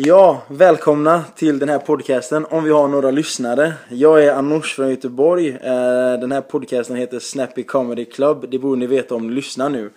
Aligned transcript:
Ja, 0.00 0.42
välkomna 0.48 1.24
till 1.36 1.58
den 1.58 1.68
här 1.68 1.78
podcasten 1.78 2.46
om 2.50 2.64
vi 2.64 2.70
har 2.70 2.88
några 2.88 3.10
lyssnare. 3.10 3.72
Jag 3.88 4.24
är 4.24 4.32
Anoush 4.32 4.74
från 4.74 4.90
Göteborg. 4.90 5.48
Eh, 5.48 6.20
den 6.20 6.32
här 6.32 6.40
podcasten 6.40 6.96
heter 6.96 7.18
Snappy 7.18 7.62
Comedy 7.62 8.04
Club. 8.04 8.46
Det 8.50 8.58
borde 8.58 8.80
ni 8.80 8.86
veta 8.86 9.14
om 9.14 9.26
ni 9.26 9.34
lyssnar 9.34 9.68
nu. 9.68 9.90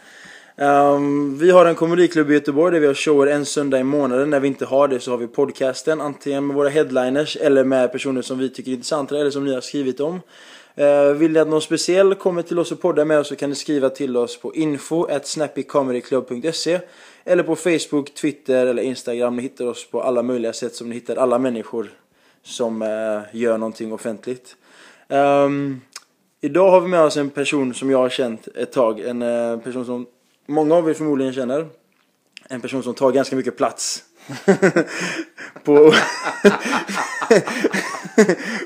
Ehm, 0.57 1.37
vi 1.37 1.51
har 1.51 1.65
en 1.65 1.75
komediklubb 1.75 2.31
i 2.31 2.33
Göteborg 2.33 2.73
där 2.73 2.79
vi 2.79 2.87
har 2.87 2.93
shower 2.93 3.27
en 3.27 3.45
söndag 3.45 3.79
i 3.79 3.83
månaden. 3.83 4.29
När 4.29 4.39
vi 4.39 4.47
inte 4.47 4.65
har 4.65 4.87
det 4.87 4.99
så 4.99 5.11
har 5.11 5.17
vi 5.17 5.27
podcasten 5.27 6.01
antingen 6.01 6.47
med 6.47 6.55
våra 6.55 6.69
headliners 6.69 7.37
eller 7.41 7.63
med 7.63 7.91
personer 7.91 8.21
som 8.21 8.39
vi 8.39 8.49
tycker 8.49 8.71
är 8.71 8.75
intressanta 8.75 9.17
eller 9.17 9.31
som 9.31 9.45
ni 9.45 9.53
har 9.53 9.61
skrivit 9.61 9.99
om. 9.99 10.21
Eh, 10.75 11.13
vill 11.13 11.31
ni 11.31 11.39
att 11.39 11.47
någon 11.47 11.61
speciell 11.61 12.15
kommer 12.15 12.41
till 12.41 12.59
oss 12.59 12.71
och 12.71 12.81
poddar 12.81 13.05
med 13.05 13.19
oss 13.19 13.27
så 13.27 13.35
kan 13.35 13.49
ni 13.49 13.55
skriva 13.55 13.89
till 13.89 14.17
oss 14.17 14.39
på 14.39 14.55
info 14.55 15.07
eller 17.23 17.43
på 17.43 17.55
Facebook, 17.55 18.13
Twitter 18.13 18.67
eller 18.67 18.83
Instagram. 18.83 19.35
Ni 19.35 19.41
hittar 19.41 19.65
oss 19.65 19.89
på 19.91 20.01
alla 20.01 20.23
möjliga 20.23 20.53
sätt 20.53 20.75
som 20.75 20.89
ni 20.89 20.95
hittar 20.95 21.15
alla 21.15 21.39
människor 21.39 21.91
som 22.43 22.81
eh, 22.81 23.21
gör 23.31 23.57
någonting 23.57 23.93
offentligt. 23.93 24.55
Um, 25.07 25.81
idag 26.41 26.71
har 26.71 26.81
vi 26.81 26.87
med 26.87 27.01
oss 27.01 27.17
en 27.17 27.29
person 27.29 27.73
som 27.73 27.89
jag 27.91 27.97
har 27.97 28.09
känt 28.09 28.47
ett 28.47 28.71
tag. 28.71 28.99
En 28.99 29.21
eh, 29.21 29.57
person 29.57 29.85
som 29.85 30.05
många 30.45 30.75
av 30.75 30.89
er 30.89 30.93
förmodligen 30.93 31.33
känner. 31.33 31.67
En 32.49 32.61
person 32.61 32.83
som 32.83 32.93
tar 32.93 33.11
ganska 33.11 33.35
mycket 33.35 33.57
plats. 33.57 34.03
på, 35.63 35.93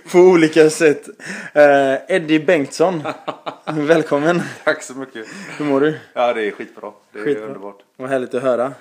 på 0.11 0.19
olika 0.19 0.69
sätt. 0.69 1.07
Eh, 1.53 2.15
Eddie 2.15 2.39
Bengtsson. 2.39 3.03
Välkommen. 3.65 4.41
Tack 4.63 4.83
så 4.83 4.93
mycket. 4.93 5.27
Hur 5.57 5.65
mår 5.65 5.81
du? 5.81 5.99
Ja, 6.13 6.33
det 6.33 6.47
är 6.47 6.51
skitbra. 6.51 6.91
Det 7.11 7.19
är 7.19 7.23
Skitbra. 7.23 7.45
underbart. 7.45 7.77
Vad 7.97 8.09
härligt 8.09 8.33
att 8.33 8.41
höra. 8.43 8.73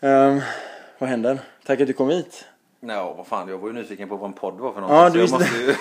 Ehm, 0.00 0.40
vad 0.98 1.08
händer? 1.10 1.38
Tack 1.66 1.80
att 1.80 1.86
du 1.86 1.92
kom 1.92 2.08
hit. 2.10 2.44
Ja, 2.80 3.14
vad 3.16 3.26
fan, 3.26 3.48
jag 3.48 3.58
var 3.58 3.68
ju 3.68 3.74
nyfiken 3.74 4.08
på 4.08 4.16
vad 4.16 4.30
en 4.30 4.34
podd 4.34 4.58
var 4.60 4.72
för 4.72 4.80
något. 4.80 4.90
Ja, 4.90 5.10
du 5.10 5.20
ju... 5.20 5.74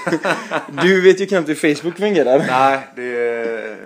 Du 0.82 1.02
vet 1.02 1.20
ju 1.20 1.26
knappt 1.26 1.50
hur 1.50 1.74
Facebook 1.76 1.98
fungerar. 1.98 2.40
Nej, 2.48 2.80
det... 2.96 3.78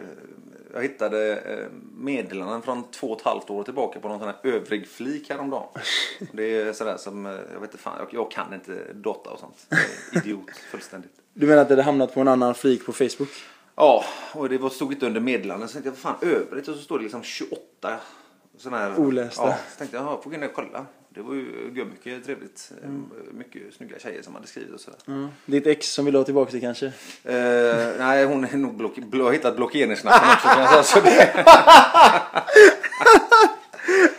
Jag 0.76 0.82
hittade 0.82 1.38
eh, 1.38 1.68
meddelanden 1.98 2.62
från 2.62 2.92
två 2.92 3.08
och 3.08 3.20
ett 3.20 3.26
halvt 3.26 3.50
år 3.50 3.64
tillbaka 3.64 4.00
på 4.00 4.08
någon 4.08 4.20
sån 4.20 4.28
här 4.28 4.38
övrig 4.44 4.88
flik 4.88 5.30
häromdagen. 5.30 5.68
Det 6.32 6.62
är 6.62 6.74
sådär 6.74 6.98
som, 6.98 7.26
eh, 7.26 7.32
jag 7.32 7.60
vet 7.60 7.72
inte 7.72 7.78
fan, 7.78 7.94
jag, 8.00 8.08
jag 8.12 8.32
kan 8.32 8.54
inte 8.54 8.94
data 8.94 9.30
och 9.30 9.40
sånt. 9.40 9.68
Jag 10.12 10.24
Idiot, 10.26 10.50
fullständigt. 10.72 11.12
Du 11.34 11.48
menar 11.48 11.62
att 11.62 11.68
det 11.68 11.74
hade 11.74 11.84
hamnat 11.84 12.14
på 12.14 12.22
en 12.22 12.28
annan 12.28 12.56
flik 12.56 12.86
på 12.86 12.94
Facebook? 12.94 13.30
Ja, 13.76 14.06
och 14.34 14.50
det 14.50 14.58
var, 14.58 14.70
stod 14.70 14.94
inte 14.94 15.06
under 15.06 15.22
meddelanden. 15.22 15.68
Så 15.70 15.74
tänkte 15.74 15.88
jag, 15.88 15.92
vad 15.92 16.20
fan 16.20 16.30
övrigt? 16.30 16.68
Och 16.68 16.76
så 16.76 16.82
står 16.82 16.98
det 16.98 17.04
liksom 17.04 17.24
28 17.24 18.00
sådana 18.58 18.78
här. 18.78 19.00
Olästa. 19.00 19.48
Ja, 19.48 19.58
så 19.72 19.78
tänkte 19.78 19.98
jag, 19.98 20.06
ja, 20.06 20.22
får 20.24 20.30
gå 20.30 20.36
in 20.36 20.44
och 20.44 20.54
kolla. 20.54 20.86
Det 21.16 21.22
var 21.22 21.34
ju 21.34 21.86
mycket 21.92 22.26
trevligt. 22.26 22.72
Eh, 22.84 22.90
Mycket 23.32 23.62
snygga 23.78 24.00
tjejer 24.00 24.22
som 24.22 24.36
hade 24.36 24.48
skrivit 24.48 24.74
och 24.74 24.80
sådär. 24.80 25.00
Mm. 25.08 25.28
Ditt 25.46 25.68
ex 25.68 25.94
som 25.94 26.06
vill 26.06 26.16
ha 26.16 26.24
tillbaka 26.24 26.52
det 26.52 26.60
kanske? 26.60 26.86
Eh, 27.24 27.88
nej, 28.00 28.26
hon 28.26 28.44
är 28.46 28.58
nog 28.58 28.76
block, 28.78 28.96
blo, 28.96 29.24
har 29.26 29.32
hittat 29.34 29.56
blockeringsknappen 29.56 30.30
också 30.30 30.48
kan 30.48 30.62
jag 30.62 30.86
säga. 30.86 31.04
Det, 31.04 31.46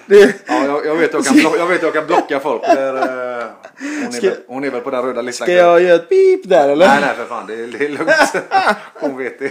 Det, 0.06 0.34
ja, 0.46 0.64
jag, 0.64 0.86
jag, 0.86 0.96
vet 0.96 1.14
att 1.14 1.26
jag, 1.26 1.42
kan 1.42 1.58
jag 1.58 1.66
vet 1.66 1.82
jag 1.82 1.92
kan 1.92 2.06
blocka 2.06 2.40
folk. 2.40 2.62
Där, 2.62 2.94
eh, 2.94 3.46
hon, 3.78 4.14
är 4.14 4.20
väl, 4.20 4.36
hon 4.46 4.64
är 4.64 4.70
väl 4.70 4.80
på 4.80 4.90
den 4.90 5.02
röda 5.02 5.22
listan. 5.22 5.46
ska 5.46 5.54
jag 5.54 5.82
göra 5.82 5.94
ett 5.94 6.08
pip 6.08 6.48
där 6.48 6.68
eller? 6.68 6.86
Nej, 6.88 6.98
nej 7.00 7.14
för 7.14 7.24
fan. 7.24 7.46
Det 7.46 7.54
är, 7.54 7.66
det 7.66 7.84
är 7.84 7.88
lugnt. 7.88 8.46
Hon 8.94 9.16
vet 9.16 9.38
det. 9.38 9.50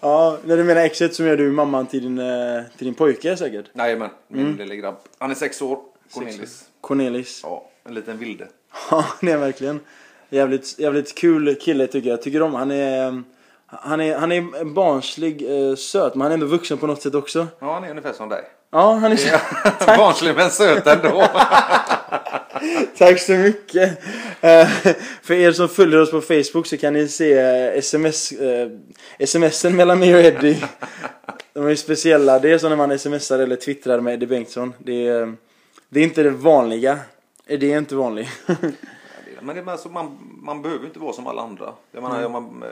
Ja, 0.00 0.38
när 0.44 0.56
du 0.56 0.64
menar 0.64 0.80
exet 0.80 1.14
så 1.14 1.22
menar 1.22 1.36
du 1.36 1.50
mamman 1.50 1.86
till 1.86 2.02
din, 2.02 2.18
eh, 2.18 2.62
till 2.76 2.84
din 2.86 2.94
pojke 2.94 3.36
säkert? 3.36 3.64
Jajamän, 3.74 4.10
min 4.28 4.46
Mm. 4.46 4.56
lille 4.58 4.76
grabb. 4.76 4.96
Han 5.18 5.30
är 5.30 5.34
sex 5.34 5.62
år. 5.62 5.78
Cornelis. 6.14 6.64
Cornelis. 6.80 7.40
Ja, 7.42 7.68
en 7.88 7.94
liten 7.94 8.18
vilde. 8.18 8.46
Ja, 8.90 9.04
det 9.20 9.32
är 9.32 9.36
verkligen. 9.38 9.80
Jävligt, 10.30 10.78
jävligt 10.78 11.14
kul 11.18 11.54
kille 11.54 11.86
tycker 11.86 12.10
jag. 12.10 12.22
Tycker 12.22 12.42
om 12.42 12.54
han 12.54 12.70
är... 12.70 13.22
Han 13.68 14.00
är, 14.00 14.18
han 14.18 14.32
är 14.32 14.64
barnslig, 14.64 15.42
eh, 15.70 15.74
söt, 15.76 16.14
men 16.14 16.20
han 16.22 16.30
är 16.30 16.34
ändå 16.34 16.46
vuxen 16.46 16.78
på 16.78 16.86
något 16.86 17.02
sätt 17.02 17.14
också. 17.14 17.46
Ja, 17.58 17.72
han 17.74 17.84
är 17.84 17.90
ungefär 17.90 18.12
som 18.12 18.28
dig. 18.28 18.44
Ja, 18.70 18.92
han 18.94 19.12
är. 19.12 19.16
Tack. 19.78 19.98
Barnslig 19.98 20.34
men 20.36 20.50
söt 20.50 20.86
ändå. 20.86 21.08
Tack 22.98 23.20
så 23.20 23.32
mycket. 23.32 24.04
Eh, 24.40 24.68
för 25.22 25.34
er 25.34 25.52
som 25.52 25.68
följer 25.68 26.00
oss 26.00 26.10
på 26.10 26.20
Facebook 26.20 26.66
så 26.66 26.76
kan 26.76 26.92
ni 26.92 27.08
se 27.08 27.32
eh, 27.32 27.78
sms, 27.78 28.32
eh, 28.32 28.70
smsen 29.26 29.76
mellan 29.76 29.98
mig 29.98 30.14
och 30.14 30.20
Eddie. 30.20 30.64
De 31.52 31.64
är 31.64 31.68
ju 31.68 31.76
speciella. 31.76 32.38
Det 32.38 32.52
är 32.52 32.58
som 32.58 32.70
när 32.70 32.76
man 32.76 32.98
smsar 32.98 33.38
eller 33.38 33.56
twittrar 33.56 34.00
med 34.00 34.14
Eddie 34.14 34.26
Bengtsson. 34.26 34.72
Det 34.78 35.06
är, 35.06 35.34
det 35.88 36.00
är 36.00 36.04
inte 36.04 36.22
det 36.22 36.30
vanliga. 36.30 36.98
Eddie 37.46 37.72
är 37.72 37.78
inte 37.78 37.96
vanlig. 37.96 38.28
men 39.40 39.56
det 39.56 39.72
alltså, 39.72 39.88
man, 39.88 40.18
man 40.42 40.62
behöver 40.62 40.86
inte 40.86 40.98
vara 40.98 41.12
som 41.12 41.26
alla 41.26 41.42
andra. 41.42 41.72
Jag 41.92 42.02
menar, 42.02 42.22
jag, 42.22 42.30
man, 42.30 42.64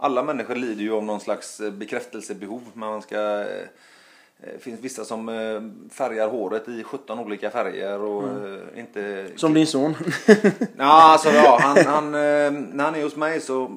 alla 0.00 0.22
människor 0.22 0.54
lider 0.56 0.82
ju 0.82 0.92
av 0.92 1.04
någon 1.04 1.20
slags 1.20 1.60
eh, 1.60 1.70
bekräftelsebehov. 1.70 2.62
Man 2.72 3.02
ska... 3.02 3.46
eh, 4.42 4.48
Det 4.52 4.58
finns 4.58 4.80
vissa 4.80 5.04
som 5.04 5.28
eh, 5.28 5.90
färgar 5.94 6.28
håret 6.28 6.68
i 6.68 6.84
17 6.84 7.18
olika 7.18 7.50
färger 7.50 8.00
och 8.00 8.22
eh, 8.28 8.58
inte... 8.78 9.26
Som 9.36 9.54
din 9.54 9.66
son. 9.66 9.94
Ja, 10.78 11.12
alltså 11.12 11.30
ja, 11.30 11.58
han, 11.62 11.76
han, 11.86 12.04
eh, 12.06 12.50
när 12.50 12.84
han 12.84 12.94
är 12.94 13.02
hos 13.02 13.16
mig 13.16 13.40
så... 13.40 13.76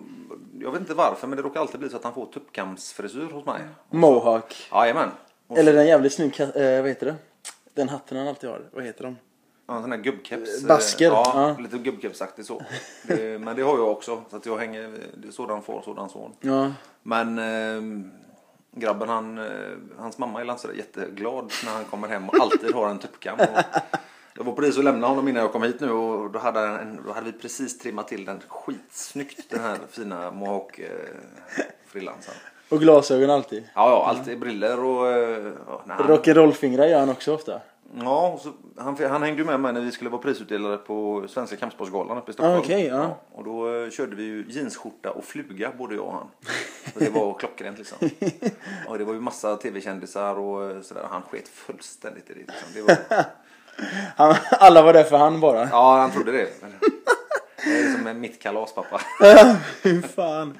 Jag 0.59 0.71
vet 0.71 0.81
inte 0.81 0.93
varför 0.93 1.27
men 1.27 1.37
det 1.37 1.43
råkar 1.43 1.59
alltid 1.59 1.79
bli 1.79 1.89
så 1.89 1.95
att 1.97 2.03
han 2.03 2.13
får 2.13 2.25
tuppkamsfrisyr 2.25 3.29
hos 3.31 3.45
mig. 3.45 3.61
Mohawk. 3.89 4.67
Jajamän. 4.71 5.09
Eller 5.55 5.73
den 5.73 5.87
jävligt 5.87 6.13
snygg, 6.13 6.39
eh, 6.39 6.47
vad 6.55 6.87
heter 6.87 7.05
det? 7.05 7.15
Den 7.73 7.89
hatten 7.89 8.17
han 8.17 8.27
alltid 8.27 8.49
har. 8.49 8.61
Vad 8.73 8.83
heter 8.83 9.03
de? 9.03 9.17
Ja, 9.67 9.75
en 9.75 9.81
sån 9.81 9.91
här 9.91 9.99
gubbkeps. 9.99 10.63
Basker, 10.63 11.05
Ja, 11.05 11.31
ja. 11.57 11.63
lite 11.63 11.77
gubbkepsaktig 11.77 12.45
så. 12.45 12.61
Det, 13.07 13.41
men 13.41 13.55
det 13.55 13.61
har 13.61 13.77
jag 13.77 13.91
också. 13.91 14.21
Så 14.29 14.35
att 14.35 14.45
jag 14.45 14.57
hänger, 14.57 14.93
det 15.17 15.27
är 15.27 15.31
sådan 15.31 15.61
far, 15.61 15.81
sådan 15.85 16.09
son. 16.09 16.31
Ja. 16.41 16.71
Men 17.03 17.37
eh, 17.39 18.05
grabben 18.71 19.09
han, 19.09 19.37
eh, 19.37 19.45
hans 19.97 20.17
mamma 20.17 20.41
är 20.41 20.55
sådär 20.55 20.75
jätteglad 20.75 21.51
när 21.65 21.71
han 21.71 21.85
kommer 21.85 22.07
hem 22.07 22.29
och 22.29 22.35
alltid 22.41 22.73
har 22.73 22.89
en 22.89 22.99
tuppkam. 22.99 23.39
Och 23.39 23.47
jag 24.37 24.43
var 24.43 24.53
precis 24.53 24.77
och 24.77 24.83
lämnade 24.83 25.07
honom 25.07 25.27
innan 25.27 25.41
jag 25.43 25.51
kom 25.51 25.63
hit 25.63 25.79
nu 25.79 25.91
och 25.91 26.31
då 26.31 26.39
hade, 26.39 26.59
en, 26.59 26.99
då 27.05 27.13
hade 27.13 27.25
vi 27.25 27.31
precis 27.31 27.77
trimmat 27.79 28.07
till 28.07 28.25
den 28.25 28.41
skitsnyggt. 28.47 29.49
Den 29.49 29.59
här 29.59 29.77
fina 29.89 30.31
mohawk 30.31 30.79
eh. 30.79 30.89
Och 32.69 32.79
glasögon 32.79 33.29
alltid. 33.29 33.63
Ja, 33.75 33.89
ja, 33.89 34.05
alltid 34.09 34.39
briller 34.39 34.83
och... 34.83 35.07
Eh, 35.07 35.43
när 35.85 35.95
han- 35.95 36.07
Rock'n'roll-fingrar 36.07 36.85
gör 36.85 36.99
han 36.99 37.09
också 37.09 37.33
ofta. 37.33 37.61
Ja, 37.99 38.39
så, 38.43 38.53
han, 38.77 38.97
han 39.09 39.23
hängde 39.23 39.41
ju 39.41 39.45
med 39.45 39.59
mig 39.59 39.73
när 39.73 39.81
vi 39.81 39.91
skulle 39.91 40.09
vara 40.09 40.21
prisutdelare 40.21 40.77
på 40.77 41.25
Svenska 41.27 41.55
Kampsportsgalan 41.55 42.17
uppe 42.17 42.31
i 42.31 42.33
Stockholm. 42.33 42.55
Ah, 42.55 42.59
okej, 42.59 42.85
ja. 42.85 43.19
Och 43.31 43.43
då 43.43 43.75
eh, 43.75 43.89
körde 43.89 44.15
vi 44.15 44.23
ju 44.23 44.45
jeansskjorta 44.49 45.11
och 45.11 45.23
fluga 45.23 45.71
både 45.77 45.95
jag 45.95 46.05
och 46.05 46.13
han. 46.13 46.27
Och 46.95 46.99
det 47.01 47.09
var 47.09 47.33
klockrent 47.39 47.77
liksom. 47.77 47.97
Och 48.87 48.97
det 48.97 49.03
var 49.03 49.13
ju 49.13 49.19
massa 49.19 49.55
tv-kändisar 49.55 50.39
och 50.39 50.71
eh, 50.71 50.81
sådär. 50.81 51.07
Han 51.09 51.21
sket 51.21 51.47
fullständigt 51.47 52.29
i 52.29 52.33
det. 52.33 52.39
Liksom. 52.39 52.73
det 52.73 52.81
var, 52.81 53.25
Han, 54.15 54.35
alla 54.51 54.81
var 54.81 54.93
där 54.93 55.03
för 55.03 55.17
han 55.17 55.39
bara. 55.39 55.69
ja, 55.69 55.97
han 55.97 56.11
trodde 56.11 56.31
det. 56.31 56.49
Det 57.63 57.71
är 57.71 58.11
som 58.11 58.21
mitt 58.21 58.41
kalaspappa. 58.41 59.01
Fy 59.83 60.01
fan. 60.15 60.57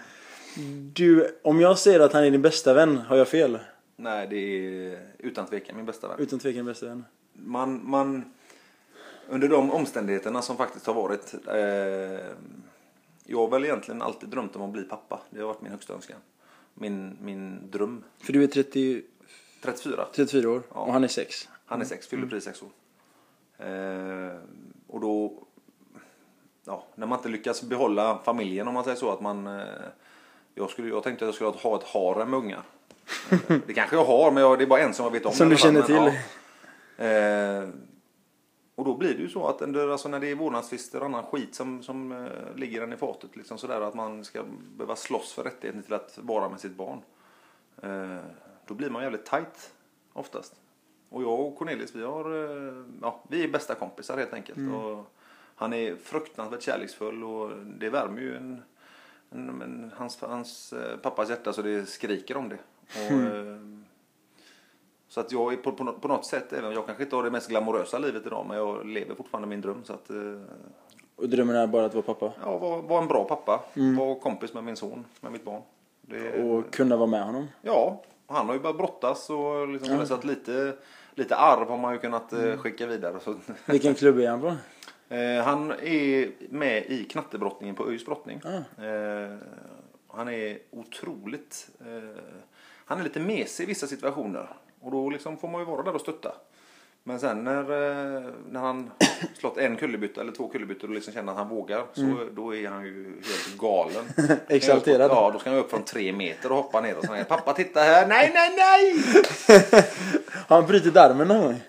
Du, 0.94 1.40
om 1.44 1.62
jag 1.62 1.78
säger 1.78 2.00
att 2.00 2.14
han 2.14 2.24
är 2.24 2.32
din 2.32 2.42
bästa 2.42 2.74
vän, 2.74 2.98
har 2.98 3.18
jag 3.18 3.28
fel? 3.28 3.60
Nej, 3.96 4.28
det 4.30 4.36
är 4.36 5.00
utan 5.20 5.46
tvekan 5.46 5.76
min 5.76 5.86
bästa 5.86 6.08
vän. 6.08 6.18
Utan 6.20 6.40
tvekan 6.40 6.66
bästa 6.66 6.86
vän. 6.86 7.06
Man, 7.34 7.90
man 7.90 8.34
under 9.30 9.48
de 9.48 9.72
omständigheterna 9.72 10.42
som 10.42 10.58
faktiskt 10.58 10.86
har 10.88 10.94
varit. 10.94 11.34
Eh, 11.48 12.36
jag 13.26 13.38
har 13.38 13.48
väl 13.48 13.66
egentligen 13.66 14.02
alltid 14.02 14.30
drömt 14.30 14.56
om 14.56 14.62
att 14.62 14.70
bli 14.70 14.84
pappa. 14.84 15.20
Det 15.30 15.40
har 15.40 15.48
varit 15.48 15.62
min 15.62 15.72
högsta 15.72 15.94
önskan. 15.94 16.18
Min, 16.74 17.18
min 17.22 17.72
dröm. 17.72 18.04
För 18.20 18.34
du 18.34 18.44
är 18.44 18.48
30, 18.48 19.02
34. 19.64 20.06
34 20.16 20.50
år 20.50 20.62
Ja. 20.74 20.80
och 20.80 20.94
han 20.94 21.04
är 21.04 21.08
6. 21.08 21.50
Han 21.66 21.82
är 21.82 21.86
sex, 21.86 22.08
fyller 22.08 22.28
precis 22.28 22.44
sex 22.44 22.62
år. 22.62 22.70
Eh, 23.66 24.38
och 24.88 25.00
då, 25.02 25.34
ja, 26.66 26.84
när 26.96 27.08
man 27.08 27.20
inte 27.20 27.30
lyckas 27.30 27.62
behålla 27.64 28.20
familjen 28.24 28.68
om 28.68 28.74
man 28.74 28.84
säger 28.84 28.98
så 28.98 29.12
att 29.12 29.22
man, 29.22 29.48
eh, 29.48 29.66
jag, 30.56 30.70
skulle, 30.70 30.88
jag 30.90 31.04
tänkte 31.04 31.26
att 31.26 31.28
jag 31.28 31.36
skulle 31.36 31.50
ha 31.50 31.78
ett 31.80 31.88
harem 31.88 32.30
med 32.30 32.40
ungar. 32.40 32.64
Eh, 33.32 33.58
det 33.68 33.74
kanske 33.74 33.96
jag 33.96 34.06
har 34.06 34.32
men 34.32 34.44
jag, 34.44 34.58
det 34.60 34.64
är 34.64 34.68
bara 34.68 34.80
en 34.80 34.94
som 34.94 35.04
jag 35.04 35.12
vet 35.12 35.26
om. 35.26 35.34
Som 35.34 35.50
du 35.50 35.58
känner 35.58 35.80
men, 35.80 35.88
till. 35.88 35.96
ja. 35.96 36.14
Eh, 36.98 37.70
och 38.76 38.86
då 38.86 38.98
blir 38.98 39.14
det 39.14 39.22
ju 39.22 39.30
så 39.30 39.48
att 39.48 39.62
alltså 39.62 40.10
när 40.10 40.20
det 40.20 40.32
är 40.32 40.36
vårdnadstvister 40.36 41.00
och 41.00 41.06
annan 41.06 41.24
skit 41.24 41.56
som, 41.56 41.84
som 41.84 42.12
eh, 42.12 42.56
ligger 42.56 42.82
en 42.82 42.94
i 42.94 42.98
fatet 42.98 43.36
liksom 43.36 43.58
sådär 43.58 43.82
att 43.82 43.94
man 43.94 44.24
ska 44.26 44.44
behöva 44.78 44.96
slåss 44.96 45.34
för 45.34 45.44
rättigheten 45.44 45.84
till 45.84 45.94
att 45.94 46.20
vara 46.22 46.50
med 46.50 46.60
sitt 46.60 46.76
barn. 46.76 47.02
Eh, 47.82 48.26
då 48.66 48.74
blir 48.74 48.90
man 48.90 49.04
jävligt 49.04 49.26
tight 49.26 49.74
oftast. 50.14 50.56
Och 51.10 51.24
jag 51.24 51.40
och 51.40 51.58
Cornelis 51.58 51.96
vi 51.96 52.04
har, 52.04 52.26
eh, 52.26 52.84
ja 53.02 53.24
vi 53.28 53.44
är 53.44 53.48
bästa 53.48 53.76
kompisar 53.76 54.18
helt 54.18 54.34
enkelt. 54.34 54.74
Och 54.74 55.14
han 55.56 55.74
är 55.74 55.96
fruktansvärt 55.96 56.62
kärleksfull 56.62 57.24
och 57.24 57.52
det 57.66 57.90
värmer 57.90 58.22
ju 58.22 58.38
en, 58.38 58.62
en, 59.30 59.62
en, 59.62 59.92
hans, 59.96 60.22
hans 60.22 60.74
eh, 60.74 60.98
pappas 60.98 61.30
hjärta 61.30 61.54
så 61.54 61.62
det 61.62 61.86
skriker 61.86 62.38
om 62.38 62.50
det. 62.50 62.58
Och, 62.96 63.36
eh, 63.36 63.58
Så 65.12 65.20
att 65.20 65.32
jag 65.32 65.54
är 65.54 65.58
på, 65.58 65.72
på, 65.72 65.94
på 65.94 66.08
något 66.08 66.26
sätt, 66.26 66.54
även 66.54 66.72
jag 66.72 66.86
kanske 66.86 67.04
inte 67.04 67.16
har 67.16 67.24
det 67.24 67.32
mest 67.32 67.50
glamorösa 67.50 67.98
livet 67.98 68.26
idag, 68.26 68.46
men 68.48 68.58
jag 68.58 68.86
lever 68.86 69.16
fortfarande 69.16 69.48
min 69.48 69.62
dröm. 69.62 69.84
Så 69.84 69.94
att, 69.94 70.10
eh, 70.10 70.16
Och 71.16 71.30
drömmen 71.30 71.56
är 71.56 71.68
bara 71.68 71.86
att 71.86 71.94
vara 71.94 72.04
pappa. 72.04 72.32
ja, 72.44 72.58
var, 72.58 72.82
var 72.82 73.02
en 73.02 73.08
bra 73.08 73.24
pappa. 73.24 73.64
Var 73.74 74.20
kompis 74.20 74.54
med 74.54 74.64
min 74.64 74.76
son, 74.76 75.06
med 75.22 75.32
mitt 75.32 75.46
barn. 75.46 75.62
Det, 76.02 76.44
Och 76.44 76.74
kunna 76.74 76.98
vara 76.98 77.08
med 77.08 77.24
honom. 77.24 77.48
Ja, 77.62 78.02
han 78.28 78.48
har 78.48 78.54
ju 78.54 78.60
börjat 78.60 78.78
brottas 78.78 79.30
och 79.30 79.68
liksom, 79.68 80.08
så 80.08 80.14
att 80.14 80.26
lite, 80.26 80.74
lite 81.16 81.36
arv 81.36 81.70
har 81.70 81.78
man 81.78 81.94
ju 81.94 82.00
kunnat 82.00 82.34
eh, 82.34 82.58
skicka 82.58 82.88
vidare. 82.88 83.20
Så, 83.20 83.36
Vilken 83.66 83.96
klubb 83.96 84.20
är 84.20 84.30
han 84.30 84.42
på? 84.42 84.56
Eh, 85.10 85.44
han 85.44 85.72
är 85.72 86.32
med 86.50 86.86
i 86.86 87.04
knattebrottningen 87.04 87.76
på 87.76 87.90
ÖIS 87.90 88.06
brottning. 88.06 88.42
Ah. 88.46 88.84
Eh, 88.86 89.36
han 90.08 90.30
är 90.30 90.58
otroligt... 90.72 91.70
Han 92.86 93.00
är 93.00 93.04
lite 93.04 93.20
mesig 93.20 93.64
i 93.64 93.68
vissa 93.68 93.88
situationer. 93.88 94.50
Och 94.82 94.92
då 94.92 95.10
liksom 95.10 95.38
får 95.38 95.48
man 95.48 95.62
ju 95.62 95.66
vara 95.66 95.84
där 95.84 95.96
och 95.96 96.02
stötta. 96.02 96.32
Men 97.04 97.20
sen 97.20 97.44
när, 97.44 97.62
eh, 97.62 98.24
när 98.50 98.60
han 98.60 98.92
slått 99.40 99.58
en 99.58 99.76
kullerbytta 99.78 100.22
eller 100.22 100.32
två 100.32 100.48
kullerbyttor 100.48 100.88
och 100.88 100.94
liksom 100.94 101.14
känner 101.14 101.32
att 101.32 101.38
han 101.38 101.50
vågar 101.50 101.84
så 101.94 102.28
då 102.32 102.56
är 102.56 102.70
han 102.70 102.84
ju 102.86 103.04
helt 103.04 103.58
galen. 103.58 104.06
Exalterad. 104.48 105.12
Ja, 105.12 105.32
då 105.34 105.40
ska 105.40 105.50
han 105.50 105.60
upp 105.60 105.70
från 105.70 105.84
tre 105.84 106.14
meter 106.14 106.52
och 106.52 106.58
hoppa 106.58 106.82
ner 106.82 106.98
och 106.98 107.06
säga 107.06 107.24
Pappa 107.24 107.54
titta 107.54 107.80
här! 107.80 108.08
Nej, 108.08 108.32
nej, 108.34 108.56
nej! 108.58 109.04
Har 110.48 110.56
han 110.58 110.68
brutit 110.68 110.98
armen 110.98 111.28
någon 111.28 111.42
gång? 111.42 111.62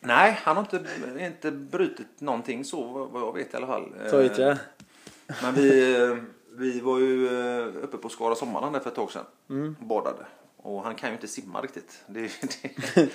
Nej, 0.00 0.38
han 0.42 0.56
har 0.56 0.62
inte, 0.62 0.80
inte 1.24 1.50
brutit 1.50 2.20
någonting 2.20 2.64
så 2.64 2.82
vad 3.12 3.22
jag 3.22 3.34
vet 3.34 3.54
i 3.54 3.56
alla 3.56 3.66
fall. 3.66 3.92
Ta 4.10 4.22
i 4.22 4.26
Eh, 4.26 4.32
trä. 4.32 4.58
Men 5.42 5.54
vi, 5.54 5.94
eh, 6.02 6.16
vi 6.50 6.80
var 6.80 6.98
ju 6.98 7.26
eh, 7.26 7.66
uppe 7.84 7.96
på 7.96 8.08
Skara 8.08 8.34
Sommarland 8.34 8.82
för 8.82 8.90
ett 8.90 8.96
tag 8.96 9.10
sedan 9.10 9.24
Mm. 9.50 9.76
och 9.80 9.86
badade. 9.86 10.26
Och 10.62 10.82
han 10.82 10.94
kan 10.94 11.08
ju 11.08 11.14
inte 11.14 11.28
simma 11.28 11.60
riktigt. 11.60 12.04
Det, 12.06 12.20
det, 12.94 13.08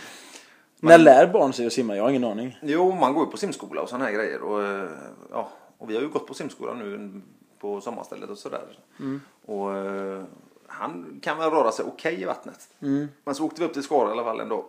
När 0.79 0.97
lär 0.97 1.27
barn 1.27 1.53
sig 1.53 1.67
att 1.67 1.73
simma? 1.73 1.95
Jag 1.95 2.03
har 2.03 2.09
ingen 2.09 2.23
aning. 2.23 2.57
jo, 2.61 2.91
man 2.91 3.13
går 3.13 3.25
ju 3.25 3.31
på 3.31 3.37
simskola 3.37 3.81
och 3.81 3.89
sådana 3.89 4.05
här 4.05 4.11
grejer. 4.11 4.41
Och, 4.41 4.63
eh, 4.63 4.89
ja, 5.31 5.49
och 5.77 5.89
vi 5.89 5.95
har 5.95 6.01
ju 6.01 6.09
gått 6.09 6.27
på 6.27 6.33
simskola 6.33 6.73
nu 6.73 7.21
på 7.59 7.81
sommarstället 7.81 8.29
och 8.29 8.37
sådär. 8.37 8.79
Mm. 8.99 9.21
Och 9.45 9.77
eh, 9.77 10.23
han 10.67 11.19
kan 11.23 11.37
väl 11.37 11.49
röra 11.49 11.71
sig 11.71 11.85
okej 11.85 12.21
i 12.21 12.25
vattnet. 12.25 12.69
Mm. 12.81 13.07
Men 13.23 13.35
så 13.35 13.45
åkte 13.45 13.61
vi 13.61 13.67
upp 13.67 13.73
till 13.73 13.83
Skara 13.83 14.09
i 14.09 14.11
alla 14.11 14.23
fall 14.23 14.39
en 14.39 14.49
dag. 14.49 14.65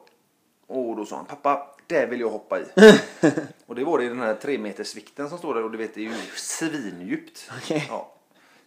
Och 0.67 0.97
då 0.97 1.07
sa 1.07 1.17
han, 1.17 1.25
pappa, 1.25 1.67
där 1.87 2.07
vill 2.07 2.21
jag 2.21 2.31
hoppa 2.31 2.61
i. 2.61 2.65
och 3.67 3.75
det 3.75 3.85
var 3.85 3.99
det 3.99 4.05
i 4.05 4.09
den 4.09 4.21
här 4.21 4.35
tre 4.35 4.59
meters 4.59 4.87
svikten 4.87 5.29
som 5.29 5.39
står 5.39 5.55
där 5.55 5.65
och 5.65 5.71
du 5.71 5.79
vet 5.79 5.95
det 5.95 6.01
är 6.01 6.05
ju 6.05 6.15
svindjupt. 6.35 7.51
Okej. 7.63 7.87
Ja. 7.89 8.13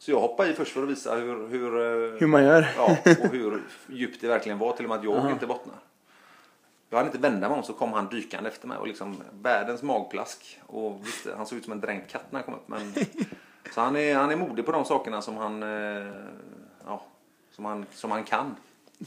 Så 0.02 0.12
jag 0.12 0.20
hoppade 0.20 0.50
i 0.50 0.54
först 0.54 0.72
för 0.72 0.84
att 0.84 0.90
visa 0.90 1.16
hur, 1.16 1.48
hur, 1.48 1.80
eh, 1.80 2.20
Hur 2.20 2.28
man 2.28 2.44
gör? 2.44 2.70
ja, 2.78 2.98
och 3.24 3.28
hur 3.32 3.62
djupt 3.90 4.22
det 4.22 4.28
verkligen 4.28 4.58
var 4.58 4.74
till 4.74 4.86
och 4.86 4.90
med 4.90 4.98
att 4.98 5.04
jag 5.04 5.32
inte 5.32 5.48
bottnar. 5.48 5.76
Jag 6.90 6.98
hade 6.98 7.08
inte 7.08 7.20
vända 7.20 7.50
mig 7.50 7.58
om 7.58 7.64
så 7.64 7.74
kom 7.74 7.94
han 7.94 8.08
dykande 8.08 8.50
efter 8.50 8.68
mig 8.68 8.78
och 8.78 8.88
liksom 8.88 9.24
världens 9.42 9.84
magplask. 9.84 10.60
Och 10.66 11.08
visst, 11.08 11.28
han 11.38 11.46
såg 11.46 11.58
ut 11.58 11.64
som 11.64 11.74
en 11.74 11.82
dränkt 11.82 12.12
katt 12.12 12.26
när 12.30 12.40
han 12.40 12.44
kom 12.46 12.54
upp. 12.54 12.68
Men, 12.68 12.94
så 13.74 13.82
han 13.82 13.96
är, 13.96 14.16
han 14.16 14.32
är 14.32 14.36
modig 14.36 14.66
på 14.66 14.72
de 14.72 14.86
sakerna 14.86 15.22
som 15.22 15.38
han, 15.38 15.64
eh, 15.64 16.12
ja, 16.86 17.06
som 17.52 17.66
han, 17.66 17.86
som 17.94 18.12
han 18.12 18.24
kan. 18.24 18.56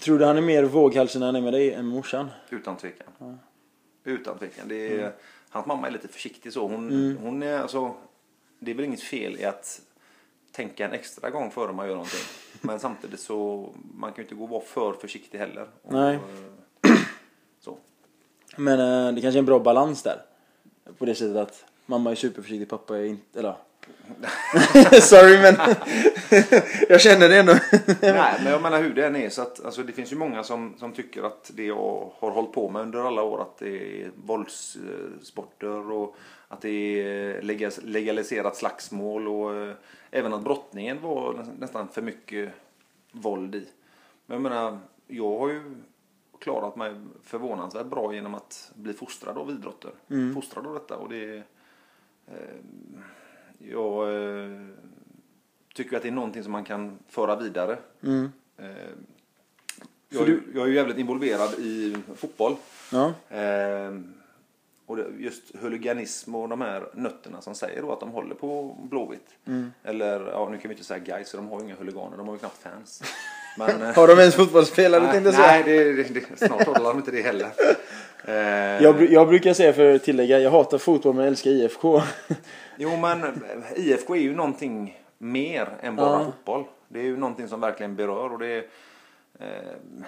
Tror 0.00 0.19
du 0.19 0.25
han 0.25 0.37
är 0.37 0.43
mer 0.43 0.64
våghalsig 0.64 1.20
när 1.20 1.26
han 1.26 1.37
är 1.37 1.41
med 1.41 1.52
dig 1.52 1.73
än 1.73 1.87
morsan? 1.87 2.31
Utan 2.50 2.76
tvekan. 2.76 3.38
Utan 4.05 4.38
tvekan. 4.38 4.69
Det 4.69 5.00
är, 5.00 5.12
Hans 5.49 5.67
mamma 5.67 5.87
är 5.87 5.91
lite 5.91 6.08
försiktig 6.08 6.52
så. 6.52 6.69
Hon, 6.69 7.17
hon 7.23 7.43
är 7.43 7.58
alltså, 7.58 7.94
det 8.58 8.70
är 8.70 8.75
väl 8.75 8.85
inget 8.85 9.02
fel 9.02 9.37
i 9.37 9.44
att 9.44 9.81
tänka 10.54 10.84
en 10.84 10.92
extra 10.92 11.30
gång 11.30 11.50
före 11.50 11.72
man 11.72 11.86
gör 11.86 11.94
någonting. 11.94 12.20
Men 12.60 12.80
samtidigt 12.80 13.20
så 13.20 13.68
man 13.94 14.12
kan 14.12 14.16
ju 14.16 14.22
inte 14.22 14.34
gå 14.34 14.44
och 14.44 14.50
vara 14.50 14.62
för 14.62 14.92
försiktig 14.92 15.38
heller. 15.38 15.66
Och, 15.82 15.92
Nej. 15.92 16.14
eh, 16.14 16.90
Så. 17.60 17.78
Men 18.56 18.80
eh, 18.80 19.14
det 19.14 19.20
kanske 19.20 19.38
är 19.38 19.40
en 19.40 19.46
bra 19.46 19.58
balans 19.58 20.02
där. 20.02 20.22
På 20.98 21.04
det 21.04 21.14
sättet 21.14 21.36
att 21.36 21.64
mamma 21.86 22.10
är 22.10 22.14
superförsiktig, 22.14 22.68
pappa 22.68 22.98
är 22.98 23.04
inte... 23.04 23.38
Eller 23.38 23.54
Sorry 25.00 25.38
men 25.38 25.56
jag 26.88 27.00
känner 27.00 27.28
det 27.28 27.38
ändå. 27.38 27.52
Nej, 28.00 28.34
men 28.42 28.52
jag 28.52 28.62
menar 28.62 28.82
hur 28.82 28.94
det 28.94 29.06
än 29.06 29.16
är. 29.16 29.30
Så 29.30 29.42
att, 29.42 29.64
alltså, 29.64 29.82
det 29.82 29.92
finns 29.92 30.12
ju 30.12 30.16
många 30.16 30.44
som, 30.44 30.74
som 30.78 30.92
tycker 30.92 31.22
att 31.22 31.50
det 31.54 31.64
jag 31.64 32.10
har 32.18 32.30
hållit 32.30 32.52
på 32.52 32.70
med 32.70 32.82
under 32.82 32.98
alla 32.98 33.22
år, 33.22 33.42
att 33.42 33.58
det 33.58 34.02
är 34.02 34.10
våldssporter 34.24 35.90
och 35.92 36.16
att 36.48 36.60
det 36.60 36.68
är 37.02 37.42
legaliserat 37.86 38.56
slagsmål 38.56 39.28
och 39.28 39.54
eh, 39.54 39.74
även 40.14 40.32
att 40.34 40.43
brottningen 40.44 41.00
var 41.02 41.32
nä- 41.34 41.55
nästan 41.58 41.88
för 41.88 42.02
mycket 42.02 42.52
våld 43.12 43.55
i. 43.55 43.69
Men 44.26 44.34
jag 44.34 44.43
menar, 44.43 44.78
jag 45.06 45.38
har 45.38 45.49
ju 45.49 45.75
klarat 46.38 46.76
mig 46.76 46.94
förvånansvärt 47.22 47.87
bra 47.87 48.14
genom 48.14 48.34
att 48.34 48.72
bli 48.75 48.93
fostrad 48.93 49.38
av 49.38 49.50
idrotter. 49.50 49.90
Fostrad 50.34 50.66
av 50.66 50.75
detta 50.75 50.96
och 50.96 51.08
det... 51.08 51.43
Eh, 52.26 52.34
jag 53.58 54.14
eh, 54.14 54.61
tycker 55.75 55.96
att 55.96 56.02
det 56.02 56.08
är 56.08 56.12
någonting 56.12 56.43
som 56.43 56.52
man 56.52 56.64
kan 56.64 56.99
föra 57.08 57.37
vidare. 57.37 57.78
Mm. 58.02 58.32
Eh, 58.56 58.67
jag, 60.08 60.22
är 60.22 60.26
ju- 60.26 60.43
jag 60.55 60.62
är 60.62 60.67
ju 60.69 60.75
jävligt 60.75 60.99
involverad 60.99 61.55
i 61.58 61.96
fotboll. 62.17 62.56
Ja. 62.93 63.12
Eh, 63.28 63.93
och 64.86 64.98
just 65.19 65.42
huliganism 65.60 66.34
och 66.34 66.48
de 66.48 66.60
här 66.60 66.86
nötterna 66.94 67.40
som 67.40 67.54
säger 67.54 67.82
då 67.82 67.92
att 67.92 68.00
de 68.00 68.10
håller 68.10 68.34
på 68.34 68.76
Blåvitt. 68.90 69.26
Eller, 69.84 70.20
ja 70.31 70.48
nu 70.50 70.58
kan 70.58 70.69
vi 70.69 70.75
inte 70.75 70.84
säga 70.84 70.98
guys 70.98 71.32
de 71.32 71.48
har 71.48 71.58
ju 71.60 71.64
inga 71.64 71.75
huliganer, 71.75 72.16
de 72.16 72.26
har 72.28 72.34
ju 72.34 72.38
knappt 72.38 72.62
fans. 72.62 73.02
Men, 73.58 73.82
eh, 73.82 73.94
Har 73.94 74.08
de 74.08 74.19
ens 74.19 74.34
fotbollsspelare 74.34 75.12
tänkte 75.12 75.28
jag 75.28 75.34
säga? 75.34 75.46
nej 75.46 75.62
det, 75.64 75.92
det, 76.02 76.02
det, 76.31 76.46
snart 76.46 76.66
håller 76.66 76.88
de 76.88 76.96
inte 76.98 77.10
det 77.10 77.22
heller. 77.22 77.48
Jag, 78.82 79.10
jag 79.12 79.28
brukar 79.28 79.52
säga 79.54 79.72
för 79.72 79.94
att 79.94 80.02
tillägga, 80.04 80.38
jag 80.38 80.50
hatar 80.50 80.78
fotboll 80.78 81.14
men 81.14 81.25
älskar 81.26 81.50
IFK. 81.50 82.02
Jo 82.76 82.96
men 82.96 83.22
eh, 83.25 83.31
IFK 83.76 84.14
är 84.16 84.20
ju 84.20 84.34
någonting 84.36 85.00
mer 85.19 85.69
än 85.81 85.96
bara 85.96 86.19
Ja. 86.19 86.25
fotboll. 86.25 86.64
Det 86.88 86.98
är 86.98 87.04
ju 87.04 87.16
någonting 87.16 87.48
som 87.48 87.60
verkligen 87.60 87.96
berör 87.96 88.32
och 88.32 88.38
det 88.38 88.46
är, 88.46 88.64
eh, 89.40 90.04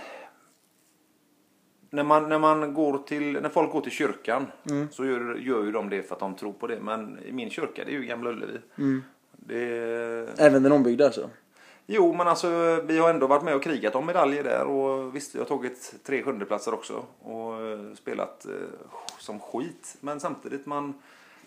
när, 1.91 2.03
man, 2.03 2.29
när 2.29 2.39
man 2.39 2.75
går 2.75 2.99
till, 2.99 3.33
när 3.33 3.49
folk 3.49 3.73
går 3.73 3.81
till 3.81 3.93
kyrkan 3.93 4.47
så 4.91 5.05
gör, 5.07 5.35
gör 5.35 5.65
ju 5.65 5.73
de 5.73 5.91
det 5.91 6.03
för 6.03 6.15
att 6.15 6.21
de 6.21 6.35
tror 6.35 6.53
på 6.53 6.67
det. 6.67 6.81
Men 6.81 7.19
i 7.27 7.33
min 7.33 7.51
kyrka, 7.51 7.85
det 7.85 7.91
är 7.91 7.93
ju 7.93 8.05
Gamla 8.05 8.31
Ullevi. 8.31 8.59
Det 9.33 9.59
är, 9.79 10.29
Även 10.39 10.63
den 10.63 10.73
ombyggda 10.73 11.05
alltså. 11.05 11.31
Jo, 11.87 12.13
men 12.15 12.29
alltså 12.29 12.81
vi 12.85 12.99
har 12.99 13.11
ändå 13.11 13.27
varit 13.27 13.43
med 13.45 13.55
och 13.55 13.63
krigat 13.63 13.95
om 13.95 14.07
medaljer 14.07 14.45
där 14.45 14.65
och 14.65 15.17
visst, 15.17 15.35
vi 15.35 15.39
har 15.39 15.47
tagit 15.47 15.95
tre 16.05 16.23
sjundeplatser 16.23 16.75
också 16.75 17.05
och 17.23 17.63
eh, 17.63 17.79
spelat 17.95 18.47
eh, 18.47 18.53
som 19.19 19.41
skit. 19.41 19.97
Men 20.01 20.21
samtidigt, 20.21 20.67
man, 20.67 20.95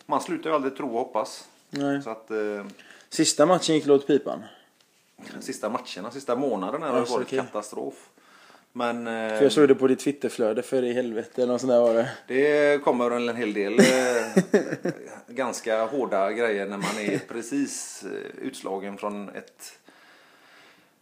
man 0.05 0.21
slutar 0.21 0.49
ju 0.49 0.55
aldrig 0.55 0.77
tro 0.77 0.87
och 0.87 0.99
hoppas. 0.99 1.47
Nej. 1.69 2.01
Så 2.01 2.09
att 2.09 2.31
eh, 2.31 2.65
Sista 3.09 3.45
matchen 3.45 3.75
gick 3.75 3.85
det 3.85 3.93
åt 3.93 4.07
pipan. 4.07 4.43
sista 5.39 5.69
matcherna, 5.69 6.11
sista 6.11 6.35
månaderna 6.35 6.85
har 6.85 6.93
det 6.93 6.99
Alltså, 6.99 7.13
varit 7.15 7.27
okej. 7.27 7.39
katastrof. 7.39 8.09
Men 8.73 9.05
För 9.05 9.43
jag 9.43 9.51
såg 9.51 9.67
det 9.67 9.75
på 9.75 9.87
ditt 9.87 9.99
Twitterflöde 9.99 10.61
för 10.61 10.83
i 10.83 10.93
helvete 10.93 11.43
eller 11.43 11.57
sånt 11.57 11.71
där 11.71 11.81
var 11.81 11.93
det. 11.93 12.09
det 12.27 12.83
kommer 12.83 13.11
en 13.11 13.35
hel 13.35 13.53
del 13.53 13.79
eh, 13.79 14.93
ganska 15.27 15.85
hårda 15.85 16.31
grejer 16.31 16.65
när 16.65 16.77
man 16.77 16.97
är 16.99 17.19
precis 17.27 18.03
eh, 18.03 18.45
utslagen 18.47 18.97
från 18.97 19.29
ett 19.29 19.79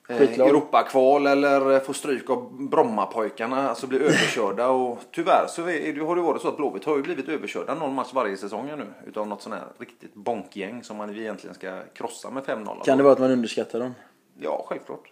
eh, 0.10 0.18
Skitlag. 0.18 0.50
Europakval 0.50 1.28
eller 1.28 1.80
får 1.80 1.94
stryk 1.94 2.30
av 2.30 2.70
Brommapojkarna, 2.70 3.70
alltså 3.70 3.88
blir 3.88 4.02
överkörda 4.02 4.68
och 4.68 5.00
tyvärr 5.12 5.46
så 5.50 5.62
är, 5.62 6.06
har 6.06 6.16
det 6.16 6.22
varit 6.22 6.42
så 6.42 6.48
att 6.48 6.58
Blåvitt 6.58 6.84
har 6.84 6.98
ju 6.98 7.04
blivit 7.04 7.30
överkörda 7.30 7.76
någon 7.76 7.94
match 7.94 8.14
varje 8.14 8.38
säsong 8.38 8.66
nu 8.78 8.86
utav 9.08 9.28
något 9.28 9.42
sånt 9.42 9.56
här 9.56 9.66
riktigt 9.78 10.14
bonkgäng 10.14 10.84
som 10.84 10.98
man 10.98 11.16
egentligen 11.16 11.56
ska 11.56 11.82
krossa 11.94 12.30
med 12.30 12.44
5-0. 12.44 12.84
Kan 12.84 12.98
det 12.98 13.04
vara 13.04 13.14
att 13.14 13.20
man 13.20 13.32
underskattar 13.32 13.80
dem? 13.80 13.94
Ja, 14.40 14.66
självklart. 14.68 15.12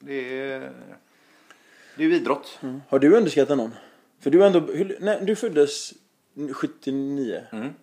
Det 0.00 0.42
är, 0.42 0.72
det 1.96 2.04
är 2.04 2.08
ju 2.08 2.14
idrott. 2.14 2.58
Har 2.88 2.98
du 2.98 3.16
underskattat 3.16 3.56
någon? 3.56 3.74
För 4.20 4.30
du 4.30 4.46
ändå, 4.46 4.60
hur, 4.60 4.96
nej, 5.00 5.18
du 5.22 5.36
föddes 5.36 5.94
79. 6.52 7.42
Mm. 7.52 7.74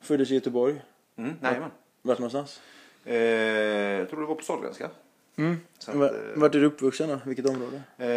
Föddes 0.00 0.30
i 0.30 0.34
Göteborg. 0.34 0.82
Mm, 1.16 1.34
nej, 1.40 1.60
men. 1.60 1.70
Vart 2.02 2.18
någonstans? 2.18 2.60
Eh, 3.04 3.16
jag 3.16 4.08
tror 4.10 4.20
det 4.20 4.26
var 4.26 4.34
på 4.34 4.42
Sahlgrenska. 4.42 4.90
Mm. 5.36 5.56
Att, 5.78 5.94
eh, 5.94 6.10
Vart 6.36 6.54
är 6.54 6.60
du 6.60 6.66
uppvuxen 6.66 7.08
då? 7.08 7.18
Vilket 7.24 7.48
område? 7.48 7.82
Eh, 7.98 8.08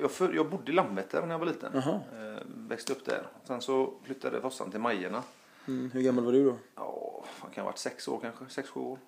jag, 0.00 0.10
för, 0.10 0.32
jag 0.32 0.50
bodde 0.50 0.72
i 0.72 0.74
Landvetter 0.74 1.20
när 1.20 1.30
jag 1.30 1.38
var 1.38 1.46
liten. 1.46 1.74
Eh, 1.74 2.02
växte 2.44 2.92
upp 2.92 3.04
där. 3.04 3.22
Sen 3.44 3.60
så 3.60 3.94
flyttade 4.04 4.40
farsan 4.40 4.70
till 4.70 4.80
Majorna. 4.80 5.22
Mm. 5.68 5.90
Hur 5.90 6.02
gammal 6.02 6.24
var 6.24 6.32
du 6.32 6.44
då? 6.44 6.56
Ja, 6.76 7.24
fan 7.34 7.50
kan 7.50 7.64
ha 7.64 7.70
varit 7.70 7.78
sex 7.78 8.08
år 8.08 8.18
kanske. 8.22 8.44
Sex, 8.48 8.68
sju 8.68 8.80
år. 8.80 8.98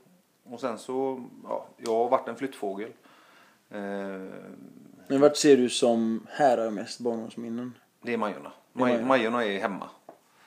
Och 0.45 0.61
sen 0.61 0.79
så, 0.79 1.25
ja, 1.45 1.67
jag 1.77 1.93
har 1.93 2.09
varit 2.09 2.29
en 2.29 2.37
flyttfågel. 2.37 2.91
Eh, 3.71 3.81
Men 5.09 5.21
vart 5.21 5.37
ser 5.37 5.57
du 5.57 5.69
som 5.71 6.27
härar 6.31 6.71
mest 6.71 7.01
barndomsminnen? 7.01 7.73
det 8.03 8.13
är 8.13 8.17
Majorna. 8.17 8.53
Det 8.73 8.81
är 8.81 8.85
Maj, 8.85 8.93
Majorna. 8.93 9.07
Majorna 9.09 9.45
är 9.45 9.61
hemma. 9.61 9.89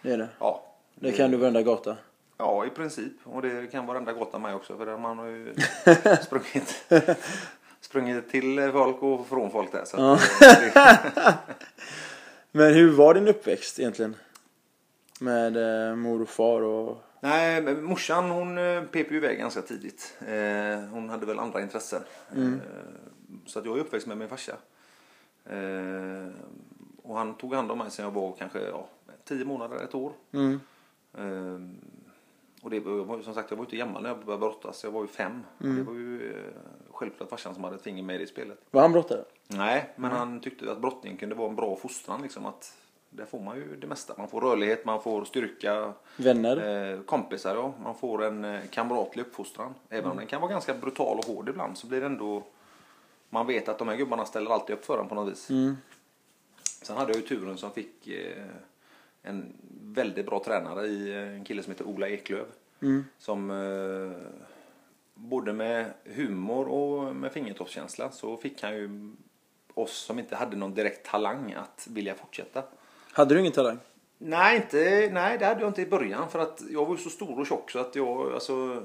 Det 0.02 0.12
är 0.12 0.18
det? 0.18 0.30
Ja. 0.40 0.64
Det 0.96 1.12
kan 1.12 1.32
du 1.32 1.38
varenda 1.38 1.62
gata? 1.62 1.98
Ja, 2.38 2.66
i 2.66 2.70
princip. 2.70 3.14
Och 3.24 3.42
det 3.42 3.72
kan 3.72 3.86
varenda 3.86 4.14
gata 4.14 4.40
mig 4.40 4.54
också. 4.54 4.78
För 4.78 4.86
där 4.86 4.98
man 4.98 5.18
har 5.18 5.26
ju 5.26 5.56
sprungit, 6.22 6.86
sprungit 7.82 8.30
till 8.30 8.70
folk 8.72 9.04
och 9.04 9.28
från 9.28 9.52
folk 9.52 9.72
där. 9.72 9.86
Så 9.86 9.98
det, 10.40 11.38
Men 12.52 12.74
hur 12.74 12.92
var 12.92 13.14
din 13.14 13.28
uppväxt 13.28 13.80
egentligen? 13.80 14.16
Med 15.20 15.58
eh, 15.90 15.96
mor 15.96 16.22
och 16.22 16.30
far 16.30 16.62
och... 16.62 17.04
Nej, 17.20 17.62
morsan 17.62 18.30
hon 18.30 18.58
eh, 18.58 18.84
pep 18.84 19.12
ju 19.12 19.18
iväg 19.18 19.40
ganska 19.40 19.62
tidigt. 19.62 20.18
Eh, 20.22 20.80
hon 20.92 21.10
hade 21.10 21.26
väl 21.26 21.40
andra 21.40 21.62
intressen. 21.62 22.02
Mm. 22.36 22.54
Eh, 22.54 22.60
så 23.48 23.60
att 23.60 23.66
jag 23.66 23.78
är 23.78 23.82
uppväxt 23.82 24.08
med 24.08 24.18
min 24.18 24.30
farsa. 24.30 24.56
Eh, 25.46 26.28
och 27.04 27.18
han 27.18 27.34
tog 27.38 27.54
hand 27.54 27.72
om 27.72 27.78
mig 27.78 27.92
sen 27.92 28.06
jag 28.06 28.12
var 28.12 28.36
kanske 28.38 28.60
ja, 28.60 28.88
tio 29.24 29.46
månader, 29.46 29.84
ett 29.84 29.96
år. 29.96 30.12
Mm. 30.32 30.60
Eh, 31.18 31.70
och 32.62 32.70
det 32.70 32.80
var, 32.80 33.22
som 33.22 33.34
sagt, 33.34 33.52
jag 33.52 33.58
var 33.58 33.66
inte 33.66 33.78
gammal 33.78 34.02
när 34.02 34.10
jag 34.10 34.26
började 34.26 34.40
brottas. 34.40 34.84
Jag 34.84 34.92
var 34.92 35.02
ju 35.02 35.08
fem. 35.08 35.44
Och 35.58 35.66
det 35.68 35.84
var 35.84 35.94
ju 35.94 36.32
eh, 36.32 36.44
självklart 36.92 37.30
farsan 37.30 37.54
som 37.56 37.64
hade 37.64 37.76
ett 37.76 37.82
finger 37.82 38.04
med 38.04 38.16
i 38.16 38.20
det 38.20 38.28
spelet. 38.28 38.60
Var 38.72 38.82
han 38.82 38.92
brottare? 38.92 39.24
Nej, 39.48 39.94
men 39.96 40.12
han 40.12 40.40
tyckte 40.40 40.72
att 40.72 40.82
brottning 40.82 41.18
kunde 41.18 41.36
vara 41.36 41.50
en 41.50 41.56
bra 41.56 41.76
fostran. 41.76 42.22
Liksom, 42.22 42.46
att 42.46 42.78
där 43.10 43.26
får 43.26 43.40
man 43.40 43.56
ju 43.58 43.76
det 43.76 43.88
mesta. 43.88 44.14
Man 44.18 44.28
får 44.28 44.42
rörlighet, 44.42 44.86
man 44.86 45.02
får 45.02 45.26
styrka, 45.26 45.94
Vänner? 46.18 46.92
eh, 46.94 47.02
kompisar. 47.02 47.56
Ja. 47.56 47.74
Man 47.84 47.96
får 47.96 48.24
en 48.24 48.46
eh, 48.46 48.62
kamratlig 48.70 49.24
uppfostran. 49.24 49.74
Även 49.90 50.12
om 50.12 50.18
den 50.18 50.28
kan 50.28 50.42
vara 50.42 50.52
ganska 50.52 50.74
brutal 50.74 51.18
och 51.18 51.26
hård 51.26 51.50
ibland 51.50 51.78
så 51.78 51.88
blir 51.88 52.00
det 52.00 52.06
ändå... 52.06 52.44
Man 53.30 53.48
vet 53.48 53.70
att 53.70 53.80
de 53.80 53.88
här 53.88 53.96
gubbarna 53.96 54.26
ställer 54.26 54.52
alltid 54.52 54.76
upp 54.76 54.86
för 54.86 55.00
en 55.00 55.08
på 55.08 55.16
något 55.16 55.32
vis. 55.32 55.50
Mm. 55.50 55.78
Sen 56.82 56.98
hade 56.98 57.12
jag 57.12 57.22
ju 57.22 57.28
turen 57.28 57.58
som 57.58 57.72
fick 57.72 58.08
eh, 58.08 58.44
en 59.22 59.54
väldigt 59.82 60.26
bra 60.26 60.44
tränare 60.44 60.88
i 60.88 61.12
eh, 61.12 61.36
en 61.36 61.44
kille 61.44 61.64
som 61.64 61.72
heter 61.72 61.88
Ola 61.88 62.10
Eklöv. 62.10 62.46
Mm. 62.82 63.06
Som 63.18 63.52
eh, 63.52 64.18
både 65.14 65.54
med 65.54 65.94
humor 66.04 66.68
och 66.68 67.16
med 67.16 67.32
fingertoppskänsla 67.32 68.12
så 68.12 68.38
fick 68.38 68.64
han 68.64 68.76
ju 68.76 69.16
oss 69.74 69.98
som 69.98 70.20
inte 70.20 70.36
hade 70.36 70.58
någon 70.58 70.74
direkt 70.74 71.06
talang 71.06 71.54
att 71.54 71.88
vilja 71.90 72.16
fortsätta. 72.16 72.64
Hade 73.12 73.34
du 73.34 73.40
ingen 73.40 73.52
talang? 73.52 73.80
Nej, 74.18 74.56
inte, 74.56 75.10
nej, 75.14 75.38
det 75.38 75.46
hade 75.46 75.62
jag 75.62 75.70
inte 75.70 75.82
i 75.82 75.86
början 75.86 76.30
för 76.30 76.40
att 76.40 76.64
jag 76.70 76.86
var 76.86 76.96
ju 76.96 77.04
så 77.04 77.10
stor 77.10 77.40
och 77.40 77.48
tjock 77.48 77.72
så 77.72 77.80
att 77.80 77.96
jag, 77.96 78.34
alltså, 78.34 78.84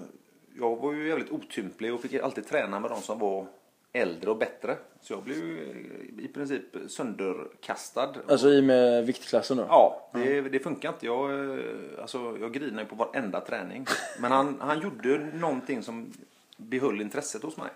jag 0.58 0.76
var 0.76 0.92
ju 0.92 1.08
jävligt 1.08 1.30
otymplig 1.30 1.94
och 1.94 2.00
fick 2.00 2.14
alltid 2.14 2.46
träna 2.46 2.80
med 2.80 2.90
de 2.90 3.00
som 3.00 3.18
var 3.18 3.46
äldre 3.92 4.30
och 4.30 4.38
bättre. 4.38 4.76
Så 5.00 5.12
jag 5.12 5.22
blev 5.22 5.36
ju 5.36 5.74
i 6.18 6.28
princip 6.28 6.64
sönderkastad. 6.88 8.14
Alltså 8.28 8.48
i 8.48 8.62
med 8.62 9.06
viktklassen 9.06 9.56
då? 9.56 9.66
Ja, 9.68 10.10
det, 10.14 10.40
det 10.40 10.58
funkar 10.58 10.88
inte. 10.88 11.06
Jag, 11.06 11.30
eh, 11.30 11.64
alltså, 12.00 12.36
jag 12.40 12.52
grinar 12.52 12.82
ju 12.82 12.88
på 12.88 12.94
varenda 12.94 13.40
träning. 13.40 13.86
Men 14.20 14.32
han, 14.32 14.56
han 14.60 14.80
gjorde 14.80 15.18
någonting 15.18 15.82
som 15.82 16.12
behöll 16.56 17.00
intresset 17.00 17.42
hos 17.42 17.56
mig. 17.56 17.70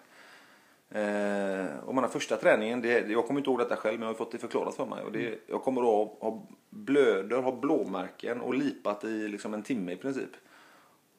Eh, 0.90 1.78
och 1.84 1.94
menar, 1.94 2.08
första 2.08 2.36
träningen, 2.36 2.80
det, 2.80 3.08
jag 3.08 3.26
kommer 3.26 3.40
inte 3.40 3.50
ihåg 3.50 3.58
detta 3.58 3.76
själv 3.76 3.98
men 3.98 4.06
jag 4.06 4.14
har 4.14 4.18
fått 4.18 4.32
det 4.32 4.38
förklarat 4.38 4.76
för 4.76 4.86
mig. 4.86 5.04
Och 5.04 5.12
det, 5.12 5.38
jag 5.46 5.62
kommer 5.62 5.82
då 5.82 6.16
ha 6.20 6.46
blöder, 6.70 7.42
ha 7.42 7.52
blåmärken 7.52 8.40
och 8.40 8.54
lipat 8.54 9.04
i 9.04 9.28
liksom 9.28 9.54
en 9.54 9.62
timme 9.62 9.92
i 9.92 9.96
princip. 9.96 10.30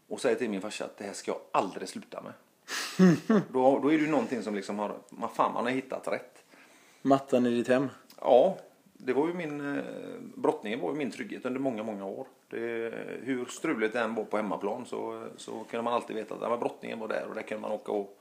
Och 0.07 0.21
säger 0.21 0.35
till 0.35 0.49
min 0.49 0.61
farsa 0.61 0.85
att 0.85 0.97
det 0.97 1.03
här 1.03 1.13
ska 1.13 1.31
jag 1.31 1.39
aldrig 1.51 1.89
sluta 1.89 2.21
med. 2.21 2.33
då, 3.51 3.79
då 3.79 3.87
är 3.87 3.97
det 3.97 4.03
ju 4.03 4.11
någonting 4.11 4.43
som 4.43 4.55
liksom 4.55 4.79
har, 4.79 4.95
man, 5.09 5.29
fan 5.29 5.53
man 5.53 5.63
har 5.63 5.71
hittat 5.71 6.07
rätt. 6.07 6.43
Mattan 7.01 7.45
i 7.45 7.49
ditt 7.49 7.67
hem? 7.67 7.89
Ja, 8.21 8.57
det 8.93 9.13
var 9.13 9.27
ju 9.27 9.33
min, 9.33 9.77
eh, 9.77 9.83
brottningen 10.35 10.79
var 10.79 10.91
ju 10.91 10.97
min 10.97 11.11
trygghet 11.11 11.45
under 11.45 11.59
många, 11.59 11.83
många 11.83 12.05
år. 12.05 12.27
Det, 12.49 12.93
hur 13.23 13.45
struligt 13.45 13.93
det 13.93 13.99
än 13.99 14.15
var 14.15 14.23
på 14.23 14.37
hemmaplan 14.37 14.85
så, 14.85 15.27
så 15.37 15.51
kunde 15.51 15.83
man 15.83 15.93
alltid 15.93 16.15
veta 16.15 16.35
att 16.35 16.41
ja, 16.41 16.57
brottningen 16.57 16.99
var 16.99 17.07
där 17.07 17.25
och 17.29 17.35
där 17.35 17.41
kunde 17.41 17.61
man 17.61 17.71
åka 17.71 17.91
och 17.91 18.19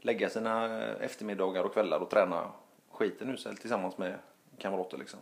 lägga 0.00 0.28
sina 0.28 0.82
eh, 0.82 1.04
eftermiddagar 1.04 1.64
och 1.64 1.72
kvällar 1.72 2.00
och 2.00 2.10
träna 2.10 2.50
skiten 2.92 3.30
ur 3.30 3.36
sig 3.36 3.56
tillsammans 3.56 3.98
med 3.98 4.14
kamrater 4.58 4.98
liksom. 4.98 5.20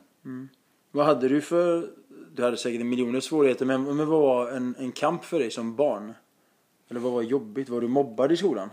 Vad 0.90 1.06
hade 1.06 1.28
du 1.28 1.40
för... 1.40 1.90
Du 2.34 2.42
hade 2.42 2.56
säkert 2.56 2.86
miljoner 2.86 3.20
svårigheter 3.20 3.66
men, 3.66 3.84
men 3.84 4.08
vad 4.08 4.20
var 4.20 4.50
en, 4.50 4.74
en 4.78 4.92
kamp 4.92 5.24
för 5.24 5.38
dig 5.38 5.50
som 5.50 5.76
barn? 5.76 6.14
Eller 6.90 7.00
vad 7.00 7.12
var 7.12 7.22
jobbigt? 7.22 7.68
Var 7.68 7.80
du 7.80 7.88
mobbad 7.88 8.32
i 8.32 8.36
skolan? 8.36 8.70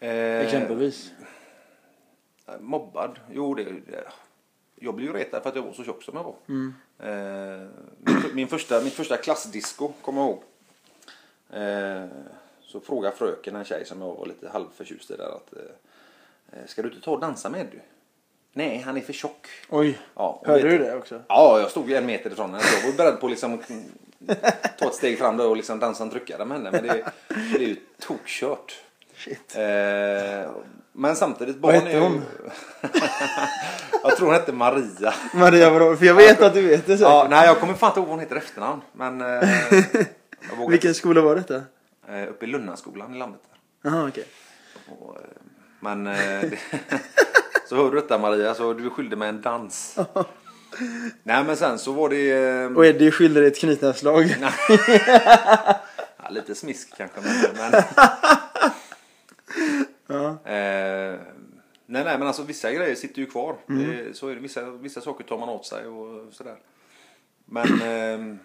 Eh, 0.00 0.40
Exempelvis? 0.40 1.10
Mobbad? 2.60 3.18
Jo, 3.32 3.54
det, 3.54 3.64
det, 3.64 4.04
jag 4.74 4.94
blev 4.94 5.08
ju 5.08 5.14
retad 5.14 5.42
för 5.42 5.50
att 5.50 5.56
jag 5.56 5.62
var 5.62 5.72
så 5.72 5.84
tjock 5.84 6.02
som 6.02 6.16
jag 6.16 6.24
var. 6.24 6.34
Eh, 7.08 7.68
min, 7.98 8.34
min, 8.34 8.48
första, 8.48 8.80
mitt 8.80 8.92
första 8.92 9.16
klassdisco, 9.16 9.92
kommer 10.02 10.20
jag 10.20 10.30
ihåg. 10.30 10.42
Eh, 11.62 12.06
så 12.60 12.80
frågade 12.80 13.16
fröken 13.16 13.56
en 13.56 13.64
tjej 13.64 13.84
som 13.84 14.00
jag 14.00 14.14
var 14.14 14.26
lite 14.26 14.48
halvförtjust 14.48 15.10
i 15.10 15.16
där 15.16 15.36
att 15.36 15.52
eh, 15.52 16.66
Ska 16.66 16.82
du 16.82 16.88
inte 16.88 17.00
ta 17.00 17.10
och 17.10 17.20
dansa 17.20 17.50
med 17.50 17.66
du? 17.72 17.80
Nej, 18.52 18.78
han 18.78 18.96
är 18.96 19.00
för 19.00 19.12
tjock. 19.12 19.46
Oj, 19.70 19.98
Ja, 20.14 20.42
hörde 20.46 20.62
vet- 20.62 20.78
du 20.78 20.84
det 20.84 20.96
också? 20.96 21.22
Ja, 21.28 21.60
jag 21.60 21.70
stod 21.70 21.90
en 21.92 22.06
meter 22.06 22.30
ifrån 22.30 22.50
henne. 22.54 22.64
Jag 22.82 22.90
var 22.90 22.96
beredd 22.96 23.20
på 23.20 23.28
liksom 23.28 23.62
ta 24.78 24.86
ett 24.86 24.94
steg 24.94 25.18
fram 25.18 25.36
där 25.36 25.48
och 25.48 25.56
liksom 25.56 25.78
dansa 25.78 26.02
en 26.02 26.10
tryckare 26.10 26.44
med 26.44 26.56
henne. 26.56 26.70
Men 26.70 26.82
det, 26.82 27.12
det 27.28 27.64
är 27.64 27.68
ju 27.68 27.76
tokkört. 28.00 28.74
Shit. 29.16 29.56
Eh, 29.56 30.50
men 30.96 31.16
samtidigt, 31.16 31.56
Vad 31.56 31.74
barn 31.74 31.74
hette 31.74 31.96
är 31.96 32.00
ju... 32.00 32.00
hon? 32.00 32.22
jag 34.02 34.16
tror 34.16 34.26
hon 34.26 34.34
hette 34.34 34.52
Maria. 34.52 35.14
Maria 35.34 35.70
vadå? 35.70 35.96
För 35.96 36.06
jag 36.06 36.14
vet 36.14 36.42
att 36.42 36.54
du 36.54 36.62
vet 36.62 36.86
det 36.86 36.98
säkert. 36.98 37.00
Ja, 37.00 37.26
nej, 37.30 37.46
jag 37.46 37.60
kommer 37.60 37.74
fan 37.74 37.90
inte 37.90 38.00
ihåg 38.00 38.08
vad 38.08 38.16
hon 38.16 38.20
heter 38.20 38.36
efternamn. 38.36 38.82
Men... 38.92 39.20
Eh, 39.20 39.48
vågar 40.58 40.70
Vilken 40.70 40.94
skola 40.94 41.20
var 41.20 41.36
detta? 41.36 41.62
Eh, 42.08 42.28
uppe 42.30 42.44
i 42.44 42.48
Lunnaskolan 42.48 43.14
i 43.14 43.18
landet. 43.18 43.40
Jaha 43.82 44.08
okej. 44.08 44.26
Och, 44.88 45.16
eh, 45.16 45.22
men... 45.80 46.06
Eh, 46.06 46.52
så 47.68 47.76
hör 47.76 47.90
du 47.90 48.00
detta 48.00 48.18
Maria, 48.18 48.54
så 48.54 48.72
du 48.72 48.90
skyllde 48.90 49.16
mig 49.16 49.28
en 49.28 49.42
dans. 49.42 49.98
nej, 51.22 51.44
men 51.44 51.56
sen 51.56 51.78
så 51.78 51.92
var 51.92 52.08
det... 52.08 52.30
Eh, 52.32 52.76
Och 52.76 52.86
Eddie 52.86 53.10
skyller 53.10 53.42
ett 53.42 53.58
knytnävsslag. 53.58 54.24
Ja, 56.26 56.30
lite 56.30 56.54
smisk 56.54 56.96
kanske. 56.96 57.20
Men, 57.56 57.72
Ja. 60.06 60.28
eh, 60.52 61.20
nej, 61.86 62.04
nej, 62.04 62.18
men 62.18 62.22
alltså 62.22 62.42
vissa 62.42 62.72
grejer 62.72 62.94
sitter 62.94 63.20
ju 63.20 63.26
kvar. 63.26 63.56
Det, 63.66 64.16
så 64.16 64.28
är 64.28 64.34
det. 64.34 64.40
Vissa, 64.40 64.70
vissa 64.70 65.00
saker 65.00 65.24
tar 65.24 65.38
man 65.38 65.48
åt 65.48 65.66
sig 65.66 65.86
och 65.86 66.32
sådär. 66.32 66.56
Men 67.44 67.66
eh, 67.82 68.36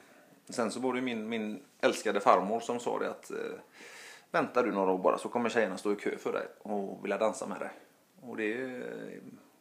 sen 0.49 0.71
så 0.71 0.79
var 0.79 0.93
det 0.93 1.01
min, 1.01 1.29
min 1.29 1.59
älskade 1.81 2.19
farmor 2.19 2.59
som 2.59 2.79
sa 2.79 2.99
det 2.99 3.09
att 3.09 3.31
eh, 3.31 3.37
vänta 4.31 4.61
du 4.61 4.71
några 4.71 4.91
år 4.91 4.97
bara 4.97 5.17
så 5.17 5.29
kommer 5.29 5.49
tjejerna 5.49 5.77
stå 5.77 5.91
i 5.93 5.95
kö 5.95 6.17
för 6.17 6.33
dig 6.33 6.45
och 6.61 7.03
vilja 7.05 7.17
dansa 7.17 7.45
med 7.47 7.59
dig. 7.59 7.69
Och 8.21 8.37
det 8.37 8.53
är, 8.53 8.83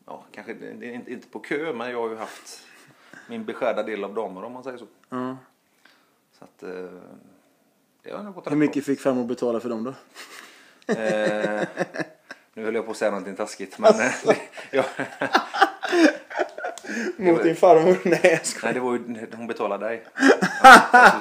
ja, 0.08 0.24
kanske 0.32 0.52
inte, 0.52 1.12
inte 1.12 1.28
på 1.28 1.38
kö 1.38 1.72
men 1.72 1.90
jag 1.90 2.00
har 2.00 2.10
ju 2.10 2.16
haft 2.16 2.66
min 3.28 3.44
beskärda 3.44 3.82
del 3.82 4.04
av 4.04 4.14
damer 4.14 4.44
om 4.44 4.52
man 4.52 4.64
säger 4.64 4.78
så. 4.78 4.86
Ja. 5.08 5.36
Så 6.38 6.44
att 6.44 6.62
det 8.02 8.10
har 8.12 8.22
nog 8.22 8.34
gått 8.34 8.50
Hur 8.50 8.56
mycket 8.56 8.84
fick 8.84 9.00
farmor 9.00 9.24
betala 9.24 9.60
för 9.60 9.68
dem 9.68 9.84
då? 9.84 9.94
Eh, 10.94 11.66
nu 12.54 12.64
höll 12.64 12.74
jag 12.74 12.84
på 12.84 12.90
att 12.90 12.96
säga 12.96 13.10
någonting 13.10 13.36
taskigt 13.36 13.78
men 13.78 13.92
ja, 14.70 14.84
Mot 17.16 17.42
din 17.42 17.56
farmor? 17.56 17.96
Nej 18.08 18.20
jag 18.22 18.46
skojar. 18.46 18.64
nej, 18.64 18.74
det 18.74 18.80
var 18.80 18.92
ju, 18.92 19.26
hon 19.36 19.46
betalade 19.46 19.86
dig. 19.86 20.02
Ja, 20.62 21.12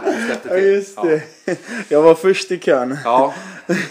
Ja 0.50 0.58
just 0.58 1.02
det. 1.02 1.22
Jag 1.90 2.02
var 2.02 2.16
först 2.16 2.52
i 2.52 2.60
kön. 2.60 2.98
Ja, 3.04 3.34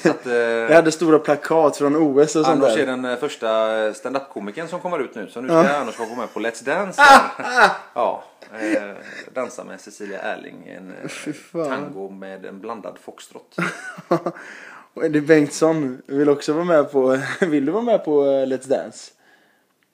ja 0.03 0.11
att, 0.11 0.27
Jag 0.27 0.71
eh, 0.71 0.77
hade 0.77 0.93
stora 0.93 1.19
plakat 1.19 1.77
från 1.77 1.97
OS 1.97 2.19
och 2.19 2.29
sånt 2.31 2.47
Anders 2.47 2.73
är 2.73 2.79
där. 2.79 2.87
den 2.87 3.05
eh, 3.05 3.17
första 3.17 3.95
stand-up-komikern 3.95 4.69
som 4.69 4.81
kommer 4.81 4.99
ut 4.99 5.15
nu 5.15 5.29
så 5.29 5.41
nu 5.41 5.49
ska 5.49 5.77
Anders 5.77 5.99
vara 5.99 6.09
med 6.17 6.33
på 6.35 6.41
Let's 6.41 6.65
Dance. 6.65 7.03
Ja, 7.95 8.25
eh, 8.53 8.95
dansa 9.35 9.65
med 9.65 9.81
Cecilia 9.81 10.21
Erling 10.21 10.69
en 10.69 10.95
eh, 11.55 11.69
tango 11.69 12.11
med 12.11 12.45
en 12.45 12.61
blandad 12.61 12.99
foxtrot. 13.05 13.57
Och 14.95 15.05
Eddie 15.05 15.21
Bengtsson 15.21 16.03
vill 16.07 16.29
också 16.29 16.53
vara 16.53 16.65
med 16.65 16.93
på... 16.93 17.19
Vill 17.41 17.67
du 17.67 17.73
vara 17.73 17.83
med 17.83 18.05
på 18.05 18.25
eh, 18.25 18.47
Let's 18.47 18.69
Dance? 18.69 19.13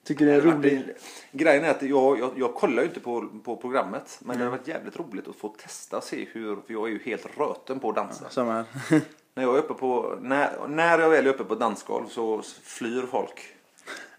Tycker 0.03 0.25
det 0.25 0.33
är 0.33 0.41
roligt? 0.41 1.03
Grejen 1.31 1.63
är 1.63 1.69
att 1.69 1.81
jag, 1.81 2.19
jag, 2.19 2.31
jag 2.37 2.55
kollar 2.55 2.83
ju 2.83 2.87
inte 2.87 2.99
på, 2.99 3.29
på 3.43 3.55
programmet 3.55 4.19
men 4.19 4.37
det 4.37 4.43
har 4.43 4.51
varit 4.51 4.67
jävligt 4.67 4.99
roligt 4.99 5.27
att 5.27 5.35
få 5.35 5.49
testa 5.49 5.97
och 5.97 6.03
se 6.03 6.27
hur, 6.31 6.55
för 6.55 6.73
jag 6.73 6.87
är 6.87 6.91
ju 6.91 6.99
helt 7.03 7.37
röten 7.37 7.79
på 7.79 7.89
att 7.89 7.95
dansa. 7.95 8.29
Samma 8.29 8.53
här. 8.53 8.65
När 9.35 9.43
jag 9.43 9.55
är 9.55 9.59
uppe 9.59 9.73
på, 9.73 10.17
när, 10.21 10.67
när 10.67 10.99
jag 10.99 11.09
väl 11.09 11.27
är 11.27 11.29
uppe 11.29 11.43
på 11.43 11.55
dansgolv 11.55 12.07
så 12.07 12.41
flyr 12.63 13.01
folk. 13.11 13.39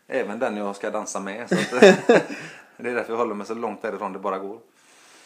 Även 0.06 0.38
den 0.38 0.56
jag 0.56 0.76
ska 0.76 0.90
dansa 0.90 1.20
med. 1.20 1.48
Så 1.48 1.54
att, 1.54 1.80
det 2.76 2.90
är 2.90 2.94
därför 2.94 3.12
jag 3.12 3.18
håller 3.18 3.34
mig 3.34 3.46
så 3.46 3.54
långt 3.54 3.82
därifrån 3.82 4.12
det 4.12 4.18
bara 4.18 4.38
går. 4.38 4.58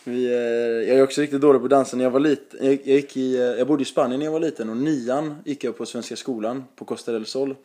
Vi, 0.05 0.27
eh, 0.27 0.89
jag 0.89 0.99
är 0.99 1.03
också 1.03 1.21
riktigt 1.21 1.41
dålig 1.41 1.63
på 1.63 1.69
dansen. 1.69 1.99
När 1.99 2.05
jag 2.05 2.11
var 2.11 2.21
liten, 2.21 2.67
jag, 2.67 2.73
jag, 2.73 2.97
gick 2.97 3.17
i, 3.17 3.37
eh, 3.37 3.43
jag 3.43 3.67
bodde 3.67 3.83
i 3.83 3.85
Spanien 3.85 4.19
när 4.19 4.27
jag 4.27 4.33
var 4.33 4.41
liten 4.41 4.71
och 4.71 4.77
nian 4.77 5.37
gick 5.45 5.65
jag 5.65 5.79
på 5.79 5.87
Svenska 5.87 6.17
skolan 6.17 6.65
på 6.77 6.85
Costa 6.85 7.13
del 7.13 7.27
Sol. 7.27 7.57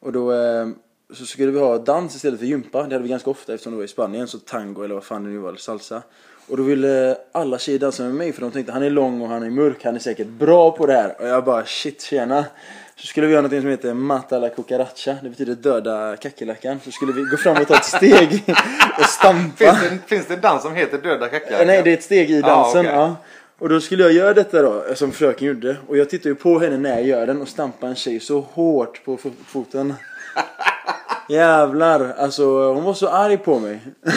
Och 0.00 0.12
då 0.12 0.32
eh, 0.32 0.68
så 1.14 1.26
skulle 1.26 1.52
vi 1.52 1.58
ha 1.58 1.78
dans 1.78 2.16
istället 2.16 2.38
för 2.40 2.46
gympa. 2.46 2.78
Det 2.78 2.84
hade 2.94 2.98
vi 2.98 3.08
ganska 3.08 3.30
ofta 3.30 3.52
eftersom 3.54 3.72
det 3.72 3.76
var 3.76 3.84
i 3.84 3.88
Spanien. 3.88 4.28
Så 4.28 4.38
tango 4.38 4.82
eller 4.84 4.94
vad 4.94 5.04
fan 5.04 5.24
det 5.24 5.30
nu 5.30 5.38
var, 5.38 5.54
salsa. 5.56 6.02
Och 6.48 6.56
då 6.56 6.62
ville 6.62 7.16
alla 7.32 7.58
tjejer 7.58 7.78
dansa 7.78 8.02
med 8.02 8.14
mig 8.14 8.32
för 8.32 8.40
de 8.40 8.50
tänkte 8.50 8.72
han 8.72 8.82
är 8.82 8.90
lång 8.90 9.20
och 9.22 9.28
han 9.28 9.42
är 9.42 9.50
mörk, 9.50 9.84
han 9.84 9.94
är 9.94 9.98
säkert 9.98 10.26
bra 10.26 10.70
på 10.70 10.86
det 10.86 10.92
här. 10.92 11.20
Och 11.20 11.28
jag 11.28 11.44
bara 11.44 11.64
shit 11.66 12.02
tjena. 12.02 12.44
Så 12.96 13.06
skulle 13.06 13.26
vi 13.26 13.32
göra 13.32 13.42
något 13.42 13.50
som 13.50 13.66
heter 13.70 13.94
mata 13.94 14.38
la 14.38 14.48
cucaracha, 14.48 15.16
det 15.22 15.28
betyder 15.28 15.54
döda 15.54 16.16
kackerlackan. 16.16 16.80
Så 16.84 16.90
skulle 16.90 17.12
vi 17.12 17.22
gå 17.22 17.36
fram 17.36 17.56
och 17.56 17.68
ta 17.68 17.74
ett 17.76 17.84
steg. 17.84 18.44
och 18.98 19.04
stampa. 19.04 19.56
Finns 19.56 19.80
det, 19.80 19.98
finns 20.06 20.26
det 20.26 20.34
en 20.34 20.40
dans 20.40 20.62
som 20.62 20.74
heter 20.74 20.98
Döda 20.98 21.28
kackerlackor? 21.28 21.66
Nej, 21.66 21.82
det 21.82 21.90
är 21.90 21.94
ett 21.94 22.02
steg 22.02 22.30
i 22.30 22.40
dansen. 22.40 22.84
Ja, 22.84 22.90
Ja, 22.92 23.04
okej. 23.04 23.16
Och 23.58 23.68
då 23.68 23.80
skulle 23.80 24.02
jag 24.02 24.12
göra 24.12 24.34
detta 24.34 24.62
då, 24.62 24.84
som 24.94 25.12
fröken 25.12 25.48
gjorde. 25.48 25.76
Och 25.88 25.96
jag 25.96 26.10
tittar 26.10 26.30
ju 26.30 26.34
på 26.36 26.58
henne 26.58 26.76
när 26.76 26.90
jag 26.90 27.02
gör 27.06 27.26
den 27.26 27.40
och 27.42 27.48
stampar 27.48 27.88
en 27.88 27.94
tjej 27.94 28.20
så 28.20 28.40
hårt 28.40 29.04
på 29.04 29.16
fo- 29.16 29.44
foten. 29.46 29.94
Jävlar, 31.28 32.14
alltså 32.18 32.72
hon 32.72 32.84
var 32.84 32.94
så 32.94 33.08
arg 33.08 33.38
på 33.38 33.58
mig. 33.58 33.80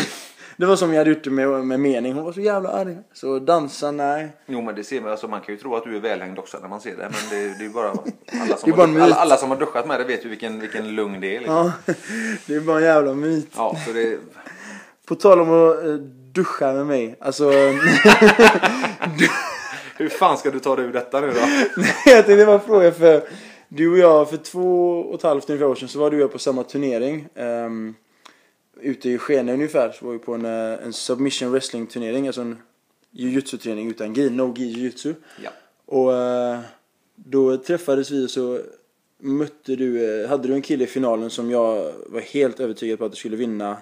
Det 0.58 0.68
var 0.68 0.75
som 0.75 0.94
jag 0.94 0.98
hade 0.98 1.10
gjort 1.10 1.24
det 1.24 1.30
med, 1.30 1.50
med 1.50 1.80
mening. 1.80 2.13
Hon 2.13 2.24
var 2.24 2.32
så 2.32 2.41
jävla 2.41 2.70
arg. 2.70 2.98
Så 3.13 3.39
dansa, 3.39 3.91
nej. 3.91 4.32
Jo 4.46 4.62
men 4.62 4.75
det 4.75 4.84
ser 4.84 5.01
man, 5.01 5.12
alltså, 5.12 5.27
man 5.27 5.41
kan 5.41 5.56
ju 5.56 5.62
tro 5.62 5.75
att 5.75 5.84
du 5.84 5.96
är 5.96 6.00
välhängd 6.00 6.39
också 6.39 6.58
när 6.62 6.68
man 6.68 6.82
ser 6.82 6.89
det. 6.89 6.98
Men 6.98 7.30
det, 7.30 7.36
det 7.36 7.63
är 7.63 7.63
ju 7.63 7.70
bara 7.70 7.89
alla 8.41 8.58
som, 8.58 8.72
bara 8.77 8.88
har, 8.88 9.00
alla, 9.00 9.15
alla 9.15 9.38
som 9.38 9.50
har 9.50 9.58
duschat 9.58 9.88
med 9.88 10.00
det 10.00 10.03
vet 10.03 10.25
ju 10.25 10.30
vilken, 10.30 10.60
vilken 10.60 10.96
lugn 10.96 11.22
det 11.22 11.36
är. 11.36 11.39
Liksom. 11.39 11.72
Ja, 11.86 11.94
det 12.46 12.56
är 12.56 12.60
bara 12.60 12.77
en 12.77 12.84
jävla 12.84 13.13
myt. 13.13 13.50
Ja, 13.56 13.75
så 13.86 13.94
det, 13.94 14.18
På 15.06 15.15
tal 15.15 15.39
om 15.39 15.70
att 15.70 15.86
eh, 15.86 15.94
duscha 16.34 16.74
med 16.74 16.86
mig. 16.86 17.15
Alltså, 17.20 17.51
hur 19.98 20.10
fan 20.10 20.38
ska 20.38 20.51
du 20.51 20.60
ta 20.60 20.75
dig 20.75 20.86
ur 20.86 20.94
detta 20.94 21.20
nu 21.20 21.27
då? 21.27 21.39
jag 22.06 22.25
tänkte 22.25 22.46
bara 22.46 22.60
fråga 22.60 22.91
för 22.91 23.22
du 23.74 23.92
och 23.92 23.98
jag 23.98 24.30
för 24.30 24.38
två 24.38 25.00
och 25.00 25.16
ett 25.16 25.24
halvt 25.24 25.50
ungefär 25.50 25.68
år 25.68 25.75
sedan 25.75 25.90
så 25.90 26.00
var 26.00 26.12
du 26.12 26.18
och 26.18 26.24
jag 26.24 26.32
på 26.32 26.40
samma 26.40 26.63
turnering. 26.63 27.28
Um, 27.36 27.96
ute 28.82 29.10
i 29.10 29.18
Skene 29.18 29.54
ungefär 29.54 29.92
så 29.92 30.06
var 30.06 30.13
vi 30.13 30.20
på 30.20 30.34
en, 30.34 30.46
eh, 30.46 30.86
en 30.86 30.94
submission 30.94 31.51
wrestling 31.51 31.88
turnering. 31.88 32.28
Alltså 32.28 32.42
en 32.42 32.58
jujutsu-träning 33.12 33.90
utan 33.90 34.13
gi, 34.13 34.30
no 34.30 34.54
gi 34.58 34.66
jujutsu. 34.66 35.13
Ja. 35.44 35.50
Och 35.86 36.13
eh, 36.13 36.60
då 37.16 37.58
träffades 37.58 38.12
vi 38.12 38.25
och 38.25 38.30
så 38.30 38.60
mötte 39.18 39.75
du, 39.75 40.22
eh, 40.22 40.30
hade 40.30 40.48
du 40.48 40.54
en 40.54 40.62
kille 40.62 40.84
i 40.84 40.88
finalen 40.88 41.30
som 41.30 41.51
jag 41.51 41.94
var 42.08 42.22
helt 42.22 42.60
övertygad 42.60 43.00
på 43.00 43.06
att 43.06 43.12
du 43.12 43.18
skulle 43.18 43.38
vinna 43.38 43.78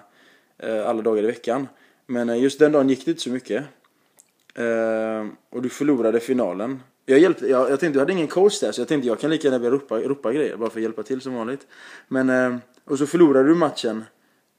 eh, 0.58 0.88
alla 0.88 1.02
dagar 1.02 1.22
i 1.22 1.26
veckan. 1.26 1.68
Men 2.06 2.28
eh, 2.28 2.42
just 2.42 2.58
den 2.58 2.72
dagen 2.72 2.88
gick 2.88 3.04
det 3.04 3.10
inte 3.10 3.22
så 3.22 3.30
mycket. 3.30 3.64
Eh, 4.54 5.26
och 5.50 5.62
du 5.62 5.68
förlorade 5.68 6.20
finalen. 6.20 6.80
Jag, 7.06 7.18
hjälpte, 7.18 7.46
jag, 7.46 7.70
jag 7.70 7.80
tänkte, 7.80 7.96
du 7.96 7.98
hade 7.98 8.12
ingen 8.12 8.26
coach 8.26 8.60
där 8.60 8.72
så 8.72 8.80
jag 8.80 8.88
tänkte 8.88 9.08
jag 9.08 9.20
kan 9.20 9.30
lika 9.30 9.48
gärna 9.48 9.58
börja 9.58 9.72
ropa, 9.72 9.98
ropa 9.98 10.32
grejer 10.32 10.56
bara 10.56 10.70
för 10.70 10.78
att 10.78 10.82
hjälpa 10.82 11.02
till 11.02 11.20
som 11.20 11.34
vanligt. 11.34 11.66
Men, 12.08 12.30
eh, 12.30 12.56
och 12.84 12.98
så 12.98 13.06
förlorade 13.06 13.48
du 13.48 13.54
matchen. 13.54 14.04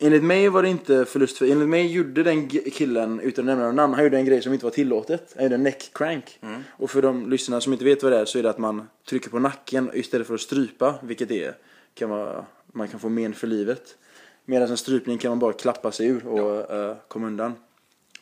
Enligt 0.04 0.24
mig 0.24 0.50
var 0.50 0.64
det 0.64 0.70
inte 0.70 1.06
förlust 1.06 1.38
för 1.38 1.46
enligt 1.46 1.70
mig 1.70 1.92
gjorde 1.92 2.24
den 2.24 2.50
killen, 2.50 3.20
utan 3.20 3.44
att 3.44 3.46
nämna 3.46 3.66
någon 3.66 3.76
namn, 3.76 3.94
han 3.94 4.04
gjorde 4.04 4.18
en 4.18 4.26
grej 4.26 4.42
som 4.42 4.54
inte 4.54 4.66
var 4.66 4.72
tillåtet. 4.72 5.34
Han 5.36 5.44
gjorde 5.44 5.56
en 5.56 5.64
neck 5.64 5.92
crank. 5.94 6.40
Och 6.70 6.92
för 6.92 7.02
de 7.02 7.30
lyssnarna 7.30 7.62
som 7.62 7.74
inte 7.74 7.86
vet 7.86 8.04
vad 8.04 8.12
det 8.12 8.18
är 8.18 8.26
så 8.26 8.40
är 8.40 8.44
det 8.44 8.50
att 8.50 8.58
man 8.58 8.88
trycker 9.10 9.30
på 9.30 9.40
nacken 9.40 9.92
istället 9.94 10.28
för 10.28 10.34
att 10.34 10.42
strypa, 10.42 10.96
vilket 11.04 11.30
det 11.30 11.44
är. 11.44 11.56
Kan 11.94 12.10
vara, 12.10 12.46
man 12.74 12.88
kan 12.88 13.00
få 13.00 13.10
men 13.10 13.34
för 13.34 13.48
livet. 13.48 13.98
Medan 14.46 14.70
en 14.70 14.78
strypning 14.78 15.18
kan 15.18 15.32
man 15.32 15.40
bara 15.40 15.54
klappa 15.54 15.92
sig 15.92 16.08
ur 16.08 16.28
och 16.28 16.72
eh, 16.76 16.96
komma 17.08 17.28
undan. 17.28 17.54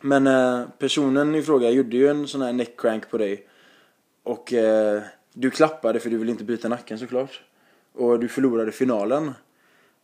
Men 0.01 0.27
eh, 0.27 0.61
personen 0.79 1.35
i 1.35 1.41
fråga 1.41 1.69
gjorde 1.69 1.97
ju 1.97 2.07
en 2.07 2.27
sån 2.27 2.41
här 2.41 2.53
neck 2.53 2.79
crank 2.79 3.09
på 3.09 3.17
dig. 3.17 3.47
Och 4.29 4.53
eh, 4.53 5.01
du 5.33 5.49
klappade 5.51 5.99
för 5.99 6.09
du 6.09 6.17
ville 6.17 6.31
inte 6.31 6.43
byta 6.43 6.69
nacken 6.69 6.99
såklart. 6.99 7.41
Och 7.93 8.19
du 8.19 8.27
förlorade 8.27 8.71
finalen. 8.71 9.33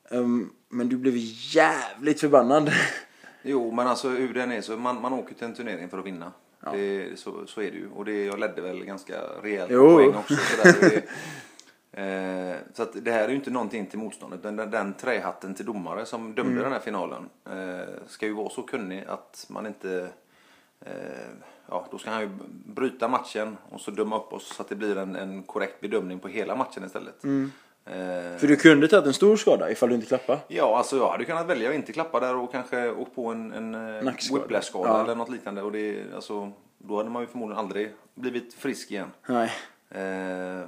Ehm, 0.09 0.49
men 0.69 0.89
du 0.89 0.97
blev 0.97 1.13
jävligt 1.55 2.19
förbannad. 2.19 2.71
Jo, 3.47 3.71
men 3.71 3.87
alltså 3.87 4.09
hur 4.09 4.33
den 4.33 4.51
är 4.51 4.61
så 4.61 4.77
man, 4.77 5.01
man 5.01 5.13
åker 5.13 5.35
till 5.35 5.45
en 5.45 5.53
turnering 5.53 5.89
för 5.89 5.99
att 5.99 6.05
vinna. 6.05 6.31
Det, 6.73 7.19
så, 7.19 7.47
så 7.47 7.61
är 7.61 7.71
det 7.71 7.77
ju. 7.77 7.89
Och 7.95 8.05
det, 8.05 8.25
jag 8.25 8.39
ledde 8.39 8.61
väl 8.61 8.85
ganska 8.85 9.13
rejält 9.43 9.71
Jo. 9.71 9.95
poäng 9.95 10.15
också. 10.15 10.35
Sådär. 10.35 11.01
Eh, 11.91 12.55
så 12.73 12.83
att 12.83 13.05
det 13.05 13.11
här 13.11 13.23
är 13.23 13.29
ju 13.29 13.35
inte 13.35 13.51
någonting 13.51 13.85
till 13.85 13.99
motståndet. 13.99 14.43
Den, 14.43 14.55
den, 14.55 14.71
den 14.71 14.93
trähatten 14.93 15.55
till 15.55 15.65
domare 15.65 16.05
som 16.05 16.35
dömde 16.35 16.51
Mm. 16.51 16.63
den 16.63 16.71
här 16.71 16.79
finalen 16.79 17.29
eh, 17.49 17.93
ska 18.07 18.25
ju 18.25 18.33
vara 18.33 18.49
så 18.49 18.61
kunnig 18.61 19.03
att 19.07 19.45
man 19.49 19.65
inte 19.65 20.09
eh, 20.81 20.91
Ja, 21.69 21.87
då 21.91 21.97
ska 21.97 22.09
han 22.11 22.21
ju 22.21 22.29
bryta 22.65 23.07
matchen 23.07 23.57
och 23.69 23.81
så 23.81 23.91
döma 23.91 24.17
upp 24.17 24.33
oss 24.33 24.55
så 24.55 24.61
att 24.61 24.69
det 24.69 24.75
blir 24.75 24.97
en, 24.97 25.15
en 25.15 25.43
korrekt 25.43 25.81
bedömning 25.81 26.19
på 26.19 26.27
hela 26.27 26.55
matchen 26.55 26.83
istället. 26.85 27.23
Mm. 27.23 27.51
Eh, 27.85 28.37
För 28.37 28.47
du 28.47 28.55
kunde 28.55 28.87
tagit 28.87 29.05
en 29.05 29.13
stor 29.13 29.35
skada 29.37 29.71
ifall 29.71 29.89
du 29.89 29.95
inte 29.95 30.07
klappade. 30.07 30.39
Ja, 30.47 30.77
alltså 30.77 30.97
jag 30.97 31.09
hade 31.11 31.25
kunnat 31.25 31.47
välja 31.47 31.69
att 31.69 31.75
inte 31.75 31.93
klappa 31.93 32.19
där 32.19 32.35
och 32.35 32.51
kanske 32.51 32.89
åkt 32.91 33.15
på 33.15 33.25
en, 33.27 33.53
en 33.53 33.75
eh, 33.75 34.13
whiplash-skada 34.33 34.89
Ja. 34.89 35.03
eller 35.03 35.15
något 35.15 35.29
liknande. 35.29 35.61
Och 35.61 35.71
det, 35.71 36.03
alltså, 36.15 36.51
då 36.77 36.97
hade 36.97 37.09
man 37.09 37.21
ju 37.21 37.27
förmodligen 37.27 37.59
aldrig 37.59 37.93
blivit 38.15 38.53
frisk 38.53 38.91
igen. 38.91 39.11
Nej. 39.27 39.51
Eh, 39.89 40.67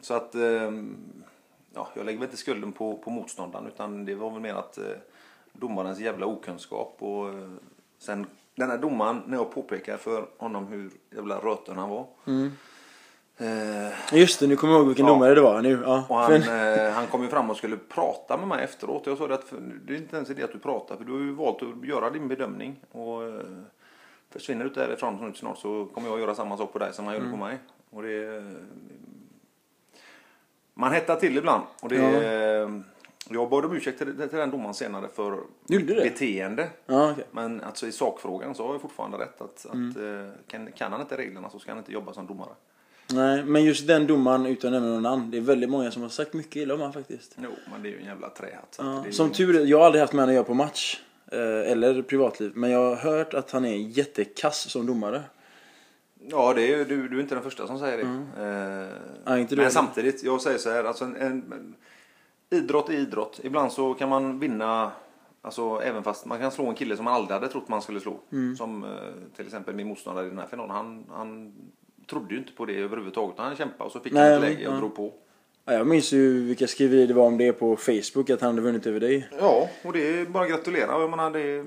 så 0.00 0.14
att, 0.14 0.34
eh, 0.34 0.72
ja, 1.74 1.88
jag 1.94 2.06
lägger 2.06 2.18
väl 2.18 2.26
inte 2.26 2.36
skulden 2.36 2.72
på, 2.72 2.96
på 2.98 3.10
motståndaren 3.10 3.66
utan 3.66 4.04
det 4.04 4.14
var 4.14 4.30
väl 4.30 4.40
mer 4.40 4.54
att 4.54 4.78
eh, 4.78 4.84
domarens 5.52 5.98
jävla 6.00 6.26
okunskap 6.26 6.96
och 6.98 7.28
eh, 7.28 7.48
sen 7.98 8.26
den 8.54 8.70
här 8.70 8.78
domaren, 8.78 9.22
när 9.26 9.36
jag 9.36 9.52
påpekar 9.54 9.96
för 9.96 10.26
honom 10.38 10.66
hur 10.66 10.90
jävla 11.16 11.38
röten 11.38 11.78
han 11.78 11.90
var. 11.90 12.06
Eh, 13.38 13.92
Just 14.18 14.40
det, 14.40 14.46
nu 14.46 14.56
kommer 14.56 14.72
jag 14.72 14.78
ihåg 14.80 14.88
vilken 14.88 15.06
Ja. 15.06 15.12
domare 15.12 15.34
det 15.34 15.40
var 15.40 15.62
nu. 15.62 15.82
Ja. 15.84 16.04
och 16.08 16.16
han, 16.16 16.32
eh, 16.32 16.90
han 16.92 17.06
kom 17.06 17.22
ju 17.22 17.28
fram 17.28 17.50
och 17.50 17.56
skulle 17.56 17.76
prata 17.76 18.36
med 18.36 18.48
mig 18.48 18.64
efteråt. 18.64 19.02
Jag 19.06 19.18
sa 19.18 19.26
det 19.28 19.34
att 19.34 19.52
det 19.84 19.92
är 19.94 19.96
inte 19.96 20.16
ens 20.16 20.30
idé 20.30 20.42
att 20.42 20.52
du 20.52 20.58
pratar 20.58 20.96
för 20.96 21.04
du 21.04 21.12
har 21.12 21.18
ju 21.20 21.32
valt 21.32 21.62
att 21.62 21.84
göra 21.88 22.10
din 22.10 22.28
bedömning. 22.28 22.76
Och 22.92 23.22
eh, 23.22 23.40
försvinner 24.30 24.64
du 24.64 24.68
inte 24.68 24.86
därifrån 24.86 25.34
snart 25.34 25.58
så 25.58 25.86
kommer 25.94 26.08
jag 26.08 26.20
göra 26.20 26.34
samma 26.34 26.56
sak 26.56 26.72
på 26.72 26.78
dig 26.78 26.92
som 26.92 27.04
han 27.06 27.14
gjorde 27.14 27.26
Mm. 27.26 27.38
på 27.38 27.44
mig. 27.46 27.58
Och 27.90 28.02
det, 28.02 28.36
eh, 28.36 28.42
man 30.74 30.92
hettar 30.92 31.16
till 31.16 31.36
ibland. 31.38 31.62
Och 31.82 31.88
det, 31.88 31.96
Ja. 31.96 32.68
Eh, 33.30 33.34
jag 33.34 33.50
bad 33.50 33.64
om 33.64 33.72
ursäkt 33.76 33.98
till, 33.98 34.16
till 34.28 34.38
den 34.38 34.50
domaren 34.50 34.74
senare 34.74 35.08
för 35.14 35.38
beteende. 36.02 36.68
Ja, 36.86 37.10
okej. 37.12 37.24
Men 37.30 37.60
alltså 37.60 37.86
i 37.86 37.92
sakfrågan 37.92 38.54
så 38.54 38.66
har 38.66 38.74
jag 38.74 38.80
fortfarande 38.82 39.18
rätt 39.18 39.40
att, 39.40 39.66
Mm. 39.72 39.90
att 39.90 39.96
eh, 39.96 40.40
kan, 40.46 40.72
kan 40.72 40.92
han 40.92 41.00
inte 41.00 41.16
reglerna 41.16 41.50
så 41.50 41.58
ska 41.58 41.70
han 41.70 41.78
inte 41.78 41.92
jobba 41.92 42.12
som 42.12 42.26
domare. 42.26 42.50
Nej, 43.12 43.44
men 43.44 43.64
just 43.64 43.86
den 43.86 44.06
domaren 44.06 44.46
utan 44.46 44.68
att 44.74 44.82
nämna 44.82 44.94
någon 44.94 45.02
namn. 45.02 45.30
Det 45.30 45.36
är 45.36 45.40
väldigt 45.40 45.70
många 45.70 45.90
som 45.90 46.02
har 46.02 46.08
sagt 46.08 46.32
mycket 46.32 46.56
illa 46.56 46.74
om 46.74 46.80
han 46.80 46.92
faktiskt. 46.92 47.36
Jo, 47.42 47.50
men 47.72 47.82
det 47.82 47.88
är 47.88 47.90
ju 47.90 47.98
en 47.98 48.04
jävla 48.06 48.28
trähatt. 48.30 48.78
är 49.06 49.10
som 49.10 49.28
ju- 49.28 49.34
tur 49.34 49.64
jag 49.66 49.78
har 49.78 49.86
aldrig 49.86 50.00
haft 50.00 50.12
med 50.12 50.20
honom 50.22 50.30
att 50.32 50.34
göra 50.34 50.44
på 50.44 50.54
match. 50.54 51.00
eh, 51.32 51.38
Eller 51.72 52.02
privatliv. 52.02 52.52
Men 52.54 52.70
jag 52.70 52.78
har 52.88 52.96
hört 52.96 53.34
att 53.34 53.50
han 53.50 53.64
är 53.64 53.74
jättekass 53.76 54.70
som 54.70 54.86
domare. 54.86 55.22
Ja, 56.28 56.52
det 56.54 56.74
är, 56.74 56.84
du, 56.84 57.08
du 57.08 57.16
är 57.16 57.20
inte 57.22 57.34
den 57.34 57.44
första 57.44 57.66
som 57.66 57.78
säger 57.78 57.96
det. 57.98 58.02
Eh, 58.42 58.88
Ja, 59.24 59.38
inte 59.38 59.54
du 59.54 59.62
men 59.62 59.70
samtidigt, 59.70 60.22
jag 60.24 60.40
säger 60.40 60.58
så 60.58 60.70
här, 60.70 60.84
alltså 60.84 61.04
en, 61.04 61.16
en, 61.16 61.74
idrott 62.52 62.88
är 62.88 62.92
idrott. 62.92 63.40
Ibland 63.42 63.72
så 63.72 63.94
kan 63.94 64.08
man 64.08 64.38
vinna, 64.38 64.92
alltså 65.42 65.80
även 65.84 66.02
fast 66.02 66.26
man 66.26 66.38
kan 66.38 66.50
slå 66.50 66.66
en 66.66 66.74
kille 66.74 66.96
som 66.96 67.04
man 67.04 67.14
aldrig 67.14 67.34
hade 67.34 67.48
trott 67.48 67.68
man 67.68 67.82
skulle 67.82 68.00
slå. 68.00 68.20
Mm. 68.32 68.56
Som 68.56 68.84
eh, 68.84 68.90
till 69.36 69.46
exempel 69.46 69.74
min 69.74 69.88
motståndare 69.88 70.26
i 70.26 70.28
den 70.28 70.38
här 70.38 70.46
finalen. 70.46 70.70
Han, 70.70 71.04
han 71.10 71.52
trodde 72.10 72.34
ju 72.34 72.40
inte 72.40 72.52
på 72.52 72.64
det 72.64 72.76
överhuvudtaget. 72.76 73.38
Han 73.38 73.56
kämpade 73.56 73.84
och 73.84 73.92
så 73.92 74.00
fick 74.00 74.12
Nej, 74.12 74.34
han 74.34 74.42
ett 74.42 74.50
läge 74.50 74.68
och 74.68 74.74
ja. 74.74 74.78
drog 74.78 74.96
på. 74.96 75.12
Ja, 75.64 75.72
jag 75.72 75.86
minns 75.86 76.12
ju 76.12 76.44
vilka 76.44 76.66
skriverier 76.66 77.06
det 77.06 77.14
var 77.14 77.26
om 77.26 77.38
det 77.38 77.52
på 77.52 77.76
Facebook. 77.76 78.30
Att 78.30 78.40
han 78.40 78.50
hade 78.50 78.62
vunnit 78.62 78.86
över 78.86 79.00
dig. 79.00 79.28
Ja, 79.40 79.68
och 79.84 79.92
det 79.92 80.20
är 80.20 80.26
bara 80.26 80.44
att 80.44 80.50
gratulera. 80.50 81.00
Jag 81.00 81.10
menar, 81.10 81.36
är, 81.36 81.64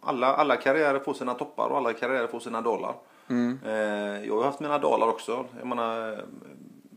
alla, 0.00 0.26
alla 0.26 0.56
karriärer 0.56 0.98
får 0.98 1.14
sina 1.14 1.34
toppar 1.34 1.68
och 1.68 1.76
alla 1.76 1.92
karriärer 1.92 2.26
får 2.26 2.40
sina 2.40 2.60
dalar. 2.60 2.94
Mm. 3.28 3.58
Eh, 3.66 4.26
jag 4.26 4.36
har 4.36 4.44
haft 4.44 4.60
mina 4.60 4.78
dalar 4.78 5.08
också. 5.08 5.44
Jag 5.58 5.66
menar, 5.66 6.24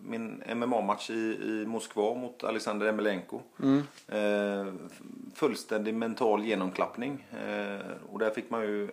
min 0.08 0.44
MMA-match 0.56 1.10
i, 1.10 1.14
i 1.14 1.66
Moskva 1.68 2.14
mot 2.14 2.44
Alexander 2.44 2.88
Emelenko. 2.88 3.42
Mm. 3.64 3.84
Eh, 4.08 4.74
fullständig 5.36 5.94
mental 5.94 6.44
genomklappning. 6.46 7.26
Eh, 7.48 7.80
och 8.12 8.20
där 8.20 8.30
fick 8.30 8.50
man 8.50 8.62
ju 8.62 8.90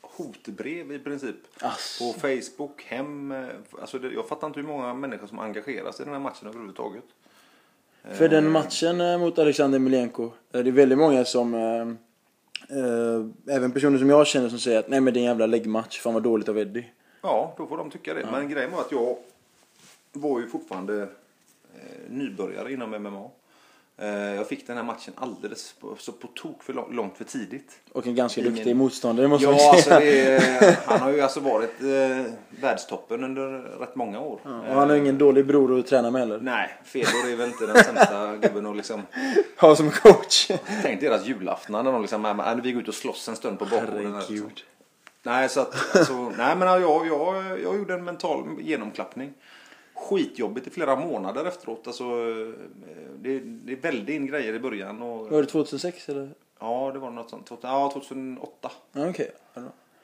hotbrev 0.00 0.92
i 0.92 0.98
princip. 0.98 1.36
Ass. 1.60 1.98
På 1.98 2.20
Facebook, 2.20 2.82
hem. 2.82 3.32
eh, 3.32 3.46
Alltså 3.80 3.98
det, 3.98 4.08
jag 4.12 4.28
fattar 4.28 4.46
inte 4.46 4.60
hur 4.60 4.66
många 4.66 4.94
människor 4.94 5.26
som 5.26 5.38
engagerar 5.38 5.92
sig 5.92 6.02
i 6.02 6.04
den 6.04 6.14
här 6.14 6.20
matchen 6.20 6.48
överhuvudtaget. 6.48 7.04
För 8.12 8.28
den 8.28 8.50
matchen 8.50 9.00
eh, 9.00 9.18
mot 9.18 9.38
Alexander 9.38 9.78
Milenko. 9.78 10.24
eh, 10.24 10.30
Det 10.60 10.70
är 10.70 10.72
väldigt 10.72 10.98
många 10.98 11.24
som... 11.24 11.54
eh, 11.54 11.88
eh, 12.78 13.56
även 13.56 13.72
personer 13.72 13.98
som 13.98 14.10
jag 14.10 14.26
känner 14.26 14.48
som 14.48 14.58
säger 14.58 14.78
att 14.78 14.88
nej 14.88 15.00
men 15.00 15.14
det 15.14 15.18
är 15.18 15.22
en 15.22 15.26
jävla 15.26 15.46
läggmatch. 15.46 16.00
Fan 16.00 16.14
vad 16.14 16.22
dåligt 16.22 16.48
av 16.48 16.58
Eddie. 16.58 16.86
Ja, 17.22 17.54
då 17.56 17.66
får 17.66 17.76
de 17.76 17.90
tycka 17.90 18.14
det. 18.14 18.26
Men 18.32 18.48
grejen 18.48 18.70
var 18.72 18.80
att 18.80 18.92
jag 18.92 19.16
var 20.16 20.40
ju 20.40 20.46
fortfarande 20.48 21.02
eh, 21.02 21.08
nybörjare 22.08 22.72
inom 22.72 22.90
MMA. 22.90 23.30
Eh, 23.98 24.08
jag 24.34 24.48
fick 24.48 24.66
den 24.66 24.76
här 24.76 24.84
matchen 24.84 25.14
alldeles 25.16 25.72
på, 25.80 25.96
så 25.98 26.12
på 26.12 26.26
tok 26.34 26.62
för 26.62 26.72
lång- 26.72 26.92
långt 26.94 27.16
för 27.16 27.24
tidigt. 27.24 27.70
Och 27.92 28.06
en 28.06 28.14
ganska 28.14 28.40
I 28.40 28.44
duktig 28.44 28.66
min- 28.66 28.76
motståndare 28.76 29.28
måste 29.28 29.46
man 29.46 29.56
Ja, 29.56 29.70
alltså 29.70 29.90
säga. 29.90 30.00
det, 30.00 30.46
är- 30.66 30.76
han 30.86 31.00
har 31.00 31.12
ju 31.12 31.20
alltså 31.20 31.40
varit 31.40 31.82
eh, 31.82 32.32
världstoppen 32.60 33.24
under 33.24 33.46
rätt 33.80 33.96
många 33.96 34.20
år. 34.20 34.40
Ja, 34.44 34.50
och 34.60 34.74
han 34.74 34.90
har 34.90 34.96
ingen 34.96 35.18
dålig 35.18 35.46
bror 35.46 35.78
att 35.78 35.86
träna 35.86 36.10
med 36.10 36.20
heller. 36.20 36.38
Nej, 36.40 36.70
Fedor 36.84 37.30
är 37.32 37.36
väl 37.36 37.48
inte 37.48 37.66
den 37.66 37.84
sämsta 37.84 38.36
gubben 38.36 38.66
att 38.66 38.76
liksom... 38.76 39.02
Ha 39.60 39.76
som 39.76 39.90
coach. 39.90 40.50
Tänk 40.82 41.00
deras 41.00 41.26
julaftnar 41.26 41.82
när 41.82 41.92
de 41.92 42.00
liksom, 42.02 42.24
äh, 42.24 42.48
äh, 42.50 42.56
vi 42.62 42.72
går 42.72 42.82
ut 42.82 42.88
och 42.88 42.94
slåss 42.94 43.28
en 43.28 43.36
stund 43.36 43.58
på 43.58 43.64
bakgården. 43.64 44.14
Herregud. 44.14 44.62
Nej, 45.22 45.48
så 45.48 45.60
att, 45.60 45.96
alltså, 45.96 46.32
nej 46.38 46.56
men 46.56 46.68
jag, 46.68 47.06
jag, 47.06 47.44
jag 47.60 47.76
gjorde 47.76 47.94
en 47.94 48.04
mental 48.04 48.44
genomklappning. 48.60 49.32
Skitjobbigt 49.94 50.66
i 50.66 50.70
flera 50.70 50.96
månader 50.96 51.44
efteråt. 51.44 51.86
Alltså, 51.86 52.04
eh, 52.04 52.54
det, 53.18 53.38
det 53.40 53.76
välde 53.76 54.12
in 54.12 54.26
grejer 54.26 54.54
i 54.54 54.58
början. 54.58 55.02
Och, 55.02 55.30
Var 55.30 55.40
det 55.42 55.46
2006 55.48 56.08
eller? 56.08 56.30
Ja, 56.60 56.90
det 56.92 56.98
var 56.98 57.10
något 57.10 57.30
sånt. 57.30 57.50
Ja, 57.62 57.90
2008. 57.92 58.70
Ja. 58.92 59.12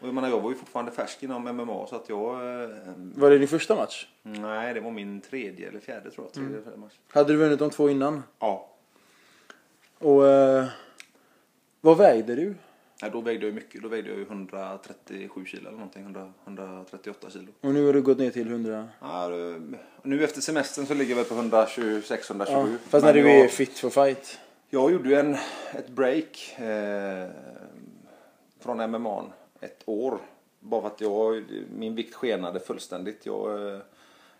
Och 0.00 0.06
jag 0.08 0.14
menar, 0.14 0.28
jag 0.28 0.40
var 0.40 0.50
ju 0.50 0.56
fortfarande 0.56 0.92
färsk 0.92 1.22
inom 1.22 1.42
MMA 1.56 1.86
så 1.86 1.96
att 1.96 2.08
jag... 2.08 2.34
Eh, 2.62 2.70
Var 2.96 3.30
det 3.30 3.38
din 3.38 3.48
första 3.48 3.74
match? 3.76 4.06
nej, 4.22 4.74
det 4.74 4.80
var 4.80 4.90
min 4.90 5.20
tredje 5.20 5.68
eller 5.68 5.80
fjärde 5.80 6.10
tror 6.10 6.26
jag. 6.26 6.32
Tredje 6.32 6.50
eller 6.52 6.62
fjärde 6.62 6.76
match. 6.76 6.92
Hade 7.08 7.32
du 7.32 7.38
vunnit 7.38 7.58
de 7.58 7.70
två 7.70 7.90
innan? 7.90 8.22
Ja. 8.38 8.68
Och 9.98 10.26
eh, 10.28 10.66
vad 11.80 11.96
vägde 11.98 12.34
du? 12.34 12.54
Nej, 13.02 13.10
då 13.10 13.20
vägde 13.20 13.46
jag 13.46 13.54
mycket. 13.54 13.82
Då 13.82 13.88
vägde 13.88 14.10
jag 14.10 14.18
ju 14.18 14.24
137 14.24 15.44
kilo 15.44 15.60
eller 15.68 15.78
någonting. 15.78 16.02
100, 16.02 16.32
138 16.44 17.30
kilo. 17.30 17.52
Och 17.60 17.74
nu 17.74 17.86
har 17.86 17.92
du 17.92 18.02
gått 18.02 18.18
ner 18.18 18.30
till 18.30 18.48
100? 18.48 18.88
Ja, 19.00 19.28
nu 20.02 20.24
efter 20.24 20.40
semestern 20.40 20.86
så 20.86 20.94
ligger 20.94 21.16
jag 21.16 21.24
väl 21.24 21.50
på 21.50 21.56
126-127. 21.56 22.46
Ja, 22.48 22.66
fast 22.88 23.04
när 23.04 23.14
Men 23.14 23.24
du 23.24 23.30
jag, 23.30 23.44
är 23.44 23.48
fit 23.48 23.78
for 23.78 23.90
fight. 23.90 24.38
Jag 24.68 24.92
gjorde 24.92 25.08
ju 25.08 25.14
en, 25.14 25.34
ett 25.74 25.88
break 25.88 26.54
eh, 26.58 27.28
från 28.60 28.90
MMA 28.90 29.24
ett 29.60 29.82
år. 29.86 30.18
Bara 30.60 30.80
för 30.80 30.88
att 30.88 31.00
jag, 31.00 31.44
min 31.76 31.94
vikt 31.94 32.14
skenade 32.14 32.60
fullständigt. 32.60 33.26
Jag, 33.26 33.74
eh, 33.74 33.80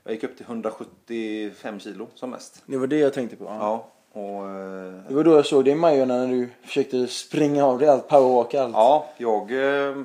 jag 0.05 0.15
gick 0.15 0.25
upp 0.25 0.37
till 0.37 0.47
175 0.47 1.81
kilo 1.81 2.09
som 2.15 2.31
mest. 2.31 2.63
Det 2.67 2.77
var 2.77 2.87
det 2.87 2.99
jag 2.99 3.15
tänkte 3.15 3.37
på. 3.37 3.45
Ja. 3.45 3.57
Ja. 3.61 3.93
Och, 4.13 4.49
eh, 4.49 4.93
Det 5.09 5.15
var 5.15 5.25
då 5.25 5.31
jag 5.31 5.47
såg 5.47 5.65
dig 5.65 5.73
i 5.73 5.77
Majorna 5.77 6.17
när 6.17 6.29
du 6.29 6.49
försökte 6.63 7.07
springa 7.07 7.65
av 7.65 7.79
dig 7.79 7.89
allt, 7.89 8.09
powerwalk 8.09 8.55
allt. 8.55 8.75
Ja, 8.75 9.09
jag... 9.17 9.41
Eh, 9.41 9.97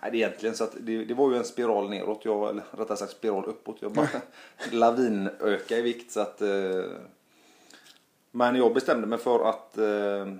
det 0.02 0.08
är 0.08 0.14
egentligen 0.14 0.54
så 0.54 0.64
att 0.64 0.76
det, 0.80 1.04
det 1.04 1.14
var 1.14 1.30
ju 1.30 1.36
en 1.36 1.44
spiral 1.44 1.90
neråt. 1.90 2.24
Jag, 2.24 2.50
eller 2.50 2.62
rättare 2.70 2.96
sagt 2.96 3.12
spiral 3.12 3.44
uppåt. 3.44 3.76
Jag 3.80 3.92
bara 3.92 4.08
lavinöka 4.72 5.78
i 5.78 5.82
vikt 5.82 6.12
så 6.12 6.20
att... 6.20 6.42
Eh, 6.42 6.84
men 8.30 8.56
jag 8.56 8.74
bestämde 8.74 9.06
mig 9.06 9.18
för 9.18 9.48
att... 9.48 9.78
Eh, 9.78 10.34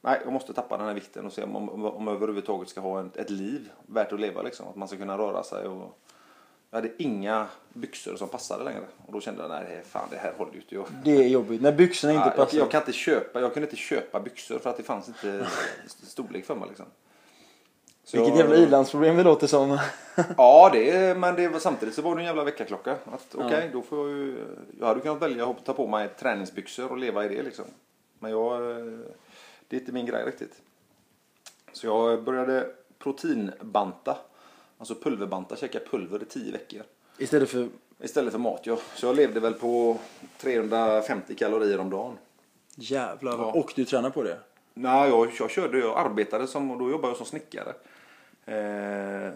nej, 0.00 0.20
jag 0.24 0.32
måste 0.32 0.52
tappa 0.52 0.76
den 0.76 0.86
här 0.86 0.94
vikten 0.94 1.26
och 1.26 1.32
se 1.32 1.42
om, 1.42 1.56
om, 1.56 1.84
om 1.84 2.06
jag 2.06 2.16
överhuvudtaget 2.16 2.68
ska 2.68 2.80
ha 2.80 3.00
ett, 3.00 3.16
ett 3.16 3.30
liv 3.30 3.70
värt 3.86 4.12
att 4.12 4.20
leva 4.20 4.42
liksom. 4.42 4.68
Att 4.68 4.76
man 4.76 4.88
ska 4.88 4.96
kunna 4.96 5.18
röra 5.18 5.42
sig 5.42 5.66
och... 5.66 5.98
Jag 6.74 6.80
hade 6.82 7.02
inga 7.02 7.46
byxor 7.72 8.16
som 8.16 8.28
passade 8.28 8.64
längre. 8.64 8.80
Och 9.06 9.12
då 9.12 9.20
kände 9.20 9.42
jag, 9.42 9.50
nej 9.50 9.82
fan 9.86 10.08
det 10.10 10.16
här 10.16 10.32
håller 10.38 10.52
ju 10.52 10.58
inte. 10.60 10.74
Jag, 10.74 10.86
Det 11.04 11.10
är 11.24 11.28
jobbigt. 11.28 11.62
När 11.62 11.72
byxorna 11.72 12.12
inte 12.12 12.22
Ja, 12.26 12.32
jag, 12.36 12.36
passar. 12.36 12.58
jag, 12.58 12.70
kan 12.70 12.80
inte 12.80 12.92
köpa, 12.92 13.40
jag 13.40 13.54
kunde 13.54 13.66
inte 13.66 13.76
köpa 13.76 14.20
byxor 14.20 14.58
för 14.58 14.70
att 14.70 14.76
det 14.76 14.82
fanns 14.82 15.08
inte 15.08 15.46
storlek 16.06 16.44
för 16.44 16.54
mig. 16.54 16.68
Liksom. 16.68 16.86
Så 18.04 18.16
Vilket 18.16 18.28
jag- 18.38 18.38
jävla 18.38 18.56
ilandsproblem 18.56 19.16
det 19.16 19.22
låter 19.22 19.46
som. 19.46 19.78
Ja, 20.36 20.70
det, 20.72 20.90
är- 20.90 21.14
men 21.14 21.34
det 21.34 21.48
var, 21.48 21.58
samtidigt 21.58 21.94
så 21.94 22.02
var 22.02 22.14
det 22.16 22.22
en 22.22 22.26
jävla 22.26 22.44
väckarklocka. 22.44 22.92
Att 22.92 23.34
okej, 23.34 23.70
då 23.72 23.82
får 23.82 24.10
jag 24.10 24.18
ju... 24.18 24.36
Jag 24.80 24.86
hade 24.86 25.00
kunnat 25.00 25.22
välja 25.22 25.46
att 25.50 25.64
ta 25.64 25.72
på 25.72 25.86
mig 25.86 26.08
träningsbyxor 26.18 26.90
och 26.90 26.98
leva 26.98 27.24
i 27.24 27.28
det 27.28 27.42
liksom. 27.42 27.64
Men 28.18 28.30
jag... 28.30 28.70
eh, 28.70 28.86
Det 29.68 29.76
är 29.76 29.80
inte 29.80 29.92
min 29.92 30.06
grej 30.06 30.24
riktigt. 30.26 30.54
Så 31.72 31.86
jag 31.86 32.24
började 32.24 32.66
proteinbanta. 32.98 34.16
Alltså 34.84 34.94
pulverbanta, 34.94 35.56
käka 35.56 35.80
pulver 35.90 36.22
i 36.22 36.24
tio 36.24 36.52
veckor. 36.52 36.82
Istället 37.18 37.50
för... 37.50 37.68
Istället 38.00 38.32
för 38.32 38.38
mat. 38.38 38.66
Jag, 38.66 38.78
så 38.94 39.06
jag 39.06 39.16
levde 39.16 39.40
väl 39.40 39.54
på 39.54 39.98
350 40.38 41.34
kalorier 41.34 41.80
om 41.80 41.90
dagen. 41.90 42.18
Jävlar. 42.74 43.32
Ja. 43.32 43.52
Och 43.52 43.72
du 43.76 43.84
tränar 43.84 44.10
på 44.10 44.22
det? 44.22 44.38
Nej, 44.74 45.08
jag, 45.08 45.30
jag 45.38 45.50
körde, 45.50 45.78
jag 45.78 45.98
arbetade 45.98 46.46
som, 46.46 46.70
och 46.70 46.78
då 46.78 46.90
jobbade 46.90 47.08
jag 47.08 47.16
som 47.16 47.26
snickare. 47.26 47.74
Eh, 48.44 49.32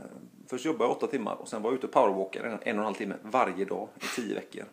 först 0.47 0.65
jobbade 0.65 0.85
jag 0.85 0.97
åtta 0.97 1.07
timmar 1.07 1.35
och 1.35 1.49
sen 1.49 1.63
var 1.63 1.71
jag 1.71 1.77
ute 1.77 1.87
och 1.87 1.93
powerwalkade 1.93 2.49
en, 2.49 2.53
en 2.53 2.59
och 2.61 2.67
en 2.69 2.79
halv 2.79 2.95
timme 2.95 3.15
varje 3.23 3.65
dag 3.65 3.89
i 3.97 4.17
tio 4.17 4.35
veckor. 4.35 4.65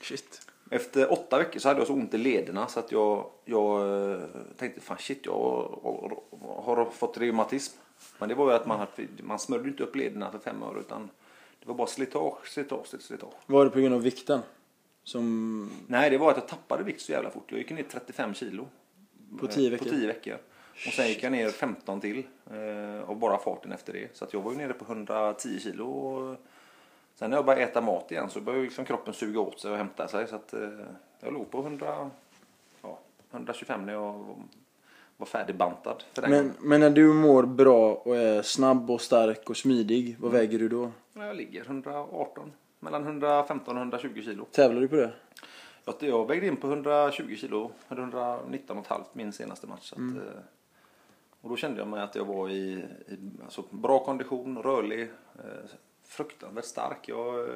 Shit. 0.00 0.40
Efter 0.70 1.12
åtta 1.12 1.38
veckor 1.38 1.60
så 1.60 1.68
hade 1.68 1.80
jag 1.80 1.86
så 1.86 1.92
ont 1.92 2.14
i 2.14 2.18
lederna 2.18 2.66
så 2.66 2.80
att 2.80 2.92
jag, 2.92 3.30
jag 3.44 3.80
eh, 4.12 4.20
tänkte 4.56 4.80
fan 4.80 4.98
shit 4.98 5.26
jag 5.26 5.32
har, 5.32 6.22
har 6.62 6.90
fått 6.90 7.18
reumatism. 7.18 7.76
Men 8.18 8.28
det 8.28 8.34
var 8.34 8.50
ju 8.50 8.56
att 8.56 8.66
man, 8.66 8.78
hade, 8.78 9.08
man 9.22 9.38
smörjde 9.38 9.68
inte 9.68 9.82
upp 9.82 9.96
lederna 9.96 10.30
för 10.30 10.38
fem 10.38 10.62
år 10.62 10.80
utan 10.80 11.10
det 11.60 11.68
var 11.68 11.74
bara 11.74 11.86
slitage, 11.86 12.48
slitage, 12.48 12.86
slitage. 12.86 13.34
Var 13.46 13.64
det 13.64 13.70
på 13.70 13.80
grund 13.80 13.94
av 13.94 14.02
vikten? 14.02 14.40
Som... 15.02 15.70
Nej, 15.86 16.10
det 16.10 16.18
var 16.18 16.30
att 16.30 16.36
jag 16.36 16.48
tappade 16.48 16.84
vikt 16.84 17.00
så 17.00 17.12
jävla 17.12 17.30
fort. 17.30 17.44
Jag 17.46 17.58
gick 17.58 17.70
ner 17.70 17.82
35 17.82 18.34
kilo. 18.34 18.68
På 19.40 19.46
tio 19.46 19.66
Eh, 19.66 19.70
veckor? 19.70 19.84
På 19.84 19.90
10 19.90 20.06
veckor. 20.06 20.38
Och 20.86 20.92
sen 20.92 21.08
gick 21.08 21.22
jag 21.22 21.32
ner 21.32 21.48
15 21.48 22.00
till. 22.00 22.22
Eh, 22.50 23.00
och 23.10 23.16
bara 23.16 23.38
farten 23.38 23.72
efter 23.72 23.92
det. 23.92 24.16
Så 24.16 24.24
att 24.24 24.32
jag 24.32 24.40
var 24.40 24.52
ju 24.52 24.58
nere 24.58 24.72
på 24.72 24.84
110 24.84 25.58
kilo. 25.60 25.86
Och 25.86 26.36
sen 27.14 27.30
när 27.30 27.36
jag 27.36 27.46
började 27.46 27.64
äta 27.64 27.80
mat 27.80 28.10
igen 28.10 28.30
så 28.30 28.40
började 28.40 28.64
liksom 28.64 28.84
kroppen 28.84 29.14
suga 29.14 29.40
åt 29.40 29.60
sig 29.60 29.70
och 29.70 29.76
hämta 29.76 30.08
sig. 30.08 30.26
Så 30.26 30.36
att 30.36 30.52
eh, 30.52 30.68
jag 31.20 31.32
låg 31.32 31.50
på 31.50 31.58
100, 31.58 32.10
ja, 32.82 32.98
125 33.30 33.86
när 33.86 33.92
jag 33.92 34.36
var 35.20 35.26
färdigbantad. 35.26 36.04
För 36.12 36.22
den 36.22 36.30
Men, 36.30 36.52
men 36.60 36.80
när 36.80 36.90
du 36.90 37.12
mår 37.12 37.42
bra 37.42 37.94
och 37.94 38.16
är 38.16 38.42
snabb 38.42 38.90
och 38.90 39.00
stark 39.00 39.50
och 39.50 39.56
smidig, 39.56 40.16
vad 40.20 40.32
väger 40.32 40.58
du 40.58 40.68
då? 40.68 40.90
Jag 41.12 41.36
ligger 41.36 41.64
118. 41.64 42.52
Mellan 42.80 43.02
115 43.04 43.76
och 43.76 43.80
120 43.82 44.22
kilo. 44.24 44.44
Tävlar 44.44 44.80
du 44.80 44.88
på 44.88 44.96
det? 44.96 45.12
Jag, 45.84 45.94
jag 46.00 46.28
vägde 46.28 46.46
in 46.46 46.56
på 46.56 46.66
120 46.66 47.36
kilo, 47.36 47.70
119,5 47.88 49.00
min 49.12 49.32
senaste 49.32 49.66
match. 49.66 49.88
Så 49.88 49.94
att, 49.94 49.98
Mm. 49.98 50.16
eh, 50.16 50.22
och 51.40 51.50
då 51.50 51.56
kände 51.56 51.78
jag 51.80 51.88
mig 51.88 52.02
att 52.02 52.14
jag 52.14 52.24
var 52.24 52.48
i, 52.48 52.84
i 53.08 53.16
alltså, 53.44 53.64
bra 53.70 54.04
kondition, 54.04 54.58
rörlig, 54.62 55.02
eh, 55.38 55.70
fruktansvärt 56.04 56.64
stark. 56.64 57.08
Jag 57.08 57.38
eh, 57.38 57.54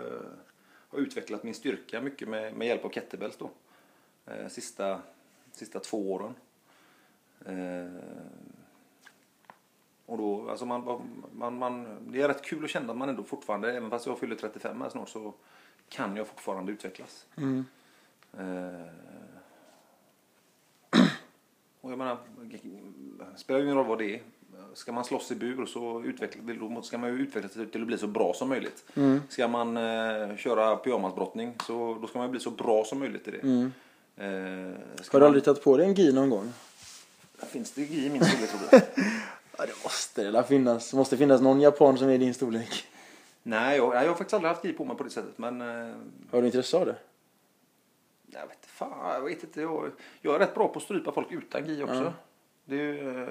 har 0.88 0.98
utvecklat 0.98 1.42
min 1.42 1.54
styrka 1.54 2.00
mycket 2.00 2.28
med, 2.28 2.54
med 2.54 2.68
hjälp 2.68 2.84
av 2.84 2.88
kettlebells 2.90 3.36
då. 3.36 3.50
Eh, 4.26 4.48
sista, 4.48 4.98
sista 5.52 5.80
två 5.80 6.12
åren. 6.12 6.34
Eh, 7.46 7.86
och 10.06 10.18
då, 10.18 10.50
alltså 10.50 10.66
man, 10.66 11.00
man, 11.32 11.58
man, 11.58 11.86
det 12.12 12.22
är 12.22 12.28
rätt 12.28 12.42
kul 12.44 12.64
att 12.64 12.70
känna 12.70 12.92
att 12.92 12.98
man 12.98 13.08
ändå 13.08 13.22
fortfarande, 13.22 13.76
även 13.76 13.90
fast 13.90 14.06
jag 14.06 14.18
fyller 14.18 14.36
35 14.36 14.80
här 14.80 14.88
snart, 14.88 15.08
så 15.08 15.34
kan 15.88 16.16
jag 16.16 16.26
fortfarande 16.26 16.72
utvecklas. 16.72 17.26
Mm. 17.36 17.64
Eh, 18.38 18.86
och 21.80 21.90
jag 21.92 21.98
menar, 21.98 22.18
spelar 23.36 23.62
ingen 23.62 23.74
roll 23.74 23.86
vad 23.86 23.98
det 23.98 24.14
är. 24.14 24.22
Ska 24.74 24.92
man 24.92 25.04
slåss 25.04 25.32
i 25.32 25.34
bur 25.34 25.66
så 25.66 26.02
utveckla, 26.04 26.42
då 26.54 26.82
ska 26.82 26.98
man 26.98 27.10
ju 27.10 27.16
utveckla 27.22 27.48
sig 27.48 27.66
till 27.66 27.80
att 27.80 27.86
bli 27.86 27.98
så 27.98 28.06
bra 28.06 28.32
som 28.34 28.48
möjligt. 28.48 28.84
Mm. 28.94 29.20
Ska 29.28 29.48
man 29.48 29.76
eh, 29.76 30.36
köra 30.36 30.76
pyjamasbrottning 30.76 31.54
så 31.66 31.98
då 32.00 32.06
ska 32.06 32.18
man 32.18 32.30
bli 32.30 32.40
så 32.40 32.50
bra 32.50 32.84
som 32.84 32.98
möjligt 32.98 33.28
i 33.28 33.30
det. 33.30 33.38
Mm. 33.42 33.72
Eh, 34.16 34.76
ska 35.02 35.16
Har 35.16 35.20
du 35.20 35.24
man- 35.24 35.26
aldrig 35.26 35.44
tagit 35.44 35.64
på 35.64 35.76
dig 35.76 35.86
en 35.86 35.94
gi 35.94 36.12
någon 36.12 36.30
gång? 36.30 36.52
Finns 37.38 37.72
det 37.72 37.82
i 37.82 38.10
min 38.10 38.24
storlek 38.24 38.50
tror 38.50 38.60
du? 38.80 39.02
Ja, 39.58 39.66
det 39.66 39.84
måste 39.84 40.22
det 40.24 40.30
där 40.30 40.42
finnas. 40.42 40.90
Det 40.90 40.96
måste 40.96 41.16
finnas 41.16 41.40
någon 41.40 41.60
japan 41.60 41.98
som 41.98 42.08
är 42.08 42.12
i 42.12 42.18
din 42.18 42.34
storlek. 42.34 42.86
Nej, 43.42 43.76
jag, 43.76 43.94
jag 43.94 44.00
har 44.08 44.14
faktiskt 44.14 44.34
aldrig 44.34 44.48
haft 44.48 44.64
gi 44.64 44.72
på 44.72 44.84
mig 44.84 44.96
på 44.96 45.04
det 45.04 45.10
sättet. 45.10 45.38
Men 45.38 45.60
eh, 45.60 45.94
Har 46.30 46.40
du 46.40 46.46
intresse 46.46 46.76
av 46.76 46.86
det? 46.86 46.96
Jag 48.26 48.46
vet 48.46 48.66
fan, 48.66 49.14
jag 49.14 49.20
vet 49.20 49.42
inte. 49.42 49.60
Jag, 49.60 49.90
jag 50.20 50.34
är 50.34 50.38
rätt 50.38 50.54
bra 50.54 50.68
på 50.68 50.78
att 50.78 50.82
strypa 50.84 51.12
folk 51.12 51.32
utan 51.32 51.66
gi 51.66 51.82
också. 51.82 51.94
Ja. 51.94 52.12
Det 52.64 52.74
är 52.74 52.78
ju, 52.78 53.22
eh, 53.22 53.28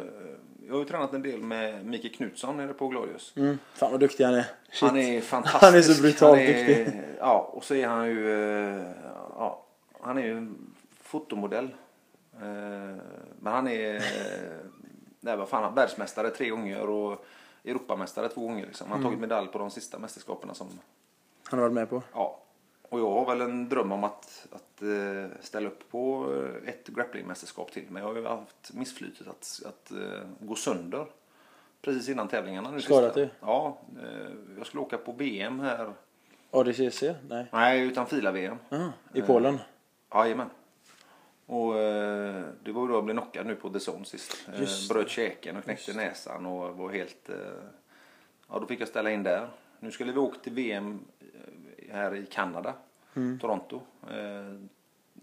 jag 0.68 0.74
har 0.74 0.80
ju 0.80 0.86
tränat 0.86 1.14
en 1.14 1.22
del 1.22 1.40
med 1.42 1.86
Mikael 1.86 2.14
Knutsson 2.16 2.58
nere 2.58 2.74
på 2.74 2.88
Glorious. 2.88 3.34
Mm. 3.36 3.60
Fan 3.74 3.92
vad 3.92 4.00
duktig 4.00 4.24
han 4.24 4.34
är. 4.34 4.46
Shit. 4.72 4.82
Han 4.90 4.98
är 4.98 5.22
fantastisk. 5.22 5.64
Han 5.64 5.76
är 5.76 5.82
så 5.82 6.02
brutalt 6.02 6.40
är- 6.40 6.68
duktig. 6.68 7.02
Ja, 7.20 7.50
och 7.54 7.64
så 7.64 7.76
är 7.76 7.88
han 7.88 8.08
ju, 8.08 8.32
eh, 8.80 8.88
ja, 9.36 9.66
han 10.02 10.18
är 10.18 10.22
ju 10.24 10.38
en 10.38 10.74
fotomodell. 11.02 11.70
Eh, 13.44 13.46
Men 13.46 13.54
han 13.54 13.68
är, 13.68 13.96
eh, 13.96 14.66
nej 15.20 15.38
vad 15.38 15.50
fan, 15.50 15.76
världsmästare 15.76 16.30
tre 16.30 16.50
gånger 16.50 16.90
och 16.90 17.26
Europamästare 17.66 18.30
två 18.30 18.42
gånger. 18.42 18.66
Liksom. 18.66 18.92
Han 18.92 18.98
har 19.00 19.10
tagit 19.10 19.20
medalj 19.20 19.48
på 19.48 19.58
de 19.58 19.70
sista 19.72 20.00
mästerskapen 20.00 20.56
som 20.56 20.68
Han 21.44 21.60
har 21.60 21.66
varit 21.66 21.74
med 21.74 21.90
på. 21.90 22.04
Ja. 22.14 22.40
Och 22.90 23.00
jag 23.00 23.12
har 23.12 23.26
väl 23.26 23.42
en 23.42 23.70
dröm 23.70 23.92
om 23.92 24.04
att, 24.04 24.48
att 24.52 24.82
eh, 24.82 25.38
ställa 25.42 25.68
upp 25.68 25.92
på 25.92 26.34
eh, 26.36 26.70
ett 26.70 26.88
grapplingmästerskap 26.88 27.72
till. 27.72 27.84
Men 27.90 28.02
jag 28.02 28.10
har 28.10 28.16
ju 28.16 28.26
haft 28.26 28.74
missflytet 28.74 29.28
att, 29.28 29.62
att 29.66 29.92
eh, 29.92 30.28
gå 30.40 30.56
sönder 30.56 31.06
precis 31.82 32.10
innan 32.10 32.28
tävlingarna. 32.28 32.72
Nu 32.72 32.82
Skadat 32.82 33.14
dig? 33.14 33.30
Ja. 33.40 33.78
Eh, 34.04 34.32
jag 34.58 34.66
skulle 34.68 34.82
åka 34.82 34.98
på 34.98 35.12
VM 35.12 35.60
här. 35.60 35.94
ADCC? 36.52 37.04
Nej. 37.28 37.46
Nej, 37.52 37.82
utan 37.82 38.06
fila-VM. 38.06 38.58
I 39.14 39.22
Polen? 39.22 39.60
Jajamän. 40.14 40.50
Och 41.46 41.80
eh, 41.80 42.44
det 42.64 42.72
var 42.72 42.82
ju 42.82 42.88
då 42.88 42.94
jag 42.94 43.04
blev 43.04 43.16
knockad 43.16 43.46
nu 43.46 43.56
på 43.56 43.70
The 43.70 43.92
Zone 43.92 44.06
sist. 44.06 44.48
Eh, 44.54 44.90
bröt 44.90 45.10
käken 45.10 45.58
och 45.58 45.64
knäckte 45.64 45.94
näsan 45.94 46.46
och 46.46 46.78
var 46.78 46.90
helt... 46.90 47.30
Eh, 47.30 47.36
ja, 48.50 48.60
då 48.60 48.66
fick 48.66 48.82
jag 48.82 48.88
ställa 48.88 49.12
in 49.12 49.24
där. 49.24 49.48
Nu 49.80 49.92
skulle 49.92 50.12
vi 50.12 50.20
åka 50.20 50.40
till 50.40 50.54
VM 50.54 51.00
eh, 51.20 51.96
här 51.96 52.16
i 52.16 52.26
Kanada, 52.26 52.74
Toronto. 53.42 53.82
Eh, 54.12 54.60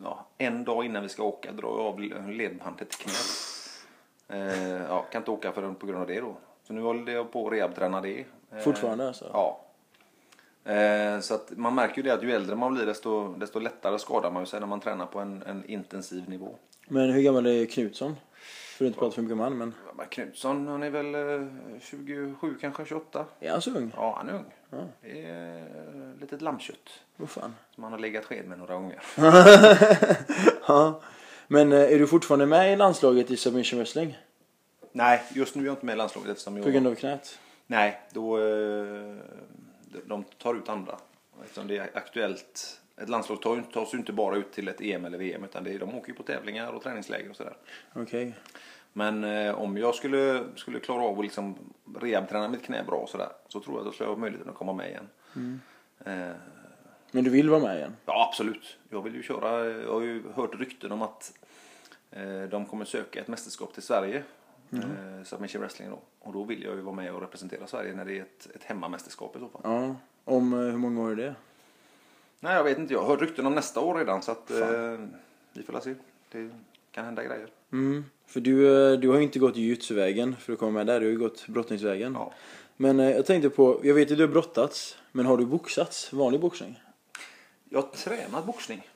ja, 0.02 0.26
en 0.38 0.64
dag 0.64 0.84
innan 0.84 1.02
vi 1.02 1.08
ska 1.08 1.22
åka 1.22 1.52
drar 1.52 1.68
jag 1.68 1.80
av 1.80 2.00
ledbandet 2.30 2.94
i 2.94 3.02
knät. 3.02 3.16
Eh, 4.32 4.82
ja, 4.82 5.02
kan 5.02 5.20
inte 5.20 5.30
åka 5.30 5.52
för, 5.52 5.72
på 5.72 5.86
grund 5.86 6.00
av 6.00 6.06
det 6.06 6.20
då. 6.20 6.36
Så 6.62 6.72
nu 6.72 6.80
håller 6.80 7.12
jag 7.12 7.32
på 7.32 7.46
att 7.46 7.52
rehabträna 7.52 8.00
det. 8.00 8.24
Fortfarande 8.64 9.06
alltså? 9.08 9.30
Ja. 9.32 9.60
Eh, 10.64 11.20
så 11.20 11.34
att 11.34 11.50
man 11.56 11.74
märker 11.74 11.96
ju 11.96 12.02
det 12.02 12.10
att 12.14 12.22
ju 12.22 12.32
äldre 12.32 12.56
man 12.56 12.74
blir 12.74 12.86
desto, 12.86 13.34
desto 13.34 13.58
lättare 13.58 13.98
skadar 13.98 14.30
man 14.30 14.46
sig 14.46 14.60
när 14.60 14.66
man 14.66 14.80
tränar 14.80 15.06
på 15.06 15.18
en, 15.18 15.42
en 15.46 15.64
intensiv 15.64 16.28
nivå. 16.28 16.56
Men 16.88 17.10
hur 17.10 17.22
gammal 17.22 17.46
är 17.46 17.66
Knutsson? 17.66 18.16
För 18.76 18.84
att 18.84 18.86
inte 18.86 18.98
prata 18.98 19.14
för 19.14 19.22
mycket 19.22 19.32
om 19.32 19.40
han, 19.40 19.58
men 19.58 19.74
Ja, 19.86 19.92
men 19.96 20.06
Knutsson, 20.06 20.66
han 20.66 20.82
är 20.82 20.90
väl 20.90 21.14
eh, 21.14 21.46
27 21.80 22.54
kanske, 22.60 22.84
28? 22.84 23.24
är 23.40 23.50
han 23.50 23.62
så 23.62 23.70
ung? 23.70 23.92
Ja, 23.96 24.14
han 24.16 24.28
är 24.28 24.32
ung. 24.34 24.44
Ja. 24.70 24.78
Det 25.02 25.24
är 25.24 25.56
eh, 25.58 26.20
litet 26.20 26.42
lammkött 26.42 26.90
Vad 27.16 27.30
fan. 27.30 27.54
som 27.74 27.84
han 27.84 27.92
har 27.92 28.00
legat 28.00 28.24
sked 28.24 28.48
med 28.48 28.58
några 28.58 28.74
gånger. 28.74 29.02
Ja. 30.68 31.00
Men 31.48 31.72
eh, 31.72 31.78
är 31.92 31.98
du 31.98 32.06
fortfarande 32.06 32.46
med 32.46 32.72
i 32.72 32.76
landslaget 32.76 33.30
i 33.30 33.36
submission 33.36 33.78
wrestling? 33.78 34.18
Nej, 34.92 35.22
just 35.34 35.54
nu 35.54 35.62
är 35.62 35.66
jag 35.66 35.72
inte 35.72 35.86
med 35.86 35.92
i 35.92 35.96
landslaget 35.96 36.30
eftersom 36.30 36.56
jag... 36.56 36.64
På 36.64 36.70
grund 36.70 36.86
av 36.86 36.94
knät? 36.94 37.38
Nej, 37.66 38.00
då... 38.12 38.38
De 40.06 40.24
tar 40.24 40.54
ut 40.54 40.68
andra. 40.68 40.98
Eftersom 41.42 41.66
det 41.68 41.76
är 41.76 41.90
aktuellt. 41.94 42.80
Ett 42.96 43.08
landslag 43.08 43.42
tar 43.42 43.62
tas 43.72 43.94
ju 43.94 43.98
inte 43.98 44.12
bara 44.12 44.36
ut 44.36 44.52
till 44.52 44.68
ett 44.68 44.80
EM 44.80 45.04
eller 45.04 45.18
VM 45.18 45.44
utan 45.44 45.64
det 45.64 45.72
är, 45.74 45.78
de 45.78 45.94
åker 45.94 46.08
ju 46.08 46.14
på 46.14 46.22
tävlingar 46.22 46.72
och 46.72 46.82
träningsläger 46.82 47.30
och 47.30 47.36
sådär. 47.36 47.56
Okej. 47.92 48.34
Men 48.92 49.24
eh, 49.24 49.54
om 49.54 49.76
jag 49.76 49.94
skulle, 49.94 50.44
skulle 50.56 50.80
klara 50.80 51.02
av 51.02 51.18
att 51.18 51.24
liksom 51.24 51.54
rehabträna 52.00 52.48
mitt 52.48 52.62
knä 52.64 52.84
bra 52.86 53.06
sådär 53.08 53.28
så 53.48 53.60
tror 53.60 53.74
jag 53.76 53.80
att 53.80 53.86
då 53.86 53.92
skulle 53.92 54.08
jag 54.08 54.14
ha 54.14 54.20
möjligheten 54.20 54.50
att 54.52 54.58
komma 54.58 54.72
med 54.72 54.88
igen. 54.90 55.08
Eh, 56.04 56.36
Men 57.10 57.24
du 57.24 57.30
vill 57.30 57.50
vara 57.50 57.60
med 57.60 57.76
igen? 57.76 57.96
ja, 58.06 58.28
absolut. 58.28 58.78
Jag 58.88 59.02
vill 59.02 59.14
ju 59.14 59.22
köra. 59.22 59.64
Jag 59.66 59.92
har 59.92 60.00
ju 60.00 60.22
hört 60.34 60.60
rykten 60.60 60.92
om 60.92 61.02
att 61.02 61.32
eh, 62.10 62.42
de 62.42 62.66
kommer 62.66 62.84
söka 62.84 63.20
ett 63.20 63.28
mästerskap 63.28 63.74
till 63.74 63.82
Sverige. 63.82 64.22
Eh, 64.72 65.24
submission 65.24 65.60
wrestling 65.60 65.90
då. 65.90 65.98
Och 66.18 66.32
då 66.32 66.44
vill 66.44 66.62
jag 66.62 66.74
ju 66.74 66.80
vara 66.80 66.94
med 66.94 67.14
och 67.14 67.20
representera 67.20 67.66
Sverige 67.66 67.94
när 67.94 68.04
det 68.04 68.18
är 68.18 68.22
ett, 68.22 68.48
ett 68.54 68.64
hemmamästerskap 68.64 69.36
i 69.36 69.38
så 69.38 69.48
fall. 69.48 69.60
Ja. 69.64 69.96
Om 70.24 70.52
eh, 70.52 70.58
hur 70.58 70.78
många 70.78 71.00
år 71.00 71.10
är 71.10 71.16
det? 71.16 71.34
Nej, 72.40 72.54
jag 72.54 72.64
vet 72.64 72.78
inte. 72.78 72.94
Jag 72.94 73.00
har 73.00 73.08
hört 73.08 73.20
rykten 73.20 73.46
om 73.46 73.54
nästa 73.54 73.80
år 73.80 73.94
redan 73.94 74.22
så 74.22 74.32
att 74.32 74.50
eh, 74.50 74.98
vi 75.52 75.62
får 75.62 75.80
se. 75.80 75.94
Det 76.32 76.50
kan 76.90 77.04
hända 77.04 77.24
grejer. 77.24 77.48
Mm. 77.72 78.04
För 78.26 78.40
du, 78.40 78.92
eh, 78.92 78.98
du 78.98 79.08
har 79.08 79.16
ju 79.16 79.22
inte 79.22 79.38
gått 79.38 79.56
jujutsu-vägen 79.56 80.36
för 80.36 80.52
att 80.52 80.58
komma 80.58 80.70
med 80.70 80.86
där. 80.86 81.00
Du 81.00 81.06
har 81.06 81.10
ju 81.10 81.18
gått 81.18 81.46
brottningsvägen. 81.46 82.12
Ja. 82.12 82.32
Men 82.76 83.00
eh, 83.00 83.10
jag 83.10 83.26
tänkte 83.26 83.50
på, 83.50 83.80
jag 83.82 83.94
vet 83.94 84.10
att 84.10 84.16
du 84.16 84.22
har 84.22 84.32
brottats. 84.32 84.96
Men 85.12 85.26
har 85.26 85.36
du 85.36 85.46
boxats? 85.46 86.12
Vanlig 86.12 86.40
boxning? 86.40 86.80
Jag 87.68 87.82
har 87.82 87.88
tränat 87.88 88.46
boxning. 88.46 88.88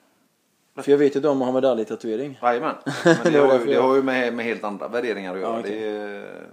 För 0.74 0.90
jag 0.90 0.98
vet 0.98 1.14
ju 1.14 1.18
att 1.18 1.22
du 1.22 1.28
har 1.28 1.34
Muhammad 1.34 1.64
Ali-tatuering. 1.64 2.38
Jajamän. 2.42 2.74
Men 3.04 3.32
det, 3.32 3.38
har 3.38 3.58
ju, 3.58 3.64
det 3.66 3.76
har 3.76 3.96
ju 3.96 4.02
med, 4.02 4.34
med 4.34 4.44
helt 4.44 4.64
andra 4.64 4.88
värderingar 4.88 5.34
att 5.34 5.40
göra. 5.40 5.54
Ja, 5.54 5.60
okej. 5.60 5.80
det 5.80 5.86
är, 5.86 6.46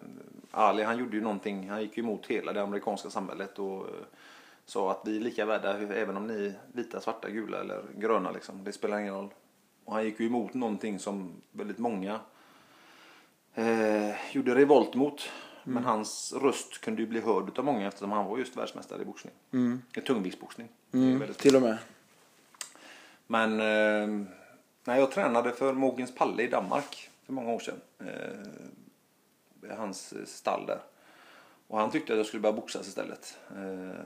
Ali 0.51 0.83
han 0.83 0.97
gjorde 0.97 1.15
ju 1.15 1.21
någonting, 1.23 1.69
han 1.69 1.81
gick 1.81 1.97
ju 1.97 2.03
emot 2.03 2.25
hela 2.27 2.53
det 2.53 2.61
amerikanska 2.61 3.09
samhället 3.09 3.59
och 3.59 3.77
eh, 3.77 3.93
sa 4.65 4.91
att 4.91 5.01
vi 5.05 5.17
är 5.17 5.21
lika 5.21 5.45
värda 5.45 5.77
även 5.77 6.17
om 6.17 6.27
ni 6.27 6.45
är 6.45 6.53
vita, 6.73 7.01
svarta, 7.01 7.29
gula 7.29 7.59
eller 7.59 7.81
gröna 7.97 8.31
liksom. 8.31 8.63
Det 8.63 8.71
spelar 8.71 8.99
ingen 8.99 9.13
roll. 9.13 9.29
Och 9.85 9.93
han 9.93 10.03
gick 10.03 10.19
ju 10.19 10.25
emot 10.25 10.53
någonting 10.53 10.99
som 10.99 11.31
väldigt 11.51 11.77
många 11.77 12.19
eh, 13.55 14.35
gjorde 14.35 14.55
revolt 14.55 14.95
mot. 14.95 15.29
Mm. 15.63 15.73
Men 15.73 15.85
hans 15.85 16.33
röst 16.41 16.81
kunde 16.81 17.01
ju 17.01 17.07
bli 17.07 17.21
hörd 17.21 17.59
av 17.59 17.65
många 17.65 17.87
eftersom 17.87 18.11
han 18.11 18.25
var 18.25 18.37
just 18.37 18.57
världsmästare 18.57 19.01
i 19.01 19.05
boxning. 19.05 19.33
Mm. 19.53 19.81
I 19.95 20.01
tungviktsboxning. 20.01 20.67
Det 20.91 20.97
är 20.97 21.01
Mm. 21.01 21.33
Till 21.33 21.55
och 21.55 21.61
med. 21.61 21.77
Men 23.31 23.51
eh, 23.59 24.25
när 24.83 24.99
jag 24.99 25.11
tränade 25.11 25.51
för 25.51 25.73
Mogens 25.73 26.15
Palle 26.15 26.43
i 26.43 26.47
Danmark 26.47 27.09
för 27.25 27.33
många 27.33 27.51
år 27.51 27.59
sedan. 27.59 27.81
Eh, 27.99 29.77
hans 29.77 30.13
stall 30.25 30.65
där. 30.65 30.79
Och 31.67 31.79
han 31.79 31.91
tyckte 31.91 32.13
att 32.13 32.17
jag 32.17 32.25
skulle 32.25 32.41
börja 32.41 32.53
boxas 32.53 32.87
istället. 32.87 33.37
Eh, 33.55 33.99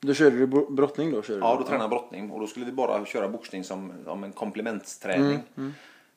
Då 0.00 0.14
körde 0.14 0.36
du 0.38 0.46
bro- 0.46 0.70
brottning 0.70 1.12
då? 1.12 1.22
Körde 1.22 1.40
ja, 1.40 1.52
du? 1.54 1.58
då 1.62 1.64
tränade 1.68 1.82
jag 1.84 1.90
brottning 1.90 2.30
och 2.30 2.40
då 2.40 2.46
skulle 2.46 2.66
vi 2.66 2.72
bara 2.72 3.04
köra 3.04 3.28
boxning 3.28 3.64
som, 3.64 3.92
som 4.04 4.24
en 4.24 4.32
komplementsträning. 4.32 5.38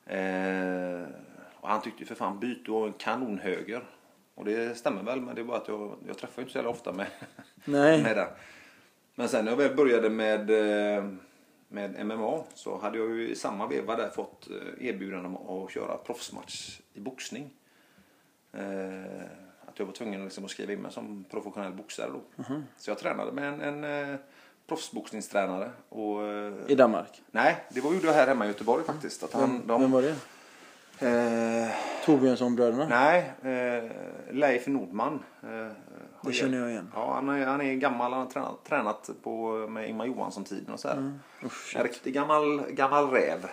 Eh, 0.06 1.02
och 1.60 1.68
han 1.68 1.82
tyckte 1.82 2.00
ju 2.02 2.06
för 2.06 2.14
fan 2.14 2.38
byt, 2.40 2.64
du 2.66 2.72
har 2.72 2.86
en 2.86 2.92
kanonhöger. 2.92 3.84
Och 4.34 4.44
det 4.44 4.78
stämmer 4.78 5.02
väl, 5.02 5.20
men 5.20 5.34
det 5.34 5.40
är 5.40 5.44
bara 5.44 5.56
att 5.56 5.68
jag, 5.68 5.96
jag 6.06 6.18
träffar 6.18 6.42
inte 6.42 6.52
så 6.52 6.58
jävla 6.58 6.70
ofta 6.70 6.92
med, 6.92 7.06
Nej. 7.64 8.02
med 8.02 8.16
den. 8.16 8.28
Men 9.14 9.28
sen 9.28 9.44
när 9.44 9.52
jag 9.52 9.56
väl 9.58 9.76
började 9.76 10.10
med, 10.10 10.50
eh, 10.50 11.04
med 11.74 12.06
MMA 12.06 12.42
så 12.54 12.78
hade 12.78 12.98
jag 12.98 13.10
ju 13.10 13.28
i 13.28 13.36
samma 13.36 13.66
veva 13.66 13.96
där 13.96 14.08
fått 14.10 14.48
eh, 14.50 14.86
erbjudande 14.88 15.28
om 15.28 15.64
att 15.64 15.70
köra 15.72 15.96
proffsmatch 15.96 16.80
i 16.94 17.00
boxning. 17.00 17.50
Eh, 18.52 19.22
Att 19.66 19.78
jag 19.78 19.86
var 19.86 19.92
tvungen 19.92 20.24
liksom 20.24 20.44
att 20.44 20.50
skriva 20.50 20.72
in 20.72 20.82
mig 20.82 20.92
som 20.92 21.24
professionell 21.30 21.72
boxare 21.72 22.10
då. 22.10 22.42
Mhm. 22.42 22.64
Så 22.76 22.90
jag 22.90 22.98
tränade 22.98 23.32
med 23.32 23.44
en, 23.48 23.60
en 23.84 24.10
eh, 24.12 24.16
proffsboxningstränare. 24.66 25.70
Och, 25.88 26.20
I 26.70 26.74
Danmark? 26.74 27.22
nej, 27.30 27.56
det 27.70 27.80
var 27.80 27.92
gjorde 27.92 28.06
jag 28.06 28.14
här 28.14 28.26
hemma 28.26 28.44
i 28.44 28.48
Göteborg 28.48 28.84
faktiskt. 28.84 29.22
Att 29.22 29.32
han, 29.32 29.42
Vem, 29.58 29.66
de, 29.66 29.80
vem 29.80 29.90
var 29.90 30.02
det? 30.02 30.16
eh, 31.08 31.70
Torbjörnsson-bröderna? 32.04 32.86
Nej, 32.88 33.32
eh, 33.42 33.90
Leif 34.34 34.66
Nordman. 34.66 35.22
Eh, 35.42 35.72
Det 36.26 36.32
känner 36.32 36.58
jag 36.58 36.70
igen. 36.70 36.90
Ja, 36.94 37.12
han 37.14 37.28
är, 37.28 37.46
han 37.46 37.60
är 37.60 37.74
gammal. 37.74 38.12
Han 38.12 38.20
har 38.20 38.28
tränat, 38.30 38.64
tränat 38.64 39.10
på, 39.22 39.52
med 39.68 39.88
Ingmar 39.88 40.06
Johansson-tiden 40.06 40.72
och 40.74 40.80
så 40.80 40.88
här. 40.88 40.96
Mm. 40.96 41.18
Usch, 41.44 41.76
en 41.76 41.82
riktig 41.82 42.14
gammal, 42.14 42.62
gammal 42.70 43.10
räv. 43.10 43.46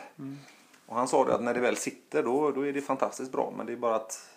Och 0.85 0.95
han 0.95 1.07
sa 1.07 1.27
att 1.27 1.43
när 1.43 1.53
det 1.53 1.59
väl 1.59 1.75
sitter 1.75 2.23
då, 2.23 2.51
då 2.51 2.67
är 2.67 2.73
det 2.73 2.81
fantastiskt 2.81 3.31
bra. 3.31 3.53
Men 3.57 3.65
det 3.65 3.73
är 3.73 3.77
bara 3.77 3.95
att 3.95 4.27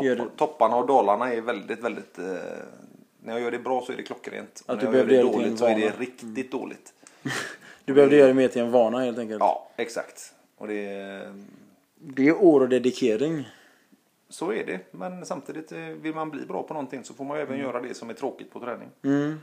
Gör 0.00 0.16
topp, 0.16 0.28
det- 0.32 0.38
topparna 0.38 0.76
och 0.76 0.86
dalarna 0.86 1.32
är 1.32 1.40
väldigt, 1.40 1.80
väldigt... 1.80 2.18
Eh, 2.18 2.24
när 3.22 3.32
jag 3.32 3.40
gör 3.40 3.50
det 3.50 3.58
bra 3.58 3.82
så 3.86 3.92
är 3.92 3.96
det 3.96 4.02
klockrent. 4.02 4.62
Och 4.66 4.74
Att 4.74 4.82
när 4.82 4.92
du 4.92 4.98
jag 4.98 5.12
gör 5.12 5.22
det 5.24 5.32
dåligt 5.32 5.58
så 5.58 5.66
är 5.66 5.74
det 5.74 5.92
riktigt 5.98 6.52
dåligt. 6.52 6.92
Du 7.84 7.94
behövde 7.94 8.16
göra 8.16 8.28
det 8.28 8.34
mer 8.34 8.48
till 8.48 8.62
en 8.62 8.70
vana 8.70 8.98
helt 9.00 9.18
enkelt. 9.18 9.40
Ja, 9.40 9.70
exakt. 9.76 10.34
Och 10.56 10.68
det, 10.68 11.32
Det 11.94 12.28
är 12.28 12.42
år 12.42 12.60
och 12.60 12.68
dedikering. 12.68 13.48
Så 14.30 14.52
är 14.52 14.66
det. 14.66 14.80
Men 14.90 15.26
samtidigt 15.26 15.72
eh, 15.72 15.78
vill 15.78 16.14
man 16.14 16.30
bli 16.30 16.46
bra 16.46 16.62
på 16.62 16.74
någonting 16.74 17.04
så 17.04 17.14
får 17.14 17.24
man 17.24 17.38
även 17.38 17.58
göra 17.58 17.80
det 17.80 17.94
som 17.94 18.10
är 18.10 18.14
tråkigt 18.14 18.52
på 18.52 18.60
träning. 18.60 18.88
Mm. 19.02 19.40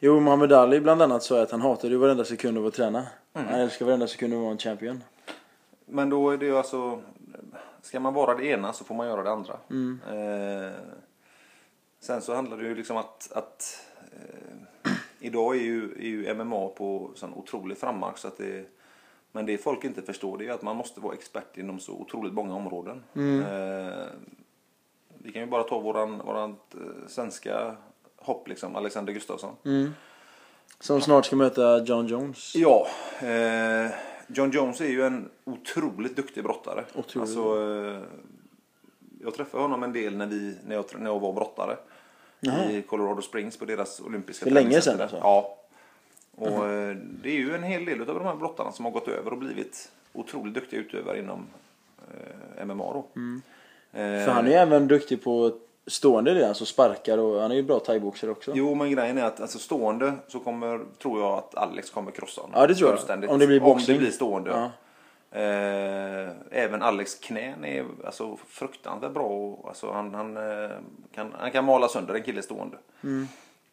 Jo, 0.00 0.20
Muhammad 0.20 0.52
Ali 0.52 0.80
bland 0.80 1.02
annat 1.02 1.22
sa 1.22 1.42
att 1.42 1.50
han 1.50 1.60
hatade 1.60 1.92
ju 1.92 1.98
varenda 1.98 2.24
sekund 2.24 2.58
av 2.58 2.66
att 2.66 2.74
träna. 2.74 3.06
Mm. 3.34 3.48
Han 3.48 3.60
älskar 3.60 3.86
varenda 3.86 4.06
sekund 4.06 4.32
av 4.32 4.38
att 4.38 4.42
vara 4.42 4.52
en 4.52 4.58
champion. 4.58 5.04
Men 5.86 6.10
då 6.10 6.30
är 6.30 6.36
det 6.36 6.46
ju 6.46 6.56
alltså... 6.56 7.00
Ska 7.82 8.00
man 8.00 8.14
vara 8.14 8.34
det 8.34 8.46
ena 8.46 8.72
så 8.72 8.84
får 8.84 8.94
man 8.94 9.06
göra 9.06 9.22
det 9.22 9.30
andra. 9.30 9.56
Mm. 9.70 10.00
Eh, 10.10 10.72
sen 12.00 12.22
så 12.22 12.34
handlar 12.34 12.56
det 12.56 12.64
ju 12.64 12.74
liksom 12.74 12.96
att... 12.96 13.32
att 13.32 13.86
eh, 14.12 14.92
idag 15.20 15.56
är 15.56 15.60
ju, 15.60 15.92
är 15.92 16.08
ju 16.08 16.34
MMA 16.34 16.68
på 16.68 17.10
sån 17.14 17.34
otrolig 17.34 17.78
frammarsch 17.78 18.18
så 18.18 18.28
att 18.28 18.38
det... 18.38 18.64
Men 19.32 19.46
det 19.46 19.58
folk 19.58 19.84
inte 19.84 20.02
förstår 20.02 20.38
det 20.38 20.46
är 20.46 20.52
att 20.52 20.62
man 20.62 20.76
måste 20.76 21.00
vara 21.00 21.14
expert 21.14 21.56
inom 21.56 21.80
så 21.80 21.92
otroligt 21.92 22.32
många 22.32 22.54
områden. 22.54 23.04
Mm. 23.14 23.42
Eh, 23.42 24.06
vi 25.18 25.32
kan 25.32 25.42
ju 25.42 25.48
bara 25.48 25.62
ta 25.62 25.78
våran, 25.78 26.18
våran 26.18 26.50
eh, 26.50 27.08
svenska 27.08 27.76
hopp 28.16 28.48
liksom, 28.48 28.76
Alexander 28.76 29.12
Gustafsson. 29.12 29.54
Mm. 29.64 29.90
Som 30.80 31.00
snart 31.00 31.26
ska 31.26 31.36
möta 31.36 31.84
John 31.84 32.06
Jones. 32.06 32.54
Ja, 32.54 32.86
eh, 33.20 33.90
John 34.26 34.50
Jones 34.50 34.80
är 34.80 34.88
ju 34.88 35.02
en 35.02 35.30
otroligt 35.44 36.16
duktig 36.16 36.42
brottare. 36.44 36.84
Otroligt. 36.94 37.16
Alltså, 37.16 37.40
eh, 37.40 38.00
jag 39.20 39.34
träffade 39.34 39.62
honom 39.62 39.82
en 39.82 39.92
del 39.92 40.16
när, 40.16 40.26
vi, 40.26 40.56
när, 40.66 40.74
jag, 40.74 40.84
när 40.98 41.10
jag 41.10 41.20
var 41.20 41.32
brottare. 41.32 41.76
Jaha. 42.40 42.70
I 42.70 42.82
Colorado 42.82 43.22
Springs 43.22 43.56
på 43.56 43.64
deras 43.64 44.00
olympiska 44.00 44.44
För 44.44 44.50
länge 44.50 44.80
sedan 44.80 45.00
alltså? 45.00 45.16
Ja. 45.16 45.57
Och 46.38 46.68
eh, 46.68 46.96
det 47.22 47.30
är 47.30 47.36
ju 47.36 47.54
en 47.54 47.62
hel 47.62 47.84
del 47.84 48.00
av 48.00 48.06
de 48.06 48.24
här 48.24 48.34
brottarna 48.36 48.72
som 48.72 48.84
har 48.84 48.92
gått 48.92 49.08
över 49.08 49.30
och 49.32 49.38
blivit 49.38 49.92
otroligt 50.12 50.54
duktiga 50.54 50.80
utövare 50.80 51.18
inom 51.18 51.46
eh, 52.56 52.64
MMA 52.66 52.92
då. 52.92 52.98
Eh, 53.92 54.24
För 54.24 54.30
han 54.30 54.46
är 54.46 54.50
ju 54.50 54.56
även 54.56 54.88
duktig 54.88 55.24
på 55.24 55.52
stående 55.86 56.34
det, 56.34 56.48
alltså 56.48 56.64
sparkar 56.64 57.18
och 57.18 57.40
han 57.40 57.50
är 57.50 57.54
ju 57.54 57.62
bra 57.62 57.78
thaiboxare 57.78 58.30
också. 58.30 58.52
Jo, 58.54 58.74
men 58.74 58.90
grejen 58.90 59.18
är 59.18 59.24
att 59.24 59.40
alltså, 59.40 59.58
stående 59.58 60.12
så 60.28 60.40
kommer, 60.40 60.80
tror 61.02 61.20
jag 61.20 61.38
att 61.38 61.54
Alex 61.54 61.90
kommer 61.90 62.10
krossa 62.10 62.40
honom. 62.40 62.60
Ja, 62.60 62.66
det 62.66 62.74
tror 62.74 62.98
jag. 63.08 63.30
Om 63.30 63.38
det 63.38 63.46
blir 63.46 63.62
Om 63.62 63.64
boxning. 63.68 63.96
det 63.96 64.00
blir 64.02 64.10
stående. 64.10 64.50
Ja. 64.50 64.70
Eh, 65.30 66.28
även 66.50 66.82
Alex 66.82 67.14
knän 67.14 67.64
är 67.64 67.84
alltså, 68.04 68.36
fruktansvärt 68.48 69.12
bra. 69.12 69.24
Och, 69.26 69.68
alltså, 69.68 69.92
han, 69.92 70.14
han, 70.14 70.36
eh, 70.36 70.70
kan, 71.14 71.34
han 71.38 71.50
kan 71.50 71.64
mala 71.64 71.88
sönder 71.88 72.14
en 72.14 72.22
kille 72.22 72.42
stående. 72.42 72.76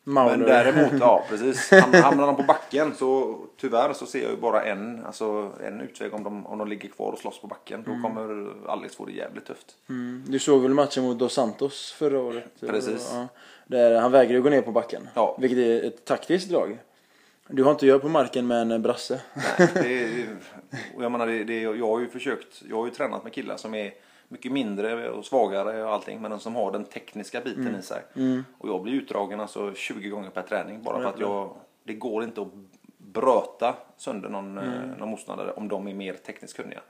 Mauler. 0.08 0.38
Men 0.38 0.48
däremot, 0.48 0.94
ja 1.00 1.24
precis. 1.30 1.72
Ham- 1.72 2.02
Hamnar 2.02 2.26
han 2.26 2.36
på 2.36 2.44
backen 2.44 2.94
så 2.96 3.38
tyvärr 3.58 3.94
så 3.94 4.06
ser 4.06 4.22
jag 4.22 4.32
ju 4.32 4.38
bara 4.38 4.64
en, 4.64 5.06
alltså, 5.06 5.52
en 5.64 5.82
utväg 5.82 6.14
om 6.14 6.24
de, 6.24 6.46
om 6.48 6.58
de 6.58 6.68
ligger 6.68 6.90
kvar 6.90 7.12
och 7.12 7.20
slåss 7.20 7.42
på 7.42 7.48
backen. 7.48 7.84
Då 7.86 7.92
kommer 8.08 8.48
Alex 8.72 8.96
få 8.96 9.06
det 9.06 9.12
jävligt 9.12 9.46
tufft. 9.46 9.76
Mm. 9.90 10.24
Du 10.28 10.40
såg 10.40 10.62
väl 10.62 10.74
matchen 10.74 11.04
mot 11.04 11.20
Dos 11.20 11.34
Santos 11.34 11.92
förra 11.98 12.20
året? 12.20 12.46
Precis. 12.60 13.10
Ja. 13.14 13.28
Där 13.68 14.02
han 14.02 14.12
vägrade 14.12 14.40
gå 14.42 14.50
ner 14.50 14.62
på 14.62 14.72
backen. 14.72 15.10
Ja. 15.14 15.38
Vilket 15.40 15.58
är 15.60 15.84
ett 15.88 16.06
taktiskt 16.06 16.50
drag. 16.50 16.78
Du 17.48 17.64
har 17.64 17.72
inte 17.72 17.86
göra 17.88 18.00
på 18.00 18.10
marken 18.10 18.48
med 18.48 18.72
en 18.72 18.82
brasse. 18.82 19.22
Nej, 19.58 19.70
det 19.74 20.04
är, 20.04 20.28
jag 21.00 21.12
menar, 21.12 21.28
det, 21.28 21.44
det, 21.44 21.62
jag 21.62 21.88
har 21.88 22.00
ju 22.00 22.08
försökt, 22.08 22.64
jag 22.70 22.78
har 22.78 22.86
ju 22.86 22.92
tränat 22.92 23.24
med 23.24 23.34
killar 23.34 23.58
som 23.58 23.76
är 23.76 23.94
mycket 24.28 24.52
mindre 24.52 25.10
och 25.10 25.26
svagare 25.26 25.84
och 25.84 25.94
allting 25.94 26.22
men 26.22 26.40
som 26.40 26.56
har 26.56 26.72
den 26.72 26.86
tekniska 26.86 27.42
biten 27.42 27.76
i 27.80 27.82
sig. 27.82 28.02
Och 28.58 28.70
jag 28.70 28.82
blir 28.82 28.94
utdragen 28.94 29.40
alltså 29.40 29.74
20 29.74 30.10
gånger 30.10 30.30
per 30.30 30.42
träning 30.42 30.84
bara 30.84 31.02
för 31.02 31.10
att 31.10 31.20
jag, 31.20 31.56
det 31.84 31.94
går 31.94 32.24
inte 32.24 32.42
att 32.42 32.48
bröta 32.98 33.76
sönder 33.98 34.30
någon, 34.30 34.58
mm. 34.58 34.92
någon 34.92 35.10
motståndare 35.10 35.52
om 35.52 35.68
de 35.68 35.88
är 35.88 35.94
mer 35.94 36.14
tekniskt 36.14 36.58
kunniga. 36.58 36.82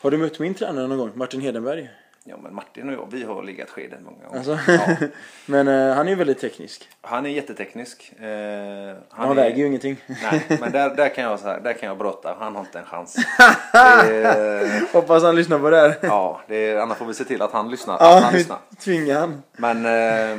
Har 0.00 0.10
du 0.10 0.18
mött 0.18 0.38
min 0.38 0.54
tränare 0.54 0.86
någon 0.86 0.98
gång? 0.98 1.10
Martin 1.14 1.40
Hedenberg? 1.40 1.90
Ja, 2.24 2.36
men 2.42 2.54
Martin 2.54 2.88
och 2.88 2.94
jag, 2.94 3.08
vi 3.10 3.24
har 3.24 3.42
legat 3.42 3.70
skeden 3.70 4.04
många 4.04 4.24
gånger. 4.26 4.36
Alltså. 4.50 4.72
Ja. 4.72 5.08
Men 5.46 5.68
eh, 5.68 5.94
han 5.94 6.06
är 6.06 6.10
ju 6.10 6.16
väldigt 6.16 6.38
teknisk. 6.40 6.88
Han 7.00 7.26
är 7.26 7.30
jätteteknisk. 7.30 8.12
Eh, 8.20 8.26
Han, 9.10 9.30
är- 9.30 9.34
väger 9.34 9.56
ju 9.56 9.66
ingenting. 9.66 9.96
Nej, 10.06 10.46
men 10.60 10.72
där, 10.72 10.94
där, 10.96 11.08
kan 11.08 11.24
jag, 11.24 11.40
så 11.40 11.46
här, 11.46 11.60
där 11.60 11.72
kan 11.72 11.88
jag 11.88 11.98
brotta. 11.98 12.36
Han 12.38 12.54
har 12.54 12.60
inte 12.60 12.78
en 12.78 12.84
chans. 12.84 13.16
Är, 13.74 14.92
Hoppas 14.92 15.22
han 15.22 15.36
lyssnar 15.36 15.58
på 15.58 15.70
det 15.70 15.76
här. 15.76 15.94
ja, 16.02 16.40
det 16.48 16.56
är, 16.70 16.76
annars 16.76 16.98
får 16.98 17.06
vi 17.06 17.14
se 17.14 17.24
till 17.24 17.42
att 17.42 17.52
han 17.52 17.70
lyssnar. 17.70 17.94
Att 17.94 18.00
Ja, 18.00 18.20
han 18.24 18.32
lyssnar. 18.34 18.58
tvinga 18.84 19.18
han. 19.20 19.42
Men 19.56 19.76
eh, 19.76 20.38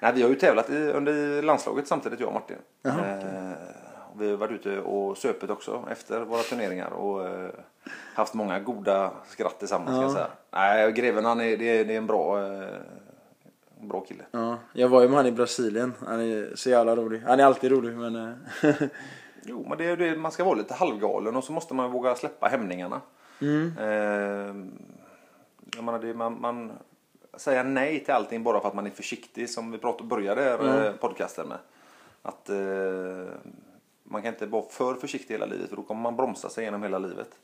nej, 0.00 0.12
vi 0.14 0.22
har 0.22 0.28
ju 0.28 0.34
tävlat 0.34 0.70
i, 0.70 0.76
under 0.76 1.42
landslaget 1.42 1.88
samtidigt 1.88 2.20
jag 2.20 2.26
och 2.28 2.34
Martin. 2.34 2.56
Jaha, 2.82 2.94
eh, 2.94 3.52
och 3.52 3.75
vi 4.18 4.30
har 4.30 4.36
varit 4.36 4.52
ute 4.52 4.78
och 4.80 5.18
söpet 5.18 5.50
också 5.50 5.84
efter 5.90 6.20
våra 6.20 6.42
turneringar 6.42 6.90
och 6.90 7.28
eh, 7.28 7.50
haft 8.14 8.34
många 8.34 8.60
goda 8.60 9.10
skratt 9.28 9.58
tillsammans. 9.58 9.96
Ska 9.96 10.02
Ja. 10.02 10.12
säga. 10.12 10.28
Nej, 10.50 10.92
greven 10.92 11.24
han 11.24 11.40
är, 11.40 11.56
det, 11.56 11.64
är, 11.80 11.84
det 11.84 11.94
är 11.94 11.98
en 11.98 12.06
bra, 12.06 12.42
eh, 12.62 12.68
bra 13.80 14.00
kille. 14.00 14.22
Ja, 14.30 14.58
jag 14.72 14.88
var 14.88 15.02
ju 15.02 15.08
med 15.08 15.16
han 15.16 15.26
i 15.26 15.32
Brasilien. 15.32 15.92
Han 16.06 16.20
är 16.20 16.52
så 16.56 16.70
jävla 16.70 16.96
rolig. 16.96 17.22
Han 17.26 17.40
är 17.40 17.44
alltid 17.44 17.70
rolig 17.72 17.96
men... 17.96 18.16
eh, 18.16 18.72
Jo, 19.48 19.66
men 19.68 19.78
det 19.78 19.84
är 19.84 19.96
det, 19.96 20.16
man 20.16 20.32
ska 20.32 20.44
vara 20.44 20.54
lite 20.54 20.74
halvgalen 20.74 21.36
och 21.36 21.44
så 21.44 21.52
måste 21.52 21.74
man 21.74 21.90
våga 21.90 22.14
släppa 22.14 22.46
hämningarna. 22.48 23.00
mm. 23.40 23.72
Eh, 23.78 24.54
jag 25.76 25.84
menar, 25.84 25.98
det, 25.98 26.14
man, 26.14 26.40
man 26.40 26.72
säger 27.36 27.64
nej 27.64 28.04
till 28.04 28.14
allting 28.14 28.42
bara 28.42 28.60
för 28.60 28.68
att 28.68 28.74
man 28.74 28.86
är 28.86 28.90
försiktig 28.90 29.50
som 29.50 29.70
vi 29.72 29.78
pratade, 29.78 30.08
började 30.08 30.50
Mm. 30.54 30.98
podcasten 31.00 31.48
med. 31.48 31.58
Att 32.22 32.48
eh, 32.50 33.34
man 34.08 34.22
kan 34.22 34.32
inte 34.34 34.46
vara 34.46 34.64
för 34.70 34.94
försiktig 34.94 35.34
hela 35.34 35.46
livet 35.46 35.68
för 35.68 35.76
då 35.76 35.82
kommer 35.82 36.02
man 36.02 36.16
bromsa 36.16 36.48
sig 36.48 36.64
genom 36.64 36.82
hela 36.82 36.98
livet. 36.98 37.38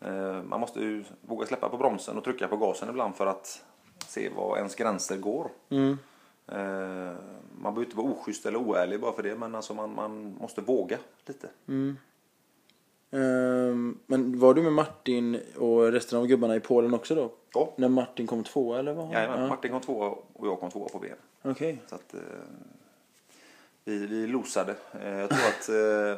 Eh, 0.00 0.42
man 0.42 0.60
måste 0.60 0.80
ju 0.80 1.04
våga 1.20 1.46
släppa 1.46 1.68
på 1.68 1.76
bromsen 1.76 2.18
och 2.18 2.24
trycka 2.24 2.48
på 2.48 2.56
gasen 2.56 2.88
ibland 2.88 3.16
för 3.16 3.26
att 3.26 3.64
se 4.06 4.28
var 4.28 4.56
ens 4.56 4.74
gränser 4.74 5.16
går. 5.16 5.50
Mm. 5.68 5.98
Eh, 6.46 7.16
man 7.60 7.74
behöver 7.74 7.84
inte 7.84 7.96
vara 7.96 8.06
oschysst 8.06 8.46
eller 8.46 8.58
oärlig 8.58 9.00
bara 9.00 9.12
för 9.12 9.22
det 9.22 9.34
men 9.34 9.54
alltså 9.54 9.74
man, 9.74 9.94
man 9.94 10.36
måste 10.40 10.60
våga 10.60 10.98
lite. 11.26 11.48
Mm. 11.68 11.96
Ehm, 13.10 13.98
men 14.06 14.38
var 14.38 14.54
du 14.54 14.62
med 14.62 14.72
Martin 14.72 15.40
och 15.56 15.92
resten 15.92 16.18
av 16.18 16.26
gubbarna 16.26 16.56
i 16.56 16.60
Polen 16.60 16.94
också 16.94 17.14
då? 17.14 17.30
Ja. 17.54 17.72
När 17.76 17.88
Martin 17.88 18.26
kom 18.26 18.44
tvåa 18.44 18.78
eller 18.78 18.92
vad? 18.92 19.12
Jajamän, 19.12 19.40
Ja. 19.40 19.48
Martin 19.48 19.70
kom 19.70 19.80
tvåa 19.80 20.14
och 20.32 20.46
jag 20.46 20.60
kom 20.60 20.70
tvåa 20.70 20.88
på 20.88 20.98
ben. 20.98 21.16
Okej. 21.42 21.82
Så 21.86 21.94
att, 21.94 22.14
eh, 22.14 22.20
vi, 23.88 24.06
vi 24.06 24.26
losade. 24.26 24.74
Eh, 25.02 25.18
jag 25.18 25.30
tror 25.30 25.40
att 25.40 25.68
eh, 25.68 26.10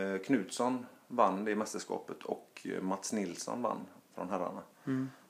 eh, 0.00 0.18
Knutsson 0.18 0.86
vann 1.08 1.44
det 1.44 1.54
mästerskapet 1.54 2.22
och 2.22 2.66
Mats 2.80 3.12
Nilsson 3.12 3.62
vann 3.62 3.78
från 4.14 4.30
herrarna. 4.30 4.62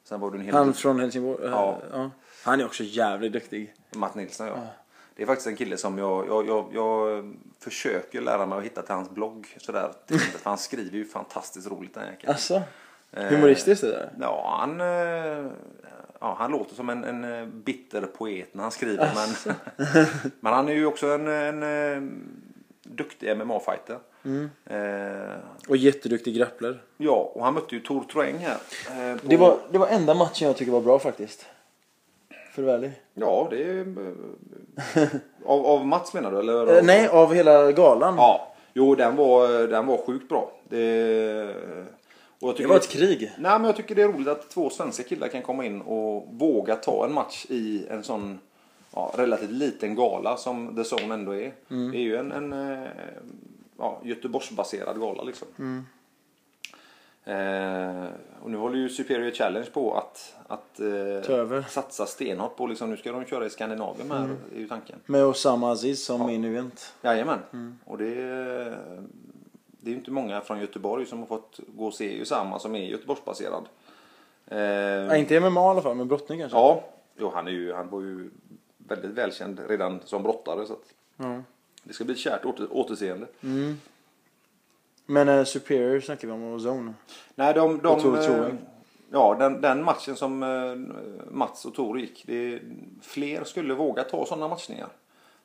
Sen 0.05 0.21
var 0.21 0.31
det 0.31 0.37
en 0.37 0.45
hel 0.45 0.55
Han 0.55 0.75
från 0.75 1.01
Helsingborg? 1.01 1.49
Ja. 1.51 1.81
ja. 1.93 2.11
Han 2.45 2.61
är 2.61 2.65
också 2.65 2.83
jävligt 2.85 3.33
duktig. 3.33 3.75
Mats 3.95 4.15
Nilsson 4.15 4.47
ja. 4.47 4.57
Det 5.17 5.23
är 5.23 5.27
faktiskt 5.27 5.47
en 5.47 5.57
kille 5.57 5.77
som 5.77 5.99
jag, 5.99 6.29
jag, 6.29 6.47
jag, 6.47 6.71
jag 6.73 7.35
försöker 7.59 8.21
lära 8.21 8.47
mig 8.47 8.59
att 8.59 8.65
hitta 8.65 8.83
till 8.83 8.95
hans 8.95 9.11
blogg. 9.11 9.57
Sådär, 9.57 9.93
för 10.07 10.51
han 10.51 10.59
skriver 10.59 10.97
ju 10.97 11.05
fantastiskt 11.05 11.71
roligt 11.71 11.95
den 11.95 12.07
jäkeln. 12.07 12.33
Alltså? 12.33 12.63
Humoristiskt 13.11 13.85
det 13.85 13.91
där? 13.91 14.13
Ja, 14.21 14.57
han, 14.61 14.81
ja, 16.21 16.35
han 16.39 16.51
låter 16.51 16.75
som 16.75 16.91
en, 16.91 17.05
en 17.05 17.25
eh, 17.41 17.47
bitter 17.47 18.03
poet 18.03 18.55
när 18.55 18.63
han 18.63 18.73
skriver. 18.73 19.13
Men, 19.15 19.55
men 20.41 20.53
han 20.53 20.69
är 20.69 20.73
ju 20.73 20.87
också 20.87 21.07
en, 21.07 21.27
en, 21.29 21.63
eh, 21.63 22.03
duktig 22.83 23.37
MMA-fighter. 23.37 23.99
Mm. 24.25 24.51
Eh, 24.67 25.35
Och 25.69 25.77
jätteduktig 25.77 26.37
grappler. 26.37 26.83
ja, 26.97 27.33
och 27.35 27.45
han 27.45 27.55
mötte 27.55 27.75
ju 27.75 27.81
Tor 27.81 28.05
Troeng 28.13 28.39
här. 28.39 28.57
eh, 29.13 29.17
på- 29.17 29.27
Det 29.29 29.37
var, 29.37 29.57
det 29.71 29.79
var 29.79 29.87
enda 29.87 30.15
matchen 30.15 30.47
jag 30.47 30.57
tycker 30.57 30.73
var 30.73 30.81
bra 30.81 30.99
faktiskt. 30.99 31.47
För 32.53 32.63
att 32.63 32.67
vara 32.67 32.77
ärlig. 32.77 32.93
Ja, 33.15 33.47
det 33.51 33.63
är... 33.63 33.79
eh, 33.81 35.09
av, 35.47 35.67
av 35.67 35.87
Mats 35.87 36.15
menar 36.15 36.33
du? 36.33 36.39
Eller? 36.39 36.77
Eh, 36.77 36.83
nej, 36.85 37.09
av 37.09 37.35
hela 37.35 37.73
galan. 37.73 38.15
Ja, 38.17 38.53
jo 38.75 38.95
den 38.95 39.17
var, 39.17 39.49
den 39.69 39.87
var 39.87 39.97
sjukt 40.07 40.29
bra. 40.29 40.53
Det, 40.69 41.55
det 42.41 42.67
var 42.67 42.77
ett 42.77 42.89
krig. 42.89 43.33
Nej, 43.39 43.59
men 43.59 43.65
jag 43.65 43.77
tycker 43.77 43.95
det 43.95 44.03
är 44.03 44.09
roligt 44.09 44.29
att 44.29 44.51
två 44.51 44.71
svenska 44.71 45.03
killar 45.03 45.29
kan 45.29 45.43
komma 45.43 45.65
in 45.65 45.81
och 45.81 46.27
våga 46.31 46.77
ta 46.77 47.05
en 47.07 47.13
match 47.13 47.47
i 47.49 47.87
en 47.91 48.03
sån 48.03 48.39
ja, 48.95 49.13
relativt 49.17 49.51
liten 49.51 49.95
gala 49.95 50.37
som 50.37 50.77
The 50.77 50.83
Zone 50.97 51.15
ändå 51.15 51.33
är. 51.35 51.53
Mm. 51.71 51.91
Det 51.93 51.99
är 51.99 52.03
ju 52.03 52.17
en, 52.17 52.33
en 52.33 52.53
eh, 52.53 52.89
ja, 53.79 54.01
Göteborgsbaserad 54.05 55.01
gala 55.01 55.23
liksom. 55.23 55.49
Mm. 55.59 55.85
Eh, 57.25 58.09
och 58.43 58.51
nu 58.51 58.57
håller 58.57 58.77
ju 58.77 58.89
Superior 58.89 59.31
Challenge 59.31 59.67
på 59.73 59.95
att, 59.99 60.35
att 60.47 60.81
eh, 60.81 61.65
satsa 61.69 62.07
stenhårt 62.07 62.57
på 62.57 62.67
liksom, 62.67 62.91
nu 62.91 62.97
ska 62.97 63.13
de 63.13 63.25
köra 63.25 63.47
i 63.47 63.51
Skandinavien 63.51 64.11
här, 64.11 64.25
Mm. 64.25 64.37
är 64.55 64.59
ju 64.59 64.69
tanken. 64.69 64.99
Med 65.07 65.25
Osama 65.25 65.73
Aziz 65.73 66.05
som 66.05 66.21
Ja. 66.21 66.27
main 66.27 66.45
event. 66.45 66.95
Jajamän. 67.03 67.39
Mm. 67.53 67.79
Och 67.85 67.99
det, 67.99 68.79
det 69.81 69.91
är 69.91 69.93
ju 69.93 69.99
inte 69.99 70.11
många 70.11 70.41
från 70.41 70.61
Göteborg 70.61 71.07
som 71.07 71.19
har 71.19 71.27
fått 71.27 71.61
gå 71.77 71.87
och 71.87 71.95
se 71.95 72.21
Usama 72.21 72.59
som 72.59 72.75
är 72.75 72.85
Göteborgsbaserad. 72.85 73.65
Eh, 74.47 74.59
Ja, 74.59 75.17
inte 75.17 75.41
MMA 75.41 75.61
i 75.61 75.65
alla 75.71 75.83
fall, 75.83 75.97
men 75.97 76.09
brottning 76.09 76.39
kanske. 76.41 76.59
Ja, 76.59 76.85
jo, 77.19 77.31
han, 77.35 77.47
är 77.47 77.51
ju, 77.51 77.73
han 77.73 77.89
var 77.91 78.01
ju 78.01 78.31
väldigt 78.79 79.11
välkänd 79.11 79.61
redan 79.69 80.01
som 80.05 80.23
brottare. 80.23 80.67
Så 80.67 80.73
att 80.73 80.95
Ja. 81.17 81.43
det 81.83 81.93
ska 81.93 82.05
bli 82.05 82.15
ett 82.15 82.21
kärt 82.21 82.45
åter, 82.45 82.69
återseende. 82.71 83.27
Mm. 83.43 83.81
Men 85.07 85.29
eh, 85.29 85.45
Superior 85.45 86.01
snackar 86.01 86.29
vi 86.29 86.35
om 86.35 86.43
och 86.43 86.61
Zone. 86.61 86.95
Nej, 87.35 87.55
de, 87.55 87.79
de, 87.83 87.89
Och 87.89 88.03
Tor 88.03 88.19
eh, 88.19 88.25
Troeng. 88.25 88.59
Ja, 89.13 89.37
den, 89.39 89.61
den 89.61 89.85
matchen 89.85 90.17
som 90.17 90.43
eh, 90.43 91.31
Mats 91.31 91.65
och 91.65 91.75
Tor 91.75 92.01
gick. 92.01 92.23
Det, 92.27 92.61
fler 93.03 93.45
skulle 93.45 93.75
våga 93.75 94.05
ta 94.05 94.27
sådana 94.27 94.49
matchningar. 94.49 94.89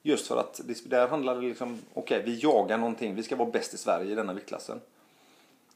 Just 0.05 0.27
för 0.27 0.37
att 0.37 0.61
det, 0.65 0.89
där 0.89 1.07
handlar 1.07 1.35
det 1.35 1.41
liksom, 1.41 1.79
okej 1.93 2.23
vi 2.25 2.39
jagar 2.39 2.77
någonting, 2.77 3.15
vi 3.15 3.23
ska 3.23 3.35
vara 3.35 3.49
bäst 3.49 3.73
i 3.73 3.77
Sverige 3.77 4.11
i 4.11 4.15
denna 4.15 4.33
viktklassen. 4.33 4.81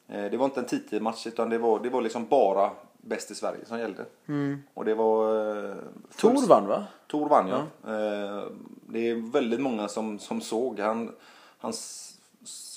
Eh, 0.08 0.26
det 0.26 0.38
var 0.38 0.46
inte 0.46 0.60
en 0.60 0.66
titelmatch 0.66 1.28
utan 1.28 1.50
det 1.50 1.58
var, 1.58 1.80
det 1.80 1.90
var 1.90 2.02
liksom 2.02 2.26
bara 2.28 2.72
bäst 2.98 3.32
i 3.32 3.36
Sverige 3.36 3.66
som 3.66 3.80
gällde. 3.80 4.06
Mm. 4.28 4.64
Och 4.74 4.86
det 4.86 4.94
var... 4.94 5.46
Eh, 5.70 5.76
Tor 6.18 6.48
vann 6.48 6.68
va? 6.68 6.86
Tor 7.08 7.30
vann 7.30 7.48
ja. 7.48 7.58
Eh, 7.94 8.48
det 8.88 9.10
är 9.10 9.32
väldigt 9.32 9.62
många 9.62 9.88
som, 9.88 10.20
som 10.20 10.42
såg. 10.42 10.80
Han, 10.80 11.12
han 11.58 11.74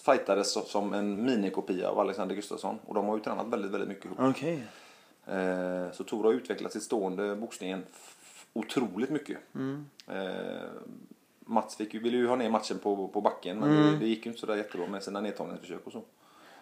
fightades 0.05 0.71
som 0.71 0.95
en 0.95 1.25
minikopia 1.25 1.89
av 1.89 1.99
Alexander 1.99 2.35
Gustafsson. 2.35 2.79
Och 2.87 2.95
de 2.95 3.07
har 3.07 3.17
ju 3.17 3.23
tränat 3.23 3.47
väldigt, 3.47 3.71
väldigt 3.71 3.89
mycket 3.89 4.05
ihop. 4.05 4.19
Okej. 4.21 4.63
Eh, 5.27 5.93
så 5.93 6.05
Tor 6.05 6.25
har 6.25 6.33
utvecklat 6.33 6.73
sitt 6.73 6.83
stående 6.83 7.37
boxningen 7.37 7.85
otroligt 8.53 9.11
mycket. 9.11 9.39
Mm. 9.55 9.87
Mats 11.53 11.77
fick 11.77 11.95
ville 11.95 12.17
ju 12.17 12.27
ha 12.27 12.37
ner 12.37 12.51
matchen 12.51 12.79
på, 12.79 13.09
på 13.09 13.21
backen 13.21 13.59
men 13.59 13.71
Mm. 13.71 13.93
det, 13.93 13.99
det 13.99 14.07
gick 14.07 14.27
ju 14.27 14.31
inte 14.31 14.41
så 14.41 14.47
där 14.47 14.57
jättebra 14.57 14.87
med 14.87 15.03
sina 15.03 15.21
nedtagningsförsök 15.21 15.81
och 15.87 15.93
så. 15.93 16.03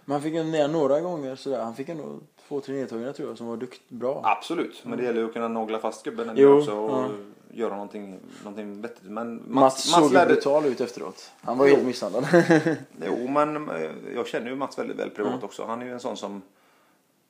Men 0.05 0.13
han 0.13 0.23
fick 0.23 0.35
ju 0.35 0.43
ner 0.45 0.69
några 0.69 1.01
gånger 1.01 1.37
sådär. 1.37 1.63
Han 1.63 1.75
fick 1.75 1.89
ändå 1.89 2.19
två, 2.49 2.61
tre 2.61 2.75
nedtagningar 2.75 3.13
tror 3.13 3.29
jag 3.29 3.39
som 3.39 3.47
var 3.47 3.57
dukt 3.57 3.81
bra. 3.89 4.21
Absolut, 4.25 4.83
men 4.85 4.99
det 4.99 5.05
gäller 5.05 5.21
ju 5.21 5.27
att 5.27 5.33
kunna 5.33 5.49
nagla 5.49 5.79
fast 5.79 6.03
gubben 6.05 6.29
en 6.29 6.37
Jo, 6.39 6.59
också 6.59 6.73
och 6.77 6.91
ja. 7.05 7.09
göra 7.53 7.71
någonting, 7.73 8.19
någonting 8.45 8.81
vettigt. 8.83 9.03
Men 9.11 9.35
Mats, 9.35 9.47
Mats, 9.47 9.91
såg 9.91 10.05
ju 10.09 10.15
lärde, 10.15 10.33
brutal 10.35 10.67
ut 10.67 10.81
efteråt. 10.81 11.31
Han 11.41 11.59
var 11.59 11.65
ju 11.65 11.71
Jo. 11.71 11.77
helt 11.77 11.87
misshandlad. 11.87 12.27
Jo, 13.07 13.29
men 13.29 13.69
eh, 13.71 13.91
jag 14.15 14.27
känner 14.27 14.51
ju 14.51 14.57
Mats 14.57 14.79
väldigt 14.79 14.99
väl 14.99 15.11
privat 15.11 15.43
också. 15.45 15.65
Han 15.65 15.83
är 15.83 15.87
ju 15.87 15.93
en 15.93 16.01
sån 16.01 16.17
som 16.17 16.43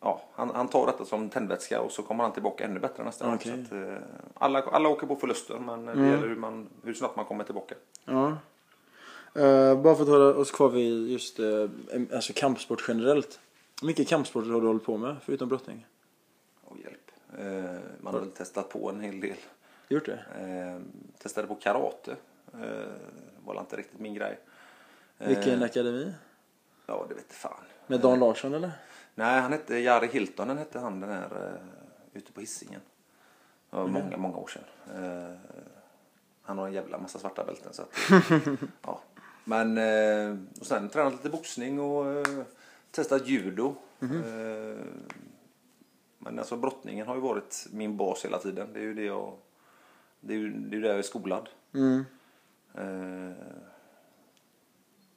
Ja, 0.02 0.22
han, 0.32 0.50
han 0.54 0.68
tar 0.68 0.86
detta 0.86 1.04
som 1.04 1.28
tändvätska 1.28 1.80
och 1.80 1.92
så 1.92 2.02
kommer 2.02 2.24
han 2.24 2.32
tillbaka 2.32 2.64
ännu 2.64 2.80
bättre 2.80 3.04
nästa 3.04 3.26
gång. 3.26 3.38
Så 3.40 3.52
att, 3.52 3.72
eh, 3.72 3.94
alla, 4.34 4.62
alla 4.62 4.88
åker 4.88 5.06
på 5.06 5.16
förluster 5.16 5.58
men 5.58 5.86
det 5.86 5.92
Mm. 5.92 6.10
gäller 6.10 6.28
hur, 6.28 6.36
man, 6.36 6.68
hur 6.84 6.94
snabbt 6.94 7.16
man 7.16 7.24
kommer 7.24 7.44
tillbaka. 7.44 7.74
ja. 8.04 8.36
Eh, 9.34 9.80
bara 9.82 9.94
för 9.94 10.02
att 10.02 10.08
hålla 10.08 10.34
oss 10.34 10.50
kvar 10.50 10.68
vid 10.68 11.10
just 11.10 11.40
uh, 11.40 11.70
alltså 12.14 12.32
kampsport 12.36 12.84
generellt. 12.88 13.40
Hur 13.80 13.86
mycket 13.86 14.08
kampsporter 14.08 14.50
har 14.50 14.60
du 14.60 14.66
hållit 14.66 14.84
på 14.84 14.96
med 14.96 15.16
förutom 15.24 15.48
brottning? 15.48 15.86
Och 16.64 16.76
hjälp. 16.78 17.10
Eh, 17.38 17.80
man 18.00 18.14
har 18.14 18.20
väl 18.20 18.30
testat 18.30 18.68
på 18.68 18.88
en 18.88 19.00
hel 19.00 19.20
del. 19.20 19.36
Gjort 19.88 20.06
det? 20.06 20.12
Eh, 20.40 20.82
testade 21.22 21.46
på 21.46 21.54
karate. 21.54 22.16
Eh, 22.54 22.60
var 23.44 23.60
inte 23.60 23.76
riktigt 23.76 24.00
min 24.00 24.14
grej. 24.14 24.38
Eh, 25.18 25.28
Vilken 25.28 25.62
akademi? 25.62 26.12
Ja, 26.86 27.06
det 27.08 27.14
vet 27.14 27.32
fan. 27.32 27.52
Med 27.86 28.00
Dan 28.00 28.18
Larsson 28.20 28.54
eller? 28.54 28.70
Nej, 29.14 29.40
han 29.40 29.52
hette 29.52 29.78
Jari 29.78 30.06
Hiltonen 30.06 30.58
hette 30.58 30.78
han 30.78 31.00
den 31.00 31.10
här 31.10 31.52
uh, 31.52 31.60
ute 32.12 32.32
på 32.32 32.40
Hisingen. 32.40 32.80
Det 33.70 33.76
var 33.76 33.86
många, 33.86 34.16
många 34.16 34.36
år 34.36 34.46
sedan. 34.48 34.64
Eh, 35.04 35.36
han 36.42 36.58
har 36.58 36.66
en 36.66 36.72
jävla 36.72 36.98
massa 36.98 37.18
svarta 37.18 37.44
bälten 37.44 37.72
så 37.72 37.82
att, 37.82 37.88
ja. 38.82 39.02
Men 39.44 39.78
eh, 39.78 40.38
och 40.60 40.66
sen 40.66 40.88
tränat 40.88 41.12
lite 41.12 41.30
boxning 41.30 41.80
och 41.80 42.04
uh, 42.04 42.42
testat 42.90 43.28
judo. 43.28 43.74
Eh, 44.00 44.84
men 46.18 46.38
alltså 46.38 46.56
brottningen 46.56 47.06
har 47.06 47.14
ju 47.14 47.20
varit 47.20 47.66
min 47.72 47.96
bas 47.96 48.24
hela 48.24 48.38
tiden. 48.38 48.72
Det 48.72 48.78
är 48.78 48.82
ju 48.82 48.94
det 48.94 49.04
jag, 49.04 49.36
det 50.20 50.34
är 50.34 50.38
ju 50.38 50.50
det 50.52 50.76
är 50.76 50.80
där 50.80 50.88
jag 50.88 50.98
är 50.98 51.02
skolad. 51.02 51.48
Mm. 51.74 52.04
Eh, 52.74 53.36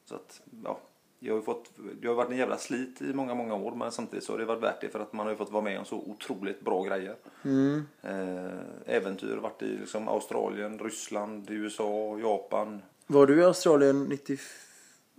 så 0.05 0.15
att, 0.15 0.41
ja. 0.63 0.79
Jag 1.23 1.33
har 1.33 1.41
fått, 1.41 1.71
det 2.01 2.07
har 2.07 2.15
varit 2.15 2.29
en 2.31 2.37
jävla 2.37 2.57
slit 2.57 3.01
i 3.01 3.13
många, 3.13 3.33
många 3.35 3.55
år 3.55 3.71
men 3.75 3.91
samtidigt 3.91 4.25
så 4.25 4.33
har 4.33 4.37
det 4.39 4.45
varit 4.45 4.63
värt 4.63 4.81
det 4.81 4.89
för 4.89 4.99
att 4.99 5.13
man 5.13 5.25
har 5.25 5.31
ju 5.31 5.37
fått 5.37 5.51
vara 5.51 5.63
med 5.63 5.79
om 5.79 5.85
så 5.85 5.95
otroligt 5.97 6.61
bra 6.61 6.83
grejer. 6.83 7.15
Mm. 7.43 7.85
Eh, 8.01 8.95
äventyr, 8.95 9.35
varit 9.35 9.61
i 9.61 9.77
liksom 9.77 10.07
Australien, 10.07 10.79
Ryssland, 10.79 11.49
USA, 11.49 12.17
Japan. 12.19 12.81
Var 13.07 13.27
du 13.27 13.39
i 13.39 13.43
Australien 13.43 14.03
90, 14.03 14.37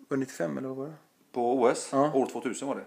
var 0.09 0.17
det 0.17 0.21
95 0.21 0.59
eller 0.59 0.69
vad 0.69 0.77
var 0.77 0.87
det? 0.87 0.95
På 1.33 1.63
OS, 1.63 1.89
Ja. 1.93 2.13
år 2.15 2.27
2000 2.27 2.69
var 2.69 2.75
det. 2.77 2.85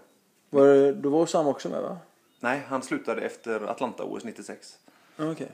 Var 0.50 0.66
det 0.66 0.92
då 0.92 1.08
var 1.10 1.26
Sam 1.26 1.46
också 1.46 1.68
med 1.68 1.82
va? 1.82 1.98
Nej, 2.40 2.62
han 2.68 2.82
slutade 2.82 3.22
efter 3.22 3.60
Atlanta-OS 3.60 4.24
96. 4.24 4.78
Ja, 5.16 5.30
Okej. 5.32 5.50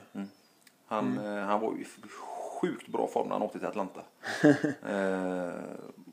Han, 0.87 1.17
eh, 1.17 1.43
han 1.43 1.61
var 1.61 1.71
ju 1.71 1.85
sjukt 2.65 2.87
bra 2.87 3.07
form 3.07 3.27
när 3.27 3.35
han 3.35 3.41
åkte 3.41 3.59
till 3.59 3.67
Atlanta. 3.67 4.01
eh, 4.89 5.53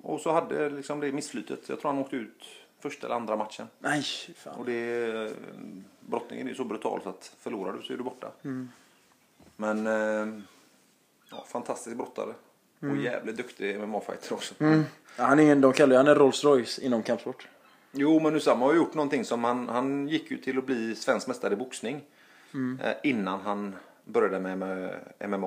och 0.03 0.21
så 0.21 0.33
hade 0.33 0.71
liksom 0.71 1.01
det 1.01 1.13
missflytet. 1.13 1.69
Jag 1.69 1.81
tror 1.81 1.91
han 1.93 2.01
åkte 2.01 2.17
ut 2.17 2.45
första 2.81 3.07
eller 3.07 3.17
andra 3.17 3.37
matchen. 3.37 3.67
Nej, 3.79 4.03
fan. 4.37 4.55
Och 4.55 4.65
det, 4.65 5.05
eh, 5.07 5.31
brottningen 6.01 6.49
är 6.49 6.55
så 6.55 6.65
brutal 6.65 7.01
så 7.03 7.09
att 7.09 7.37
förlorar 7.39 7.73
du 7.73 7.83
så 7.83 7.93
är 7.93 7.97
du 7.97 8.03
borta. 8.03 8.31
Men 9.57 9.87
eh, 9.87 10.43
ja, 11.31 11.45
fantastisk 11.49 11.97
brottare. 11.97 12.35
Och 12.81 12.97
jävligt 12.97 13.37
duktig 13.37 13.81
MMA-fighter 13.81 14.33
också. 14.33 14.55
Mm. 14.59 14.85
Han 15.17 15.41
är 15.41 15.57
de 15.57 15.73
kallar 15.73 15.93
ju 15.93 15.97
han 15.97 16.15
Rolls 16.15 16.45
Royce 16.45 16.79
inom 16.83 17.03
kampsport. 17.03 17.49
Jo, 17.93 18.21
men 18.21 18.37
Usama 18.37 18.67
har 18.67 18.75
gjort 18.75 18.95
någonting 18.95 19.25
som 19.25 19.45
han, 19.45 19.69
han 19.69 20.09
gick 20.09 20.31
ju 20.31 20.37
till 20.37 20.59
att 20.59 20.67
bli 20.67 20.95
svensk 20.95 21.27
mästare 21.27 21.53
i 21.53 21.57
boxning. 21.57 22.01
Eh, 22.85 22.93
innan 23.03 23.41
han 23.41 23.77
började 24.05 24.41
med, 24.41 24.59
med 24.59 25.41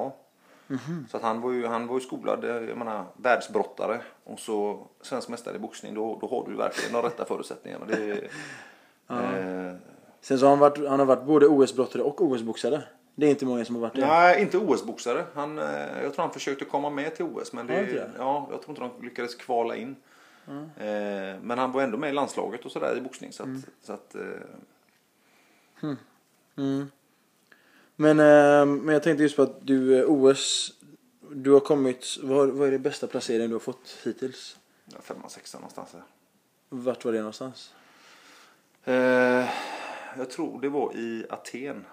MMA. 0.67 0.79
Så 1.09 1.17
att 1.17 1.23
han 1.23 1.41
var 1.41 1.51
ju, 1.51 1.65
han 1.67 1.87
var 1.87 1.95
ju 1.95 2.01
skolad, 2.01 2.43
eh, 2.43 2.49
jag 2.69 2.77
menar, 2.77 3.05
världsbrottare. 3.17 4.01
Och 4.23 4.39
så 4.39 4.87
svensk 5.01 5.29
mästare 5.29 5.55
i 5.55 5.59
boxning, 5.59 5.93
då, 5.93 6.17
då 6.21 6.27
har 6.27 6.49
du 6.49 6.55
verkligen 6.55 6.93
de 6.93 7.01
rätta 7.01 7.25
förutsättningarna. 7.25 7.85
Det, 7.85 8.11
eh, 9.09 9.75
Sen 10.21 10.39
så 10.39 10.45
har 10.45 10.49
han 10.49 10.59
varit, 10.59 10.89
han 10.89 10.99
har 10.99 11.05
varit 11.05 11.23
både 11.23 11.47
OS-brottare 11.47 12.01
och 12.01 12.21
OS-boxare. 12.21 12.83
Det 13.15 13.25
är 13.25 13.29
inte 13.29 13.45
många 13.45 13.65
som 13.65 13.75
har 13.75 13.81
varit 13.81 13.95
det. 13.95 14.07
Nej, 14.07 14.41
inte 14.41 14.57
OS-boxare. 14.57 15.23
Han, 15.33 15.59
eh, 15.59 15.65
jag 16.03 16.13
tror 16.13 16.23
han 16.23 16.33
försökte 16.33 16.65
komma 16.65 16.89
med 16.89 17.15
till 17.15 17.25
OS, 17.25 17.53
men 17.53 17.67
det, 17.67 18.11
ja, 18.17 18.47
jag 18.51 18.61
tror 18.61 18.69
inte 18.69 18.81
de 18.99 19.05
lyckades 19.05 19.35
kvala 19.35 19.75
in. 19.75 19.95
Eh, 20.77 21.39
men 21.41 21.57
han 21.57 21.71
var 21.71 21.81
ändå 21.81 21.97
med 21.97 22.09
i 22.09 22.13
landslaget 22.13 22.65
och 22.65 22.71
sådär 22.71 22.97
i 22.97 23.01
boxning. 23.01 23.31
Så 23.33 23.43
att, 23.43 23.49
så 23.81 23.93
att, 23.93 24.15
eh, 24.15 24.21
Mm. 26.57 26.91
Men, 27.95 28.19
eh, 28.19 28.65
men 28.65 28.93
jag 28.93 29.03
tänkte 29.03 29.23
just 29.23 29.35
på 29.35 29.41
att 29.41 29.67
du, 29.67 29.99
eh, 29.99 30.05
OS, 30.07 30.73
du 31.31 31.51
har 31.51 31.59
kommit, 31.59 32.17
vad, 32.23 32.49
vad 32.49 32.67
är 32.67 32.71
det 32.71 32.79
bästa 32.79 33.07
placeringen 33.07 33.49
du 33.49 33.55
har 33.55 33.59
fått 33.59 33.97
hittills? 34.03 34.57
ja, 34.85 35.01
femma, 35.01 35.29
sexa 35.29 35.57
någonstans 35.57 35.93
här. 35.93 36.03
Vart 36.69 37.05
var 37.05 37.11
det 37.11 37.17
någonstans? 37.17 37.73
Eh, 38.83 39.49
jag 40.17 40.29
tror 40.29 40.61
det 40.61 40.69
var 40.69 40.95
i 40.95 41.25
Aten. 41.29 41.85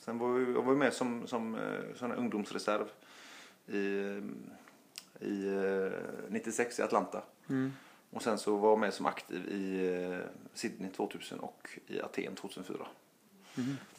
Sen 0.00 0.18
var 0.18 0.38
jag, 0.38 0.50
jag 0.50 0.62
var 0.62 0.74
med 0.74 0.92
som, 0.92 1.26
som 1.26 1.54
eh, 1.54 1.60
sån 1.94 2.12
ungdomsreserv 2.12 2.86
i, 3.66 3.98
eh, 3.98 5.28
i 5.28 5.48
eh, 6.28 6.30
96 6.30 6.78
i 6.78 6.82
Atlanta. 6.82 7.22
Och 8.10 8.22
sen 8.22 8.38
så 8.38 8.56
var 8.56 8.68
jag 8.68 8.78
med 8.78 8.94
som 8.94 9.06
aktiv 9.06 9.48
i 9.48 9.94
eh, 10.12 10.18
Sydney 10.54 10.90
2000 10.90 11.40
och 11.40 11.68
i 11.86 12.00
Aten 12.00 12.34
2004. 12.34 12.86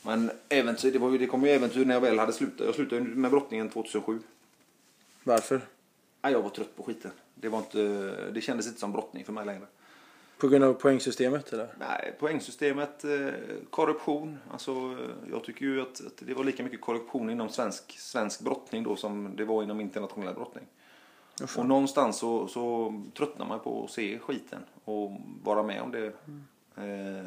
Men 0.02 0.32
äventyr, 0.50 0.92
det, 0.92 1.00
var 1.00 1.12
ju, 1.12 1.18
det 1.18 1.28
kom 1.28 1.44
ju 1.44 1.50
äventyr 1.50 1.86
när 1.86 1.94
jag 1.94 2.02
väl 2.02 2.20
hade 2.20 2.34
slutat. 2.34 2.66
Jag 2.66 2.76
slutade 2.76 3.02
med 3.02 3.32
brottningen 3.32 3.70
2007. 3.70 4.20
Varför? 5.24 5.62
Nej, 6.22 6.32
jag 6.32 6.42
var 6.42 6.50
trött 6.50 6.76
på 6.76 6.84
skiten. 6.84 7.12
Det, 7.36 7.50
var 7.50 7.60
inte, 7.60 7.82
det 8.34 8.42
kändes 8.42 8.68
inte 8.68 8.80
som 8.80 8.92
brottning 8.92 9.26
för 9.26 9.34
mig 9.34 9.46
längre. 9.46 9.66
På 10.38 10.48
grund 10.48 10.64
av 10.64 10.74
poängsystemet 10.74 11.54
eller? 11.54 11.68
Nej, 11.80 12.16
poängsystemet, 12.20 13.04
eh, 13.04 13.28
korruption. 13.70 14.38
Alltså, 14.52 14.98
jag 15.32 15.44
tycker 15.44 15.66
ju 15.66 15.82
att, 15.82 16.06
att 16.06 16.18
det 16.18 16.34
var 16.34 16.44
lika 16.44 16.64
mycket 16.64 16.82
korruption 16.82 17.30
inom 17.30 17.50
svensk, 17.50 18.00
svensk 18.00 18.42
brottning 18.42 18.84
då 18.84 18.96
som 18.96 19.36
det 19.36 19.46
var 19.46 19.64
inom 19.64 19.82
internationell 19.82 20.34
brottning. 20.36 20.66
Och 21.58 21.66
någonstans 21.66 22.18
så, 22.18 22.48
så 22.48 22.94
tröttnar 23.18 23.46
man 23.46 23.60
på 23.60 23.84
att 23.84 23.92
se 23.92 24.20
skiten 24.20 24.60
och 24.86 25.12
vara 25.44 25.64
med 25.64 25.82
om 25.82 25.92
det 25.92 26.06
eh, 26.76 27.26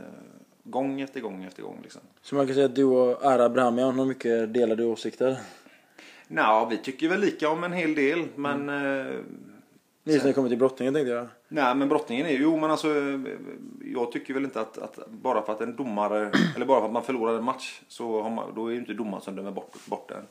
gång 0.64 1.00
efter 1.00 1.20
gång 1.20 1.44
efter 1.44 1.62
gång. 1.62 1.78
Liksom. 1.82 2.00
Så 2.22 2.34
man 2.34 2.46
kan 2.46 2.54
säga 2.54 2.66
att 2.66 2.74
du 2.74 2.84
och 2.84 3.24
Ara 3.24 3.44
Abrahamian 3.44 3.98
har 3.98 4.06
mycket 4.06 4.54
delade 4.54 4.84
åsikter? 4.84 5.36
Nå, 6.28 6.66
vi 6.70 6.76
tycker 6.78 7.08
väl 7.08 7.20
lika 7.20 7.48
om 7.48 7.64
en 7.64 7.72
hel 7.72 7.94
del, 7.94 8.24
men 8.36 8.68
eh, 8.68 9.12
Just 10.04 10.24
när 10.24 10.28
det 10.28 10.32
kommer 10.32 10.48
till 10.48 10.58
brottningen 10.58 10.94
tänkte 10.94 11.12
jag. 11.12 11.28
Nej 11.48 11.74
men 11.74 11.88
brottningen 11.88 12.26
är 12.26 12.30
ju, 12.30 12.42
jo 12.42 12.56
men 12.56 12.70
alltså 12.70 12.88
jag 13.84 14.12
tycker 14.12 14.34
väl 14.34 14.44
inte 14.44 14.60
att, 14.60 14.78
att 14.78 15.08
bara 15.08 15.42
för 15.42 15.52
att 15.52 15.60
en 15.60 15.76
domare, 15.76 16.32
eller 16.56 16.66
bara 16.66 16.80
för 16.80 16.86
att 16.86 16.92
man 16.92 17.02
förlorar 17.02 17.38
en 17.38 17.44
match 17.44 17.82
så 17.88 18.22
har 18.22 18.30
man, 18.30 18.54
då 18.54 18.66
är 18.66 18.72
ju 18.72 18.78
inte 18.78 18.94
domaren 18.94 19.22
som 19.22 19.36
dömer 19.36 19.50
bort, 19.50 19.86
bort 19.86 20.08
den. 20.08 20.26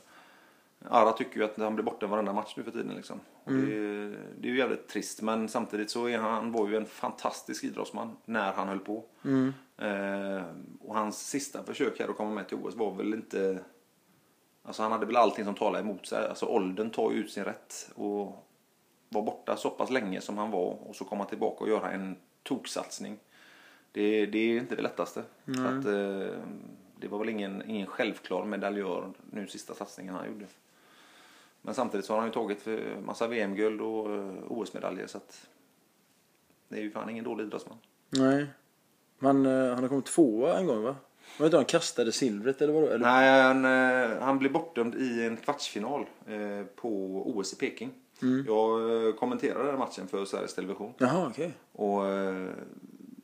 Ara 0.90 1.12
tycker 1.12 1.36
ju 1.36 1.44
att 1.44 1.56
han 1.56 1.74
blir 1.74 1.84
borta 1.84 2.06
varenda 2.06 2.32
match 2.32 2.54
nu 2.56 2.62
för 2.62 2.70
tiden 2.70 2.94
liksom. 2.94 3.20
Och 3.44 3.52
det, 3.52 4.08
det 4.10 4.48
är 4.48 4.52
ju 4.52 4.58
jävligt 4.58 4.88
trist 4.88 5.22
men 5.22 5.48
samtidigt 5.48 5.90
så 5.90 6.08
är 6.08 6.18
han, 6.18 6.32
han 6.32 6.52
var 6.52 6.68
ju 6.68 6.76
en 6.76 6.86
fantastisk 6.86 7.64
idrottsman 7.64 8.16
när 8.24 8.52
han 8.52 8.68
höll 8.68 8.78
på. 8.78 9.04
Eh, 9.78 10.44
och 10.80 10.94
hans 10.94 11.28
sista 11.28 11.64
försök 11.64 12.00
här 12.00 12.08
att 12.08 12.16
komma 12.16 12.30
med 12.30 12.48
till 12.48 12.56
OS 12.56 12.74
var 12.74 12.94
väl 12.94 13.14
inte 13.14 13.64
Alltså 14.64 14.82
han 14.82 14.92
hade 14.92 15.06
väl 15.06 15.16
allting 15.16 15.44
som 15.44 15.54
talade 15.54 15.84
emot 15.84 16.06
sig. 16.06 16.28
Alltså 16.28 16.46
åldern 16.46 16.90
tar 16.90 17.12
ju 17.12 17.18
ut 17.18 17.32
sin 17.32 17.44
rätt. 17.44 17.90
Och 17.94 18.48
var 19.08 19.22
borta 19.22 19.56
så 19.56 19.70
pass 19.70 19.90
länge 19.90 20.20
som 20.20 20.38
han 20.38 20.50
var 20.50 20.88
och 20.88 20.96
så 20.96 21.04
komma 21.04 21.24
tillbaka 21.24 21.64
och 21.64 21.70
göra 21.70 21.90
en 21.90 22.16
toksatsning. 22.42 23.18
Det, 23.92 24.26
det 24.26 24.38
är 24.38 24.58
inte 24.58 24.76
det 24.76 24.82
lättaste. 24.82 25.22
Så 25.44 25.62
att, 25.62 25.84
eh, 25.84 26.38
det 26.96 27.08
var 27.08 27.18
väl 27.18 27.28
ingen, 27.28 27.70
ingen 27.70 27.86
självklar 27.86 28.44
medaljör 28.44 29.12
nu 29.30 29.46
sista 29.46 29.74
satsningen 29.74 30.14
han 30.14 30.26
gjorde. 30.26 30.46
Men 31.62 31.74
samtidigt 31.74 32.06
så 32.06 32.12
har 32.12 32.18
han 32.18 32.28
ju 32.28 32.32
tagit 32.32 32.66
massa 33.04 33.26
VM-guld 33.26 33.80
och 33.80 34.10
eh, 34.14 34.34
OS-medaljer 34.48 35.06
så 35.06 35.18
att 35.18 35.46
det 36.68 36.76
är 36.76 36.82
ju 36.82 36.90
fan 36.90 37.10
ingen 37.10 37.24
dålig 37.24 37.44
idrottsman. 37.44 37.78
Nej. 38.10 38.46
Men 39.18 39.46
eh, 39.46 39.74
han 39.74 39.82
har 39.82 39.88
kommit 39.88 40.06
tvåa 40.06 40.58
en 40.58 40.66
gång 40.66 40.82
va? 40.82 40.96
Var 41.38 41.44
det 41.44 41.46
inte 41.46 41.56
han 41.56 41.64
kastade 41.64 42.12
silvret 42.12 42.62
eller 42.62 42.72
vadå? 42.72 42.86
Eller? 42.86 42.98
Nej, 42.98 43.42
han, 43.42 43.64
eh, 43.64 44.18
han 44.22 44.38
blev 44.38 44.52
bortdömd 44.52 44.94
i 44.94 45.26
en 45.26 45.36
kvartsfinal 45.36 46.06
på 46.76 47.22
OS 47.36 47.52
i 47.52 47.56
Peking. 47.56 47.90
Jag 48.46 49.06
eh, 49.06 49.12
kommenterade 49.14 49.66
den 49.70 49.78
matchen 49.78 50.08
för 50.08 50.24
Sveriges 50.24 50.54
Television. 50.54 50.94
Jaha 50.98 51.26
okej. 51.30 51.52
Och 51.72 52.06
eh, 52.08 52.50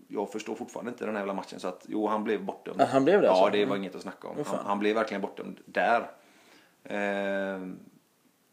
jag 0.09 0.33
förstår 0.33 0.55
fortfarande 0.55 0.91
inte 0.91 1.05
den 1.05 1.15
här 1.15 1.21
jävla 1.21 1.35
matchen. 1.35 1.61
Så 1.61 1.69
att, 1.69 1.85
jo, 1.89 2.07
han 2.07 2.25
blev 2.25 2.45
bortdömd. 2.45 2.81
Ja, 2.81 2.85
han 2.85 3.05
blev 3.05 3.21
det 3.21 3.27
Ja, 3.27 3.33
alltså? 3.33 3.59
det 3.59 3.65
var 3.65 3.77
inget 3.77 3.95
att 3.95 4.03
snacka 4.03 4.29
om. 4.29 4.37
Fan. 4.45 4.57
han, 4.57 4.67
han 4.67 4.79
blev 4.79 4.95
verkligen 4.95 5.21
bortdömd 5.21 5.61
där. 5.65 6.11
Eh, 6.85 7.69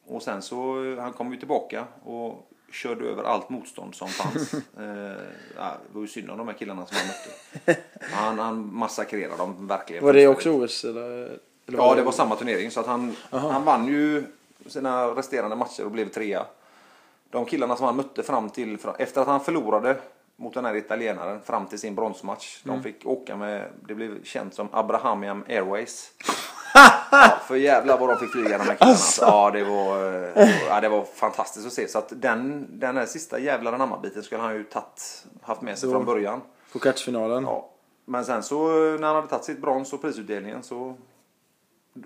och 0.07 0.23
sen 0.23 0.41
så, 0.41 0.95
han 0.99 1.13
kom 1.13 1.31
ju 1.31 1.37
tillbaka 1.37 1.85
och 2.03 2.51
körde 2.71 3.05
över 3.05 3.23
allt 3.23 3.49
motstånd 3.49 3.95
som 3.95 4.07
fanns. 4.07 4.53
eh, 4.53 4.61
det 4.77 5.91
var 5.91 6.01
ju 6.01 6.07
synd 6.07 6.29
om 6.29 6.37
de 6.37 6.47
här 6.47 6.55
killarna 6.55 6.85
som 6.85 6.97
han 6.97 7.07
mötte. 7.07 7.81
Han, 8.11 8.39
han 8.39 8.75
massakrerade 8.75 9.37
dem 9.37 9.67
verkligen. 9.67 10.03
Var 10.03 10.13
det 10.13 10.27
också 10.27 10.51
OS 10.51 10.83
eller? 10.83 11.39
eller 11.67 11.77
Ja, 11.77 11.95
det 11.95 12.03
var 12.03 12.11
samma 12.11 12.35
turnering. 12.35 12.71
Så 12.71 12.79
att 12.79 12.85
han, 12.85 13.15
Aha. 13.31 13.49
han 13.49 13.65
vann 13.65 13.87
ju 13.87 14.23
sina 14.65 15.07
resterande 15.07 15.55
matcher 15.55 15.85
och 15.85 15.91
blev 15.91 16.09
trea. 16.09 16.45
De 17.29 17.45
killarna 17.45 17.75
som 17.75 17.85
han 17.85 17.95
mötte 17.95 18.23
fram 18.23 18.49
till, 18.49 18.77
efter 18.99 19.21
att 19.21 19.27
han 19.27 19.39
förlorade 19.39 19.97
mot 20.35 20.53
den 20.53 20.65
här 20.65 20.75
italienaren 20.75 21.41
fram 21.41 21.65
till 21.65 21.79
sin 21.79 21.95
bronsmatch. 21.95 22.61
Mm. 22.65 22.77
De 22.77 22.83
fick 22.83 23.05
åka 23.05 23.35
med, 23.35 23.69
det 23.87 23.95
blev 23.95 24.23
känt 24.23 24.53
som 24.53 24.67
Abrahamian 24.71 25.43
Airways. 25.47 26.11
Ja, 27.11 27.37
för 27.47 27.55
jävlar 27.55 27.97
vad 27.99 28.09
de 28.09 28.17
fick 28.17 28.31
flyga 28.31 28.57
de 28.57 28.63
här 28.63 28.75
killarna. 28.75 28.91
Alltså. 28.91 29.21
Ja, 29.25 29.51
det 29.51 29.63
var, 29.63 30.13
eh, 30.37 30.49
ja, 30.69 30.81
det 30.81 30.89
var 30.89 31.03
fantastiskt 31.03 31.67
att 31.67 31.73
se. 31.73 31.87
Så 31.87 31.97
att 31.97 32.11
den, 32.15 32.67
den 32.79 32.97
här 32.97 33.05
sista 33.05 33.39
jävla 33.39 33.71
anamma-biten 33.71 34.23
skulle 34.23 34.41
han 34.41 34.55
ju 34.55 34.63
tatt, 34.63 35.25
haft 35.41 35.61
med 35.61 35.77
sig 35.77 35.89
Så- 35.89 35.93
från 35.93 36.05
början. 36.05 36.41
På 36.73 36.79
kvartsfinalen? 36.79 37.43
Ja. 37.43 37.69
Men 38.05 38.25
sen 38.25 38.43
så 38.43 38.67
när 38.99 39.07
han 39.07 39.15
hade 39.15 39.27
tagit 39.27 39.43
sitt 39.45 39.61
brons 39.61 39.93
och 39.93 40.01
prisutdelningen 40.01 40.63
så 40.63 40.95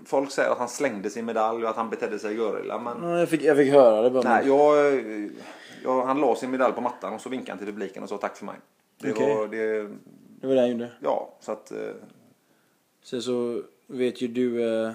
Folk 0.06 0.32
säger 0.32 0.50
att 0.50 0.58
han 0.58 0.70
slängde 0.70 1.10
sin 1.10 1.26
medalj 1.26 1.64
och 1.64 1.70
att 1.70 1.76
han 1.76 1.90
betedde 1.90 2.20
sig 2.20 2.36
görilla 2.36 2.80
men 2.80 3.04
Ja, 3.10 3.20
jag, 3.20 3.30
fick, 3.30 3.42
jag 3.44 3.58
fick 3.58 3.72
höra 3.74 4.02
det 4.02 4.10
bara. 4.10 4.30
nej, 4.30 4.48
jag, 4.48 5.02
jag, 5.84 6.06
han 6.06 6.22
la 6.22 6.36
sin 6.36 6.52
medalj 6.52 6.74
på 6.74 6.82
mattan 6.82 7.14
och 7.14 7.22
så 7.22 7.30
vinkade 7.30 7.52
han 7.52 7.58
till 7.58 7.68
publiken 7.68 8.04
och 8.04 8.10
sa 8.10 8.18
tack 8.18 8.38
för 8.38 8.46
mig. 8.46 8.56
Det 9.02 9.12
Okej. 9.12 9.36
var 9.36 9.48
det, 9.48 9.82
Det 10.42 10.48
var 10.48 10.56
det 10.56 10.62
han 10.62 10.70
gjorde. 10.72 10.92
ja 11.00 11.34
så 11.40 11.52
att 11.52 11.72
eh, 11.72 11.78
Sen 13.04 13.22
så 13.22 13.62
vet 13.98 14.22
ju 14.22 14.28
du, 14.28 14.64
eh, 14.86 14.92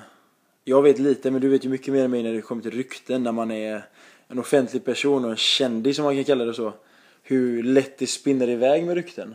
jag 0.65 0.83
vet 0.83 0.99
lite 0.99 1.31
men 1.31 1.41
du 1.41 1.49
vet 1.49 1.65
ju 1.65 1.69
mycket 1.69 1.95
mer 1.95 2.05
än 2.05 2.11
mig 2.11 2.23
när 2.23 2.33
det 2.33 2.41
kommer 2.43 2.63
till 2.63 2.71
rykten 2.71 3.23
när 3.23 3.33
man 3.33 3.51
är 3.51 3.83
en 4.29 4.39
offentlig 4.39 4.85
person 4.85 5.25
och 5.25 5.31
en 5.31 5.37
kändis 5.37 5.97
som 5.97 6.05
man 6.05 6.15
kan 6.15 6.25
kalla 6.25 6.45
det 6.45 6.55
så. 6.55 6.73
Hur 7.23 7.63
lätt 7.63 7.99
det 7.99 8.07
spinner 8.07 8.49
iväg 8.49 8.87
med 8.87 8.95
rykten. 8.95 9.35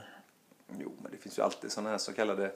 Jo, 0.80 0.92
men 1.02 1.12
det 1.12 1.18
finns 1.18 1.40
ju 1.40 1.44
alltid 1.44 1.72
sådana 1.72 1.90
här 1.90 1.98
så 1.98 2.14
kallade 2.14 2.52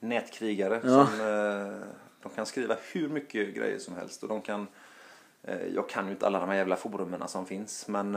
nätkrigare 0.00 0.80
Ja. 0.84 0.88
som 0.90 1.20
eh, 1.20 1.88
de 2.22 2.32
kan 2.34 2.46
skriva 2.46 2.76
hur 2.92 3.08
mycket 3.08 3.54
grejer 3.54 3.78
som 3.78 3.94
helst 3.96 4.22
och 4.22 4.28
de 4.28 4.40
kan 4.40 4.66
eh, 5.42 5.66
jag 5.74 5.88
kan 5.88 6.04
ju 6.06 6.10
inte 6.12 6.26
alla 6.26 6.40
de 6.40 6.48
här 6.48 6.56
jävla 6.56 6.76
forumen 6.76 7.28
som 7.28 7.46
finns 7.46 7.88
men 7.88 8.16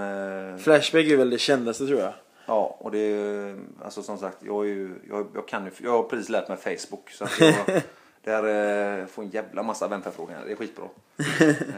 Flashback 0.59 1.05
är 1.05 1.17
väl 1.17 1.29
det 1.29 1.37
kändaste 1.37 1.87
tror 1.87 1.99
jag. 1.99 2.13
Ja, 2.45 2.77
och 2.79 2.91
det 2.91 2.99
är 2.99 3.57
alltså 3.83 4.03
som 4.03 4.17
sagt, 4.17 4.37
jag, 4.45 4.65
är 4.65 4.69
ju, 4.69 4.95
jag, 5.09 5.27
jag 5.35 5.47
kan 5.47 5.65
ju, 5.65 5.71
jag 5.83 5.91
har 5.91 6.03
precis 6.03 6.29
lärt 6.29 6.47
mig 6.47 6.57
Facebook. 6.57 7.09
Så 7.11 7.23
att 7.23 7.39
jag, 7.39 7.81
där 8.23 8.99
eh, 9.01 9.05
får 9.05 9.23
en 9.23 9.29
jävla 9.29 9.63
massa 9.63 9.87
vänförfrågningar, 9.87 10.45
det 10.45 10.51
är 10.51 10.55
skitbra. 10.55 10.85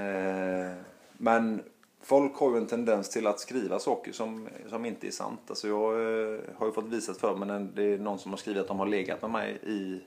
eh, 0.01 0.77
men 1.17 1.63
folk 2.01 2.35
har 2.35 2.51
ju 2.51 2.57
en 2.57 2.67
tendens 2.67 3.09
till 3.09 3.27
att 3.27 3.39
skriva 3.39 3.79
saker 3.79 4.11
som, 4.11 4.47
som 4.69 4.85
inte 4.85 5.07
är 5.07 5.11
sant. 5.11 5.41
Alltså 5.47 5.67
jag 5.67 5.93
eh, 5.93 6.39
har 6.55 6.65
ju 6.65 6.71
fått 6.71 6.85
visat 6.85 7.17
för 7.17 7.35
mig 7.35 7.47
när 7.47 7.59
det 7.59 7.83
är 7.83 7.97
någon 7.97 8.19
som 8.19 8.31
har 8.31 8.37
skrivit 8.37 8.61
att 8.61 8.67
de 8.67 8.79
har 8.79 8.85
legat 8.85 9.21
med 9.21 9.31
mig 9.31 9.59
i 9.63 10.01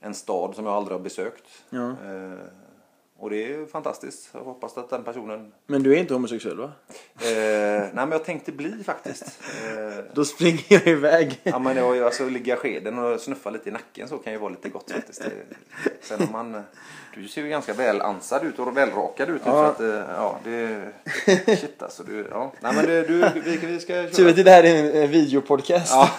en 0.00 0.14
stad 0.14 0.54
som 0.54 0.66
jag 0.66 0.74
aldrig 0.74 0.98
har 0.98 1.02
besökt. 1.04 1.64
Ja. 1.70 1.94
Och 3.20 3.30
det 3.30 3.52
är 3.52 3.66
fantastiskt. 3.66 4.28
Jag 4.32 4.40
hoppas 4.40 4.78
att 4.78 4.90
den 4.90 5.04
personen... 5.04 5.52
Men 5.66 5.82
du 5.82 5.92
är 5.92 5.96
inte 5.96 6.14
homosexuell 6.14 6.56
va? 6.56 6.72
Eh, 7.20 7.26
nej 7.26 7.90
men 7.92 8.12
jag 8.12 8.24
tänkte 8.24 8.52
bli 8.52 8.84
faktiskt. 8.84 9.24
Eh, 9.24 10.04
Då 10.14 10.24
springer 10.24 10.64
jag 10.68 10.86
iväg. 10.86 11.40
Ja 11.42 11.58
men 11.58 11.76
jag, 11.76 12.02
alltså 12.02 12.28
ligga 12.28 12.56
skeden 12.56 12.98
och 12.98 13.20
snuffa 13.20 13.50
lite 13.50 13.68
i 13.68 13.72
nacken 13.72 14.08
så 14.08 14.18
kan 14.18 14.32
ju 14.32 14.38
vara 14.38 14.50
lite 14.50 14.68
gott 14.68 14.90
faktiskt. 14.90 15.22
Sen 16.00 16.20
om 16.20 16.32
man, 16.32 16.62
du 17.14 17.28
ser 17.28 17.42
ju 17.42 17.48
ganska 17.48 17.72
väl 17.72 18.00
ansad 18.00 18.46
ut 18.46 18.58
och 18.58 18.76
välrakad 18.76 19.30
ut. 19.30 19.42
Ja. 19.44 19.66
Att, 19.66 19.80
eh, 19.80 20.02
ja, 20.16 20.38
det, 20.44 20.92
shit 21.46 21.82
alltså. 21.82 22.02
Du, 22.02 22.26
ja. 22.30 22.52
Nej 22.60 22.72
men 22.74 22.86
det, 22.86 23.02
du, 23.02 23.30
vi, 23.44 23.56
vi 23.56 23.80
ska 23.80 23.92
köra. 23.92 24.10
Tur 24.10 24.28
att 24.28 24.44
det 24.44 24.50
här 24.50 24.64
är 24.64 25.02
en 25.02 25.10
videopodcast. 25.10 25.92
Ja. 25.92 26.10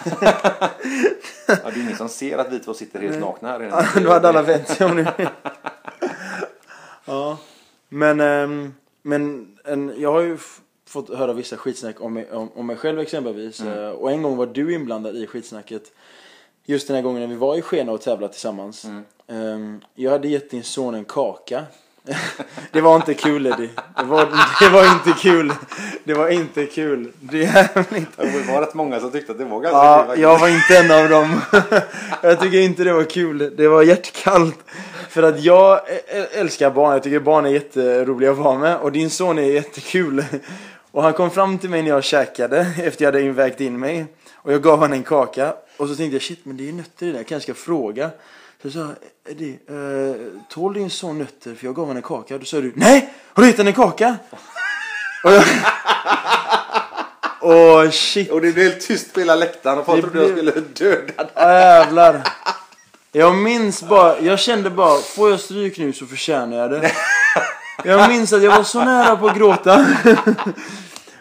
ja, 1.48 1.56
det 1.74 1.80
är 1.80 1.82
ingen 1.82 1.98
som 1.98 2.10
ser 2.10 2.38
att 2.38 2.52
vi 2.52 2.60
två 2.60 2.74
sitter 2.74 3.00
helt 3.00 3.20
nakna 3.20 3.48
här. 3.48 4.02
Då 4.04 4.10
hade 4.10 4.30
alla 4.30 4.42
vänt 4.42 4.68
sig 4.68 4.86
om 4.86 4.96
nu. 4.96 5.06
Ja. 7.10 7.38
Men, 7.90 8.20
ehm, 8.20 8.74
men 9.02 9.48
en, 9.66 9.94
jag 9.98 10.12
har 10.12 10.22
ju 10.22 10.38
fått 10.90 11.18
höra 11.18 11.34
vissa 11.34 11.58
skitsnack 11.58 12.02
om 12.02 12.14
mig, 12.14 12.32
om, 12.32 12.50
om 12.56 12.68
mig 12.68 12.76
själv 12.76 13.00
exempelvis. 13.00 13.62
Mm. 13.62 13.84
Eh, 13.84 13.90
Och 13.90 14.12
en 14.12 14.22
gång 14.22 14.38
var 14.38 14.46
du 14.46 14.74
inblandad 14.74 15.16
i 15.18 15.28
skitsnacket. 15.28 15.84
Just 16.66 16.88
den 16.88 16.96
här 16.96 17.04
gången 17.04 17.22
när 17.22 17.28
vi 17.28 17.36
var 17.36 17.56
i 17.58 17.62
Skena 17.62 17.92
och 17.92 18.02
tävlade 18.02 18.34
tillsammans. 18.34 18.86
Mm. 18.86 19.04
Ehm, 19.28 19.82
Jag 19.96 20.12
hade 20.12 20.28
gett 20.28 20.52
din 20.52 20.64
son 20.64 20.96
en 20.96 21.06
kaka. 21.06 21.64
det 22.72 22.82
var 22.82 22.96
inte 22.96 23.14
kul 23.14 23.46
Eddie. 23.46 23.70
Det 23.98 24.04
var, 24.04 24.28
det 24.60 24.70
var 24.70 24.94
inte 24.94 25.22
kul. 25.22 25.54
Det 26.04 26.14
var 26.14 26.30
inte 26.30 26.66
kul. 26.66 27.12
Det 27.20 27.42
inte 27.98 28.12
Det 28.18 28.52
var 28.54 28.62
rätt 28.62 28.74
många 28.74 29.00
som 29.00 29.12
tyckte 29.12 29.32
att 29.32 29.38
det 29.38 29.46
var 29.46 29.60
ganska 29.62 29.78
Ja, 29.78 30.08
kul 30.14 30.22
jag 30.22 30.40
var 30.40 30.48
inte 30.48 30.78
en 30.78 31.04
av 31.04 31.10
dem. 31.10 31.42
jag 32.22 32.40
tycker 32.40 32.60
inte 32.60 32.84
det 32.84 32.94
var 32.94 33.04
kul. 33.04 33.54
Det 33.58 33.68
var 33.68 33.84
hjärtkallt. 33.84 34.60
För 35.10 35.24
att 35.24 35.44
jag 35.44 35.80
älskar 36.32 36.72
barn. 36.72 36.92
Jag 36.94 37.04
tycker 37.04 37.20
barn 37.20 37.46
är 37.46 37.50
jätteroliga 37.50 38.32
att 38.32 38.38
vara 38.38 38.58
med. 38.58 38.78
Och 38.78 38.92
din 38.92 39.10
son 39.10 39.38
är 39.38 39.42
jättekul. 39.44 40.26
Och 40.92 41.04
han 41.04 41.14
kom 41.14 41.32
fram 41.32 41.58
till 41.58 41.70
mig 41.70 41.82
när 41.82 41.90
jag 41.90 42.04
käkade 42.04 42.60
efter 42.84 43.06
jag 43.06 43.12
hade 43.12 43.22
invägt 43.26 43.62
in 43.62 43.80
mig. 43.80 44.06
Och 44.36 44.54
jag 44.54 44.62
gav 44.64 44.80
honom 44.80 44.94
en 44.94 45.04
kaka. 45.04 45.54
Och 45.78 45.88
så 45.88 45.96
tänkte 45.96 46.16
jag 46.16 46.22
shit 46.22 46.40
men 46.44 46.58
det 46.58 46.64
är 46.64 46.66
ju 46.66 46.72
nötter 46.74 47.04
i 47.06 47.06
det 47.06 47.12
där. 47.12 47.20
Jag 47.20 47.28
kanske 47.28 47.54
ska 47.54 47.62
fråga. 47.64 48.10
Så 48.62 48.68
jag 48.68 48.74
sa 48.74 48.88
Eddie, 49.30 49.60
eh, 49.70 50.16
tål 50.50 50.74
din 50.74 50.90
son 50.90 51.18
nötter? 51.18 51.56
För 51.56 51.66
jag 51.66 51.76
gav 51.76 51.86
honom 51.86 51.98
en 51.98 52.04
kaka. 52.04 52.38
Då 52.38 52.46
sa 52.46 52.58
du 52.62 52.72
nej! 52.76 53.14
Har 53.34 53.44
du 53.44 53.50
gett 53.50 53.60
en 53.60 53.74
kaka? 53.74 54.16
Och 55.24 55.32
jag... 55.32 55.44
Åh 57.42 57.90
shit. 57.90 58.32
Och 58.32 58.42
det 58.42 58.52
blev 58.52 58.66
helt 58.72 58.88
tyst 58.88 59.14
på 59.14 59.20
hela 59.20 59.36
läktaren 59.36 59.80
och 59.80 59.86
folk 59.86 60.02
trodde 60.02 60.20
jag 60.26 60.34
blev- 60.34 60.52
skulle 60.52 60.66
döda 60.92 61.24
dig. 61.24 61.26
Jävlar. 61.36 62.22
Jag 63.12 63.36
minns 63.36 63.84
bara, 63.84 64.20
jag 64.20 64.40
kände 64.40 64.70
bara, 64.70 64.98
får 64.98 65.30
jag 65.30 65.40
stryk 65.40 65.78
nu 65.78 65.94
så 65.94 66.06
förtjänar 66.06 66.58
jag 66.58 66.72
det. 66.72 66.92
Jag 67.86 68.10
minns 68.10 68.34
att 68.34 68.44
jag 68.44 68.52
var 68.58 68.64
så 68.64 68.84
nära 68.84 69.16
på 69.16 69.28
att 69.28 69.38
gråta. 69.38 69.86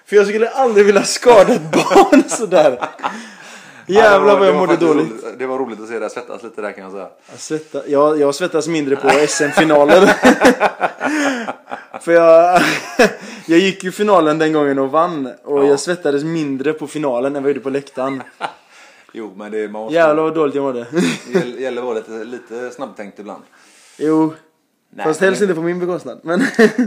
För 0.06 0.16
jag 0.16 0.26
skulle 0.26 0.48
aldrig 0.50 0.86
vilja 0.86 1.02
skada 1.02 1.54
ett 1.54 1.72
barn 1.72 2.22
sådär. 2.28 2.88
Jävlar 3.86 4.38
vad 4.38 4.48
jag 4.48 4.54
mådde 4.56 4.76
dåligt. 4.76 5.10
roligt. 5.10 5.38
Det 5.38 5.46
var 5.46 5.58
roligt 5.58 5.80
att 5.80 5.88
se 5.88 5.98
dig 5.98 6.10
svettas 6.10 6.42
lite 6.42 6.62
där 6.62 6.72
kan 6.72 6.82
jag 6.84 6.92
säga. 6.92 7.08
Jag, 7.30 7.38
svettas, 7.40 7.82
jag, 7.88 8.20
jag 8.20 8.34
svettas 8.34 8.68
mindre 8.68 8.96
på 8.96 9.10
SM-finaler. 9.28 10.06
För 12.00 12.12
jag, 12.12 12.60
jag 13.46 13.58
gick 13.58 13.84
ju 13.84 13.92
finalen 13.92 14.38
den 14.38 14.52
gången 14.52 14.78
och 14.78 14.90
vann. 14.90 15.26
Och 15.44 15.64
Ja. 15.64 15.68
jag 15.68 15.80
svettades 15.80 16.24
mindre 16.24 16.72
på 16.72 16.86
finalen 16.86 17.36
än 17.36 17.42
vad 17.42 17.50
jag 17.50 17.54
gjorde 17.56 17.64
på 17.64 17.70
läktaren. 17.70 18.22
Jo, 19.18 19.32
men 19.36 19.52
det 19.52 19.68
man 19.68 19.82
måste, 19.82 19.94
Jävlar 19.94 20.22
vad 20.22 20.34
dåligt 20.34 20.54
jag 20.54 20.62
mådde. 20.64 20.86
det 21.32 21.60
gäller- 21.60 21.80
att 21.80 21.86
vara 21.86 21.94
lite, 21.98 22.24
lite 22.24 22.70
snabbtänkt 22.70 23.18
ibland. 23.18 23.42
Jo, 23.98 24.34
Nej, 24.90 25.06
fast 25.06 25.20
helst 25.20 25.42
inte 25.42 25.54
på 25.54 25.60
min 25.60 25.78
bekostnad. 25.78 26.20
Men 26.22 26.38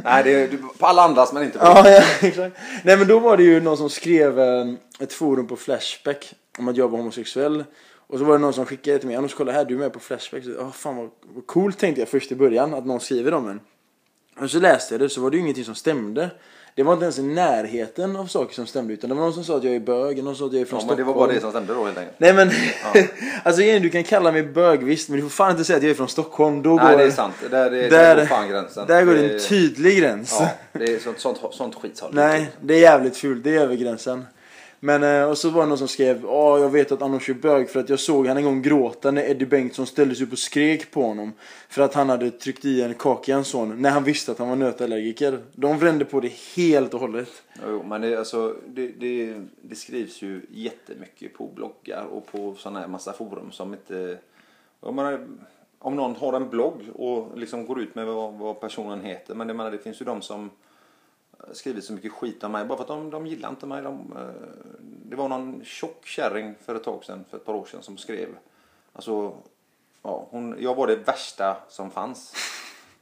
Nej, 0.03 0.23
det 0.23 0.33
är, 0.33 0.47
du- 0.47 0.57
på 0.79 0.85
alla 0.85 1.01
andras 1.01 1.33
men 1.33 1.43
inte 1.43 1.57
på 1.59 1.65
ja, 1.65 1.89
ja, 1.89 2.03
exakt. 2.27 2.57
Nej 2.83 2.97
men 2.97 3.07
då 3.07 3.19
var 3.19 3.37
det 3.37 3.43
ju 3.43 3.61
någon 3.61 3.77
som 3.77 3.89
skrev 3.89 4.39
eh, 4.39 4.65
ett 4.99 5.13
forum 5.13 5.47
på 5.47 5.55
Flashback 5.55 6.33
om 6.59 6.67
att 6.67 6.77
jag 6.77 6.87
var 6.87 6.97
homosexuell. 6.97 7.63
Och 8.07 8.19
så 8.19 8.25
var 8.25 8.33
det 8.33 8.39
någon 8.39 8.53
som 8.53 8.65
skickade 8.65 8.97
till 8.99 9.07
mig, 9.07 9.15
annars 9.15 9.33
kolla 9.33 9.51
här 9.51 9.65
du 9.65 9.73
är 9.75 9.79
med 9.79 9.93
på 9.93 9.99
Flashback. 9.99 10.43
Så, 10.43 10.49
oh, 10.51 10.71
fan 10.71 10.95
vad, 10.97 11.09
vad 11.35 11.47
coolt 11.47 11.77
tänkte 11.79 12.01
jag 12.01 12.09
först 12.09 12.31
i 12.31 12.35
början 12.35 12.73
att 12.73 12.85
någon 12.85 12.99
skriver 12.99 13.33
om 13.33 13.49
en. 13.49 13.59
Och 14.39 14.51
så 14.51 14.59
läste 14.59 14.93
jag 14.93 15.01
det 15.01 15.09
så 15.09 15.21
var 15.21 15.29
det 15.29 15.37
ju 15.37 15.41
ingenting 15.43 15.65
som 15.65 15.75
stämde. 15.75 16.29
Det 16.75 16.83
var 16.83 16.93
inte 16.93 17.03
ens 17.05 17.19
i 17.19 17.23
närheten 17.23 18.15
av 18.15 18.25
saker 18.25 18.55
som 18.55 18.65
stämde 18.67 18.93
utan 18.93 19.09
det 19.09 19.15
var 19.15 19.23
någon 19.23 19.33
som 19.33 19.43
sa 19.43 19.57
att 19.57 19.63
jag 19.63 19.75
är 19.75 19.79
bög, 19.79 20.23
någon 20.23 20.35
som 20.35 20.45
sa 20.45 20.47
att 20.47 20.53
jag 20.53 20.61
är 20.61 20.65
från 20.65 20.79
Ja, 20.79 20.85
men 20.85 20.97
det 20.97 21.03
Stockholm. 21.03 21.19
var 21.19 21.27
bara 21.27 21.33
det 21.35 21.41
som 21.41 21.49
stämde 21.51 21.73
då 21.73 21.85
helt 21.85 21.97
enkelt. 21.97 22.15
Nej 22.19 22.33
men, 22.33 22.51
alltså 23.43 23.61
igen, 23.61 23.81
du 23.81 23.89
kan 23.89 24.03
kalla 24.03 24.31
mig 24.31 24.43
bög 24.43 24.83
visst 24.83 25.09
men 25.09 25.15
du 25.17 25.21
får 25.23 25.29
fan 25.29 25.51
inte 25.51 25.63
säga 25.63 25.77
att 25.77 25.83
jag 25.83 25.89
är 25.89 25.95
från 25.95 26.07
Stockholm. 26.07 26.61
Då 26.61 26.75
Nej, 26.75 26.91
går, 26.91 26.97
det 26.97 27.03
är 27.03 27.11
sant. 27.11 27.33
Där, 27.51 27.69
det, 27.71 27.81
där, 27.81 27.89
Där- 27.89 28.15
går 28.15 28.25
fan 28.25 28.49
gränsen. 28.49 28.87
Där 28.87 29.05
går 29.05 29.13
det 29.13 29.27
det 29.27 29.33
en 29.33 29.39
tydlig 29.39 29.97
gräns. 29.99 30.37
Ja, 30.39 30.49
det 30.73 30.83
är 30.93 30.99
sånt, 30.99 31.19
sånt, 31.19 31.39
sånt 31.51 31.75
skit. 31.75 32.03
Nej, 32.11 32.49
det 32.61 32.73
är 32.73 32.79
jävligt 32.79 33.17
fult. 33.17 33.43
Det 33.43 33.55
är 33.55 33.59
över 33.61 33.75
gränsen. 33.75 34.25
Men, 34.83 35.03
eh, 35.03 35.29
och 35.29 35.37
så 35.37 35.49
var 35.49 35.61
det 35.61 35.67
någon 35.67 35.77
som 35.77 35.87
skrev 35.87 36.21
Ja, 36.23 36.59
jag 36.59 36.69
vet 36.69 36.91
att 36.91 37.01
Anders 37.01 37.29
är 37.29 37.33
bög 37.33 37.69
för 37.69 37.79
att 37.79 37.89
jag 37.89 37.99
såg 37.99 38.27
han 38.27 38.37
en 38.37 38.43
gång 38.43 38.61
gråta 38.61 39.11
när 39.11 39.29
Eddie 39.29 39.45
Bengtsson 39.45 39.85
ställde 39.85 40.15
sig 40.15 40.25
upp 40.25 40.31
och 40.31 40.39
skrek 40.39 40.91
på 40.91 41.01
honom. 41.03 41.33
För 41.69 41.81
att 41.81 41.93
han 41.93 42.09
hade 42.09 42.31
tryckt 42.31 42.65
i 42.65 42.81
en 42.81 42.93
kaka 42.93 43.31
i 43.31 43.35
hans 43.35 43.47
son 43.47 43.81
när 43.81 43.89
han 43.89 44.03
visste 44.03 44.31
att 44.31 44.39
han 44.39 44.49
var 44.49 44.55
nötallergiker. 44.55 45.39
De 45.53 45.79
vände 45.79 46.05
på 46.05 46.19
det 46.19 46.31
helt 46.55 46.93
och 46.93 46.99
hållet. 46.99 47.29
Jo, 47.67 47.83
men 47.83 48.01
det, 48.01 48.15
alltså, 48.15 48.55
det, 48.67 48.87
det, 48.87 49.41
det 49.61 49.75
skrivs 49.75 50.21
ju 50.21 50.41
jättemycket 50.49 51.33
på 51.33 51.47
bloggar 51.55 52.05
och 52.11 52.27
på 52.31 52.55
sådana 52.57 52.79
här 52.79 52.87
massa 52.87 53.13
forum 53.13 53.51
som 53.51 53.73
inte... 53.73 54.17
Jag 54.83 54.93
menar, 54.93 55.27
om 55.79 55.95
någon 55.95 56.15
har 56.15 56.33
en 56.33 56.49
blogg 56.49 56.81
och 56.93 57.37
liksom 57.37 57.65
går 57.65 57.81
ut 57.81 57.95
med 57.95 58.05
vad, 58.05 58.33
vad 58.33 58.59
personen 58.59 59.01
heter. 59.01 59.35
Men 59.35 59.47
det, 59.47 59.53
menar, 59.53 59.71
det 59.71 59.77
finns 59.77 60.01
ju 60.01 60.05
de 60.05 60.21
som 60.21 60.49
skrivit 61.51 61.83
så 61.83 61.93
mycket 61.93 62.11
skit 62.11 62.43
om 62.43 62.51
mig 62.51 62.65
bara 62.65 62.77
för 62.77 62.83
att 62.83 62.87
de, 62.87 63.09
de 63.09 63.27
gillar 63.27 63.49
inte 63.49 63.65
mig. 63.65 63.81
De, 63.81 64.17
eh, 64.17 64.81
det 65.09 65.15
var 65.15 65.29
någon 65.29 65.63
tjock 65.63 66.05
kärring 66.05 66.55
för 66.65 66.75
ett 66.75 66.83
tag 66.83 67.03
sedan, 67.03 67.25
för 67.29 67.37
ett 67.37 67.45
par 67.45 67.53
år 67.53 67.65
sedan 67.65 67.83
som 67.83 67.97
skrev. 67.97 68.29
Alltså, 68.93 69.33
ja, 70.01 70.27
hon, 70.29 70.55
jag 70.59 70.75
var 70.75 70.87
det 70.87 70.95
värsta 70.95 71.57
som 71.69 71.91
fanns. 71.91 72.33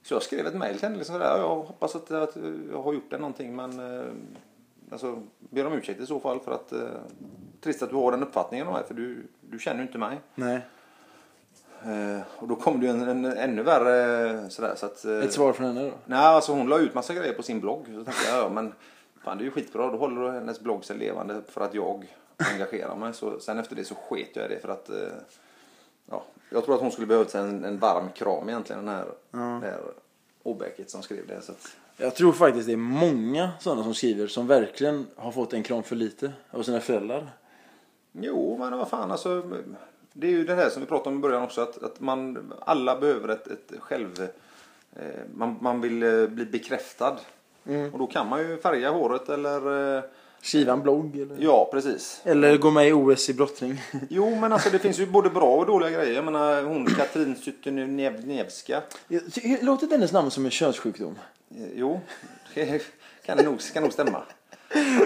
Så 0.03 0.13
jag 0.13 0.23
skrev 0.23 0.47
ett 0.47 0.55
mejl 0.55 0.73
till 0.73 0.83
henne. 0.83 0.97
Liksom 0.97 1.13
sådär, 1.13 1.37
jag 1.37 1.55
hoppas 1.55 1.95
att, 1.95 2.11
att 2.11 2.37
jag 2.71 2.81
har 2.81 2.93
gjort 2.93 3.09
det 3.09 3.17
någonting 3.17 3.55
men 3.55 3.79
eh, 3.79 4.11
alltså, 4.91 5.23
ber 5.39 5.67
om 5.67 5.73
ursäkt 5.73 5.99
i 5.99 6.05
så 6.05 6.19
fall 6.19 6.39
för 6.39 6.51
att 6.51 6.71
eh, 6.71 6.87
trist 7.61 7.83
att 7.83 7.89
du 7.89 7.95
har 7.95 8.11
den 8.11 8.23
uppfattningen 8.23 8.67
om 8.67 8.73
mig 8.73 8.83
för 8.87 8.93
du, 8.93 9.27
du 9.41 9.59
känner 9.59 9.79
ju 9.79 9.87
inte 9.87 9.97
mig. 9.97 10.19
Nej. 10.35 10.61
Eh, 11.85 12.21
och 12.39 12.47
då 12.47 12.55
kom 12.55 12.79
det 12.79 12.85
ju 12.85 12.91
en, 12.91 13.01
en 13.07 13.25
ännu 13.25 13.63
värre 13.63 14.29
eh, 14.29 14.47
sådär 14.47 14.73
så 14.77 14.85
att... 14.85 15.05
eh, 15.05 15.19
Ett 15.19 15.33
svar 15.33 15.53
från 15.53 15.67
henne 15.67 15.83
då? 15.89 15.91
Nej, 16.05 16.19
alltså 16.19 16.51
hon 16.53 16.67
la 16.69 16.77
ut 16.79 16.93
massa 16.93 17.13
grejer 17.13 17.33
på 17.33 17.43
sin 17.43 17.59
blogg. 17.59 17.85
Så 17.85 18.03
tänkte 18.03 18.27
jag, 18.29 18.37
ja 18.45 18.49
men 18.49 18.73
fan 19.23 19.37
det 19.37 19.41
är 19.43 19.45
ju 19.45 19.51
skitbra. 19.51 19.91
Då 19.91 19.97
håller 19.97 20.31
hennes 20.31 20.59
blogg 20.59 20.85
sig 20.85 20.97
levande 20.97 21.41
för 21.47 21.61
att 21.61 21.73
jag 21.73 22.15
engagerar 22.53 22.95
mig. 22.95 23.13
Så, 23.13 23.39
sen 23.39 23.59
efter 23.59 23.75
det 23.75 23.83
så 23.85 23.95
sket 23.95 24.29
jag 24.33 24.45
i 24.45 24.53
det 24.53 24.59
för 24.59 24.69
att... 24.69 24.89
Ja, 26.11 26.23
jag 26.49 26.65
tror 26.65 26.75
att 26.75 26.81
hon 26.81 26.91
skulle 26.91 27.07
behövt 27.07 27.35
en, 27.35 27.65
en 27.65 27.79
varm 27.79 28.09
kram 28.15 28.49
egentligen 28.49 28.85
den 28.85 28.95
här, 28.95 29.05
det 29.31 29.67
här 29.67 29.79
obäcket 30.43 30.89
som 30.89 31.01
skrev 31.01 31.27
det. 31.27 31.41
Så 31.41 31.51
att, 31.51 31.67
Jag 31.97 32.15
tror 32.15 32.31
faktiskt 32.33 32.67
det 32.67 32.73
är 32.73 32.77
många 32.77 33.49
sådana 33.59 33.83
som 33.83 33.93
skriver 33.93 34.27
som 34.27 34.47
verkligen 34.47 35.07
har 35.15 35.31
fått 35.31 35.53
en 35.53 35.63
kram 35.63 35.83
för 35.83 35.95
lite 35.95 36.31
av 36.51 36.63
sina 36.63 36.79
föräldrar. 36.79 37.27
jo, 38.11 38.57
men 38.59 38.77
vad 38.77 38.89
fan 38.89 39.11
alltså. 39.11 39.43
Det 40.13 40.27
är 40.27 40.31
ju 40.31 40.43
det 40.45 40.55
här 40.55 40.69
som 40.69 40.81
vi 40.81 40.87
pratade 40.87 41.09
om 41.09 41.15
i 41.15 41.21
början 41.21 41.43
också. 41.43 41.61
Att, 41.61 41.83
att 41.83 41.99
man, 41.99 42.53
alla 42.59 42.99
behöver 42.99 43.29
ett, 43.29 43.47
ett 43.47 43.71
själv... 43.79 44.27
Eh, 44.95 45.03
man, 45.35 45.57
man 45.61 45.81
vill 45.81 46.03
eh, 46.03 46.27
bli 46.27 46.45
bekräftad. 46.45 47.17
Och 47.93 47.99
då 47.99 48.07
kan 48.07 48.27
man 48.27 48.39
ju 48.39 48.57
färga 48.57 48.89
håret 48.91 49.29
eller... 49.29 49.95
Eh, 49.97 50.03
Skriva 50.41 50.73
en 50.73 50.81
blogg 50.81 51.17
eller? 51.17 51.35
ja, 51.39 51.69
precis. 51.71 52.21
Eller 52.23 52.57
gå 52.57 52.71
med 52.71 52.87
i 52.87 52.93
OS 52.93 53.29
i 53.29 53.33
brottning. 53.33 53.81
Jo, 54.09 54.35
men 54.35 54.53
alltså 54.53 54.69
det 54.69 54.79
finns 54.79 54.99
ju 54.99 55.05
både 55.05 55.29
bra 55.29 55.55
och 55.55 55.65
dåliga 55.65 55.89
grejer. 55.89 56.13
Jag 56.15 56.25
menar 56.25 56.63
hon 56.63 56.85
Katrin 56.85 57.35
Zytomierska. 57.35 58.81
Låter 59.61 59.87
hennes 59.91 60.11
namn 60.11 60.31
som 60.31 60.45
en 60.45 60.51
könssjukdom? 60.51 61.15
Eh, 61.55 61.65
Jo, 61.75 62.01
det 62.53 62.81
kan 63.25 63.45
nog, 63.45 63.61
ska 63.61 63.81
nog 63.81 63.93
stämma. 63.93 64.23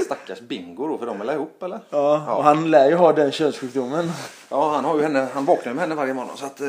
Stackars 0.05 0.39
Bingo 0.41 0.88
då, 0.88 0.97
för 0.97 1.05
de 1.05 1.22
är 1.22 1.26
väl 1.26 1.36
ihop 1.36 1.64
eller? 1.64 1.80
Ja, 1.89 2.36
och 2.36 2.43
han 2.43 2.72
lär 2.72 2.89
ju 2.89 2.95
ha 2.95 3.14
den 3.14 3.32
könssjukdomen. 3.32 4.11
Ja, 4.49 4.70
han 4.76 4.86
har 4.86 4.95
ju 4.97 5.03
henne, 5.03 5.28
han 5.34 5.45
vaknar 5.45 5.74
med 5.74 5.82
henne 5.82 5.95
varje 5.95 6.14
morgon. 6.14 6.38
Så 6.38 6.45
att, 6.45 6.61
eh, 6.61 6.68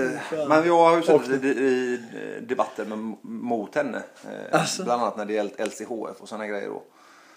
men 0.49 0.67
jag 0.67 0.79
har 0.79 0.97
ju 0.97 1.03
suttit 1.03 1.45
i, 1.45 1.49
i 1.49 2.01
debatter 2.49 2.85
med, 2.85 3.17
mot 3.23 3.75
henne. 3.75 4.03
Eh, 4.25 4.61
Alltså? 4.61 4.85
Bland 4.85 5.03
annat 5.03 5.17
när 5.17 5.25
det 5.25 5.33
gällt 5.33 5.61
LCHF 5.61 6.21
och 6.21 6.29
sådana 6.29 6.47
grejer 6.47 6.69
då. 6.69 6.83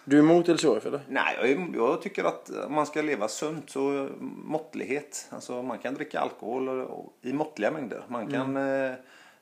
Du 0.05 0.15
är 0.17 0.21
emot 0.21 0.47
LCHF 0.47 0.85
eller? 0.85 1.01
Nej, 1.07 1.37
jag, 1.41 1.75
jag 1.75 2.01
tycker 2.01 2.23
att 2.23 2.49
man 2.69 2.85
ska 2.85 3.01
leva 3.01 3.27
sunt. 3.27 3.69
Så 3.69 4.09
måttlighet. 4.45 5.25
Alltså 5.29 5.63
man 5.63 5.77
kan 5.77 5.93
dricka 5.93 6.19
alkohol 6.19 6.69
och, 6.69 6.99
och, 6.99 7.13
i 7.21 7.33
måttliga 7.33 7.71
mängder. 7.71 8.03
Man 8.07 8.27
kan 8.27 8.57
eh, 8.57 8.85
eh, 8.85 8.91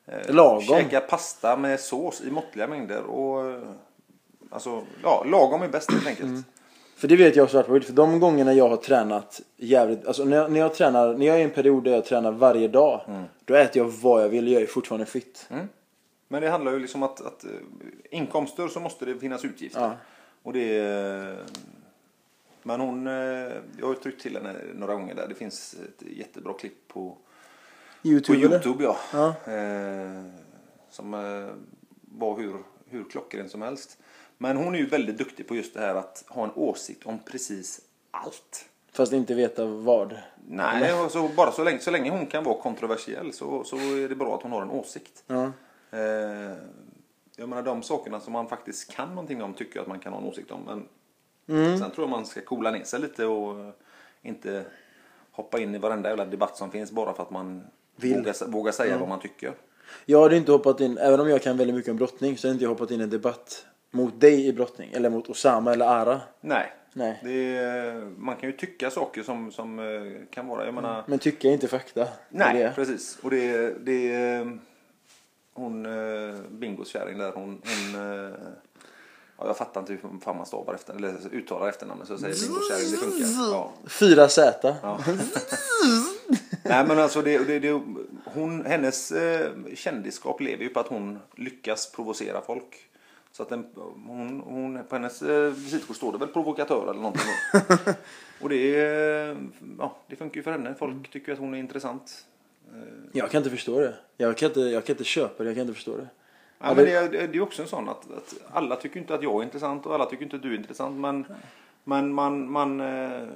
Mm. 0.07 0.35
Lagom. 0.35 0.61
käka 0.61 0.99
pasta 0.99 1.57
med 1.57 1.79
sås 1.79 2.21
i 2.21 2.31
måttliga 2.31 2.67
mängder. 2.67 3.03
Och, 3.03 3.45
eh, 3.51 3.59
alltså, 4.49 4.83
ja, 5.03 5.23
lagom 5.27 5.61
är 5.61 5.67
bäst 5.67 5.91
helt 5.91 6.07
enkelt. 6.07 6.29
Mm. 6.29 6.43
För 6.95 7.07
det 7.07 7.15
vet 7.15 7.35
jag 7.35 7.49
svart 7.49 7.67
på 7.67 7.73
vitt. 7.73 7.85
För 7.85 7.93
de 7.93 8.19
gångerna 8.19 8.53
jag 8.53 8.69
har 8.69 8.77
tränat 8.77 9.41
jävligt, 9.57 10.05
alltså 10.07 10.25
när 10.25 10.37
jag, 10.37 10.51
när 10.51 10.59
jag 10.59 10.73
tränar, 10.73 11.13
när 11.13 11.25
jag 11.25 11.35
är 11.35 11.39
i 11.39 11.43
en 11.43 11.49
period 11.49 11.83
där 11.83 11.91
jag 11.91 12.05
tränar 12.05 12.31
varje 12.31 12.67
dag. 12.67 13.01
Då 13.45 13.55
äter 13.55 13.81
jag 13.81 13.89
vad 13.89 14.23
jag 14.23 14.29
vill, 14.29 14.47
jag 14.47 14.61
är 14.61 14.65
fortfarande 14.65 15.05
fit. 15.05 15.47
Mm. 15.49 15.67
Men 16.27 16.41
det 16.41 16.49
handlar 16.49 16.71
ju 16.71 16.79
liksom 16.79 17.03
att, 17.03 17.21
att 17.21 17.43
eh, 17.43 17.49
inkomster 18.11 18.67
så 18.67 18.79
måste 18.79 19.05
det 19.05 19.19
finnas 19.19 19.45
utgifter. 19.45 19.81
Ja. 19.81 19.95
Och 20.43 20.53
det 20.53 20.77
är, 20.77 21.37
men 22.63 22.79
hon, 22.79 23.07
eh, 23.07 23.13
jag 23.77 23.85
har 23.85 23.93
ju 23.93 23.95
tryckt 23.95 24.21
till 24.21 24.35
henne 24.35 24.53
några 24.73 24.95
gånger 24.95 25.15
där. 25.15 25.27
Det 25.27 25.35
finns 25.35 25.73
ett 25.73 26.07
jättebra 26.17 26.53
klipp 26.53 26.87
på, 26.87 27.09
på 27.09 27.17
Youtube, 28.07 28.39
eller? 28.39 28.55
Youtube 28.55 28.83
ja. 28.83 28.97
Ja. 29.13 29.53
Eh, 29.53 30.23
som 30.89 31.13
eh, 31.13 31.55
var 32.01 32.37
hur, 32.37 32.55
hur 32.85 33.03
klockren 33.03 33.49
som 33.49 33.61
helst. 33.61 33.97
Men 34.37 34.57
hon 34.57 34.75
är 34.75 34.79
ju 34.79 34.85
väldigt 34.85 35.17
duktig 35.17 35.47
på 35.47 35.55
just 35.55 35.73
det 35.73 35.79
här 35.79 35.95
att 35.95 36.23
ha 36.27 36.43
en 36.43 36.51
åsikt 36.55 37.05
om 37.05 37.19
precis 37.31 37.81
allt. 38.11 38.65
Fast 38.91 39.13
inte 39.13 39.33
veta 39.33 39.65
vad. 39.65 40.17
Nej, 40.47 40.91
alltså 40.91 41.27
bara 41.27 41.51
så 41.51 41.63
länge, 41.63 41.79
så 41.79 41.91
länge 41.91 42.09
hon 42.09 42.25
kan 42.27 42.43
vara 42.43 42.61
kontroversiell 42.61 43.33
så, 43.33 43.63
så 43.63 43.75
är 43.75 44.09
det 44.09 44.15
bra 44.15 44.35
att 44.35 44.43
hon 44.43 44.51
har 44.51 44.61
en 44.61 44.69
åsikt. 44.71 45.23
Ja. 45.27 45.43
Eh, 45.91 46.57
jag 47.35 47.49
menar 47.49 47.61
de 47.63 47.83
sakerna 47.83 48.19
som 48.19 48.33
man 48.33 48.47
faktiskt 48.47 48.91
kan 48.91 49.09
någonting 49.09 49.43
om 49.43 49.53
tycker 49.53 49.75
jag 49.75 49.81
att 49.81 49.87
man 49.87 49.99
kan 49.99 50.13
ha 50.13 50.19
en 50.19 50.25
åsikt 50.27 50.51
om. 50.51 50.61
Men 50.65 50.87
Mm. 51.47 51.77
sen 51.79 51.91
tror 51.91 52.03
jag 52.07 52.09
man 52.09 52.25
ska 52.25 52.41
coola 52.41 52.71
ner 52.71 52.83
sig 52.83 52.99
lite 52.99 53.25
och 53.25 53.73
inte 54.21 54.65
hoppa 55.31 55.59
in 55.59 55.75
i 55.75 55.77
varenda 55.77 56.09
jävla 56.09 56.25
debatt 56.25 56.57
som 56.57 56.71
finns 56.71 56.91
bara 56.91 57.13
för 57.13 57.23
att 57.23 57.29
man 57.31 57.63
Vill. 57.95 58.17
vågar, 58.17 58.47
vågar 58.47 58.71
säga 58.71 58.97
vad 58.97 59.09
man 59.09 59.19
tycker. 59.19 59.53
Jag 60.05 60.21
hade 60.21 60.37
inte 60.37 60.51
hoppat 60.51 60.79
in, 60.81 60.97
även 60.97 61.19
om 61.19 61.29
jag 61.29 61.41
kan 61.43 61.57
väldigt 61.57 61.75
mycket 61.75 61.91
om 61.91 61.97
brottning, 61.97 62.37
så 62.37 62.47
hade 62.47 62.53
inte 62.53 62.63
jag 62.65 62.69
hoppat 62.69 62.91
in 62.91 62.99
i 62.99 63.03
en 63.03 63.09
debatt 63.09 63.65
mot 63.95 64.21
dig 64.21 64.47
i 64.47 64.53
brottning. 64.53 64.89
Eller 64.93 65.09
mot 65.09 65.29
Osama 65.29 65.73
eller 65.73 65.85
Ara. 65.85 66.21
Nej. 66.41 66.73
Nej. 66.97 67.19
Det 67.23 67.57
är, 67.57 67.93
man 68.17 68.35
kan 68.35 68.49
ju 68.49 68.57
tycka 68.57 68.91
saker 68.91 69.23
som, 69.23 69.51
som 69.51 69.79
eh, 69.79 70.27
kan 70.29 70.47
vara, 70.47 70.65
jag 70.65 70.73
menar, 70.73 71.03
Men 71.07 71.19
tycka 71.19 71.47
är 71.47 71.53
inte 71.53 71.67
fakta. 71.67 72.07
Nej 72.29 72.63
det. 72.63 72.73
precis. 72.75 73.17
Och 73.21 73.29
det, 73.29 73.73
det 73.85 74.13
är 74.13 74.59
hon, 75.53 75.85
eh, 75.85 76.35
Bingos 76.49 76.87
kärring 76.87 77.17
där, 77.17 77.31
hon, 77.31 77.61
hon 77.65 77.95
eh, 77.95 78.33
ja, 79.37 79.47
jag 79.47 79.57
fattar 79.57 79.81
inte 79.81 79.93
hur 79.93 80.19
fan 80.19 80.37
man 80.37 80.45
stavar 80.45 80.73
efter, 80.73 80.93
eller 80.93 81.17
uttalar 81.31 81.69
efternamnet 81.69 82.07
så 82.07 82.13
jag 82.13 82.19
säger 82.19 82.35
Bingos 82.35 82.69
kärring, 82.69 82.91
det 82.91 82.97
funkar. 82.97 83.51
Ja. 83.51 83.73
Fyra 83.87 84.29
Z. 84.29 84.75
Ja. 84.81 84.99
Nej 86.63 86.85
men 86.87 86.99
alltså 86.99 87.21
det, 87.21 87.37
det, 87.37 87.59
det, 87.59 87.81
hon, 88.25 88.65
hennes 88.65 89.11
eh, 89.11 89.51
kändisskap 89.75 90.41
lever 90.41 90.63
ju 90.63 90.69
på 90.69 90.79
att 90.79 90.87
hon 90.87 91.19
lyckas 91.35 91.91
provocera 91.91 92.41
folk. 92.41 92.87
Så 93.35 93.43
att 93.43 93.49
den, 93.49 93.65
hon, 94.07 94.39
hon, 94.45 94.83
på 94.89 94.95
hennes 94.95 95.21
eh, 95.21 95.51
visitkort 95.51 95.95
står 95.95 96.11
det 96.11 96.17
väl 96.17 96.27
provokatör 96.27 96.83
eller 96.89 97.01
någonting. 97.01 97.23
Och 98.41 98.49
det, 98.49 98.75
är, 98.79 99.37
ja, 99.79 99.95
det 100.07 100.15
funkar 100.15 100.35
ju 100.35 100.43
för 100.43 100.51
henne. 100.51 100.75
Folk 100.79 101.11
tycker 101.11 101.33
att 101.33 101.39
hon 101.39 101.53
är 101.53 101.57
intressant. 101.57 102.25
Jag 103.11 103.31
kan 103.31 103.37
inte 103.39 103.49
förstå 103.49 103.79
det. 103.79 103.95
Jag 104.17 104.37
kan 104.37 104.47
inte, 104.47 104.59
jag 104.59 104.85
kan 104.85 104.93
inte 104.93 105.03
köpa 105.03 105.43
det, 105.43 105.49
jag 105.49 105.55
kan 105.55 105.61
inte 105.61 105.73
förstå 105.73 105.97
det. 105.97 106.07
Ja, 106.59 106.73
men 106.75 106.85
det, 106.85 106.91
är- 106.91 107.27
det 107.27 107.37
är 107.37 107.41
också 107.41 107.61
en 107.61 107.67
sån 107.67 107.89
att, 107.89 108.11
att 108.11 108.35
alla 108.51 108.75
tycker 108.75 108.99
inte 108.99 109.15
att 109.15 109.23
jag 109.23 109.39
är 109.39 109.43
intressant 109.43 109.85
och 109.85 109.93
alla 109.95 110.05
tycker 110.05 110.23
inte 110.23 110.35
att 110.35 110.41
du 110.41 110.53
är 110.53 110.57
intressant. 110.57 110.99
Men, 110.99 111.25
men 111.83 112.13
man, 112.13 112.51
man 112.51 112.81
eh, 112.81 113.27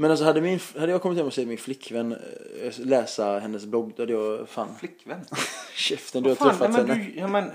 Men 0.00 0.10
alltså 0.10 0.24
hade, 0.24 0.40
min, 0.40 0.60
hade 0.78 0.92
jag 0.92 1.02
kommit 1.02 1.18
hem 1.18 1.26
och 1.26 1.32
sett 1.34 1.48
min 1.48 1.58
flickvän 1.58 2.12
eh, 2.62 2.72
läsa 2.78 3.38
hennes 3.38 3.64
blogg, 3.66 3.92
då 3.96 4.02
hade 4.02 4.12
jag 4.12 4.48
fan... 4.48 4.68
flickvän. 4.78 5.20
Käften, 5.74 6.22
du 6.22 6.28
har 6.28 6.36
Fan, 6.36 6.48
träffat 6.48 6.70
nej, 6.70 6.84
men 6.86 6.90
henne. 6.90 7.10
du, 7.14 7.20
ja, 7.20 7.26
men, 7.28 7.50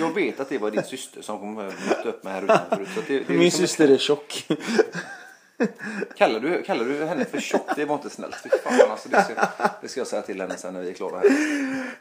jag 0.00 0.14
vet 0.14 0.40
att 0.40 0.48
det 0.48 0.58
var 0.58 0.70
din 0.70 0.82
syster 0.82 1.22
som 1.22 1.38
kom 1.38 1.48
och 1.58 1.64
mötte 1.64 2.08
upp 2.08 2.24
mig 2.24 2.32
här 2.32 2.42
utanför. 2.44 2.88
Så 2.94 3.00
det, 3.08 3.18
det 3.18 3.28
Min 3.28 3.38
liksom- 3.40 3.60
syster 3.66 3.88
är 3.88 3.98
tjock. 3.98 4.46
Kallar 6.16 6.40
du, 6.40 6.62
kallar 6.62 6.84
du 6.84 7.04
henne 7.04 7.24
för 7.24 7.40
tjock? 7.40 7.66
Det 7.76 7.84
var 7.84 7.94
inte 7.94 8.10
snällt. 8.10 8.36
Fy 8.42 8.48
fan, 8.64 8.90
alltså, 8.90 9.08
det, 9.08 9.24
ska, 9.24 9.34
det 9.82 9.88
ska 9.88 10.00
jag 10.00 10.06
säga 10.06 10.22
till 10.22 10.40
henne 10.40 10.56
sen 10.56 10.74
när 10.74 10.80
vi 10.80 10.88
är 10.90 10.94
klara 10.94 11.18
här. 11.18 11.28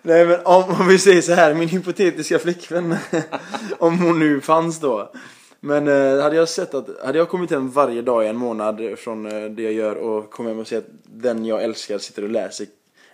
Nej 0.01 0.25
men 0.25 0.39
om, 0.45 0.63
om 0.79 0.87
vi 0.87 0.99
säger 0.99 1.21
så 1.21 1.33
här, 1.33 1.53
min 1.53 1.69
hypotetiska 1.69 2.39
flickvän. 2.39 2.95
om 3.79 3.99
hon 3.99 4.19
nu 4.19 4.41
fanns 4.41 4.79
då. 4.79 5.11
Men 5.59 5.87
eh, 5.87 6.23
hade 6.23 6.35
jag 6.35 6.49
sett 6.49 6.73
att, 6.73 6.89
hade 7.05 7.17
jag 7.17 7.29
kommit 7.29 7.51
hem 7.51 7.69
varje 7.69 8.01
dag 8.01 8.25
i 8.25 8.27
en 8.27 8.37
månad 8.37 8.81
från 8.97 9.25
eh, 9.25 9.49
det 9.49 9.63
jag 9.63 9.73
gör 9.73 9.95
och 9.95 10.29
kommit 10.29 10.51
hem 10.51 10.59
och 10.59 10.67
sett 10.67 10.85
att 10.85 10.91
den 11.03 11.45
jag 11.45 11.63
älskar 11.63 11.97
sitter 11.97 12.23
och 12.23 12.29
läser 12.29 12.67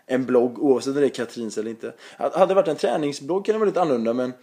en 0.05 0.25
blogg 0.25 0.63
oavsett 0.63 0.95
om 0.95 1.01
det 1.01 1.07
är 1.07 1.09
Katrins 1.09 1.57
eller 1.57 1.69
inte. 1.69 1.93
Hade 2.17 2.45
det 2.45 2.53
varit 2.53 2.67
en 2.67 2.75
träningsblogg 2.75 3.45
kan 3.45 3.53
det 3.53 3.59
vara 3.59 3.67
lite 3.69 3.81
annorlunda 3.81 4.13
men 4.13 4.33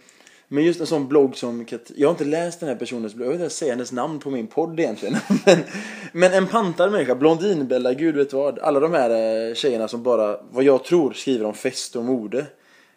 men 0.53 0.63
just 0.63 0.79
en 0.79 0.87
sån 0.87 1.07
blogg 1.07 1.37
som 1.37 1.65
Kat- 1.65 1.91
Jag 1.95 2.07
har 2.07 2.11
inte 2.11 2.25
läst 2.25 2.59
den 2.59 2.69
här 2.69 2.75
personens 2.75 3.13
blogg, 3.13 3.25
jag 3.25 3.29
vill 3.29 3.35
inte 3.35 3.43
ens 3.43 3.57
säga 3.57 3.73
hennes 3.73 3.91
namn 3.91 4.19
på 4.19 4.29
min 4.29 4.47
podd 4.47 4.79
egentligen. 4.79 5.15
men, 5.45 5.57
men 6.11 6.33
en 6.33 6.47
pantad 6.47 6.91
människa, 6.91 7.15
Blondinbella, 7.15 7.93
gud 7.93 8.15
vet 8.15 8.33
vad. 8.33 8.59
Alla 8.59 8.79
de 8.79 8.93
här 8.93 9.09
eh, 9.09 9.53
tjejerna 9.53 9.87
som 9.87 10.03
bara, 10.03 10.37
vad 10.51 10.63
jag 10.63 10.83
tror, 10.83 11.13
skriver 11.13 11.45
om 11.45 11.53
fest 11.53 11.95
och 11.95 12.03
mode. 12.03 12.45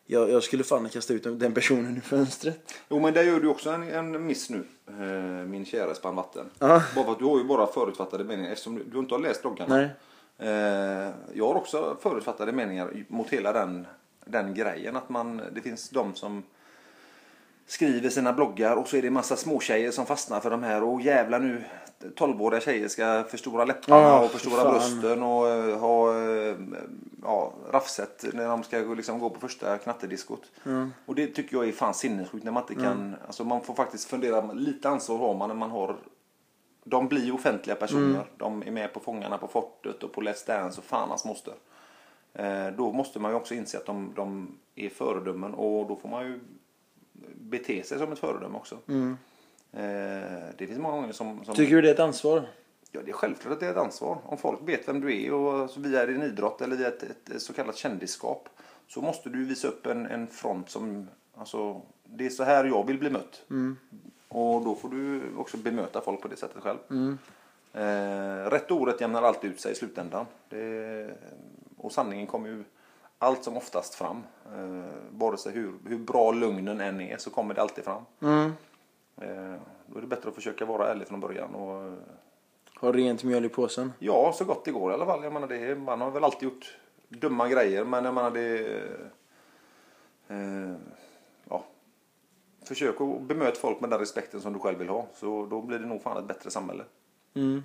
Jag, 0.06 0.30
jag 0.30 0.42
skulle 0.42 0.64
fan 0.64 0.88
kasta 0.88 1.14
ut 1.14 1.22
den 1.22 1.54
personen 1.54 1.96
ur 1.96 2.00
fönstret. 2.00 2.74
Jo 2.88 3.00
men 3.00 3.14
där 3.14 3.22
gör 3.22 3.40
du 3.40 3.48
också 3.48 3.70
en, 3.70 3.82
en 3.82 4.26
miss 4.26 4.50
nu. 4.50 4.64
Eh, 4.88 5.46
min 5.46 5.64
kära 5.64 5.94
spann 5.94 6.16
vatten. 6.16 6.50
Bara 6.58 6.80
för 6.80 7.12
att 7.12 7.18
du 7.18 7.24
har 7.24 7.38
ju 7.38 7.44
bara 7.44 7.66
förutfattade 7.66 8.24
meningar 8.24 8.52
eftersom 8.52 8.74
du, 8.74 8.84
du 8.84 8.98
inte 8.98 9.14
har 9.14 9.20
läst 9.20 9.42
bloggarna. 9.42 9.76
Nej. 9.76 9.90
Eh, 10.38 11.10
jag 11.32 11.48
har 11.48 11.54
också 11.54 11.96
förutfattade 12.00 12.52
meningar 12.52 13.04
mot 13.08 13.30
hela 13.30 13.52
den, 13.52 13.86
den 14.24 14.54
grejen. 14.54 14.96
Att 14.96 15.08
man, 15.08 15.42
det 15.52 15.60
finns 15.60 15.90
de 15.90 16.14
som 16.14 16.42
skriver 17.66 18.08
sina 18.08 18.32
bloggar 18.32 18.76
och 18.76 18.88
så 18.88 18.96
är 18.96 19.02
det 19.02 19.10
massa 19.10 19.36
småtjejer 19.36 19.90
som 19.90 20.06
fastnar 20.06 20.40
för 20.40 20.50
de 20.50 20.62
här. 20.62 20.82
Och 20.82 21.00
jävla 21.00 21.38
nu 21.38 21.64
12-åriga 22.16 22.60
tjejer 22.60 22.88
ska 22.88 23.24
förstora 23.30 23.64
läpparna 23.64 24.02
Ja, 24.02 24.24
och 24.24 24.30
förstora 24.30 24.62
fan. 24.62 24.72
brösten 24.72 25.22
och 25.22 25.48
eh, 25.48 25.78
ha 25.78 26.20
eh, 26.22 26.56
ja, 27.22 27.52
raffset 27.70 28.24
när 28.32 28.48
de 28.48 28.62
ska 28.62 28.80
gå- 28.80 28.94
liksom 28.94 29.18
gå 29.18 29.30
på 29.30 29.40
första 29.40 29.78
knattediskot. 29.78 30.42
Och 31.06 31.14
det 31.14 31.26
tycker 31.26 31.56
jag 31.56 31.68
är 31.68 31.72
fan 31.72 31.94
sinnessjukt 31.94 32.44
när 32.44 32.52
man 32.52 32.62
inte 32.62 32.74
kan, 32.84 33.14
alltså 33.26 33.44
man 33.44 33.60
får 33.60 33.74
faktiskt 33.74 34.08
fundera, 34.10 34.52
lite 34.52 34.88
ansvar 34.88 35.18
har 35.18 35.34
man 35.34 35.48
när 35.48 35.56
man 35.56 35.70
har 35.70 35.96
de 36.86 37.08
blir 37.08 37.34
offentliga 37.34 37.76
personer. 37.76 38.24
De 38.36 38.62
är 38.62 38.70
med 38.70 38.92
på 38.92 39.00
Fångarna 39.00 39.38
på 39.38 39.46
fortet 39.48 40.02
och 40.02 40.12
på 40.12 40.20
Let's 40.20 40.46
Dance 40.46 40.78
och 40.80 40.84
fan 40.84 41.08
hans 41.08 41.24
moster. 41.24 41.54
Eh, 42.34 42.66
då 42.76 42.92
måste 42.92 43.18
man 43.20 43.30
ju 43.30 43.36
också 43.36 43.54
inse 43.54 43.78
att 43.78 43.86
de, 43.86 44.12
de 44.16 44.58
är 44.74 44.88
föredömen 44.88 45.54
och 45.54 45.86
då 45.88 45.96
får 45.96 46.08
man 46.08 46.26
ju 46.26 46.40
bete 47.34 47.82
sig 47.82 47.98
som 47.98 48.12
ett 48.12 48.18
föredöme 48.18 48.56
också. 48.58 48.74
Eh, 48.88 49.12
det 50.56 50.66
finns 50.66 50.78
många 50.78 50.96
gånger 50.96 51.12
som... 51.12 51.44
som 51.44 51.54
Tycker 51.54 51.76
du 51.76 51.82
det 51.82 51.88
är 51.88 51.94
ett 51.94 52.00
ansvar? 52.00 52.42
Ja, 52.92 53.00
det 53.04 53.10
är 53.10 53.14
självklart 53.14 53.52
att 53.52 53.60
det 53.60 53.66
är 53.66 53.70
ett 53.70 53.76
ansvar. 53.76 54.18
Om 54.24 54.38
folk 54.38 54.60
vet 54.62 54.88
vem 54.88 55.00
du 55.00 55.24
är 55.24 55.32
och 55.32 55.54
alltså, 55.54 55.80
via 55.80 56.06
din 56.06 56.22
idrott 56.22 56.60
eller 56.60 56.76
via 56.76 56.88
ett, 56.88 57.02
ett, 57.02 57.42
så 57.42 57.52
kallat 57.52 57.76
kändisskap 57.76 58.48
så 58.88 59.00
måste 59.00 59.28
du 59.28 59.44
visa 59.44 59.68
upp 59.68 59.86
en, 59.86 60.06
en 60.06 60.26
front 60.26 60.70
som, 60.70 61.08
alltså, 61.36 61.80
det 62.04 62.26
är 62.26 62.30
så 62.30 62.44
här 62.44 62.64
jag 62.64 62.86
vill 62.86 62.98
bli 62.98 63.10
mött. 63.10 63.42
Och 64.28 64.64
då 64.64 64.74
får 64.74 64.88
du 64.88 65.22
också 65.36 65.56
bemöta 65.56 66.00
folk 66.00 66.20
på 66.20 66.28
det 66.28 66.36
sättet 66.36 66.62
själv. 66.62 66.78
Eh, 67.72 68.50
rätt 68.50 68.70
och 68.70 68.80
orätt 68.80 69.00
jämnar 69.00 69.22
alltid 69.22 69.50
ut 69.50 69.60
sig 69.60 69.72
i 69.72 69.74
slutändan. 69.74 70.26
Det, 70.48 71.10
och 71.76 71.92
sanningen 71.92 72.26
kommer 72.26 72.48
ju 72.48 72.64
allt 73.18 73.44
som 73.44 73.56
oftast 73.56 73.94
fram. 73.94 74.22
Eh, 74.46 74.84
vare 75.10 75.36
sig 75.36 75.52
hur, 75.52 75.72
hur 75.86 75.98
bra 75.98 76.32
lugnen 76.32 76.80
än 76.80 77.00
är 77.00 77.16
så 77.18 77.30
kommer 77.30 77.54
det 77.54 77.62
alltid 77.62 77.84
fram. 77.84 78.02
Eh, 78.22 78.50
då 79.86 79.98
är 79.98 80.00
det 80.00 80.06
bättre 80.06 80.28
att 80.28 80.34
försöka 80.34 80.64
vara 80.64 80.90
ärlig 80.90 81.08
från 81.08 81.20
början. 81.20 81.54
Och, 81.54 81.98
Har 82.74 82.92
rent 82.92 83.24
mjöl 83.24 83.44
i 83.44 83.48
påsen? 83.48 83.92
Ja, 83.98 84.32
så 84.34 84.44
gott 84.44 84.64
det 84.64 84.70
går 84.70 84.90
i 84.90 84.94
alla 84.94 85.06
fall. 85.06 85.24
Jag 85.24 85.32
menar, 85.32 85.48
det, 85.48 85.74
man 85.74 86.00
har 86.00 86.10
väl 86.10 86.24
alltid 86.24 86.42
gjort 86.48 86.76
dumma 87.08 87.48
grejer, 87.48 87.84
men 87.84 88.04
jag 88.04 88.14
menar 88.14 88.30
det... 88.30 88.82
Eh, 90.28 90.74
ja. 91.48 91.64
Försök 92.64 93.00
att 93.00 93.22
bemöta 93.22 93.60
folk 93.60 93.80
med 93.80 93.90
den 93.90 93.98
respekten 93.98 94.40
som 94.40 94.52
du 94.52 94.58
själv 94.58 94.78
vill 94.78 94.88
ha, 94.88 95.06
så 95.14 95.46
då 95.46 95.62
blir 95.62 95.78
det 95.78 95.86
nog 95.86 96.02
fan 96.02 96.16
ett 96.16 96.28
bättre 96.28 96.50
samhälle. 96.50 96.84
Mm. 97.34 97.62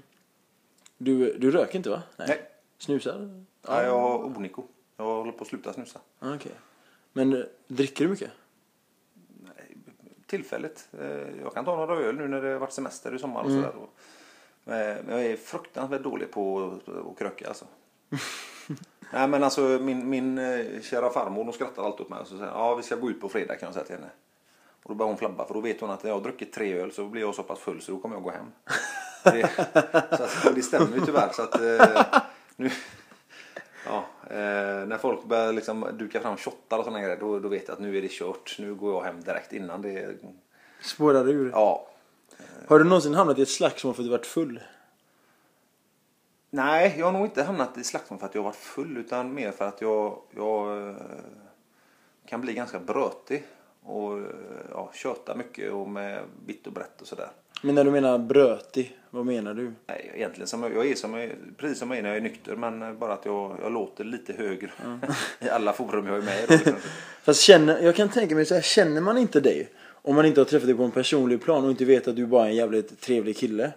Du, 0.97 1.37
du 1.37 1.51
röker 1.51 1.75
inte 1.77 1.89
va? 1.89 2.01
Nej. 2.17 2.41
Snusar? 2.77 3.43
Ja. 3.67 3.83
jag 3.83 3.99
har 3.99 4.25
oniko. 4.25 4.63
Jag 4.97 5.05
håller 5.05 5.31
på 5.31 5.41
att 5.41 5.47
sluta 5.47 5.73
snusa. 5.73 5.99
Ah, 6.19 6.35
Okej. 6.35 6.51
Men 7.13 7.33
eh, 7.33 7.43
dricker 7.67 8.03
du 8.05 8.09
mycket? 8.11 8.31
Tillfälligt. 10.29 10.87
Eh, 11.01 11.41
jag 11.43 11.53
kan 11.53 11.65
ta 11.65 11.75
några 11.75 11.95
öl 11.95 12.15
nu 12.15 12.27
när 12.27 12.41
det 12.41 12.49
har 12.51 12.59
varit 12.59 12.73
semester 12.73 13.15
i 13.15 13.19
sommar 13.19 13.43
och 13.43 13.51
sådär. 13.51 13.71
Och, 13.75 14.73
eh, 14.73 14.97
Men 15.05 15.17
jag 15.17 15.25
är 15.25 15.35
fruktansvärt 15.35 16.03
dålig 16.03 16.31
på 16.31 16.73
att- 17.11 17.17
kröka 17.19 17.47
alltså. 17.47 17.65
Nej 19.13 19.27
men 19.27 19.43
alltså 19.43 19.61
min, 19.61 20.09
min 20.09 20.37
eh, 20.37 20.81
kära 20.81 21.09
farmor 21.09 21.43
hon 21.43 21.53
skrattar 21.53 21.83
alltid 21.83 22.01
åt 22.01 22.09
mig 22.09 22.19
och 22.19 22.27
så 22.27 22.37
säger 22.37 22.51
ja 22.51 22.75
vi 22.75 22.83
ska 22.83 22.95
gå 22.95 23.09
ut 23.09 23.21
på 23.21 23.29
fredag 23.29 23.55
kan 23.55 23.67
jag 23.67 23.73
säga 23.73 23.85
till 23.85 23.95
henne. 23.95 24.09
Och 24.83 24.89
då 24.89 24.95
börjar 24.95 25.07
hon 25.07 25.17
flabba 25.17 25.45
för 25.47 25.53
då 25.53 25.61
vet 25.61 25.81
hon 25.81 25.89
att 25.89 26.03
när 26.03 26.09
jag 26.09 26.17
har 26.17 26.23
druckit 26.23 26.53
tre 26.53 26.73
öl 26.79 26.91
så 26.91 27.05
blir 27.05 27.21
jag 27.21 27.35
så 27.35 27.43
pass 27.43 27.59
full 27.59 27.81
så 27.81 27.91
då 27.91 27.99
kommer 27.99 28.15
jag 28.15 28.23
gå 28.23 28.31
hem. 28.31 28.45
Det, 29.23 29.49
så 30.17 30.23
att, 30.49 30.55
det 30.55 30.61
stämmer 30.61 30.95
ju 30.97 31.05
tyvärr 31.05 31.29
så 31.33 31.41
att 31.41 31.55
eh, 31.61 32.21
nu, 32.55 32.69
eh, 34.29 34.87
när 34.87 34.97
folk 34.97 35.23
börjar 35.23 35.53
liksom 35.53 35.87
duka 35.93 36.19
fram 36.19 36.37
shottar 36.37 36.77
och 36.77 36.83
sådana 36.83 37.01
grejer 37.01 37.17
då, 37.19 37.39
då 37.39 37.49
vet 37.49 37.67
jag 37.67 37.73
att 37.73 37.79
nu 37.79 37.97
är 37.97 38.01
det 38.01 38.11
kört. 38.11 38.55
Nu 38.59 38.75
går 38.75 38.93
jag 38.93 39.01
hem 39.01 39.21
direkt 39.21 39.53
innan 39.53 39.81
det, 39.81 40.15
Spårar 40.81 41.29
ur. 41.29 41.51
ja. 41.51 41.85
Har 42.67 42.79
du 42.79 42.85
någonsin 42.85 43.13
hamnat 43.13 43.39
i 43.39 43.41
ett 43.41 43.49
slagsmål 43.49 43.93
för 43.93 44.01
att 44.01 44.05
du 44.05 44.11
varit 44.11 44.25
full? 44.25 44.59
Nej, 46.49 46.95
jag 46.97 47.05
har 47.05 47.13
nog 47.13 47.25
inte 47.25 47.43
hamnat 47.43 47.77
i 47.77 47.83
slagsmål 47.83 48.19
för 48.19 48.25
att 48.25 48.35
jag 48.35 48.43
varit 48.43 48.55
full 48.55 48.97
utan 48.97 49.33
mer 49.33 49.51
för 49.51 49.67
att 49.67 49.81
jag, 49.81 50.21
jag 50.31 50.87
eh, 50.89 50.95
kan 52.25 52.41
bli 52.41 52.53
ganska 52.53 52.79
brötig 52.79 53.43
och 53.83 54.17
eh, 54.17 54.25
ja, 54.71 54.91
köta 54.93 55.35
mycket 55.35 55.71
och 55.71 55.89
med 55.89 56.23
vitt 56.45 56.67
och 56.67 56.73
brett 56.73 57.01
och 57.01 57.07
sådär. 57.07 57.29
Men 57.61 57.75
när 57.75 57.83
du 57.83 57.91
menar 57.91 58.17
brötig, 58.17 58.97
vad 59.09 59.25
menar 59.25 59.53
du? 59.53 59.71
Nej, 59.87 60.11
egentligen 60.15 60.47
som 60.47 60.63
jag, 60.63 60.75
jag 60.75 60.91
är 60.91 60.95
som 60.95 61.13
jag, 61.13 61.31
precis 61.57 61.79
som 61.79 61.89
jag 61.89 61.97
är 61.97 62.01
när 62.03 62.09
jag 62.09 62.17
är 62.17 62.21
nykter 62.21 62.55
men 62.55 62.99
bara 62.99 63.13
att 63.13 63.25
jag, 63.25 63.57
jag 63.61 63.71
låter 63.71 64.03
lite 64.03 64.33
högre 64.33 64.69
i 65.39 65.49
alla 65.49 65.73
forum 65.73 66.07
jag 66.07 66.17
är 66.17 66.21
med 66.21 66.43
i. 66.43 66.45
då, 66.47 66.53
liksom. 66.53 66.73
Fast 67.23 67.41
känner, 67.41 67.81
jag 67.81 67.95
kan 67.95 68.09
tänka 68.09 68.35
mig 68.35 68.45
så 68.45 68.53
här, 68.55 68.61
känner 68.61 69.01
man 69.01 69.17
inte 69.17 69.39
dig 69.39 69.69
om 70.01 70.15
man 70.15 70.25
inte 70.25 70.39
har 70.39 70.45
träffat 70.45 70.67
dig 70.67 70.75
på 70.75 70.83
en 70.83 70.91
personlig 70.91 71.41
plan 71.41 71.63
och 71.63 71.69
inte 71.71 71.85
vet 71.85 72.07
att 72.07 72.15
du 72.15 72.25
bara 72.25 72.45
är 72.45 72.49
en 72.49 72.55
jävligt 72.55 73.01
trevlig 73.01 73.37
kille. 73.37 73.71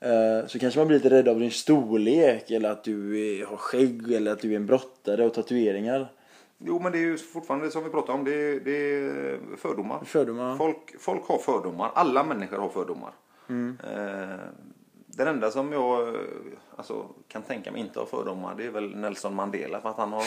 eh, 0.00 0.46
Så 0.46 0.58
kanske 0.58 0.80
man 0.80 0.86
blir 0.86 0.98
lite 0.98 1.10
rädd 1.10 1.28
av 1.28 1.40
din 1.40 1.50
storlek 1.50 2.50
eller 2.50 2.70
att 2.70 2.84
du 2.84 3.46
har 3.48 3.56
skägg 3.56 4.12
eller 4.12 4.32
att 4.32 4.40
du 4.40 4.52
är 4.52 4.56
en 4.56 4.66
brottare 4.66 5.24
och 5.26 5.34
tatueringar. 5.34 6.08
Jo 6.64 6.78
men 6.78 6.92
det 6.92 6.98
är 6.98 7.02
ju 7.02 7.18
fortfarande 7.18 7.70
som 7.70 7.84
vi 7.84 7.90
pratade 7.90 8.18
om, 8.18 8.24
det 8.24 8.34
är, 8.34 8.60
det 8.60 8.94
är 8.94 9.38
fördomar. 9.56 10.04
Fördomar. 10.04 10.56
Folk, 10.56 11.00
folk 11.00 11.26
har 11.26 11.38
fördomar, 11.38 11.90
alla 11.94 12.24
människor 12.24 12.58
har 12.58 12.68
fördomar. 12.68 13.12
Eh, 13.48 14.36
den 15.06 15.28
enda 15.28 15.50
som 15.50 15.72
jag 15.72 16.08
eh, 16.08 16.14
alltså, 16.76 17.06
kan 17.28 17.42
tänka 17.42 17.72
mig 17.72 17.80
inte 17.80 17.98
har 17.98 18.06
fördomar 18.06 18.54
det 18.56 18.66
är 18.66 18.70
väl 18.70 18.96
Nelson 18.96 19.34
Mandela 19.34 19.80
för 19.80 19.88
att 19.88 19.96
han 19.96 20.12
har 20.12 20.24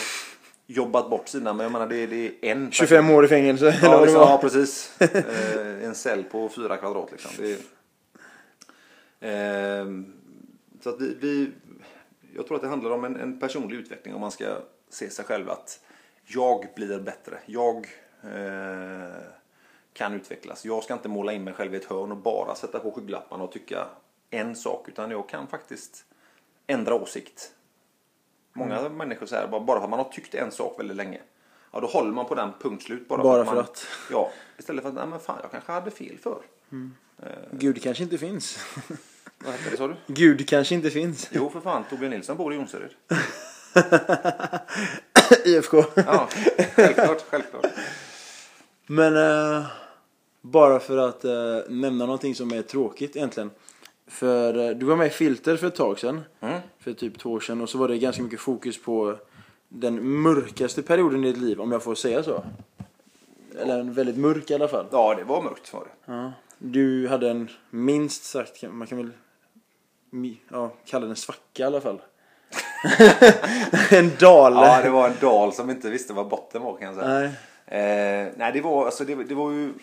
jobbat 0.68 1.10
bort 1.10 1.28
sina, 1.28 1.54
men 1.54 1.64
jag 1.64 1.72
menar 1.72 1.88
det, 1.88 2.08
det 2.08 2.26
är 2.26 2.52
en 2.52 2.72
25 2.72 3.10
år 3.10 3.26
i 3.26 3.28
fängelse 3.28 3.80
Ja, 3.82 4.02
liksom, 4.02 4.22
ja 4.22 4.38
precis. 4.42 4.98
Eh, 5.00 5.86
en 5.86 5.96
cell 5.96 6.24
på 6.24 6.50
fyra 6.50 6.78
kvadrat 6.78 7.12
liksom. 7.12 7.32
Är, 7.46 7.58
eh, 9.80 9.86
så 10.82 10.90
att 10.90 11.02
vi, 11.02 11.18
vi, 11.22 11.52
jag 12.36 12.48
tror 12.48 12.56
att 12.56 12.62
det 12.62 12.70
handlar 12.70 12.92
om 12.92 13.04
en, 13.04 13.16
en 13.16 13.40
personlig 13.40 13.78
utveckling 13.78 14.16
om 14.16 14.22
man 14.22 14.32
ska 14.32 14.46
se 14.90 15.10
sig 15.10 15.26
själv 15.26 15.50
att 15.50 15.85
jag 16.26 16.68
blir 16.76 17.00
bättre. 17.00 17.40
Jag 17.46 17.76
eh, 18.24 19.22
kan 19.94 20.14
utvecklas. 20.14 20.66
Jag 20.66 20.84
ska 20.84 20.94
inte 20.94 21.10
måla 21.10 21.34
in 21.34 21.44
mig 21.44 21.54
själv 21.54 21.74
i 21.74 21.78
ett 21.78 21.86
hörn 21.86 22.12
och 22.12 22.18
bara 22.18 22.56
sätta 22.56 22.80
på 22.80 22.92
skygglapparna 22.92 23.44
och 23.44 23.52
tycka 23.52 23.88
en 24.30 24.56
sak. 24.56 24.90
Utan 24.90 25.12
jag 25.12 25.30
kan 25.30 25.48
faktiskt 25.48 26.06
ändra 26.68 26.96
åsikt. 26.96 27.52
Många 28.54 28.78
Mm. 28.80 28.98
människor 28.98 29.26
säger 29.26 29.48
bara 29.48 29.62
bara 29.62 29.80
för 29.80 29.84
att 29.84 29.90
man 29.90 30.00
har 30.00 30.10
tyckt 30.12 30.36
en 30.36 30.52
sak 30.52 30.80
väldigt 30.80 30.98
länge. 30.98 31.20
Ja, 31.72 31.80
då 31.80 31.88
håller 31.88 32.12
man 32.12 32.26
på 32.26 32.36
den 32.36 32.52
punkt 32.62 32.84
slut. 32.84 33.08
Bara, 33.08 33.24
Bara 33.24 33.44
man, 33.44 33.54
för 33.54 33.62
att. 33.62 33.88
Ja, 34.12 34.32
istället 34.58 34.82
för 34.82 34.90
att, 34.90 34.96
nej 34.96 35.08
men 35.08 35.20
fan, 35.20 35.40
jag 35.42 35.52
kanske 35.52 35.72
hade 35.72 35.92
fel 35.92 36.18
för. 36.18 36.42
Gud 37.52 37.84
kanske 37.84 38.04
inte 38.04 38.18
finns. 38.18 38.60
Vad 39.38 39.54
hette 39.54 39.70
det 39.70 39.78
sa 39.78 39.88
du? 39.88 39.96
Gud 40.08 40.48
kanske 40.50 40.76
inte 40.76 40.90
finns. 40.90 41.30
Jo, 41.32 41.50
för 41.50 41.62
fan, 41.62 41.84
Torbjörn 41.90 42.12
Nilsson 42.12 42.38
bor 42.38 42.54
i 42.54 42.56
Jonseryd. 42.56 42.92
IFK. 45.46 45.84
Ja, 45.96 46.30
självklart, 46.76 47.24
självklart. 47.30 47.66
Men 48.88 49.18
eh, 49.18 49.66
bara 50.42 50.80
för 50.80 50.98
att 50.98 51.26
eh, 51.26 51.60
nämna 51.70 52.06
någonting 52.06 52.36
som 52.36 52.54
är 52.54 52.62
tråkigt 52.62 53.16
egentligen. 53.16 53.52
För 54.08 54.70
eh, 54.70 54.78
du 54.78 54.86
var 54.86 54.96
med 54.96 55.08
i 55.08 55.10
Filter 55.10 55.58
för 55.58 55.68
ett 55.68 55.76
tag 55.76 56.00
sedan. 56.00 56.22
Mm. 56.40 56.60
För 56.80 56.94
typ 56.94 57.20
två 57.20 57.32
år 57.32 57.40
sedan. 57.40 57.62
Och 57.62 57.70
så 57.70 57.78
var 57.78 57.88
det 57.88 57.98
ganska 57.98 58.24
mycket 58.24 58.40
fokus 58.40 58.82
på 58.82 59.18
den 59.70 60.22
mörkaste 60.22 60.82
perioden 60.82 61.24
i 61.24 61.28
ditt 61.28 61.42
liv, 61.42 61.62
om 61.62 61.72
jag 61.72 61.84
får 61.84 61.96
säga 61.96 62.24
så. 62.24 62.44
Eller 63.60 63.80
en 63.80 63.94
väldigt 63.94 64.18
mörk 64.18 64.52
i 64.52 64.54
alla 64.54 64.68
fall. 64.68 64.86
Ja, 64.92 65.16
det 65.16 65.24
var 65.24 65.42
mörkt 65.42 65.74
var 65.74 65.82
det. 65.82 66.14
Ja. 66.14 66.32
Du 66.58 67.08
hade 67.08 67.30
en 67.30 67.50
minst 67.70 68.24
sagt, 68.24 68.64
man 68.72 68.88
kan 68.88 68.98
väl 68.98 69.12
ja, 70.52 70.74
kalla 70.86 71.06
den 71.06 71.16
svacka 71.16 71.64
i 71.64 71.66
alla 71.66 71.82
fall. 71.82 72.02
en 73.92 74.12
dal. 74.20 74.54
Ja, 74.54 74.82
det 74.84 74.90
var 74.90 75.08
en 75.08 75.16
dal 75.22 75.54
som 75.54 75.70
inte 75.70 75.90
visste 75.90 76.14
vad 76.14 76.28
botten 76.28 76.62
var 76.62 76.78
kan 76.78 76.88
jag 76.88 76.96
säga. 76.96 77.08
Nej. 77.08 77.26
Eh, 77.68 78.32
nej, 78.36 78.52
det 78.54 78.62
var, 78.62 78.86
alltså, 78.86 79.06
det, 79.06 79.16
det 79.16 79.36
var 79.36 79.52
ju 79.52 79.74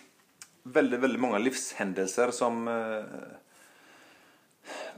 väldigt, 0.62 1.00
väldigt 1.00 1.20
många 1.20 1.38
livshändelser 1.38 2.30
som 2.30 2.68
eh, 2.68 3.04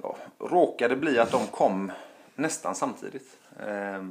ja, 0.02 0.16
råkade 0.38 0.96
bli 0.96 1.18
att 1.18 1.30
de 1.30 1.46
kom 1.46 1.92
nästan 2.34 2.74
samtidigt. 2.74 3.36
Eh, 3.66 4.02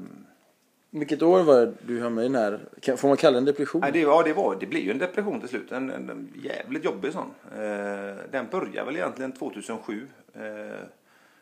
Vilket 0.89 1.21
år 1.21 1.43
var 1.43 1.55
det 1.55 1.73
du 1.81 2.01
hamnade 2.01 2.27
i 2.27 2.29
den 2.29 2.41
här, 2.41 2.95
får 2.95 3.07
man 3.07 3.17
kalla 3.17 3.31
det 3.33 3.37
en 3.37 3.45
depression? 3.45 3.81
nej, 3.81 3.91
det, 3.91 3.99
ja, 3.99 4.23
det, 4.25 4.33
var, 4.33 4.57
det 4.59 4.65
blev 4.65 4.83
ju 4.83 4.91
en 4.91 4.97
depression 4.97 5.39
till 5.39 5.49
slut. 5.49 5.71
En, 5.71 5.89
en, 5.89 6.09
en 6.09 6.33
jävligt 6.43 6.85
jobbig 6.85 7.13
sån. 7.13 7.31
Eh, 7.51 8.15
den 8.31 8.47
började 8.51 8.85
väl 8.85 8.95
egentligen 8.95 9.31
2007. 9.31 10.07
Eh, 10.35 10.41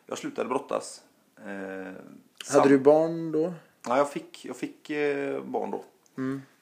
jag 0.06 0.18
slutade 0.18 0.48
brottas. 0.48 1.02
Eh, 1.38 1.92
Hade 2.52 2.68
du 2.68 2.78
barn 2.78 3.32
då? 3.32 3.52
Ja, 3.86 3.96
jag 3.96 4.10
fick, 4.10 4.44
jag 4.44 4.56
fick 4.56 4.90
eh, 4.90 5.42
barn 5.42 5.70
då. 5.70 5.84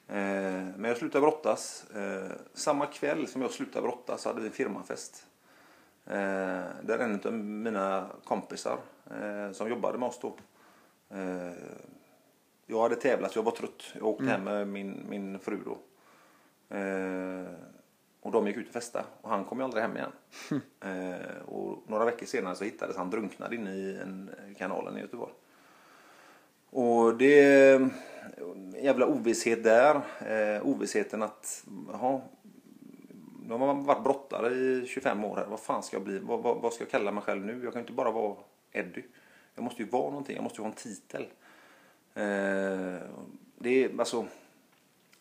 Eh, 0.07 0.63
men 0.77 0.83
jag 0.83 0.97
slutade 0.97 1.21
brottas. 1.21 1.85
Eh, 1.95 2.31
samma 2.53 2.85
kväll 2.85 3.27
som 3.27 3.41
jag 3.41 3.51
slutade 3.51 3.87
brottas 3.87 4.25
hade 4.25 4.41
vi 4.41 4.47
en 4.47 4.53
firmafest. 4.53 5.25
Eh, 6.05 6.13
där 6.83 6.99
en 6.99 7.21
av 7.25 7.33
mina 7.33 8.07
kompisar 8.23 8.77
som 9.53 9.69
jobbade 9.69 9.97
med 9.97 10.07
oss 10.09 10.19
då. 10.21 10.35
Jag 12.65 12.81
hade 12.81 12.95
tävlat, 12.95 13.35
jag 13.35 13.43
var 13.43 13.51
trött. 13.51 13.83
Jag 13.93 14.03
åkte 14.07 14.25
hem 14.25 14.43
med 14.43 14.67
min, 14.67 15.05
min 15.09 15.39
fru 15.39 15.59
då. 15.65 15.77
Och 18.21 18.31
de 18.31 18.47
gick 18.47 18.57
ut 18.57 18.67
och 18.67 18.73
festade 18.73 19.05
och 19.21 19.29
han 19.29 19.45
kom 19.45 19.57
ju 19.57 19.63
aldrig 19.63 19.83
hem 19.83 19.97
igen. 19.97 20.11
Eh, 20.83 21.41
och 21.45 21.83
några 21.87 22.05
veckor 22.05 22.25
senare 22.25 22.55
så 22.55 22.63
hittades 22.63 22.97
han 22.97 23.09
drunknad 23.09 23.53
inne 23.53 23.73
i 23.73 23.97
en 23.97 24.29
kanalen 24.57 24.97
i 24.97 25.01
Göteborg. 25.01 25.33
Och 26.69 27.17
det 27.17 27.41
är 27.41 27.89
jävla 28.81 29.07
ovisshet 29.07 29.63
där. 29.63 29.95
Eh, 30.19 30.67
ovissheten 30.67 31.23
att, 31.23 31.65
jaha, 31.91 32.21
nu 33.45 33.51
har 33.51 33.59
man 33.59 33.83
varit 33.83 34.03
brottare 34.03 34.53
i 34.53 34.85
25 34.87 35.25
år 35.25 35.35
här. 35.35 35.45
Vad 35.45 35.59
fan 35.59 35.83
ska 35.83 35.95
jag 35.95 36.03
bli? 36.03 36.19
Vad, 36.19 36.43
vad, 36.43 36.61
vad 36.61 36.73
ska 36.73 36.83
jag 36.83 36.91
kalla 36.91 37.11
mig 37.11 37.23
själv 37.23 37.45
nu? 37.45 37.63
Jag 37.63 37.73
kan 37.73 37.79
inte 37.79 37.93
bara 37.93 38.11
vara 38.11 38.35
Eddie. 38.71 39.03
Jag 39.55 39.63
måste 39.63 39.83
ju 39.83 39.89
vara 39.89 40.09
någonting. 40.09 40.35
Jag 40.35 40.43
måste 40.43 40.61
ju 40.61 40.63
ha 40.63 40.69
en 40.69 40.75
titel. 40.75 41.21
Eh, 42.13 43.07
det 43.57 43.83
är 43.83 43.99
alltså, 43.99 44.25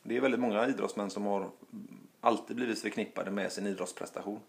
det 0.03 0.16
är 0.16 0.20
väldigt 0.20 0.40
många 0.40 0.66
idrottsmän 0.66 1.11
som 1.11 1.24
har 1.24 1.51
alltid 2.20 2.56
blivit 2.56 2.80
förknippade 2.80 3.30
med 3.30 3.52
sin 3.52 3.66
idrottsprestation. 3.66 4.40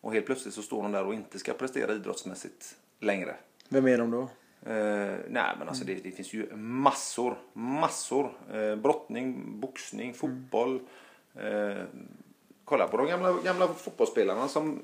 Och 0.00 0.12
helt 0.12 0.26
plötsligt 0.26 0.54
så 0.54 0.62
står 0.62 0.82
de 0.82 0.92
där 0.92 1.06
och 1.06 1.14
inte 1.14 1.38
ska 1.38 1.52
prestera 1.52 1.92
idrottsmässigt 1.92 2.76
längre. 3.00 3.36
Vem 3.68 3.88
är 3.88 3.98
de 3.98 4.10
då? 4.10 4.28
Eh, 4.70 5.16
nej 5.28 5.54
men 5.58 5.68
alltså 5.68 5.84
det, 5.84 5.94
det 5.94 6.10
finns 6.10 6.32
ju 6.32 6.56
massor, 6.56 7.38
massor. 7.52 8.32
Eh, 8.52 8.76
brottning, 8.76 9.60
boxning, 9.60 10.14
fotboll. 10.14 10.80
Eh, 11.34 11.82
kolla 12.64 12.88
på 12.88 12.96
de 12.96 13.06
gamla, 13.06 13.32
gamla 13.32 13.68
fotbollsspelarna 13.68 14.48
som 14.48 14.82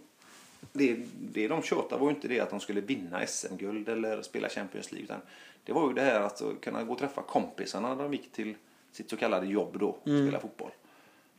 det, 0.73 0.97
det 1.19 1.49
de 1.49 1.63
tjötade 1.63 2.01
var 2.01 2.09
ju 2.09 2.15
inte 2.15 2.29
det 2.29 2.41
att 2.41 2.51
de 2.51 2.61
skulle 2.61 2.81
vinna 2.81 3.27
SM-guld 3.27 3.89
eller 3.89 4.23
spela 4.23 4.49
Champions 4.49 4.93
League. 4.93 5.05
Utan 5.05 5.21
det 5.65 5.73
var 5.73 5.89
ju 5.89 5.95
det 5.95 6.03
här 6.03 6.21
att 6.21 6.43
kunna 6.61 6.85
gå 6.85 6.93
och 6.93 6.99
träffa 6.99 7.23
kompisarna 7.23 7.95
när 7.95 8.03
de 8.03 8.13
gick 8.13 8.33
till 8.33 8.55
sitt 8.93 9.11
så 9.11 9.17
kallade 9.17 9.47
jobb 9.47 9.77
då, 9.79 9.97
spela 10.03 10.41
fotboll. 10.41 10.71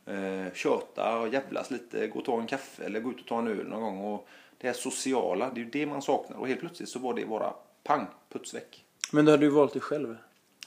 Eh, 0.05 0.53
köta 0.53 1.19
och 1.19 1.27
jävlas 1.27 1.71
lite, 1.71 2.07
gå 2.07 2.19
och 2.19 2.25
ta 2.25 2.39
en 2.39 2.47
kaffe 2.47 2.85
eller 2.85 2.99
gå 2.99 3.11
ut 3.11 3.19
och 3.19 3.27
ta 3.27 3.39
en 3.39 3.47
öl 3.47 3.67
någon 3.67 3.81
gång. 3.81 4.13
Och 4.13 4.27
det 4.57 4.67
här 4.67 4.73
sociala, 4.73 5.49
det 5.49 5.61
är 5.61 5.63
ju 5.65 5.69
det 5.69 5.85
man 5.85 6.01
saknar. 6.01 6.37
Och 6.37 6.47
helt 6.47 6.59
plötsligt 6.59 6.89
så 6.89 6.99
var 6.99 7.13
det 7.13 7.25
bara 7.25 7.53
pang, 7.83 8.05
puts 8.29 8.53
väck. 8.53 8.85
Men 9.11 9.25
då 9.25 9.31
hade 9.31 9.45
du 9.45 9.49
valt 9.49 9.73
det 9.73 9.79
själv? 9.79 10.17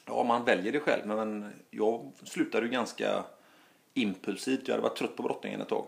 Ja, 0.05 0.25
man 0.25 0.45
väljer 0.45 0.73
det 0.73 0.81
själv. 0.81 1.07
Men 1.07 1.53
jag 1.71 2.13
slutade 2.25 2.67
ju 2.67 2.73
ganska 2.73 3.25
impulsivt. 3.95 4.69
Jag 4.69 4.75
hade 4.75 4.83
varit 4.83 4.97
trött 4.97 5.17
på 5.17 5.23
brottningen 5.23 5.61
ett 5.61 5.69
tag. 5.69 5.87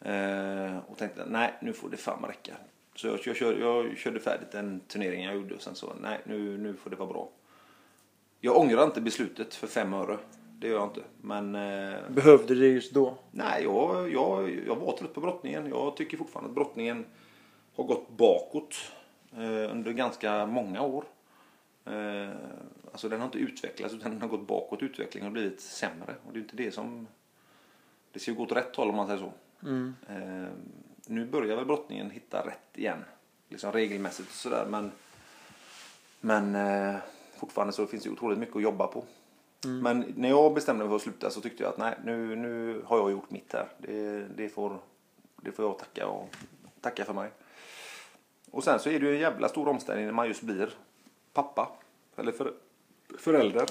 Eh, 0.00 0.78
och 0.86 0.98
tänkte, 0.98 1.24
nej, 1.26 1.54
nu 1.60 1.72
får 1.72 1.90
det 1.90 1.96
fan 1.96 2.24
räcka. 2.24 2.52
Så 2.94 3.06
jag, 3.06 3.20
jag, 3.24 3.36
kör, 3.36 3.58
jag 3.60 3.98
körde 3.98 4.20
färdigt 4.20 4.52
den 4.52 4.80
turneringen 4.80 5.26
jag 5.26 5.34
gjorde 5.34 5.54
och 5.54 5.62
sen 5.62 5.74
så, 5.74 5.92
nej, 6.00 6.20
nu, 6.24 6.58
nu 6.58 6.74
får 6.74 6.90
det 6.90 6.96
vara 6.96 7.08
bra. 7.08 7.28
Jag 8.40 8.56
ångrar 8.56 8.84
inte 8.84 9.00
beslutet 9.00 9.54
för 9.54 9.66
fem 9.66 9.94
öre. 9.94 10.18
Det 10.62 10.68
gör 10.68 10.78
jag 10.78 10.88
inte. 10.88 11.02
Men 11.20 11.54
eh, 11.54 12.10
Behövde 12.10 12.54
det 12.54 12.66
just 12.66 12.94
då? 12.94 13.18
nej, 13.30 13.62
jag, 13.62 14.12
jag, 14.12 14.50
jag 14.66 14.76
var 14.76 14.96
trött 14.96 15.14
på 15.14 15.20
brottningen. 15.20 15.66
Jag 15.66 15.96
tycker 15.96 16.16
fortfarande 16.16 16.48
att 16.48 16.54
brottningen 16.54 17.04
har 17.74 17.84
gått 17.84 18.10
bakåt 18.10 18.74
eh, 19.32 19.70
under 19.70 19.92
ganska 19.92 20.46
många 20.46 20.82
år. 20.82 21.04
Eh, 21.84 22.28
alltså 22.92 23.08
den 23.08 23.20
har 23.20 23.26
inte 23.26 23.38
utvecklats 23.38 23.94
utan 23.94 24.10
den 24.10 24.20
har 24.20 24.28
gått 24.28 24.46
bakåt. 24.46 24.82
Utvecklingen 24.82 25.26
har 25.26 25.32
blivit 25.32 25.60
sämre. 25.60 26.14
Och 26.26 26.32
det 26.32 26.38
är 26.38 26.42
inte 26.42 26.56
det 26.56 26.70
som... 26.70 27.06
Det 28.12 28.18
ska 28.20 28.30
ju 28.30 28.36
gå 28.36 28.42
åt 28.42 28.52
rätt 28.52 28.76
håll 28.76 28.88
om 28.88 28.96
man 28.96 29.06
säger 29.06 29.20
så. 29.20 29.32
Mm. 29.68 29.94
Nu 31.06 31.26
börjar 31.26 31.56
väl 31.56 31.66
brottningen 31.66 32.10
hitta 32.10 32.46
rätt 32.46 32.78
igen. 32.78 33.04
Liksom 33.48 33.72
regelmässigt 33.72 34.28
och 34.28 34.34
sådär. 34.34 34.66
Men, 34.68 34.92
men 36.20 36.56
fortfarande 37.36 37.72
så 37.72 37.86
finns 37.86 38.04
det 38.04 38.10
otroligt 38.10 38.38
mycket 38.38 38.56
att 38.56 38.62
jobba 38.62 38.86
på. 38.86 39.04
Mm. 39.64 39.78
Men 39.78 40.14
när 40.16 40.28
jag 40.28 40.54
bestämde 40.54 40.84
mig 40.84 40.90
för 40.90 40.96
att 40.96 41.02
sluta 41.02 41.30
så 41.30 41.40
tyckte 41.40 41.62
jag 41.62 41.70
att 41.70 41.78
nej, 41.78 41.98
nu, 42.04 42.36
nu 42.36 42.82
har 42.86 42.98
jag 42.98 43.10
gjort 43.10 43.30
mitt 43.30 43.52
här. 43.52 43.68
Det, 43.78 44.26
det, 44.36 44.48
får, 44.48 44.78
det 45.36 45.52
får 45.52 45.64
jag 45.64 45.78
tacka, 45.78 46.06
och, 46.06 46.28
tacka 46.80 47.04
för 47.04 47.14
mig. 47.14 47.30
Och 48.50 48.64
sen 48.64 48.78
så 48.78 48.90
är 48.90 49.00
det 49.00 49.06
ju 49.06 49.14
en 49.14 49.20
jävla 49.20 49.48
stor 49.48 49.68
omställning 49.68 50.06
när 50.06 50.12
man 50.12 50.28
just 50.28 50.42
blir 50.42 50.74
pappa. 51.32 51.68
Eller 52.16 52.32
för, 52.32 52.54
förälder. 53.18 53.66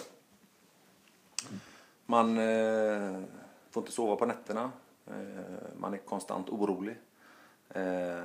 Man 2.06 2.38
eh, 2.38 3.22
får 3.72 3.84
inte 3.84 3.92
sova 3.92 4.16
på 4.16 4.26
nätterna. 4.26 4.72
Eh, 5.08 5.14
man 5.78 5.94
är 5.94 5.98
konstant 5.98 6.50
orolig. 6.50 6.96
Eh, 7.70 8.24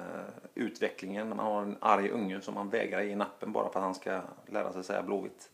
utvecklingen, 0.55 1.29
när 1.29 1.37
man 1.37 1.47
har 1.47 1.63
en 1.63 1.77
arg 1.81 2.11
unge 2.11 2.41
som 2.41 2.55
man 2.55 2.69
vägrar 2.69 3.03
ge 3.03 3.17
nappen 3.17 3.53
bara 3.53 3.69
för 3.69 3.79
att 3.79 3.85
han 3.85 3.95
ska 3.95 4.21
lära 4.47 4.73
sig 4.73 4.85
säga 4.85 5.03
blåvitt. 5.03 5.51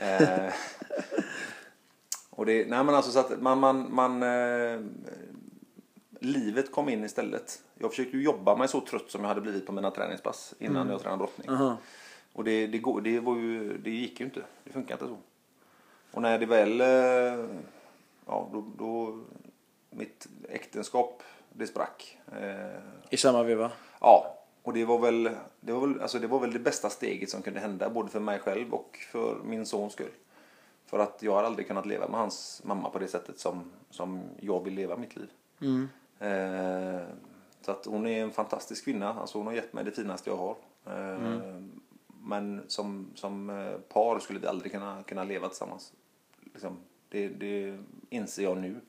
Eh, 0.00 0.52
och 2.30 2.46
det, 2.46 2.66
nej 2.68 2.84
men 2.84 2.94
alltså 2.94 3.12
så 3.12 3.18
att 3.18 3.42
man, 3.42 3.58
man, 3.58 3.94
man 3.94 4.22
eh, 4.22 4.80
livet 6.20 6.72
kom 6.72 6.88
in 6.88 7.04
istället. 7.04 7.62
Jag 7.78 7.90
försökte 7.90 8.18
jobba 8.18 8.56
mig 8.56 8.68
så 8.68 8.80
trött 8.80 9.10
som 9.10 9.20
jag 9.20 9.28
hade 9.28 9.40
blivit 9.40 9.66
på 9.66 9.72
mina 9.72 9.90
träningspass 9.90 10.54
innan 10.58 10.88
jag 10.88 11.00
tränade 11.00 11.18
brottning. 11.18 11.48
Aha. 11.48 11.76
Och 12.32 12.44
det, 12.44 12.66
det, 12.66 12.78
går, 12.78 13.00
det, 13.00 13.20
var 13.20 13.36
ju, 13.36 13.78
det 13.78 13.90
gick 13.90 14.20
ju 14.20 14.26
inte. 14.26 14.42
Det 14.64 14.72
funkar 14.72 14.94
inte 14.94 15.06
så. 15.06 15.18
Och 16.10 16.22
när 16.22 16.38
det 16.38 16.46
väl... 16.46 16.80
eh, 16.80 17.46
Ja, 18.26 18.48
då, 18.52 18.64
då 18.78 19.18
mitt 19.90 20.26
äktenskap, 20.48 21.22
det 21.52 21.66
sprack. 21.66 22.18
Eh, 22.40 22.80
I 23.10 23.16
samma 23.16 23.42
veva? 23.42 23.70
Ja, 24.00 24.39
och 24.70 24.74
det 24.74 24.84
var, 24.84 24.98
väl, 24.98 25.30
det, 25.60 25.72
var 25.72 25.86
väl, 25.86 26.00
alltså 26.00 26.18
det 26.18 26.26
var 26.26 26.40
väl 26.40 26.52
det 26.52 26.58
bästa 26.58 26.90
steget 26.90 27.30
som 27.30 27.42
kunde 27.42 27.60
hända 27.60 27.90
både 27.90 28.08
för 28.08 28.20
mig 28.20 28.38
själv 28.38 28.74
och 28.74 28.98
för 29.12 29.38
min 29.44 29.66
sons 29.66 29.92
skull. 29.92 30.10
För 30.86 30.98
att 30.98 31.22
jag 31.22 31.32
har 31.32 31.42
aldrig 31.42 31.66
kunnat 31.66 31.86
leva 31.86 32.08
med 32.08 32.20
hans 32.20 32.62
mamma 32.64 32.90
på 32.90 32.98
det 32.98 33.08
sättet 33.08 33.38
som, 33.38 33.64
som 33.90 34.22
jag 34.40 34.64
vill 34.64 34.74
leva 34.74 34.96
mitt 34.96 35.16
liv. 35.16 35.30
Mm. 35.60 35.88
Eh, 36.18 37.02
så 37.60 37.70
att 37.70 37.86
hon 37.86 38.06
är 38.06 38.22
en 38.22 38.30
fantastisk 38.30 38.84
kvinna. 38.84 39.14
Alltså 39.14 39.38
hon 39.38 39.46
har 39.46 39.54
gett 39.54 39.72
mig 39.72 39.84
det 39.84 39.90
finaste 39.90 40.30
jag 40.30 40.36
har. 40.36 40.56
Eh, 40.86 41.60
Men 42.22 42.62
som, 42.66 43.10
som 43.14 43.50
eh, 43.50 43.78
par 43.78 44.18
skulle 44.18 44.38
vi 44.38 44.46
aldrig 44.46 44.72
kunna, 44.72 45.02
kunna 45.02 45.24
leva 45.24 45.48
tillsammans. 45.48 45.92
Liksom, 46.52 46.76
det, 47.08 47.28
det 47.28 47.78
inser 48.10 48.42
jag 48.42 48.56
nu. 48.58 48.80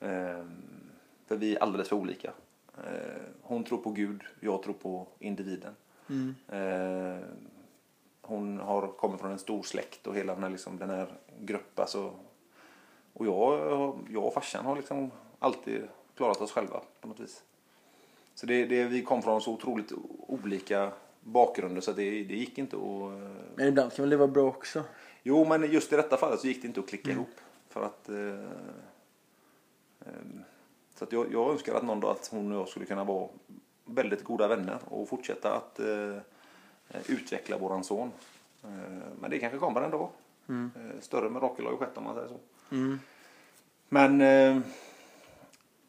Eh, 0.00 0.44
för 1.26 1.36
vi 1.36 1.56
är 1.56 1.62
alldeles 1.62 1.88
för 1.88 1.96
olika. 1.96 2.32
Eh, 2.78 3.22
hon 3.42 3.64
tror 3.64 3.78
på 3.78 3.90
Gud, 3.90 4.22
jag 4.40 4.62
tror 4.62 4.74
på 4.74 5.06
individen. 5.18 5.74
Mm. 6.08 6.34
Eh, 6.48 7.24
hon 8.20 8.58
har 8.58 8.86
kommit 8.86 9.20
från 9.20 9.30
en 9.30 9.38
stor 9.38 9.62
släkt 9.62 10.06
och 10.06 10.16
hela 10.16 10.34
den 10.34 10.42
här, 10.42 10.50
liksom, 10.50 10.78
den 10.78 10.90
här 10.90 11.12
gruppen. 11.40 11.82
Alltså, 11.82 12.14
och 13.12 13.26
jag, 13.26 13.98
jag 14.10 14.24
och 14.24 14.34
farsan 14.34 14.64
har 14.64 14.76
liksom 14.76 15.10
alltid 15.38 15.82
klarat 16.16 16.40
oss 16.40 16.52
själva 16.52 16.80
på 17.00 17.08
något 17.08 17.20
vis. 17.20 17.42
Så 18.34 18.46
det, 18.46 18.66
det, 18.66 18.84
vi 18.84 19.02
kom 19.02 19.22
från 19.22 19.40
så 19.40 19.52
otroligt 19.52 19.92
olika 20.26 20.92
bakgrunder 21.20 21.80
så 21.80 21.92
det, 21.92 22.02
det 22.24 22.34
gick 22.34 22.58
inte 22.58 22.76
att... 22.76 22.82
eh, 22.82 23.30
Men 23.54 23.68
ibland 23.68 23.92
kan 23.92 24.02
väl 24.02 24.10
det 24.10 24.16
vara 24.16 24.28
bra 24.28 24.44
också? 24.44 24.84
Jo, 25.22 25.44
men 25.44 25.72
just 25.72 25.92
i 25.92 25.96
detta 25.96 26.16
fallet 26.16 26.40
så 26.40 26.46
gick 26.46 26.62
det 26.62 26.68
inte 26.68 26.80
att 26.80 26.88
klicka 26.88 27.10
ihop. 27.10 27.40
För 27.68 27.82
att... 27.84 28.08
Eh, 28.08 28.44
eh, 30.00 30.22
så 30.94 31.04
att 31.04 31.12
jag, 31.12 31.32
jag 31.32 31.52
önskar 31.52 31.74
att 31.74 31.82
någon 31.82 32.00
dag 32.00 32.10
att 32.10 32.26
hon 32.26 32.52
och 32.52 32.58
jag 32.58 32.68
skulle 32.68 32.86
kunna 32.86 33.04
vara 33.04 33.28
väldigt 33.84 34.24
goda 34.24 34.48
vänner 34.48 34.78
och 34.84 35.08
fortsätta 35.08 35.56
att 35.56 35.80
eh, 35.80 36.16
utveckla 37.06 37.58
våran 37.58 37.84
son. 37.84 38.12
Eh, 38.64 38.68
men 39.20 39.30
det 39.30 39.38
kanske 39.38 39.58
kommer 39.58 39.80
en 39.80 39.90
dag. 39.90 40.08
Eh, 40.48 41.00
större 41.00 41.30
mirakel 41.30 41.64
har 41.64 41.72
ju 41.72 41.78
skett 41.78 41.96
om 41.98 42.04
man 42.04 42.14
säger 42.14 42.28
så. 42.28 42.38
Mm. 42.74 43.00
Men 43.88 44.20
eh, 44.20 44.62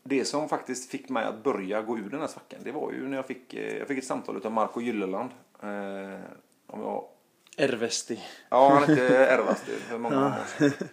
det 0.03 0.25
som 0.25 0.49
faktiskt 0.49 0.89
fick 0.89 1.09
mig 1.09 1.25
att 1.25 1.43
börja 1.43 1.81
gå 1.81 1.97
ur 1.97 2.09
den 2.09 2.19
här 2.19 2.27
svackan, 2.27 2.59
det 2.63 2.71
var 2.71 2.91
ju 2.91 3.07
när 3.07 3.17
jag 3.17 3.25
fick, 3.25 3.53
eh, 3.53 3.77
jag 3.77 3.87
fick 3.87 3.97
ett 3.97 4.05
samtal 4.05 4.45
av 4.45 4.51
Marco 4.51 4.81
Gylleland. 4.81 5.29
Eh, 5.61 6.19
om 6.67 6.81
jag 6.81 7.05
Ervesti. 7.57 8.19
Ja, 8.49 8.69
han 8.69 8.89
hette 8.89 9.17
Ervas 9.17 9.63
det 9.65 9.71
för 9.71 9.97
många 9.97 10.27
år 10.27 10.33
sedan. 10.57 10.87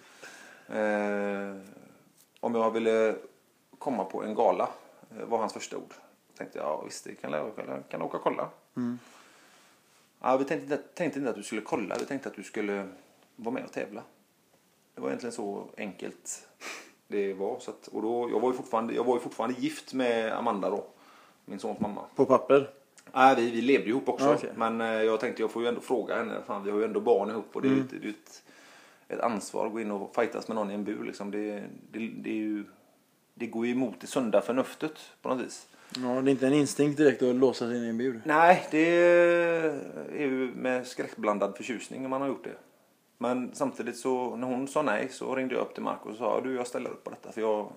Om 2.41 2.55
jag 2.55 2.71
ville 2.71 3.15
komma 3.81 4.05
på 4.05 4.23
en 4.23 4.35
gala 4.35 4.69
eh, 5.19 5.25
var 5.27 5.39
hans 5.39 5.53
första 5.53 5.77
ord. 5.77 5.95
Tänkte 6.37 6.59
jag, 6.59 6.67
ja 6.67 6.83
visst 6.85 7.05
det 7.05 7.15
kan 7.15 7.33
jag, 7.33 7.57
kan 7.57 7.83
jag, 7.91 8.03
åka 8.03 8.17
och 8.17 8.23
kolla. 8.23 8.49
Ja, 10.21 10.37
vi 10.37 10.45
tänkte, 10.45 10.75
inte- 10.75 10.89
tänkte 10.95 11.19
inte 11.19 11.31
att 11.31 11.37
du 11.37 11.43
skulle 11.43 11.63
kolla, 11.63 11.97
vi 11.99 12.05
tänkte 12.05 12.29
att 12.29 12.37
du 12.37 12.43
skulle 12.43 12.89
vara 13.37 13.55
med 13.55 13.65
och 13.65 13.73
tävla. 13.73 14.03
Det 14.95 15.01
var 15.01 15.09
egentligen 15.09 15.33
så 15.33 15.65
enkelt 15.77 16.49
det 17.09 17.35
var. 17.35 17.59
Så 17.59 17.71
att, 17.71 17.87
och 17.87 18.03
då, 18.03 18.31
jag, 18.31 18.41
var 18.41 18.51
ju 18.51 18.57
fortfarande, 18.57 18.95
jag 18.95 19.05
var 19.05 19.15
ju 19.15 19.21
fortfarande 19.21 19.61
gift 19.61 19.95
med 19.95 20.33
Amanda 20.33 20.71
då, 20.71 20.87
min 21.45 21.59
sons 21.59 21.81
mamma. 21.81 22.03
På 22.17 22.27
papper? 22.27 22.71
Nej, 23.13 23.37
vi, 23.37 23.51
vi 23.51 23.61
levde 23.61 23.89
ihop 23.89 24.09
också. 24.09 24.35
Okej. 24.35 24.53
Men 24.57 24.81
eh, 24.81 24.87
jag 24.87 25.21
tänkte 25.21 25.43
jag 25.43 25.51
får 25.51 25.63
ju 25.63 25.69
ändå 25.69 25.81
fråga 25.81 26.17
henne. 26.17 26.43
Fan, 26.47 26.65
vi 26.65 26.71
har 26.71 26.79
ju 26.79 26.85
ändå 26.85 27.01
barn 27.01 27.31
ihop 27.31 27.57
och 27.57 27.63
det 27.63 27.69
är 27.69 27.73
ju 27.73 27.85
ju 28.03 28.11
ett, 28.11 28.43
ett 29.09 29.21
ansvar 29.21 29.67
att 29.67 29.73
gå 29.73 29.81
in 29.81 29.91
och 29.91 30.15
fightas 30.15 30.49
med 30.49 30.55
någon 30.55 30.71
i 30.71 30.75
en 30.75 30.85
bur. 30.85 31.05
Liksom. 31.05 31.31
Det, 31.31 31.65
det, 31.91 32.09
det, 32.09 32.31
är 32.31 32.35
ju, 32.35 32.65
det 33.35 33.47
går 33.47 33.67
ju 33.67 33.73
emot 33.73 34.01
det 34.01 34.07
sunda 34.07 34.41
förnuftet 34.41 34.93
på 35.23 35.29
något 35.29 35.47
vis. 35.47 35.69
Ja, 35.97 36.09
det 36.09 36.31
är 36.31 36.33
inte 36.33 36.47
en 36.47 36.53
instinkt 36.53 36.97
direkt 36.97 37.23
att 37.23 37.35
låsa 37.35 37.69
sig 37.69 37.77
in 37.77 37.85
i 37.85 37.89
en 37.89 37.99
bur. 37.99 38.21
Nej, 38.25 38.67
det 38.71 38.89
är 40.13 40.21
ju 40.21 40.53
med 40.55 40.87
skräckblandad 40.87 41.57
förtjusning 41.57 42.11
man 42.11 42.21
har 42.21 42.29
gjort 42.29 42.45
det. 42.45 42.57
Men 43.19 43.51
samtidigt 43.55 43.97
så 43.97 44.37
när 44.37 44.47
hon 44.47 44.69
sa 44.69 44.83
nej 44.83 45.09
så 45.11 45.35
ringde 45.35 45.55
jag 45.55 45.63
upp 45.63 45.75
till 45.75 45.83
Marco 45.83 46.11
och 46.11 46.17
sa 46.17 46.41
du 46.41 46.55
jag 46.55 46.67
ställer 46.67 46.91
upp 46.91 47.05
på 47.05 47.11
detta. 47.11 47.33
För 47.33 47.41
jag, 47.41 47.73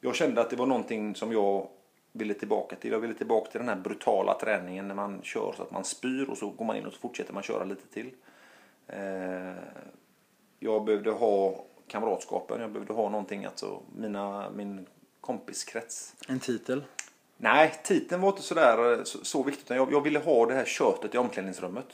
jag 0.00 0.14
kände 0.14 0.40
att 0.40 0.50
det 0.50 0.56
var 0.56 0.66
någonting 0.66 1.14
som 1.14 1.32
jag 1.32 1.68
ville 2.12 2.34
tillbaka 2.34 2.76
till. 2.76 2.90
Jag 2.90 3.00
ville 3.00 3.14
tillbaka 3.14 3.50
till 3.50 3.60
den 3.60 3.68
här 3.68 3.76
brutala 3.76 4.34
träningen 4.34 4.88
när 4.88 4.94
man 4.94 5.20
kör 5.22 5.54
så 5.56 5.62
att 5.62 5.70
man 5.70 5.84
spyr 5.84 6.30
och 6.30 6.38
så 6.38 6.50
går 6.50 6.64
man 6.64 6.76
in 6.76 6.86
och 6.86 6.92
så 6.92 6.98
fortsätter 6.98 7.34
man 7.34 7.42
köra 7.42 7.64
lite 7.64 7.86
till. 7.86 8.10
Eh, 8.86 9.54
jag 10.58 10.84
behövde 10.84 11.10
ha 11.10 11.64
kamratskapen, 11.90 12.60
jag 12.60 12.70
behövde 12.70 12.92
ha 12.92 13.08
någonting, 13.08 13.44
alltså 13.44 13.80
mina, 13.96 14.50
min 14.50 14.86
kompiskrets. 15.20 16.14
En 16.28 16.40
titel. 16.40 16.84
Nej, 17.36 17.80
titeln 17.84 18.20
var 18.20 18.28
inte 18.28 18.42
sådär 18.42 18.92
eh, 18.92 19.04
så, 19.04 19.24
så 19.24 19.42
viktigt. 19.42 19.70
Jag, 19.70 19.92
jag 19.92 20.00
ville 20.00 20.18
ha 20.18 20.46
det 20.46 20.54
här 20.54 20.64
köttet 20.64 21.14
i 21.14 21.18
omklädningsrummet. 21.18 21.86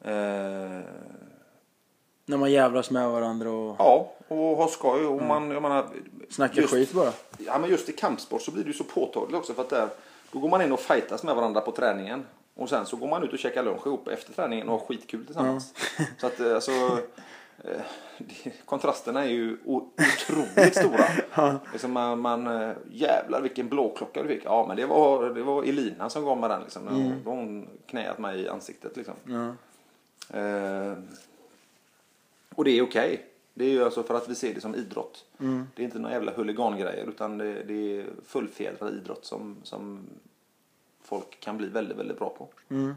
Eh, 0.00 0.12
När 2.26 2.36
man 2.36 2.52
jävlas 2.52 2.90
med 2.90 3.10
varandra 3.10 3.50
och 3.50 3.76
ja, 3.78 4.12
och 4.28 4.56
ha 4.56 4.68
skoj. 4.68 5.06
Och 5.06 5.22
man, 5.22 5.50
jag 5.50 5.62
menar, 5.62 5.86
snackar 6.30 6.62
just, 6.62 6.74
skit 6.74 6.92
bara. 6.92 7.12
Ja, 7.38 7.58
men 7.58 7.70
just 7.70 7.88
i 7.88 7.92
kampsport 7.92 8.42
så 8.42 8.50
blir 8.50 8.64
det 8.64 8.68
ju 8.68 8.74
så 8.74 8.84
påtagligt 8.84 9.36
också. 9.36 9.54
För 9.54 9.62
att 9.62 9.70
där, 9.70 9.88
då 10.32 10.38
går 10.38 10.48
man 10.48 10.62
in 10.62 10.72
och 10.72 10.80
fightas 10.80 11.22
med 11.22 11.34
varandra 11.34 11.60
på 11.60 11.72
träningen. 11.72 12.26
Och 12.54 12.68
sen 12.68 12.86
så 12.86 12.96
går 12.96 13.08
man 13.08 13.22
ut 13.24 13.32
och 13.32 13.38
käkar 13.38 13.62
lunch 13.62 13.86
ihop 13.86 14.08
efter 14.08 14.32
träningen 14.32 14.68
och 14.68 14.80
har 14.80 14.86
skitkul 14.86 15.26
tillsammans. 15.26 15.74
Så 16.18 16.26
att 16.26 16.40
eh, 16.40 16.54
alltså, 16.54 16.70
kontrasterna 18.64 19.24
är 19.24 19.28
ju 19.28 19.56
otroligt 19.64 20.76
stora. 20.76 21.60
liksom 21.72 21.92
man, 21.92 22.20
man, 22.20 22.46
eh, 22.46 22.76
jävlar 22.90 23.40
vilken 23.40 23.68
blåklocka 23.68 24.22
du 24.22 24.28
fick. 24.28 24.44
Ja 24.44 24.64
men 24.68 24.76
det 24.76 24.86
var, 24.86 25.30
det 25.30 25.42
var 25.42 25.62
Elina 25.62 26.10
som 26.10 26.24
gav 26.24 26.38
mig 26.38 26.48
den 26.48 26.62
liksom. 26.62 26.84
När 26.84 26.92
hon, 26.92 27.22
hon 27.24 27.68
knäat 27.86 28.18
mig 28.18 28.40
i 28.40 28.48
ansiktet 28.48 28.96
liksom. 28.96 29.14
Ja. 29.24 29.54
Eh, 30.38 30.98
och 32.54 32.64
det 32.64 32.70
är 32.70 32.82
okej. 32.82 33.26
Det 33.54 33.64
är 33.64 33.70
ju 33.70 33.84
alltså 33.84 34.02
för 34.02 34.14
att 34.14 34.28
vi 34.28 34.34
ser 34.34 34.54
det 34.54 34.60
som 34.60 34.74
idrott. 34.74 35.24
Det 35.74 35.82
är 35.82 35.84
inte 35.84 35.98
några 35.98 36.14
jävla 36.14 36.32
huligangrejer 36.32 37.06
utan 37.06 37.38
det, 37.38 37.62
det 37.62 37.98
är 37.98 38.06
fullfjädrad 38.26 38.94
idrott 38.94 39.24
som, 39.24 39.56
som 39.62 40.06
folk 41.02 41.40
kan 41.40 41.56
bli 41.56 41.68
väldigt, 41.68 41.98
väldigt 41.98 42.18
bra 42.18 42.34
på. 42.38 42.48
Mm. 42.68 42.94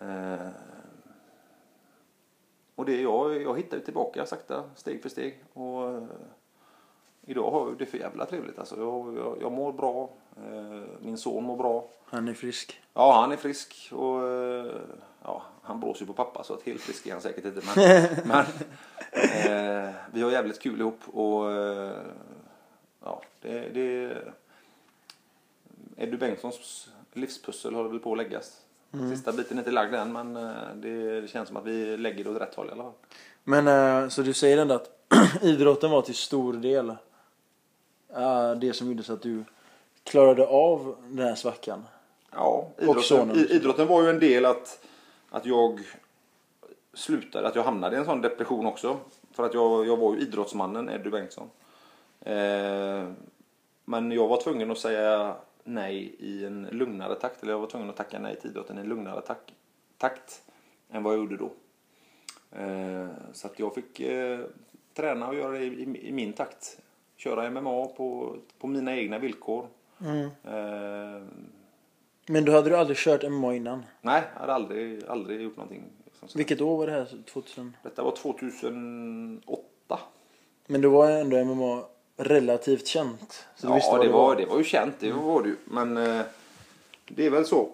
Eh, 0.00 0.48
och 2.74 2.84
det 2.84 3.00
jag, 3.00 3.42
jag 3.42 3.56
hittar 3.56 3.76
ju 3.76 3.82
tillbaka 3.82 4.26
sakta, 4.26 4.64
steg 4.76 5.02
för 5.02 5.08
steg. 5.08 5.44
Och 5.52 5.90
eh, 5.90 6.04
idag 7.26 7.50
har 7.50 7.68
jag 7.68 7.78
det 7.78 7.86
för 7.86 7.98
jävla 7.98 8.26
trevligt. 8.26 8.58
Alltså, 8.58 8.80
jag, 8.80 9.16
jag, 9.16 9.38
jag 9.40 9.52
mår 9.52 9.72
bra. 9.72 10.10
Eh, 10.36 10.82
min 11.00 11.18
son 11.18 11.44
mår 11.44 11.56
bra. 11.56 11.88
Han 12.04 12.28
är 12.28 12.34
frisk. 12.34 12.80
Ja, 12.94 13.20
han 13.20 13.32
är 13.32 13.36
frisk 13.36 13.92
och 13.92 14.28
eh, 14.28 14.80
ja, 15.22 15.42
han 15.62 15.80
blåser 15.80 16.00
ju 16.00 16.06
på 16.06 16.12
pappa 16.12 16.44
så 16.44 16.54
att 16.54 16.62
helt 16.62 16.80
frisk 16.80 17.06
är 17.06 17.12
han 17.12 17.20
säkert 17.20 17.44
inte. 17.44 17.60
Men, 17.76 18.08
men 18.24 18.44
eh, 19.12 19.94
vi 20.12 20.22
har 20.22 20.30
jävligt 20.30 20.60
kul 20.60 20.80
ihop 20.80 21.00
och 21.12 21.52
eh, 21.52 21.96
ja, 23.04 23.22
det, 23.40 23.68
det 23.68 24.18
Eddie 25.96 26.16
Bengtssons 26.16 26.88
livspussel 27.12 27.74
håller 27.74 27.90
väl 27.90 27.98
på 27.98 28.12
att 28.12 28.18
läggas. 28.18 28.60
Sista 29.10 29.32
biten 29.32 29.56
är 29.58 29.60
inte 29.60 29.70
lagd 29.70 29.94
än 29.94 30.12
men 30.12 30.36
eh, 30.36 30.74
det 30.74 31.30
känns 31.30 31.48
som 31.48 31.56
att 31.56 31.64
vi 31.64 31.96
lägger 31.96 32.24
det 32.24 32.30
åt 32.30 32.40
rätt 32.40 32.54
håll 32.54 32.68
i 32.68 32.72
alla 32.72 32.82
fall. 32.82 32.92
Men 33.44 33.68
eh, 33.68 34.08
så 34.08 34.22
du 34.22 34.32
säger 34.32 34.58
ändå 34.58 34.74
att 34.74 34.90
idrotten 35.42 35.90
var 35.90 36.02
till 36.02 36.14
stor 36.14 36.52
del 36.52 36.90
eh, 38.16 38.52
det 38.54 38.72
som 38.72 38.86
gjorde 38.88 39.02
så 39.02 39.12
att 39.12 39.22
du 39.22 39.44
klarade 40.04 40.46
av 40.46 40.96
den 41.08 41.26
här 41.26 41.34
svackan? 41.34 41.84
Ja, 42.30 42.68
idrotten, 42.78 43.30
i- 43.36 43.54
idrotten 43.54 43.86
var 43.88 44.02
ju 44.02 44.10
en 44.10 44.18
del 44.18 44.46
att, 44.46 44.84
att 45.30 45.46
jag 45.46 45.80
slutade, 46.94 47.48
att 47.48 47.56
jag 47.56 47.62
hamnade 47.62 47.96
i 47.96 47.98
en 47.98 48.04
sån 48.04 48.20
depression 48.20 48.66
också. 48.66 48.96
För 49.32 49.42
att 49.46 49.54
jag, 49.54 49.86
jag 49.86 49.96
var 49.96 50.14
ju 50.14 50.20
idrottsmannen 50.20 50.88
Eddie 50.88 51.10
Bengtsson. 51.10 51.50
Eh, 52.20 53.04
men 53.84 54.12
jag 54.12 54.28
var 54.28 54.40
tvungen 54.42 54.70
att 54.70 54.78
säga 54.78 55.34
nej 55.64 56.14
i 56.18 56.44
en 56.44 56.68
lugnare 56.70 57.14
takt. 57.14 57.42
Eller 57.42 57.52
jag 57.52 57.58
var 57.60 57.66
tvungen 57.66 57.90
att 57.90 57.96
tacka 57.96 58.18
nej 58.18 58.36
till 58.36 58.50
idrotten 58.50 58.78
i 58.78 58.80
en 58.80 58.88
lugnare 58.88 59.20
tak, 59.20 59.52
takt 59.98 60.42
än 60.90 61.02
vad 61.02 61.12
jag 61.12 61.18
gjorde 61.20 61.36
då. 61.36 61.50
Eh, 62.58 63.06
så 63.32 63.46
att 63.46 63.58
jag 63.58 63.74
fick 63.74 64.00
eh, 64.00 64.40
träna 64.94 65.28
och 65.28 65.34
göra 65.34 65.52
det 65.52 65.64
i, 65.64 66.12
min 66.12 66.32
takt. 66.32 66.78
Köra 67.16 67.50
MMA 67.50 67.86
på, 67.86 68.36
på 68.58 68.66
mina 68.66 68.96
egna 68.96 69.18
villkor. 69.18 69.66
Eh, 70.44 71.22
Men 72.26 72.44
du 72.44 72.52
hade 72.52 72.70
du 72.70 72.76
aldrig 72.76 72.96
kört 72.96 73.30
MMA 73.30 73.54
innan? 73.54 73.84
Nej, 74.00 74.22
jag 74.34 74.40
hade 74.40 74.54
aldrig, 74.54 75.04
aldrig 75.04 75.40
gjort 75.40 75.56
någonting. 75.56 75.82
Vilket 76.34 76.60
år 76.60 76.76
var 76.76 76.86
det 76.86 76.92
här? 76.92 77.08
2000? 77.32 77.76
Detta 77.82 78.02
var 78.02 78.16
2008. 78.16 79.98
Men 80.66 80.80
då 80.80 80.90
var 80.90 81.10
ändå 81.10 81.44
MMA 81.44 81.84
relativt 82.16 82.86
känt. 82.86 83.46
Så 83.56 83.66
du 83.66 83.72
ja, 83.72 83.88
vad 83.90 84.00
det 84.00 84.08
var, 84.12 84.36
det 84.36 84.46
var 84.46 84.58
ju 84.58 84.64
känt, 84.64 84.94
det 85.00 85.12
var 85.12 85.42
det 85.42 85.48
ju. 85.48 85.56
Men 85.64 85.96
eh, 85.96 86.22
det 87.08 87.26
är 87.26 87.30
väl 87.30 87.46
så. 87.46 87.68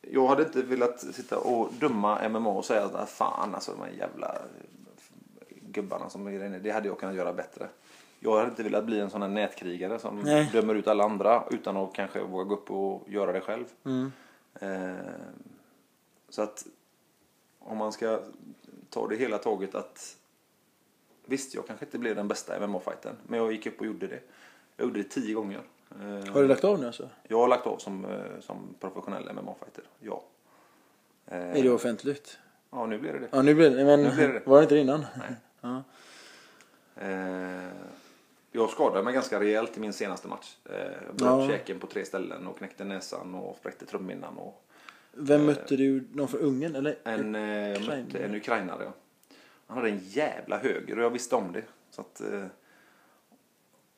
Jag 0.00 0.26
hade 0.26 0.42
inte 0.42 0.62
velat 0.62 1.00
sitta 1.00 1.38
och 1.38 1.72
döma 1.72 2.28
MMA 2.28 2.50
och 2.50 2.64
säga 2.64 2.84
att 2.84 2.94
"Ah, 2.94 3.06
fan 3.06 3.54
alltså 3.54 3.72
de 3.72 3.80
här 3.80 3.90
jävla 3.98 4.38
gubbarna 5.48 6.10
som 6.10 6.26
är 6.26 6.46
inne, 6.46 6.58
det 6.58 6.70
hade 6.70 6.88
jag 6.88 6.98
kunnat 6.98 7.14
göra 7.14 7.32
bättre. 7.32 7.68
Jag 8.20 8.36
hade 8.36 8.48
inte 8.50 8.62
velat 8.62 8.84
bli 8.84 9.00
en 9.00 9.10
sån 9.10 9.22
här 9.22 9.28
nätkrigare 9.28 9.98
som 9.98 10.20
Nej. 10.20 10.50
dömer 10.52 10.74
ut 10.74 10.88
alla 10.88 11.04
andra 11.04 11.44
utan 11.50 11.76
att 11.76 11.92
kanske 11.92 12.22
våga 12.22 12.44
gå 12.44 12.54
upp 12.54 12.70
och 12.70 13.08
göra 13.08 13.32
det 13.32 13.40
själv. 13.40 13.64
Mm. 13.84 14.12
Eh, 14.60 14.94
så 16.28 16.42
att 16.42 16.66
om 17.58 17.78
man 17.78 17.92
ska 17.92 18.20
ta 18.90 19.08
det 19.08 19.16
hela 19.16 19.38
taget 19.38 19.74
att 19.74 20.16
visst, 21.26 21.54
jag 21.54 21.66
kanske 21.66 21.84
inte 21.84 21.98
blev 21.98 22.16
den 22.16 22.28
bästa 22.28 22.66
MMA-fighten, 22.66 23.16
men 23.26 23.38
jag 23.38 23.52
gick 23.52 23.66
upp 23.66 23.80
och 23.80 23.86
gjorde 23.86 24.06
det. 24.06 24.20
Jag 24.76 24.84
gjorde 24.86 25.02
det 25.02 25.08
tio 25.08 25.34
gånger. 25.34 25.60
Eh, 25.90 26.32
Har 26.32 26.42
du 26.42 26.48
lagt 26.48 26.64
av 26.64 26.80
nu 26.80 26.86
alltså? 26.86 27.08
Jag 27.28 27.38
har 27.38 27.48
lagt 27.48 27.66
av 27.66 27.78
som, 27.78 28.04
eh, 28.04 28.40
som 28.40 28.74
professionell 28.80 29.28
MMA-fighter, 29.32 29.84
ja. 30.00 30.24
Eh, 31.26 31.38
Är 31.58 31.62
det 31.62 31.70
offentligt? 31.70 32.38
Ja, 32.70 32.86
nu 32.86 32.98
blir 32.98 33.12
det 33.12 33.18
det. 33.18 33.28
Ja 33.30 33.42
nu 33.42 33.54
blir 33.54 33.70
det 33.70 33.84
men 33.84 34.02
Nu 34.02 34.10
blir 34.14 34.28
det. 34.28 34.42
var 34.44 34.56
det 34.56 34.62
inte 34.62 34.74
det 34.74 34.80
innan? 34.80 35.06
Nej. 35.18 35.34
Ja. 35.60 35.82
Eh, 36.96 37.68
jag 38.52 38.70
skadade 38.70 39.02
mig 39.02 39.14
ganska 39.14 39.40
rejält 39.40 39.76
i 39.76 39.80
min 39.80 39.92
senaste 39.92 40.28
match. 40.28 40.56
Eh, 40.64 40.76
jag 41.06 41.14
bröt 41.16 41.20
Ja. 41.30 41.48
käken 41.48 41.78
på 41.80 41.86
tre 41.86 42.04
ställen 42.04 42.46
och 42.46 42.58
knäckte 42.58 42.84
näsan 42.84 43.34
och 43.34 43.56
spräckte 43.56 43.86
trumhinnan. 43.86 44.38
Och 44.38 44.64
Vem 45.12 45.46
mötte 45.46 45.76
du? 45.76 46.04
Någon 46.12 46.28
från 46.28 46.40
Ungern 46.40 46.74
eller? 46.74 46.96
en, 47.04 47.34
eh, 47.34 47.68
jag 47.72 47.82
mötte 47.86 48.18
en 48.18 48.34
ukrainare. 48.34 48.92
Han 49.66 49.76
hade 49.76 49.90
en 49.90 50.00
jävla 50.04 50.58
höger 50.58 50.98
och 50.98 51.04
jag 51.04 51.10
visste 51.10 51.36
om 51.36 51.52
det. 51.52 51.62
Så 51.90 52.00
att, 52.00 52.20
eh, 52.20 52.46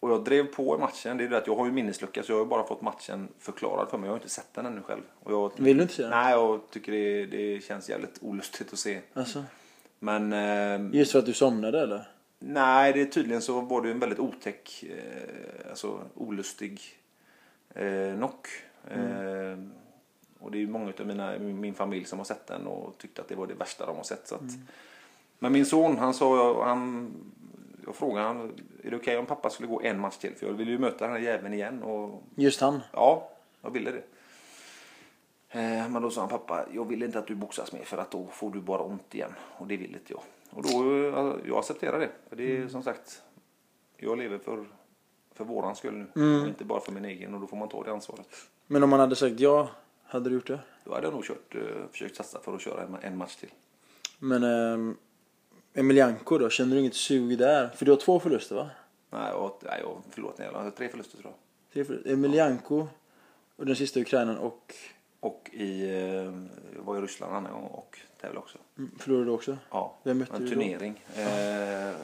och 0.01 0.11
jag 0.11 0.25
drev 0.25 0.45
på 0.45 0.77
i 0.77 0.79
matchen. 0.79 1.17
Det 1.17 1.25
är 1.25 1.29
det 1.29 1.39
att 1.39 1.47
jag 1.47 1.57
har 1.57 1.67
ju 1.67 1.73
minneslucka 1.73 2.23
så 2.23 2.33
jag 2.33 2.39
har 2.39 2.45
bara 2.45 2.67
fått 2.67 2.83
matchen 2.83 3.29
förklarad 3.39 3.89
för 3.89 3.99
mig. 3.99 4.07
Jag 4.07 4.13
har 4.13 4.19
inte 4.19 4.29
sett 4.29 4.55
den 4.55 4.67
ännu 4.67 4.83
själv. 4.83 5.03
Och 5.23 5.33
jag, 5.33 5.53
Vill 5.57 5.77
du 5.77 5.83
inte 5.83 5.95
se 5.95 6.03
den? 6.03 6.11
Nej, 6.11 6.33
jag 6.33 6.61
tycker 6.71 6.93
det, 6.93 7.27
det 7.27 7.65
känns 7.65 7.89
jävligt 7.89 8.19
olustigt 8.21 8.73
att 8.73 8.79
se. 8.79 9.01
Alltså, 9.15 9.45
Men 9.99 10.33
eh, 10.33 10.99
just 10.99 11.13
för 11.13 11.19
att 11.19 11.27
du 11.27 11.33
somnade 11.33 11.81
eller? 11.81 12.09
Nej, 12.39 12.93
det 12.93 13.01
är 13.01 13.07
tydligen 13.07 13.43
så 13.43 13.61
var 13.61 13.83
det 13.83 13.91
en 13.91 13.99
väldigt 13.99 14.19
otäck, 14.19 14.85
eh, 14.91 15.71
alltså 15.71 16.01
olustig 16.15 16.81
eh, 17.75 18.17
knock. 18.17 18.49
Eh, 18.91 19.59
och 20.39 20.51
det 20.51 20.59
är 20.59 20.61
ju 20.61 20.69
många 20.69 20.93
av 21.01 21.07
mina, 21.07 21.39
min 21.39 21.75
familj 21.75 22.05
som 22.05 22.19
har 22.19 22.25
sett 22.25 22.47
den 22.47 22.67
och 22.67 22.99
tyckte 22.99 23.23
att 23.23 23.29
det 23.29 23.35
var 23.35 23.47
det 23.47 23.55
värsta 23.55 23.87
de 23.87 23.97
har 23.97 24.05
sett. 24.05 24.29
Så 24.29 24.35
att, 24.35 24.41
Men 25.39 25.53
min 25.53 25.67
son, 25.67 25.99
han 25.99 26.15
sa, 26.15 26.65
han, 26.65 27.15
jag 27.85 27.95
frågade 27.97 28.27
han, 28.27 28.53
är 28.85 28.91
det 28.91 28.97
okej 28.97 29.19
om 29.19 29.27
pappa 29.27 29.51
skulle 29.51 29.69
gå 29.69 29.83
en 29.83 30.01
match 30.01 30.17
till? 30.17 30.35
För 30.35 30.47
jag 30.47 30.53
ville 30.53 30.71
ju 30.71 30.79
möta 30.79 31.05
den 31.05 31.15
här 31.15 31.21
jäveln 31.21 31.55
igen 31.55 31.83
och 31.83 32.23
Just 32.35 32.61
han? 32.61 32.81
Ja, 32.93 33.29
jag 33.63 33.71
ville 33.71 33.91
det. 33.91 34.03
Eh, 35.49 35.89
Men 35.89 36.03
då 36.03 36.11
sa 36.11 36.21
han 36.21 36.31
pappa, 36.31 36.65
jag 36.73 36.89
vill 36.89 37.03
inte 37.03 37.19
att 37.19 37.27
du 37.27 37.35
boxas 37.35 37.73
mer 37.73 37.85
för 37.85 37.99
att 37.99 38.11
då 38.11 38.27
får 38.27 38.51
du 38.51 38.61
bara 38.61 38.83
ont 38.83 39.15
igen. 39.15 39.33
Och 39.59 39.67
det 39.67 39.77
vill 39.77 39.95
inte 39.95 40.13
jag. 40.13 40.23
Och 40.51 40.63
då, 40.63 40.93
eh, 40.93 41.35
jag 41.49 41.59
accepterar 41.59 42.01
det. 42.01 42.11
För 42.29 42.37
det 42.37 42.57
är 42.57 42.69
som 42.69 42.83
sagt, 42.83 43.23
jag 43.97 44.19
lever 44.19 44.39
för, 44.39 44.65
för 45.35 45.45
våran 45.45 45.77
skull 45.77 46.05
nu. 46.15 46.41
Och 46.41 46.49
inte 46.49 46.65
bara 46.65 46.81
för 46.81 46.93
min 46.93 47.05
egen. 47.05 47.35
Och 47.35 47.41
då 47.41 47.47
får 47.47 47.57
man 47.57 47.69
ta 47.69 47.83
det 47.83 47.93
ansvaret. 47.93 48.29
Men 48.67 48.83
om 48.83 48.91
man 48.91 49.01
hade 49.01 49.17
sagt 49.17 49.41
ja, 49.41 49.69
hade 50.05 50.31
du 50.31 50.35
gjort 50.35 50.47
det? 50.47 50.61
Då 50.85 50.95
hade 50.95 51.07
jag 51.07 51.15
nog 51.15 51.25
kört, 51.25 51.55
eh, 51.55 51.61
försökt 51.91 52.17
satsa 52.17 52.41
för 52.41 52.55
att 52.55 52.61
köra 52.61 52.83
en, 52.83 52.97
en 53.03 53.17
match 53.17 53.37
till. 53.37 53.51
Men 54.19 54.43
ähm, 54.43 54.97
Emelianko 55.77 56.39
då, 56.39 56.51
känner 56.51 56.75
du 56.75 56.81
inget 56.81 56.95
sug 56.95 57.39
där? 57.39 57.69
För 57.69 57.85
du 57.85 57.91
har 57.93 57.99
två 57.99 58.21
förluster 58.21 58.55
va? 58.57 58.71
Nej, 59.11 59.29
jag, 59.31 59.53
nej, 59.63 59.81
jag 59.83 60.03
förlåt, 60.11 60.39
nej, 60.39 60.49
jag 60.53 60.59
har 60.63 60.71
tre 60.71 60.89
förluster 60.89 61.19
tror 61.19 61.33
jag. 61.33 61.73
Tre 61.73 61.85
förluster. 61.85 62.13
Emelianko 62.13 62.87
och 63.57 63.67
den 63.67 63.77
sista 63.77 64.01
Ukrainaren 64.01 64.39
och 64.39 64.75
Och 65.21 65.51
i, 65.53 65.83
eh, 65.91 65.97
jag 66.77 66.83
var 66.85 66.99
i 66.99 67.01
Ryssland 67.01 67.33
en 67.33 67.37
annan 67.37 67.53
gång 67.53 67.65
och 67.71 67.99
tävlade 68.21 68.39
också. 68.39 68.59
mm, 68.79 68.91
förlorade 68.99 69.25
du 69.27 69.31
också? 69.31 69.59
Ja, 69.71 69.95
Vem 70.03 70.19
mötte 70.19 70.37
en 70.37 70.43
du 70.43 70.49
då? 70.49 70.55
turnering. 70.55 71.05
Eh, 71.17 71.95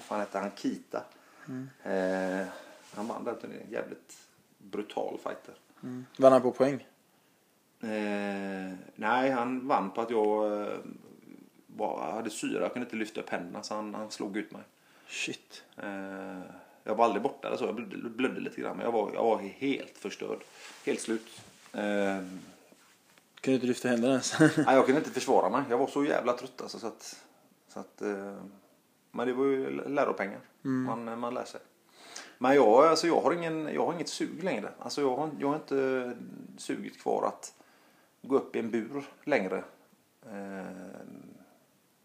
fan 0.00 0.20
hette 0.20 0.38
han? 0.38 0.50
Kita. 0.50 1.02
Mm. 1.48 1.68
Eh, 1.82 2.46
han 2.94 3.06
vann 3.08 3.24
den 3.24 3.36
turneringen. 3.40 3.70
Jävligt 3.72 4.16
brutal 4.58 5.18
fighter. 5.22 5.54
Mm. 5.82 6.06
Vann 6.18 6.32
han 6.32 6.42
på 6.42 6.50
poäng? 6.52 6.86
Eh, 7.80 8.72
nej, 8.94 9.30
han 9.30 9.68
vann 9.68 9.90
på 9.90 10.00
att 10.00 10.10
jag 10.10 10.68
var, 11.76 12.12
hade 12.12 12.30
syra. 12.30 12.62
Jag 12.62 12.72
kunde 12.72 12.86
inte 12.86 12.96
lyfta 12.96 13.20
upp 13.20 13.30
händerna 13.30 13.62
så 13.62 13.74
han, 13.74 13.94
han 13.94 14.10
slog 14.10 14.36
ut 14.36 14.52
mig. 14.52 14.62
Shit. 15.08 15.64
Eh, 15.76 16.40
jag 16.84 16.94
var 16.94 17.04
aldrig 17.04 17.22
borta 17.22 17.48
eller 17.48 17.56
så. 17.56 17.64
Jag 17.64 17.74
blödde, 17.74 18.08
blödde 18.08 18.40
lite 18.40 18.60
grann. 18.60 18.76
Men 18.76 18.84
jag 18.84 18.92
var, 18.92 19.10
jag 19.14 19.24
var 19.24 19.38
helt 19.38 19.98
förstörd. 19.98 20.38
Helt 20.86 21.00
slut. 21.00 21.40
Eh, 21.72 22.18
Kunde 23.40 23.54
inte 23.54 23.66
lyfta 23.66 23.88
händerna 23.88 24.12
ens? 24.12 24.38
Nej, 24.40 24.50
jag 24.66 24.86
kunde 24.86 25.00
inte 25.00 25.10
försvara 25.10 25.50
mig. 25.50 25.62
Jag 25.70 25.78
var 25.78 25.86
så 25.86 26.04
jävla 26.04 26.32
trött 26.32 26.60
alltså, 26.62 26.78
så 26.78 26.86
att, 26.86 27.24
så 27.68 27.80
att, 27.80 28.02
eh, 28.02 28.36
Men 29.10 29.26
det 29.26 29.32
var 29.32 29.44
ju 29.44 29.88
läropengar. 29.88 30.40
Man, 30.62 31.18
man 31.18 31.34
lär 31.34 31.44
sig. 31.44 31.60
Men 32.38 32.54
jag, 32.54 32.86
alltså, 32.86 33.06
jag, 33.06 33.20
har 33.20 33.32
ingen, 33.32 33.74
jag 33.74 33.86
har 33.86 33.94
inget 33.94 34.08
sug 34.08 34.44
längre. 34.44 34.68
Alltså, 34.78 35.00
jag, 35.00 35.16
har, 35.16 35.30
jag 35.40 35.48
har 35.48 35.56
inte 35.56 36.12
suget 36.58 36.98
kvar 36.98 37.26
att 37.26 37.54
gå 38.22 38.36
upp 38.36 38.56
i 38.56 38.58
en 38.58 38.70
bur 38.70 39.04
längre. 39.24 39.64
Eh, 40.26 40.66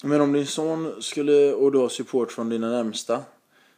Men 0.03 0.21
om 0.21 0.33
din 0.33 0.45
son 0.45 1.01
skulle, 1.01 1.53
och 1.53 1.71
du 1.71 1.77
har 1.77 1.89
support 1.89 2.31
från 2.31 2.49
dina 2.49 2.69
närmsta, 2.69 3.21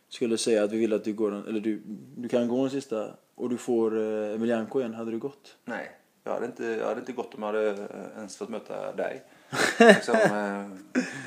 skulle 0.09 0.37
säga 0.37 0.63
att 0.63 0.71
vi 0.71 0.77
vill 0.79 0.93
att 0.93 1.03
du 1.03 1.13
går, 1.13 1.31
den- 1.31 1.47
eller 1.47 1.59
du, 1.59 1.81
du 2.17 2.29
kan 2.29 2.47
gå 2.47 2.61
den 2.61 2.69
sista 2.69 3.07
och 3.35 3.49
du 3.49 3.57
får 3.57 3.97
eh, 3.99 4.35
Emelianko 4.35 4.79
igen, 4.79 4.93
hade 4.93 5.11
du 5.11 5.17
gått? 5.19 5.55
nej, 5.65 5.91
jag 6.23 6.31
hade, 6.33 6.45
inte, 6.45 6.63
jag 6.65 6.87
hade 6.87 6.99
inte 6.99 7.11
gått 7.11 7.35
om 7.35 7.43
jag 7.43 7.47
hade 7.53 7.69
eh, 7.69 8.17
ens 8.17 8.37
fått 8.37 8.49
möta 8.49 8.91
dig. 8.95 9.23
liksom, 9.79 10.15
eh, 10.15 10.67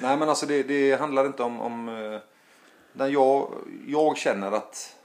nej, 0.03 0.16
men 0.18 0.22
alltså 0.28 0.47
det, 0.47 0.62
det 0.62 0.95
handlar 1.01 1.26
inte 1.26 1.42
om... 1.42 1.61
om 1.61 1.88
eh, 1.88 2.18
där 2.97 3.09
jag, 3.09 3.51
jag 3.86 4.16
känner 4.16 4.53
att 4.53 4.97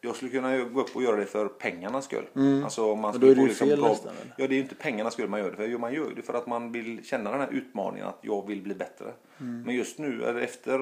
jag 0.00 0.16
skulle 0.16 0.30
kunna 0.30 0.58
gå 0.58 0.80
upp 0.80 0.96
och 0.96 1.02
göra 1.02 1.16
det 1.16 1.26
för 1.26 1.48
pengarnas 1.48 2.04
skull. 2.04 2.26
Alltså 2.64 2.92
om 2.92 3.00
man 3.00 3.14
Och 3.14 3.20
då 3.20 3.26
är 3.26 3.34
det 3.34 3.42
ju 3.42 3.48
fel 3.48 3.80
nästan? 3.80 4.12
Ja, 4.36 4.46
det 4.46 4.54
är 4.54 4.56
ju 4.56 4.62
inte 4.62 4.74
pengarnas 4.74 5.12
skull 5.12 5.28
man 5.28 5.40
gör 5.40 5.50
det 5.50 5.56
för. 5.56 5.78
Man 5.78 5.94
gör 5.94 6.12
det 6.16 6.22
för 6.22 6.34
att 6.34 6.46
man 6.46 6.72
vill 6.72 7.04
känna 7.04 7.30
den 7.30 7.40
här 7.40 7.48
utmaningen 7.52 8.06
att 8.08 8.18
jag 8.20 8.46
vill 8.46 8.62
bli 8.62 8.74
bättre. 8.74 9.12
Mm. 9.40 9.62
Men 9.62 9.74
just 9.74 9.98
nu, 9.98 10.24
eller 10.24 10.40
efter 10.40 10.80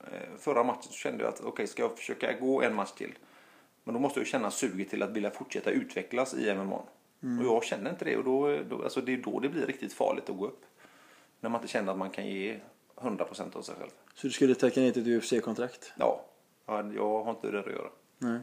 eh, 0.00 0.36
förra 0.38 0.64
matchen, 0.64 0.82
så 0.82 0.92
kände 0.92 1.24
jag 1.24 1.32
att 1.32 1.40
okej, 1.40 1.66
ska 1.66 1.82
jag 1.82 1.98
försöka 1.98 2.32
gå 2.40 2.62
en 2.62 2.74
match 2.74 2.92
till? 2.92 3.12
Men 3.84 3.94
då 3.94 4.00
måste 4.00 4.20
jag 4.20 4.26
känna 4.26 4.50
suget 4.50 4.90
till 4.90 5.02
att 5.02 5.10
vilja 5.10 5.30
fortsätta 5.30 5.70
utvecklas 5.70 6.34
i 6.34 6.54
MMA. 6.54 6.82
Mm. 7.22 7.38
Och 7.38 7.54
jag 7.54 7.64
känner 7.64 7.90
inte 7.90 8.04
det. 8.04 8.16
Och 8.16 8.24
då, 8.24 8.58
då, 8.70 8.82
alltså 8.82 9.00
det 9.00 9.12
är 9.12 9.16
då 9.16 9.40
det 9.40 9.48
blir 9.48 9.66
riktigt 9.66 9.92
farligt 9.92 10.30
att 10.30 10.36
gå 10.36 10.46
upp. 10.46 10.64
När 11.40 11.50
man 11.50 11.60
inte 11.60 11.72
känner 11.72 11.92
att 11.92 11.98
man 11.98 12.10
kan 12.10 12.26
ge 12.26 12.60
100% 12.96 13.56
av 13.56 13.62
sig 13.62 13.74
själv. 13.78 13.90
Så 14.14 14.26
du 14.26 14.32
skulle 14.32 14.54
tacka 14.54 14.80
nej 14.80 14.92
till 14.92 15.16
ett 15.16 15.22
UFC-kontrakt? 15.22 15.92
Ja, 15.96 16.24
jag 16.66 17.24
har 17.24 17.30
inte 17.30 17.50
det 17.50 17.60
att 17.60 17.66
göra. 17.66 17.88
Nej. 18.18 18.38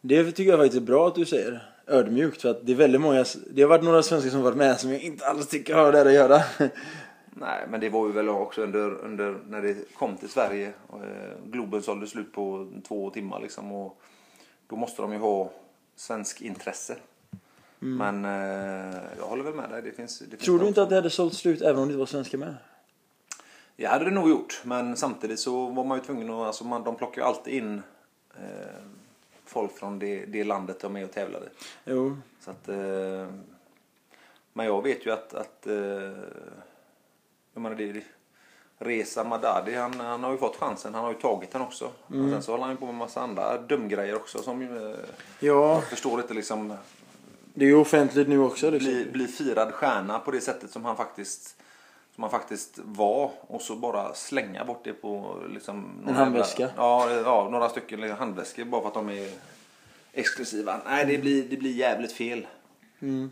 Det 0.00 0.32
tycker 0.32 0.50
jag 0.50 0.58
faktiskt 0.58 0.76
är 0.82 0.86
bra 0.86 1.08
att 1.08 1.14
du 1.14 1.24
säger. 1.24 1.72
Ödmjukt. 1.86 2.42
För 2.42 2.48
att 2.50 2.66
det 2.66 2.72
är 2.72 2.76
väldigt 2.76 3.00
många, 3.00 3.24
det 3.50 3.62
har 3.62 3.68
varit 3.68 3.84
några 3.84 4.02
svenskar 4.02 4.30
som 4.30 4.42
varit 4.42 4.56
med 4.56 4.80
som 4.80 4.90
jag 4.92 5.00
inte 5.02 5.26
alls 5.26 5.48
tycker 5.48 5.74
har 5.74 5.92
det 5.92 6.00
att 6.00 6.12
göra. 6.12 6.42
Nej, 7.40 7.66
men 7.68 7.80
det 7.80 7.88
var 7.88 8.06
ju 8.06 8.12
väl 8.12 8.28
också 8.28 8.62
under, 8.62 8.94
under 9.04 9.38
när 9.48 9.62
det 9.62 9.94
kom 9.94 10.16
till 10.16 10.28
Sverige. 10.28 10.66
Eh, 10.92 11.44
Globen 11.46 11.82
sålde 11.82 12.06
slut 12.06 12.32
på 12.32 12.68
två 12.88 13.10
timmar 13.10 13.40
liksom. 13.40 13.72
Och 13.72 14.00
då 14.66 14.76
måste 14.76 15.02
de 15.02 15.12
ju 15.12 15.18
ha 15.18 15.50
svensk 15.96 16.40
intresse. 16.42 16.96
Men 17.78 18.24
eh, 18.24 19.00
jag 19.18 19.24
håller 19.26 19.44
väl 19.44 19.54
med 19.54 19.70
dig. 19.70 19.82
Det 19.82 19.92
finns, 19.92 20.18
det 20.18 20.26
finns 20.30 20.42
Tror 20.42 20.58
du 20.58 20.66
inte 20.66 20.74
som- 20.74 20.82
att 20.84 20.88
det 20.90 20.96
hade 20.96 21.10
sålt 21.10 21.34
slut 21.34 21.62
även 21.62 21.82
om 21.82 21.88
det 21.88 21.96
var 21.96 22.06
svenskar 22.06 22.38
med? 22.38 22.54
Jag 23.76 23.90
hade 23.90 24.04
det 24.04 24.10
nog 24.10 24.28
gjort, 24.30 24.60
men 24.64 24.96
samtidigt 24.96 25.40
så 25.40 25.66
var 25.66 25.84
man 25.84 25.98
ju 25.98 26.04
tvungen 26.04 26.30
att, 26.30 26.46
alltså 26.46 26.64
man, 26.64 26.84
de 26.84 26.96
plockar 26.96 27.22
ju 27.22 27.26
alltid 27.28 27.54
in 27.54 27.82
folk 29.44 29.78
från 29.78 29.98
det, 29.98 30.24
det 30.26 30.44
landet 30.44 30.80
de 30.80 30.96
är 30.96 31.04
och 31.04 31.12
tävlade. 31.12 31.48
Jo. 31.84 32.16
Så 32.40 32.50
att, 32.50 32.68
eh, 32.68 33.26
men 34.52 34.66
jag 34.66 34.82
vet 34.82 35.06
ju 35.06 35.10
att, 35.10 35.34
att 35.34 35.66
eh, 35.66 35.74
jag 37.52 37.62
menar 37.62 37.74
det, 37.74 38.02
Reza 38.78 39.24
Madadi, 39.24 39.74
han, 39.74 40.00
han 40.00 40.24
har 40.24 40.32
ju 40.32 40.38
fått 40.38 40.56
chansen. 40.56 40.94
Han 40.94 41.04
har 41.04 41.12
ju 41.12 41.18
tagit 41.18 41.50
den 41.50 41.62
också. 41.62 41.90
Mm. 42.10 42.24
Och 42.24 42.30
sen 42.30 42.42
så 42.42 42.52
håller 42.52 42.64
han 42.64 42.72
ju 42.72 42.76
på 42.76 42.86
med 42.86 42.94
massa 42.94 43.20
andra 43.20 43.58
dumgrejer 43.58 44.14
också 44.14 44.42
som 44.42 44.62
eh, 44.62 44.68
Ja, 45.40 45.74
jag 45.74 45.84
förstår 45.84 46.20
inte 46.20 46.34
liksom 46.34 46.76
det 47.54 47.64
är 47.64 47.68
ju 47.68 47.76
offentligt 47.76 48.28
nu 48.28 48.38
också. 48.38 48.70
Liksom. 48.70 48.92
bli, 48.92 49.10
bli 49.12 49.26
firad 49.26 49.74
stjärna 49.74 50.18
på 50.18 50.30
det 50.30 50.40
sättet 50.40 50.70
som 50.70 50.84
han 50.84 50.96
faktiskt 50.96 51.56
som 52.18 52.22
han 52.22 52.30
faktiskt 52.30 52.78
var 52.84 53.30
och 53.40 53.62
så 53.62 53.76
bara 53.76 54.14
slänga 54.14 54.64
bort 54.64 54.84
det 54.84 54.92
på 54.92 55.42
liksom, 55.48 55.90
några 56.04 56.18
handväska. 56.18 56.62
Jävla, 56.62 56.82
ja, 56.82 57.10
ja, 57.10 57.48
några 57.50 57.68
stycken 57.68 58.00
liksom 58.00 58.18
handväskor 58.18 58.64
bara 58.64 58.80
för 58.80 58.88
att 58.88 58.94
de 58.94 59.08
är 59.08 59.30
exklusiva. 60.12 60.80
Nej, 60.86 61.06
det 61.06 61.18
blir, 61.18 61.48
det 61.48 61.56
blir 61.56 61.72
jävligt 61.72 62.12
fel. 62.12 62.46
Mm. 63.00 63.30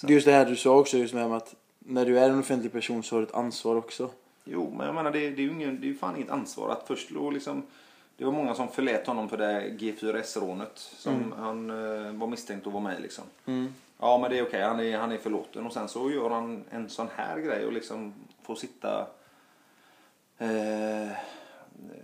Det 0.00 0.06
är 0.06 0.12
just 0.12 0.26
det 0.26 0.32
här 0.32 0.44
du 0.44 0.56
sa 0.56 0.78
också, 0.78 0.96
just 0.96 1.14
med 1.14 1.32
att 1.32 1.54
när 1.78 2.06
du 2.06 2.18
är 2.18 2.30
en 2.30 2.38
offentlig 2.38 2.72
person 2.72 3.02
så 3.02 3.16
har 3.16 3.20
du 3.20 3.26
ett 3.26 3.34
ansvar 3.34 3.76
också. 3.76 4.10
Jo, 4.44 4.74
men 4.76 4.86
jag 4.86 4.94
menar 4.94 5.10
det, 5.10 5.30
det 5.30 5.42
är 5.42 5.46
ju 5.46 5.52
ingen, 5.52 5.80
det 5.80 5.90
är 5.90 5.94
fan 5.94 6.16
inget 6.16 6.30
ansvar 6.30 6.70
att 6.70 6.86
först 6.86 7.10
då 7.10 7.30
liksom 7.30 7.62
det 8.16 8.24
var 8.24 8.32
många 8.32 8.54
som 8.54 8.68
förlät 8.68 9.06
honom 9.06 9.28
för 9.28 9.36
det 9.36 9.46
här 9.46 9.60
G4S-rånet 9.60 10.72
som 10.74 11.34
han 11.38 11.70
eh, 11.70 12.12
var 12.12 12.26
misstänkt 12.26 12.66
att 12.66 12.72
vara 12.72 12.82
med 12.82 12.98
i 12.98 13.02
liksom. 13.02 13.24
Mm. 13.46 13.74
Ja 13.98 14.18
men 14.18 14.30
det 14.30 14.38
är 14.38 14.42
okej, 14.42 14.62
han, 14.62 14.80
är, 14.80 14.98
han 14.98 15.12
är 15.12 15.18
förlåten 15.18 15.66
och 15.66 15.72
sen 15.72 15.88
så 15.88 16.10
gör 16.10 16.30
han 16.30 16.64
en 16.70 16.88
sån 16.88 17.08
här 17.16 17.38
grej 17.38 17.66
och 17.66 17.72
liksom 17.72 18.14
får 18.42 18.54
sitta 18.54 19.06
eh, 20.38 21.16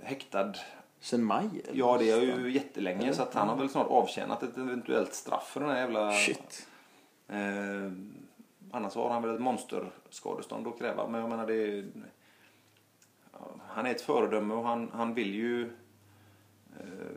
häktad. 0.02 0.52
Sen 1.00 1.24
maj? 1.24 1.48
eller? 1.64 1.78
Ja 1.78 1.98
det 1.98 2.10
är 2.10 2.20
ju 2.20 2.52
jättelänge 2.52 3.14
så 3.14 3.22
att 3.22 3.34
han 3.34 3.48
har 3.48 3.56
väl 3.56 3.68
snart 3.68 3.86
avtjänat 3.86 4.42
ett 4.42 4.58
eventuellt 4.58 5.14
straff 5.14 5.48
för 5.52 5.60
den 5.60 5.70
här 5.70 5.78
jävla... 5.78 6.12
Shit. 6.12 6.68
Eh, 7.28 7.92
annars 8.70 8.94
har 8.94 9.10
han 9.10 9.22
väl 9.22 9.34
ett 9.34 9.40
monsterskadestånd 9.40 10.66
att 10.66 10.78
kräva. 10.78 11.08
Men 11.08 11.20
jag 11.20 11.30
menar 11.30 11.46
det 11.46 11.54
är, 11.54 11.84
Han 13.66 13.86
är 13.86 13.90
ett 13.90 14.00
föredöme 14.00 14.54
och 14.54 14.64
han, 14.64 14.90
han 14.92 15.14
vill 15.14 15.34
ju 15.34 15.64
eh, 16.80 17.16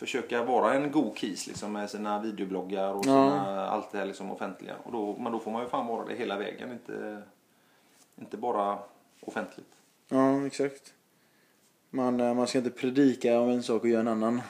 försöka 0.00 0.42
vara 0.44 0.74
en 0.74 0.90
god 0.92 1.16
kis 1.16 1.46
liksom, 1.46 1.72
med 1.72 1.90
sina 1.90 2.20
videobloggar 2.22 2.92
och 2.92 3.04
sina, 3.04 3.66
allt 3.68 3.92
det 3.92 3.98
här 3.98 4.06
liksom 4.06 4.30
offentliga. 4.30 4.74
Och 4.84 4.92
då, 4.92 5.16
men 5.18 5.32
då 5.32 5.38
får 5.38 5.50
man 5.50 5.62
ju 5.62 5.68
fan 5.68 5.86
vara 5.86 6.04
det 6.06 6.14
hela 6.14 6.38
vägen. 6.38 6.72
Inte, 6.72 7.22
inte 8.20 8.36
bara 8.36 8.78
offentligt. 9.20 9.72
Ja, 10.08 10.46
exakt. 10.46 10.92
Man, 11.90 12.20
eh, 12.20 12.34
man 12.34 12.46
ska 12.46 12.58
inte 12.58 12.70
predika 12.70 13.40
om 13.40 13.48
en 13.48 13.62
sak 13.62 13.82
och 13.82 13.88
göra 13.88 14.00
en 14.00 14.08
annan. 14.08 14.42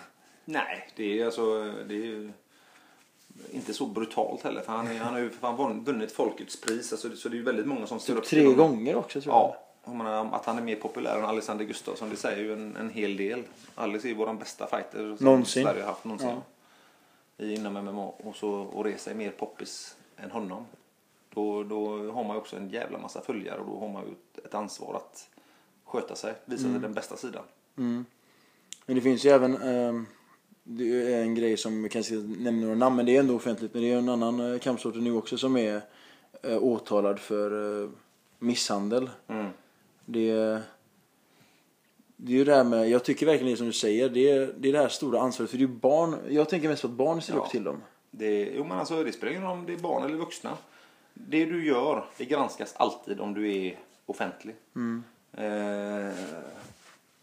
Nej, 0.45 0.89
det 0.97 1.21
är 1.21 1.25
alltså 1.27 1.63
det 1.89 1.95
är 1.95 2.05
ju 2.07 2.33
inte 3.51 3.75
så 3.75 3.87
brutalt 3.87 4.43
heller. 4.43 4.61
För 4.61 4.73
han, 4.73 4.87
är, 4.87 4.99
han 4.99 5.13
har 5.13 5.21
ju 5.21 5.31
för 5.31 5.39
fan 5.39 5.57
vunn- 5.57 5.85
vunnit 5.85 6.13
Folkets 6.13 6.61
pris. 6.61 6.93
Alltså, 6.93 7.17
så 7.17 7.29
det 7.29 7.35
är 7.35 7.39
ju 7.39 7.43
väldigt 7.45 7.67
många 7.67 7.87
som 7.87 8.01
ser 8.01 8.07
Typ 8.13 8.19
upp 8.23 8.29
till 8.29 8.39
tre 8.39 8.47
honom. 8.47 8.59
gånger 8.77 8.97
också 8.97 9.21
tror 9.21 9.35
jag. 9.35 9.41
Ja, 9.43 9.57
menar, 9.85 10.35
att 10.35 10.45
han 10.45 10.59
är 10.59 10.63
mer 10.63 10.77
populär 10.77 11.19
än 11.19 11.25
Alexander 11.25 11.65
Gustafsson 11.65 12.11
det 12.11 12.17
säger 12.17 12.45
ju 12.45 12.53
en, 12.53 12.77
en 12.77 12.91
hel 12.91 13.17
del. 13.17 13.43
Alice 13.75 14.07
är 14.07 14.09
ju 14.09 14.15
vår 14.15 14.35
bästa 14.35 14.67
fighter 14.67 15.17
som 15.17 15.25
Någonsin. 15.25 15.65
Sverige 15.65 15.83
har 15.83 15.89
haft 15.89 16.05
någonsin. 16.05 16.29
Ja. 17.37 17.45
I 17.45 17.55
inom 17.55 17.73
MMA. 17.73 18.07
Och, 18.07 18.37
så, 18.37 18.51
och 18.51 18.85
Reza 18.85 19.11
är 19.11 19.15
mer 19.15 19.31
poppis 19.31 19.97
än 20.17 20.31
honom. 20.31 20.67
Då, 21.35 21.63
då 21.63 22.11
har 22.13 22.25
man 22.25 22.37
ju 22.37 22.41
också 22.41 22.57
en 22.57 22.71
jävla 22.71 22.99
massa 22.99 23.21
följare 23.21 23.61
och 23.61 23.67
då 23.67 23.79
har 23.79 23.89
man 23.89 24.03
ju 24.03 24.45
ett, 24.45 24.55
ansvar 24.55 24.95
att 24.95 25.29
sköta 25.85 26.15
sig. 26.15 26.35
Visa 26.45 26.63
sig 26.63 26.81
den 26.81 26.95
bästa 26.95 27.17
sidan. 27.17 27.43
Mm. 27.79 28.05
Men 28.87 28.97
det 28.97 29.03
finns 29.03 29.25
ju 29.25 29.31
även 29.31 29.57
ehm, 29.63 30.07
det 30.63 31.15
är 31.15 31.23
en 31.23 31.35
grej 31.35 31.57
som 31.57 31.83
jag 31.83 31.91
kanske 31.91 32.15
nämner 32.15 32.63
några 32.63 32.75
namn 32.75 32.97
men 32.97 33.07
det 33.07 33.17
är 33.17 33.21
ändå 33.21 33.37
offentligt. 33.37 33.75
Men 33.75 33.83
det 33.83 33.93
är 33.93 33.99
en 33.99 34.09
annan 34.09 34.53
eh, 34.53 34.59
kampsport 34.59 34.95
nu 34.95 35.13
också 35.13 35.39
som 35.39 35.57
är 35.57 35.83
eh, 36.43 36.63
åtalad 36.63 37.19
för 37.19 37.83
eh, 37.83 37.91
misshandel. 38.39 39.11
Mm. 39.29 39.51
Det 40.13 40.31
är, 40.31 40.61
det 42.17 42.33
är 42.33 42.37
ju 42.37 42.45
det 42.45 42.55
här 42.55 42.65
med, 42.65 42.89
jag 42.91 43.05
tycker 43.05 43.27
verkligen 43.27 43.51
det 43.53 43.57
som 43.57 43.67
du 43.67 43.73
säger, 43.73 44.09
det 44.09 44.31
är 44.31 44.53
det, 44.59 44.69
är 44.69 44.73
det 44.73 44.79
här 44.79 44.89
stora 44.89 45.21
ansvaret. 45.21 45.51
För 45.51 45.59
det 45.59 45.65
är 45.65 45.69
barn, 45.69 46.17
jag 46.29 46.49
tänker 46.49 46.69
mest 46.69 46.83
på 46.83 46.89
att 46.89 46.95
barn 46.95 47.23
ser 47.23 47.35
Ja. 47.35 47.39
upp 47.41 47.51
till 47.51 47.65
dem. 47.65 47.83
Det, 48.11 48.51
jo 48.57 48.65
men 48.65 48.79
alltså 48.79 49.05
det 49.05 49.13
spelar 49.13 49.33
ingen 49.33 49.45
roll 49.45 49.59
om 49.59 49.67
det 49.67 49.73
är 49.73 49.77
barn 49.77 50.05
eller 50.05 50.17
vuxna. 50.17 50.57
Det 51.15 51.45
du 51.45 51.67
gör, 51.67 52.05
det 52.17 52.25
granskas 52.25 52.75
alltid 52.77 53.21
om 53.21 53.35
du 53.35 53.53
är 53.57 53.79
offentlig. 54.07 54.55
Eh, 55.37 55.45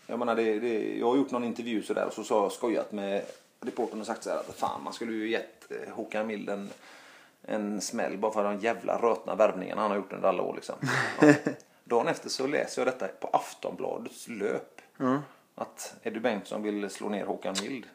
jag 0.07 0.19
menar 0.19 0.35
det, 0.35 0.59
det, 0.59 0.97
jag 0.97 1.07
har 1.09 1.17
gjort 1.17 1.31
någon 1.31 1.43
intervju 1.43 1.83
sådär 1.83 2.05
och 2.05 2.13
så 2.13 2.23
sa 2.23 2.43
jag 2.43 2.51
skojat 2.51 2.91
med 2.91 3.23
reportern 3.61 3.99
och 4.01 4.05
sagt 4.07 4.23
så 4.23 4.29
här 4.29 4.37
att 4.37 4.55
fan 4.55 4.83
man 4.83 4.93
skulle 4.93 5.11
ju 5.13 5.29
gett 5.29 5.71
eh, 5.71 5.93
Håkan 5.93 6.27
Mild 6.27 6.49
en, 6.49 6.69
en 7.41 7.81
smäll 7.81 8.17
bara 8.17 8.31
för 8.33 8.43
de 8.43 8.59
jävla 8.59 8.97
rötna 9.01 9.35
värvningarna 9.35 9.81
han 9.81 9.91
har 9.91 9.97
gjort 9.97 10.13
under 10.13 10.29
alla 10.29 10.43
år 10.43 10.53
liksom. 10.55 10.75
Ja. 11.21 11.33
Dagen 11.87 12.07
efter 12.07 12.29
så 12.29 12.47
läser 12.47 12.81
jag 12.81 12.87
detta 12.87 13.07
på 13.07 13.27
Aftonbladets 13.27 14.27
löp. 14.27 14.81
Mm. 14.99 15.19
Att 15.55 15.95
Eddie 16.03 16.19
Bengtsson 16.19 16.63
vill 16.63 16.89
slå 16.89 17.09
ner 17.09 17.25
Håkan 17.25 17.55
Mild. 17.61 17.85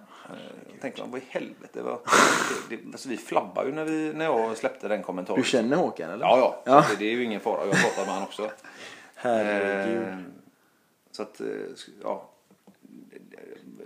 Jag 0.73 0.81
tänkte 0.81 1.01
man, 1.01 1.11
vad 1.11 1.21
i 1.21 1.25
helvete. 1.29 1.83
Vad, 1.83 1.99
det, 2.69 2.77
det, 2.77 2.83
alltså 2.87 3.09
vi 3.09 3.17
flabbar 3.17 3.65
ju 3.65 3.73
när, 3.73 3.85
vi, 3.85 4.13
när 4.13 4.25
jag 4.25 4.57
släppte 4.57 4.89
den 4.89 5.03
kommentaren. 5.03 5.41
Du 5.41 5.49
känner 5.49 5.77
Håkan 5.77 6.11
eller? 6.11 6.25
Ja, 6.25 6.39
ja. 6.39 6.73
Ja. 6.73 6.85
Det, 6.91 6.97
det 6.97 7.05
är 7.05 7.11
ju 7.11 7.25
ingen 7.25 7.41
fara. 7.41 7.67
Jag 7.67 7.75
har 7.75 7.83
pratat 7.83 8.07
med 8.07 8.15
honom 8.15 8.23
också. 8.23 8.51
Herregud. 9.15 10.09
Eh, 10.09 10.19
så 11.11 11.23
att, 11.23 11.41
eh, 11.41 11.47
ja. 12.03 12.29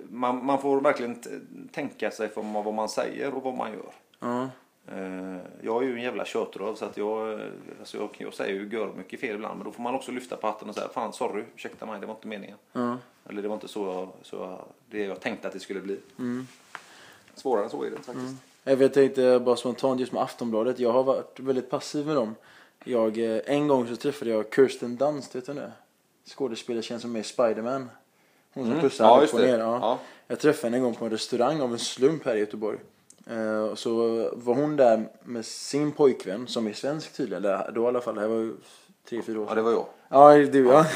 Man, 0.09 0.45
man 0.45 0.63
får 0.63 0.81
verkligen 0.81 1.23
tänka 1.73 2.11
sig 2.11 2.29
för 2.29 2.63
vad 2.63 2.75
man 2.75 2.89
säger 2.89 3.35
och 3.35 3.43
vad 3.43 3.55
man 3.55 3.73
gör. 3.73 3.93
Ja. 4.21 4.49
Eh, 4.93 5.37
Jag 5.63 5.83
är 5.83 5.87
ju 5.87 5.95
en 5.97 6.03
jävla 6.03 6.25
tjötröv 6.25 6.75
så 6.75 6.85
att 6.85 6.97
jag, 6.97 7.33
eh, 7.33 7.47
alltså 7.81 7.97
jag, 7.97 8.09
jag 8.19 8.35
säger 8.35 8.55
ju 8.55 8.69
gör 8.69 8.93
mycket 8.97 9.21
fel 9.21 9.35
ibland 9.35 9.57
men 9.59 9.65
då 9.65 9.73
får 9.73 9.83
man 9.83 9.95
också 9.95 10.13
lyfta 10.13 10.37
på 10.37 10.47
hatten 10.47 10.69
och 10.69 10.75
säga 10.75 10.89
fan 10.89 11.13
sorry, 11.13 11.45
ursäkta 11.55 11.87
mig, 11.87 12.01
det 12.01 12.07
var 12.07 12.15
inte 12.15 12.29
meningen. 12.29 12.57
Ja. 12.73 12.99
Eller 13.29 13.43
det 13.43 13.49
var 13.49 13.55
inte 13.55 13.69
så, 13.69 13.87
jag- 13.87 14.13
så 14.23 14.37
jag- 14.37 14.65
det 14.91 15.05
jag 15.05 15.21
tänkte 15.21 15.47
att 15.49 15.53
det 15.55 15.61
skulle 15.61 15.81
bli. 15.81 15.99
Mm. 16.19 16.47
Svårare 17.35 17.65
än 17.65 17.71
så 17.71 17.83
är 17.83 17.91
det 17.91 17.97
inte 17.97 18.03
faktiskt. 18.03 18.35
Jag 18.65 18.77
vet 18.77 18.95
tänkte 18.95 19.41
bara 19.45 19.57
spontant 19.57 20.01
just 20.01 20.13
med 20.13 20.23
Aftonbladet. 20.23 20.79
Jag 20.79 20.93
har 20.93 21.03
varit 21.03 21.41
väldigt 21.41 21.71
passiv 21.71 22.07
med 22.07 22.17
dem. 22.17 22.35
Jag, 22.85 23.19
eh, 23.19 23.41
en 23.47 23.69
gång 23.69 23.87
så 23.89 23.97
träffade 23.97 24.31
jag 24.31 24.55
Kirsten 24.55 24.97
Dunst, 24.97 25.35
vet 25.37 25.47
du 25.47 25.55
nu? 25.55 25.71
Skådespelerskan 26.25 27.01
som 27.01 27.17
är 27.17 27.23
Spiderman. 27.23 27.91
Hon 28.53 28.65
som 28.65 28.71
Mm. 28.73 28.83
pussar 28.83 29.05
Ja, 29.05 29.21
upp 29.25 29.35
och 29.35 29.41
det. 29.41 29.47
ner. 29.47 29.59
Ja. 29.59 29.79
Ja. 29.81 29.99
Jag 30.27 30.41
träffade 30.41 30.67
henne 30.67 30.77
en 30.77 30.83
gång 30.83 30.95
på 30.95 31.05
en 31.05 31.11
restaurang 31.11 31.61
av 31.61 31.73
en 31.73 31.79
slump 31.79 32.25
här 32.25 32.37
i 32.37 32.39
Göteborg. 32.39 32.79
Eh, 33.31 33.59
och 33.59 33.79
så 33.79 33.93
var 34.33 34.55
hon 34.55 34.77
där 34.77 35.09
med 35.25 35.45
sin 35.45 35.93
pojkvän 35.93 36.47
som 36.47 36.67
är 36.67 36.73
svensk 36.73 37.17
tydligen. 37.17 37.43
Då 37.75 37.83
i 37.83 37.87
alla 37.87 38.01
fall, 38.01 38.15
det 38.15 38.21
här 38.21 38.29
var 38.29 38.37
ju 38.37 38.53
tre, 39.09 39.23
fyra 39.23 39.41
år 39.41 39.45
ja, 39.45 39.49
sedan. 39.49 39.57
det 39.57 39.63
var 39.63 39.73
jag. 39.73 39.87
Ja, 40.09 40.35
du 40.35 40.67
ja. 40.67 40.87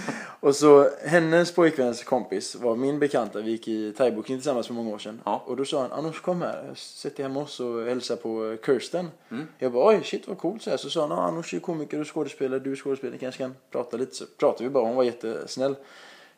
och 0.40 0.56
så 0.56 0.88
hennes 1.04 1.54
pojkväns 1.54 2.04
kompis 2.04 2.54
var 2.54 2.76
min 2.76 2.98
bekanta. 2.98 3.40
Vi 3.40 3.50
gick 3.50 3.68
i 3.68 3.92
thaiboxning 3.92 4.38
tillsammans 4.38 4.66
för 4.66 4.74
många 4.74 4.94
år 4.94 4.98
sedan. 4.98 5.20
Ja. 5.24 5.42
Och 5.46 5.56
då 5.56 5.64
sa 5.64 5.80
han, 5.80 5.92
Anders 5.92 6.20
kom 6.20 6.42
här, 6.42 6.70
sätt 6.74 7.16
dig 7.16 7.22
hemma 7.22 7.40
hos 7.40 7.60
oss 7.60 7.60
och 7.60 7.82
hälsa 7.82 8.16
på 8.16 8.56
Kirsten. 8.66 9.10
Mm. 9.30 9.46
Jag 9.58 9.72
bara, 9.72 9.88
oj 9.88 10.00
shit 10.04 10.28
vad 10.28 10.38
coolt 10.38 10.62
så 10.62 10.70
här. 10.70 10.76
Så 10.76 10.90
sa 10.90 11.00
han, 11.00 11.10
ja, 11.10 11.22
Anders 11.22 11.54
är 11.54 11.58
komiker 11.58 12.00
och 12.00 12.14
skådespelare, 12.14 12.60
du 12.60 12.72
är 12.72 12.76
skådespelare, 12.76 13.18
kanske 13.18 13.42
kan 13.42 13.54
prata 13.70 13.96
lite. 13.96 14.14
Så 14.14 14.24
pratade 14.38 14.64
vi 14.64 14.70
bara, 14.70 14.84
hon 14.84 14.96
var 14.96 15.04
jättesnäll. 15.04 15.76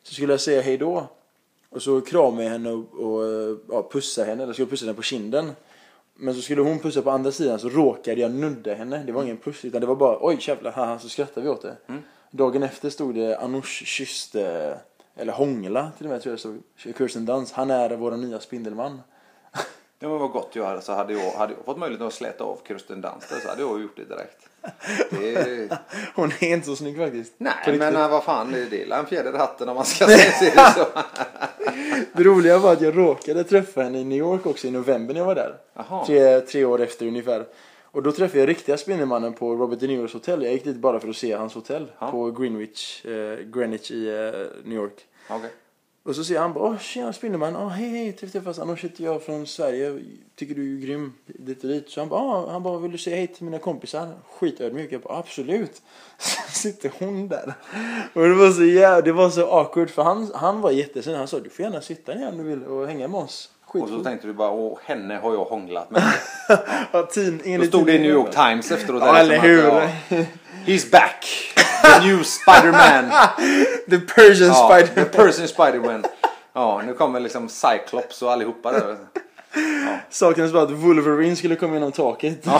Så 0.02 0.14
skulle 0.14 0.32
jag 0.32 0.40
säga 0.40 0.62
hej 0.62 0.78
då. 0.78 1.08
Och 1.74 1.82
så 1.82 2.00
kramade 2.00 2.44
jag 2.44 2.50
henne 2.50 2.70
och, 2.70 2.94
och 2.94 3.22
ja, 3.68 3.88
pussade 3.92 4.26
henne, 4.26 4.42
eller 4.42 4.52
skulle 4.52 4.68
pussa 4.68 4.84
henne 4.86 4.96
på 4.96 5.02
kinden. 5.02 5.52
Men 6.14 6.34
så 6.34 6.40
skulle 6.40 6.62
hon 6.62 6.78
pussa 6.78 7.02
på 7.02 7.10
andra 7.10 7.32
sidan 7.32 7.58
så 7.58 7.68
råkade 7.68 8.20
jag 8.20 8.30
nudda 8.30 8.74
henne. 8.74 9.02
Det 9.06 9.12
var 9.12 9.22
ingen 9.22 9.36
puss 9.36 9.64
utan 9.64 9.80
det 9.80 9.86
var 9.86 9.96
bara 9.96 10.18
oj 10.20 10.36
jävlar, 10.40 10.72
haha, 10.72 10.98
så 10.98 11.08
skrattade 11.08 11.46
vi 11.46 11.48
åt 11.52 11.62
det. 11.62 11.76
Dagen 12.30 12.62
efter 12.62 12.90
stod 12.90 13.14
det 13.14 13.38
Anoush 13.38 13.84
kysste, 13.84 14.78
eller 15.16 15.32
hångla 15.32 15.90
till 15.96 16.06
och 16.06 16.12
med 16.12 16.22
tror 16.22 16.30
jag 16.30 16.36
det 16.36 16.62
stod. 16.78 16.96
Kirsten 16.98 17.26
Dans, 17.26 17.52
han 17.52 17.70
är 17.70 17.96
vår 17.96 18.10
nya 18.10 18.40
Spindelman. 18.40 19.00
Det 20.04 20.08
var 20.08 20.18
vad 20.18 20.30
gott 20.30 20.50
jag 20.52 20.64
hade. 20.64 20.80
Så 20.80 20.92
hade 20.92 21.12
jag, 21.12 21.30
hade 21.32 21.52
jag 21.52 21.64
fått 21.64 21.78
möjlighet 21.78 22.06
att 22.06 22.12
släta 22.12 22.44
av 22.44 22.58
Kirsten 22.68 23.00
Dunst 23.00 23.42
så 23.42 23.48
hade 23.48 23.62
jag 23.62 23.80
gjort 23.82 23.96
det 23.96 24.04
direkt. 24.04 24.48
Det, 25.10 25.78
Hon 26.14 26.30
är 26.40 26.52
inte 26.54 26.66
så 26.66 26.76
snygg 26.76 26.96
faktiskt. 26.96 27.32
Nej 27.38 27.54
men 27.78 27.96
äh, 27.96 28.10
vad 28.10 28.24
fan, 28.24 28.52
det 28.70 28.82
är 28.82 28.92
en 28.98 29.06
fjäder 29.06 29.34
i 29.34 29.36
hatten 29.36 29.68
om 29.68 29.76
man 29.76 29.84
ska 29.84 30.06
säga 30.40 30.52
det 30.54 30.72
så. 30.74 30.86
Det 32.12 32.22
roliga 32.22 32.58
var 32.58 32.72
att 32.72 32.80
jag 32.80 32.98
råkade 32.98 33.44
träffa 33.44 33.82
henne 33.82 33.98
i 34.00 34.04
New 34.04 34.18
York 34.18 34.46
också 34.46 34.66
i 34.66 34.70
november 34.70 35.14
när 35.14 35.20
jag 35.20 35.26
var 35.26 35.34
där. 35.34 35.56
Tre, 36.06 36.40
tre 36.40 36.64
år 36.64 36.80
efter 36.82 37.06
ungefär. 37.06 37.46
Och 37.82 38.02
då 38.02 38.12
träffade 38.12 38.38
jag 38.38 38.48
riktiga 38.48 38.76
Spindelmannen 38.76 39.32
på 39.32 39.54
Robert 39.54 39.80
De 39.80 39.86
Niros 39.86 40.12
hotell. 40.12 40.42
Jag 40.42 40.52
gick 40.52 40.64
dit 40.64 40.76
bara 40.76 41.00
för 41.00 41.08
att 41.08 41.16
se 41.16 41.32
hans 41.32 41.54
hotell 41.54 41.92
Ja. 41.98 42.10
på 42.10 42.30
Greenwich, 42.30 43.04
eh, 43.04 43.38
Greenwich 43.38 43.90
i 43.90 44.08
eh, 44.08 44.68
New 44.68 44.78
York. 44.78 45.06
Okej. 45.28 45.50
Och 46.04 46.16
så 46.16 46.24
säger 46.24 46.40
han 46.40 46.52
bara, 46.52 46.64
åh 46.64 46.78
tjena 46.78 47.12
Spindelman, 47.12 47.56
åh 47.56 47.68
hej 47.68 47.88
hej, 47.88 48.08
att 48.08 48.32
träffas. 48.32 48.58
Annars 48.58 48.84
heter 48.84 49.04
jag 49.04 49.22
från 49.22 49.46
Sverige, 49.46 50.00
tycker 50.36 50.54
du 50.54 50.76
är 50.76 50.80
grym, 50.86 51.12
dit 51.26 51.62
och 51.64 51.70
dit. 51.70 51.90
Så 51.90 52.00
han 52.00 52.08
bara, 52.08 52.20
åh, 52.22 52.50
han 52.50 52.62
bara, 52.62 52.78
vill 52.78 52.92
du 52.92 52.98
säga 52.98 53.16
hej 53.16 53.26
till 53.26 53.44
mina 53.44 53.58
kompisar? 53.58 54.12
Skitödmjuk. 54.32 54.92
Jag 54.92 55.00
bara, 55.00 55.18
absolut. 55.18 55.82
Så 56.18 56.30
sitter 56.52 56.92
hon 56.98 57.28
där. 57.28 57.54
Och 58.12 58.22
det 58.22 58.34
var 58.34 58.50
så 58.50 58.64
jävla, 58.64 59.00
det 59.00 59.12
var 59.12 59.30
så 59.30 59.46
awkward 59.46 59.90
för 59.90 60.02
han, 60.02 60.30
han 60.34 60.60
var 60.60 60.70
jättesnäll. 60.70 61.16
Han 61.16 61.28
sa, 61.28 61.40
du 61.40 61.50
får 61.50 61.64
gärna 61.64 61.80
sitta 61.80 62.14
ner 62.14 62.28
om 62.28 62.38
du 62.38 62.44
vill 62.44 62.64
och 62.64 62.86
hänga 62.86 63.08
med 63.08 63.20
oss. 63.20 63.50
Och 63.66 63.88
så 63.88 64.04
tänkte 64.04 64.26
du 64.26 64.32
bara, 64.32 64.50
åh 64.50 64.78
henne 64.84 65.16
har 65.16 65.34
jag 65.34 65.44
hånglat 65.44 65.90
med. 65.90 66.02
Ja, 66.92 67.02
tin, 67.02 67.58
Då 67.60 67.66
stod 67.66 67.86
det 67.86 67.92
i 67.92 67.98
New. 67.98 68.10
York 68.10 68.30
Times 68.30 68.70
efteråt. 68.70 69.02
Ja, 69.06 69.16
eller 69.16 69.38
hur? 69.38 69.66
att, 69.68 69.90
ja, 70.08 70.16
He's 70.66 70.90
back! 70.90 71.26
The 71.84 72.06
new 72.06 72.22
Spider-Man! 72.24 73.10
The 73.90 73.98
Persian 73.98 74.48
Ja, 74.48 74.68
Spider. 74.68 75.04
the 75.04 75.16
Persian 75.16 75.48
Spider-Man. 75.48 76.04
Ja, 76.52 76.82
nu 76.86 76.94
kommer 76.94 77.20
liksom 77.20 77.48
Cyclops 77.48 78.22
och 78.22 78.32
allihopa 78.32 78.72
där. 78.72 78.96
Saken 80.10 80.44
är 80.44 80.48
bara 80.52 80.62
att 80.62 80.70
Wolverine 80.70 81.36
skulle 81.36 81.56
komma 81.56 81.74
genom 81.74 81.92
taket. 81.92 82.46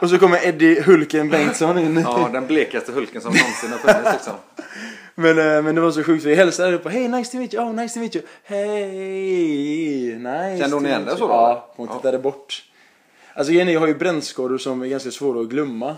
och 0.00 0.10
så 0.10 0.18
kommer 0.18 0.46
Eddie 0.46 0.80
Hulken 0.80 1.28
Bengtsson 1.30 1.78
in. 1.78 2.00
Ja, 2.06 2.28
den 2.32 2.46
blekaste 2.46 2.92
Hulken 2.92 3.20
som 3.20 3.32
någonsin 3.32 3.70
har 3.72 3.78
funnits 3.78 4.12
liksom. 4.12 4.32
Men, 5.14 5.38
eh, 5.38 5.62
men 5.62 5.74
det 5.74 5.80
var 5.80 5.90
så 5.90 6.02
sjukt 6.02 6.24
jag 6.24 6.36
hälsade 6.36 6.76
och 6.78 6.90
hej 6.90 7.08
nice 7.08 7.32
to 7.32 7.38
meet 7.38 7.54
you, 7.54 7.64
oh 7.64 7.74
nice 7.74 7.94
to 7.94 8.00
meet 8.00 8.16
you, 8.16 8.24
hej, 8.44 10.18
nice 10.18 10.58
Kände 10.62 10.76
hon 10.76 10.86
igen 10.86 11.00
dig 11.04 11.08
you." 11.10 11.18
så 11.18 11.26
då, 11.26 11.32
Ja, 11.32 11.72
hon 11.76 11.88
Ja. 11.90 11.96
tittade 11.96 12.18
bort. 12.18 12.62
Alltså 13.34 13.52
är, 13.52 13.64
jag 13.64 13.80
har 13.80 13.86
ju 13.86 13.94
brännskador 13.94 14.58
som 14.58 14.82
är 14.82 14.86
ganska 14.86 15.10
svåra 15.10 15.40
att 15.40 15.48
glömma. 15.48 15.96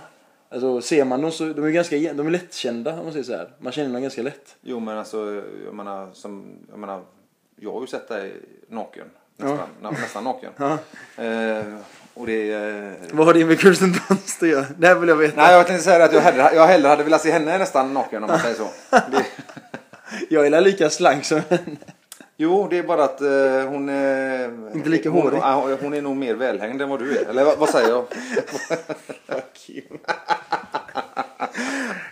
Alltså 0.53 0.81
ser 0.81 1.05
man 1.05 1.21
dem 1.21 1.33
så, 1.33 1.45
de 1.45 1.65
är 1.65 1.71
ganska, 1.71 1.97
de 1.97 2.27
är 2.27 2.31
lättkända 2.31 2.93
om 2.93 3.05
man 3.05 3.13
säger 3.13 3.25
så 3.25 3.33
här. 3.33 3.49
Man 3.59 3.73
känner 3.73 3.93
dem 3.93 4.03
ganska 4.03 4.23
lätt. 4.23 4.57
Jo, 4.63 4.81
men 4.81 4.99
alltså, 4.99 5.43
jag 5.65 5.75
menar, 5.75 6.09
som, 6.13 6.57
jag 6.71 6.79
menar, 6.79 7.03
jag 7.57 7.73
har 7.73 7.81
ju 7.81 7.87
sett 7.87 8.09
dig 8.09 8.33
naken. 8.69 9.07
Nästan, 9.37 9.69
nä, 9.83 9.91
nästan 9.91 10.25
naken. 10.25 10.51
Ja. 10.57 10.79
Eh, 11.25 11.65
och 12.15 12.27
det... 12.27 12.53
Eh, 12.53 12.93
Vad 13.13 13.27
har 13.27 13.35
det 13.35 13.45
med 13.45 13.61
Kirsten 13.61 13.95
Dunst 14.09 14.43
att 14.43 14.49
göra? 14.49 14.67
Det 14.79 14.87
här 14.87 14.95
vill 14.95 15.09
jag 15.09 15.17
veta. 15.17 15.43
nej, 15.43 15.53
jag 15.55 15.67
tänkte 15.67 15.85
säga 15.85 16.05
att 16.05 16.13
jag 16.13 16.21
hellre, 16.21 16.51
jag 16.55 16.67
hellre 16.67 16.89
hade 16.89 17.05
velat 17.05 17.23
se 17.23 17.31
henne 17.31 17.59
nästan 17.59 17.95
naken 17.95 18.23
om 18.25 18.31
man 18.31 18.39
säger 18.39 18.55
så. 18.57 18.69
Det, 18.91 19.25
Jag 20.31 20.47
är 20.47 20.61
lika 20.61 20.91
slank 20.91 21.25
som 21.25 21.41
henne. 21.49 21.77
Jo, 22.37 22.67
det 22.71 22.79
är 22.79 22.83
bara 22.83 23.05
att 23.05 23.21
eh, 23.21 23.69
hon 23.71 23.89
är... 23.89 24.77
Inte 24.77 24.89
lika 24.89 25.11
hon, 25.11 25.23
hårig. 25.23 25.41
Hon, 25.41 25.79
hon 25.83 25.95
är 25.95 26.03
nog 26.03 26.17
mer 26.17 26.35
välhängd 26.35 26.83
än 26.83 26.89
vad 26.89 26.99
du 26.99 27.19
är. 27.19 27.25
Eller 27.29 27.45
vad, 27.45 27.59
vad 27.59 27.69
säger 27.69 27.89
jag? 27.89 28.05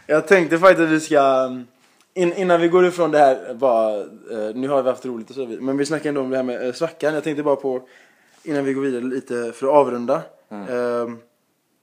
Jag 0.06 0.26
tänkte 0.26 0.58
faktiskt 0.58 0.80
att 0.80 0.88
vi 0.90 1.00
ska... 1.00 1.50
In, 2.14 2.32
innan 2.32 2.60
vi 2.60 2.68
går 2.68 2.86
ifrån 2.86 3.10
det 3.10 3.18
här, 3.18 3.54
bara, 3.54 4.00
eh, 4.00 4.54
nu 4.54 4.68
har 4.68 4.82
vi 4.82 4.90
haft 4.90 5.06
roligt 5.06 5.28
och 5.28 5.34
så 5.34 5.44
vidare, 5.44 5.64
men 5.64 5.76
vi 5.76 5.86
snackar 5.86 6.08
ändå 6.08 6.20
om 6.20 6.30
det 6.30 6.36
här 6.36 6.44
med 6.44 6.66
eh, 6.66 6.72
svackan. 6.72 7.14
Jag 7.14 7.24
tänkte 7.24 7.42
bara 7.42 7.56
på, 7.56 7.82
innan 8.42 8.64
vi 8.64 8.72
går 8.72 8.82
vidare 8.82 9.02
lite 9.04 9.52
för 9.52 9.66
att 9.66 9.72
avrunda. 9.72 10.22
Eh, 10.50 11.08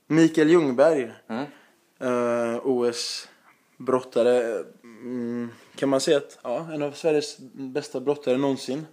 Mikael 0.08 0.50
Ljungberg, 0.50 1.12
Mm. 1.30 1.44
eh, 2.00 2.60
OS-brottare. 2.64 4.64
Mm, 4.84 5.50
kan 5.78 5.90
man 5.90 6.02
säga 6.02 6.18
att, 6.18 6.40
ja, 6.44 6.68
en 6.74 6.82
av 6.82 6.92
Sveriges 6.92 7.38
bästa 7.54 8.00
brottare 8.00 8.38
någonsin. 8.38 8.88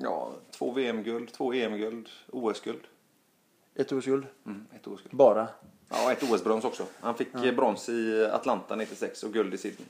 Ja, 0.00 0.32
två 0.50 0.70
VM-guld, 0.72 1.32
två 1.32 1.52
EM-guld, 1.52 2.08
OS-guld. 2.30 2.80
Ett 3.74 3.92
OS-guld. 3.92 4.26
Mm, 4.46 4.66
ett 4.76 4.86
OS-guld. 4.86 5.16
Bara. 5.16 5.48
Ja, 5.88 6.12
ett 6.12 6.22
OS-brons 6.22 6.64
också. 6.64 6.84
Han 7.00 7.14
fick 7.14 7.34
eh, 7.34 7.54
brons 7.54 7.88
i 7.88 8.28
Atlanta 8.32 8.76
96 8.76 9.22
och 9.22 9.32
guld 9.32 9.54
i 9.54 9.58
Sydney. 9.58 9.86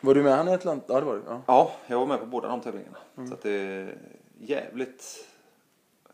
Var 0.00 0.14
du 0.14 0.22
med 0.22 0.36
han 0.36 0.48
i 0.48 0.52
Atlanta? 0.52 0.92
Ja, 0.92 1.00
det 1.00 1.06
var 1.06 1.14
du. 1.14 1.22
Ja. 1.26 1.42
Ja, 1.46 1.72
jag 1.86 1.98
var 1.98 2.06
med 2.06 2.20
på 2.20 2.26
båda 2.26 2.48
de 2.48 2.60
tävlingarna. 2.60 2.98
Så 3.28 3.34
att 3.34 3.42
det 3.42 3.50
är 3.50 3.98
jävligt 4.40 5.26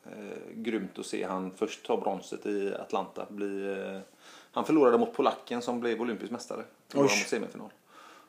eh, 0.05 0.53
grymt 0.55 0.99
att 0.99 1.07
se 1.07 1.25
han 1.25 1.51
först 1.57 1.87
ta 1.87 1.97
bronset 1.97 2.47
i 2.47 2.75
Atlanta. 2.75 3.27
Bli, 3.29 3.79
eh, 3.79 4.01
han 4.53 4.65
förlorade 4.65 4.99
mot 4.99 5.15
polacken 5.15 5.63
som 5.63 5.81
blev 5.81 6.01
olympisk 6.01 6.33
mästare. 6.33 6.65
Förlorade 6.89 7.15
mot 7.15 7.29
semifinal. 7.29 7.71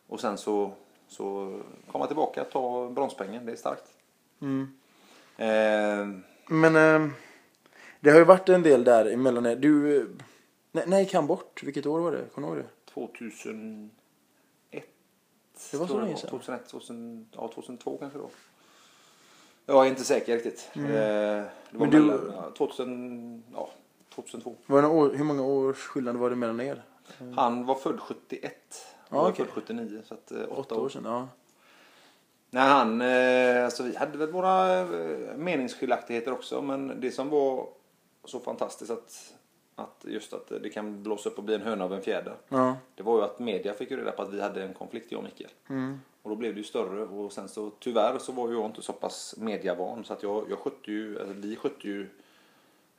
Och 0.07 0.19
sen 0.19 0.37
så, 0.37 0.71
så 1.13 1.59
kom 1.91 2.01
han 2.01 2.07
tillbaka 2.07 2.43
ta 2.43 2.89
bronspengen. 2.89 3.45
Det 3.45 3.51
är 3.51 3.55
starkt. 3.55 3.83
Mm. 4.41 4.67
Eh, 5.37 6.19
Men 6.47 6.75
eh, 6.75 7.09
det 7.99 8.09
har 8.11 8.17
ju 8.19 8.25
varit 8.25 8.49
en 8.49 8.63
del 8.63 8.83
där 8.83 9.05
emellan 9.13 9.45
er. 9.45 9.55
Du, 9.55 9.97
eh, 10.01 10.05
när, 10.71 10.85
när 10.85 10.99
gick 10.99 11.13
han 11.13 11.27
bort? 11.27 11.63
Vilket 11.63 11.85
år 11.85 11.99
var 11.99 12.11
det? 12.11 12.25
Kommer 12.33 12.47
du 12.47 12.53
ihåg 12.53 12.63
det? 12.63 12.91
2001. 12.93 13.89
Det 15.71 15.77
var 15.77 15.87
så 15.87 15.99
länge 16.01 16.15
sedan. 16.17 16.29
2001, 16.29 16.67
2000, 16.69 17.27
ja 17.31 17.51
2002 17.55 17.97
kanske 17.97 18.19
då. 18.19 18.29
Jag 19.65 19.85
är 19.85 19.89
inte 19.89 20.03
säker 20.03 20.33
riktigt. 20.33 20.69
Eh, 20.75 20.81
det 20.81 20.89
var 20.91 21.39
Mm. 21.39 21.49
Men 21.71 21.89
du- 21.89 21.99
mellan, 22.01 22.31
ja, 22.35 22.51
2000, 22.57 23.43
ja, 23.53 23.69
2002. 24.15 24.55
Var 24.65 24.81
det 24.81 24.87
år, 24.87 25.13
hur 25.15 25.23
många 25.23 25.43
års 25.43 25.77
skillnad 25.77 26.15
var 26.17 26.29
det 26.29 26.35
mellan 26.35 26.61
er? 26.61 26.83
Han 27.35 27.65
var 27.65 27.75
född 27.75 27.99
71. 27.99 28.92
Ja, 29.13 29.21
var 29.21 29.29
okej. 29.29 29.45
född 29.45 29.53
79. 29.53 30.01
Så 30.05 30.13
att, 30.13 30.31
eh, 30.31 30.41
åtta, 30.41 30.55
Åtta 30.55 30.75
år 30.75 30.89
sedan, 30.89 31.03
ja. 31.05 31.27
Nej, 32.49 32.69
han, 32.69 33.01
eh, 33.01 33.65
alltså 33.65 33.83
vi 33.83 33.95
hade 33.95 34.17
väl 34.17 34.31
våra 34.31 34.79
eh, 34.79 35.37
meningsskiljaktigheter 35.37 36.31
också. 36.31 36.61
Men 36.61 37.01
det 37.01 37.11
som 37.11 37.29
var 37.29 37.67
så 38.23 38.39
fantastiskt 38.39 38.91
att, 38.91 39.33
att 39.75 40.05
just 40.07 40.33
att 40.33 40.47
det 40.47 40.69
kan 40.69 41.03
blåsa 41.03 41.29
upp 41.29 41.37
och 41.37 41.43
bli 41.43 41.55
en 41.55 41.61
höna 41.61 41.83
av 41.83 41.93
en 41.93 42.01
fjäder. 42.01 42.35
Ja. 42.49 42.77
Det 42.95 43.03
var 43.03 43.17
ju 43.17 43.23
att 43.23 43.39
media 43.39 43.73
fick 43.73 43.91
ju 43.91 43.97
reda 43.97 44.11
på 44.11 44.21
att 44.21 44.33
vi 44.33 44.41
hade 44.41 44.63
en 44.63 44.73
konflikt 44.73 45.11
jag 45.11 45.17
och 45.17 45.23
Mikael. 45.23 45.49
Mm. 45.69 45.99
Och 46.21 46.29
då 46.29 46.35
blev 46.35 46.53
det 46.53 46.57
ju 46.57 46.63
större 46.63 47.03
och 47.03 47.31
sen 47.31 47.49
så 47.49 47.71
tyvärr 47.79 48.17
så 48.17 48.31
var 48.31 48.49
ju 48.49 48.53
jag 48.53 48.65
inte 48.65 48.81
så 48.81 48.93
pass 48.93 49.35
mediavan 49.37 50.03
så 50.03 50.13
att 50.13 50.23
jag, 50.23 50.45
jag 50.49 50.59
skötte 50.59 50.91
ju, 50.91 51.19
alltså 51.19 51.33
vi 51.33 51.55
skötte 51.55 51.87
ju, 51.87 52.01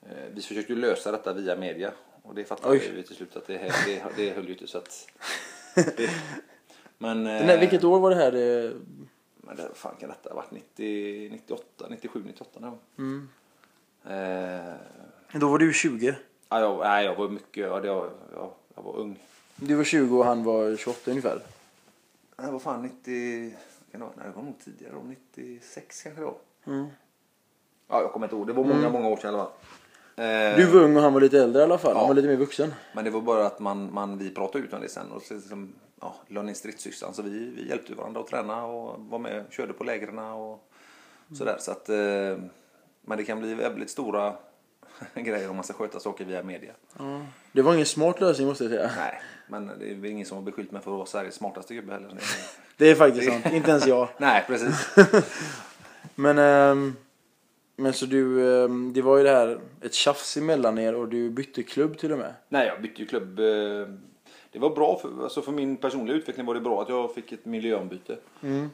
eh, 0.03 0.28
vi 0.32 0.41
försökte 0.41 0.73
ju 0.73 0.78
lösa 0.78 1.12
detta 1.12 1.32
via 1.32 1.57
media. 1.57 1.93
Och 2.23 2.35
det 2.35 2.45
fattade 2.45 2.78
vi 2.78 3.03
till 3.03 3.16
slut 3.16 3.36
att 3.36 3.47
det, 3.47 3.73
det, 3.86 4.05
det 4.16 4.31
höll 4.31 4.47
ju 4.47 4.53
inte 4.53 4.66
så 4.66 4.78
att. 4.78 5.09
Men, 6.98 7.26
här, 7.26 7.55
eh, 7.55 7.60
vilket 7.60 7.84
år 7.84 8.01
var 8.01 8.10
det 8.10 8.16
här? 8.16 8.32
Det, 8.32 8.74
men 9.36 9.56
det, 9.56 9.62
vad 9.62 9.76
fan 9.76 9.94
kan 10.01 10.09
detta 10.09 10.28
ha 10.28 10.36
varit? 10.36 10.51
90, 10.51 11.30
98, 11.30 11.86
97, 11.90 12.22
98 12.26 12.60
någon 12.60 12.78
mm. 12.98 13.28
Eh, 14.06 14.74
Då 15.40 15.48
var 15.48 15.59
du 15.59 15.72
20. 15.72 16.14
ja, 16.48 16.60
jag, 16.60 16.78
nej, 16.78 17.05
jag 17.05 17.14
var 17.14 17.28
mycket, 17.28 17.66
ja, 17.66 17.68
var, 17.68 17.84
jag, 17.86 18.10
jag 18.74 18.82
var 18.82 18.96
ung. 18.96 19.18
Du 19.56 19.74
var 19.74 19.84
20 19.84 20.18
och 20.18 20.24
han 20.24 20.44
var 20.44 20.76
28 20.76 21.10
ungefär. 21.10 21.42
Nej, 22.36 22.52
vad 22.52 22.62
fan 22.62 22.82
90, 22.82 23.56
kan 23.90 24.01
det 24.01 24.06
vara? 24.06 24.16
Nej, 24.16 24.26
det 24.28 24.36
var 24.36 24.42
nog 24.42 24.59
tidigare, 24.59 24.92
då, 24.92 25.02
96 25.34 26.02
kanske 26.02 26.22
var. 26.22 26.34
Mm. 26.66 26.86
Ja, 27.88 28.01
jag 28.01 28.12
kommer 28.12 28.26
inte 28.26 28.36
ihåg. 28.36 28.46
Det 28.46 28.52
var 28.52 28.64
många, 28.64 28.88
många 28.90 29.09
år 29.09 29.16
sedan 29.16 29.34
i 29.34 29.34
alla 29.34 29.44
fall. 29.44 29.52
Eh, 30.16 30.57
Du 30.57 30.65
var 30.66 30.81
ung 30.81 30.97
och 30.97 31.03
han 31.03 31.12
var 31.12 31.20
lite 31.20 31.39
äldre 31.43 31.61
i 31.61 31.65
alla 31.65 31.78
fall. 31.78 31.93
Han 31.93 32.03
Ja. 32.03 32.07
var 32.09 32.15
lite 32.15 32.28
mer 32.28 32.36
vuxen. 32.36 32.74
Men 32.93 33.05
det 33.05 33.11
var 33.11 33.20
bara 33.20 33.47
att 33.47 33.59
man, 33.61 33.93
man, 33.95 34.19
vi 34.19 34.31
pratade 34.31 34.65
ut 34.65 34.73
om 34.73 34.81
det 34.81 34.89
sen 34.89 35.12
och 35.12 35.23
så 35.23 35.35
liksom, 35.35 35.73
ja, 36.01 36.15
lade 36.28 36.49
in 36.49 36.55
stridsyxan. 36.55 37.15
Så 37.15 37.23
vi, 37.23 37.53
vi 37.57 37.69
hjälpte 37.69 37.95
varandra 37.95 38.20
att 38.20 38.27
träna 38.27 38.65
och 38.65 39.01
var 39.01 39.19
med 39.19 39.45
körde 39.51 39.73
på 39.73 39.85
lägren 39.85 40.19
och 40.19 40.69
sådär. 41.39 41.57
Så 41.59 41.70
att, 41.70 41.89
eh, 41.89 41.97
men 43.07 43.19
det 43.19 43.24
kan 43.24 43.41
bli 43.41 43.55
väldigt 43.55 43.91
stora 43.91 44.32
grejer 45.15 45.51
om 45.51 45.57
man 45.57 45.65
ska 45.65 45.73
sköta 45.74 46.01
saker 46.01 46.24
via 46.24 46.43
media. 46.43 46.73
Ja. 46.99 47.20
Det 47.53 47.62
var 47.62 47.74
ingen 47.74 47.86
smart 47.86 48.20
lösning 48.20 48.49
måste 48.49 48.65
jag 48.65 48.70
säga. 48.73 48.91
Nej, 48.97 49.20
men 49.49 49.70
det 49.78 49.91
är 49.91 50.05
ingen 50.11 50.27
som 50.27 50.36
har 50.36 50.43
beskyllt 50.45 50.70
mig 50.73 50.82
för 50.82 50.91
att 50.91 50.97
vara 50.97 51.07
Sveriges 51.07 51.35
smartaste 51.35 51.74
gubbe 51.74 51.93
heller. 51.93 52.19
Det 52.77 52.91
är 52.91 52.95
faktiskt 52.95 53.28
sant. 53.32 53.47
Inte 53.55 53.70
ens 53.70 53.86
jag. 53.86 54.09
Nej, 54.19 54.45
precis. 54.47 54.89
Men, 56.15 56.39
ehm, 56.39 56.97
men 57.76 57.92
så 57.92 58.06
du, 58.06 58.48
ehm, 58.64 58.92
det 58.92 59.02
var 59.02 59.18
ju 59.18 59.24
det 59.24 59.30
här, 59.30 59.59
ett 59.82 59.94
tjafs 59.94 60.36
emellan 60.36 60.78
er 60.78 60.94
och 60.94 61.09
du 61.09 61.30
bytte 61.30 61.62
klubb 61.62 61.98
till 61.98 62.12
och 62.12 62.18
med. 62.18 62.34
Nej, 62.48 62.66
jag 62.66 62.82
bytte 62.82 63.01
ju 63.02 63.06
klubb. 63.06 63.38
eh, 63.38 63.44
Det 64.52 64.59
var 64.59 64.70
bra 64.70 64.98
för, 65.02 65.22
alltså 65.22 65.42
för 65.42 65.52
min 65.52 65.76
personliga 65.76 66.16
utveckling 66.16 66.46
var 66.46 66.55
det 66.55 66.60
bra 66.60 66.82
att 66.82 66.88
jag 66.88 67.14
fick 67.14 67.32
ett 67.32 67.44
miljöombyte. 67.44 68.12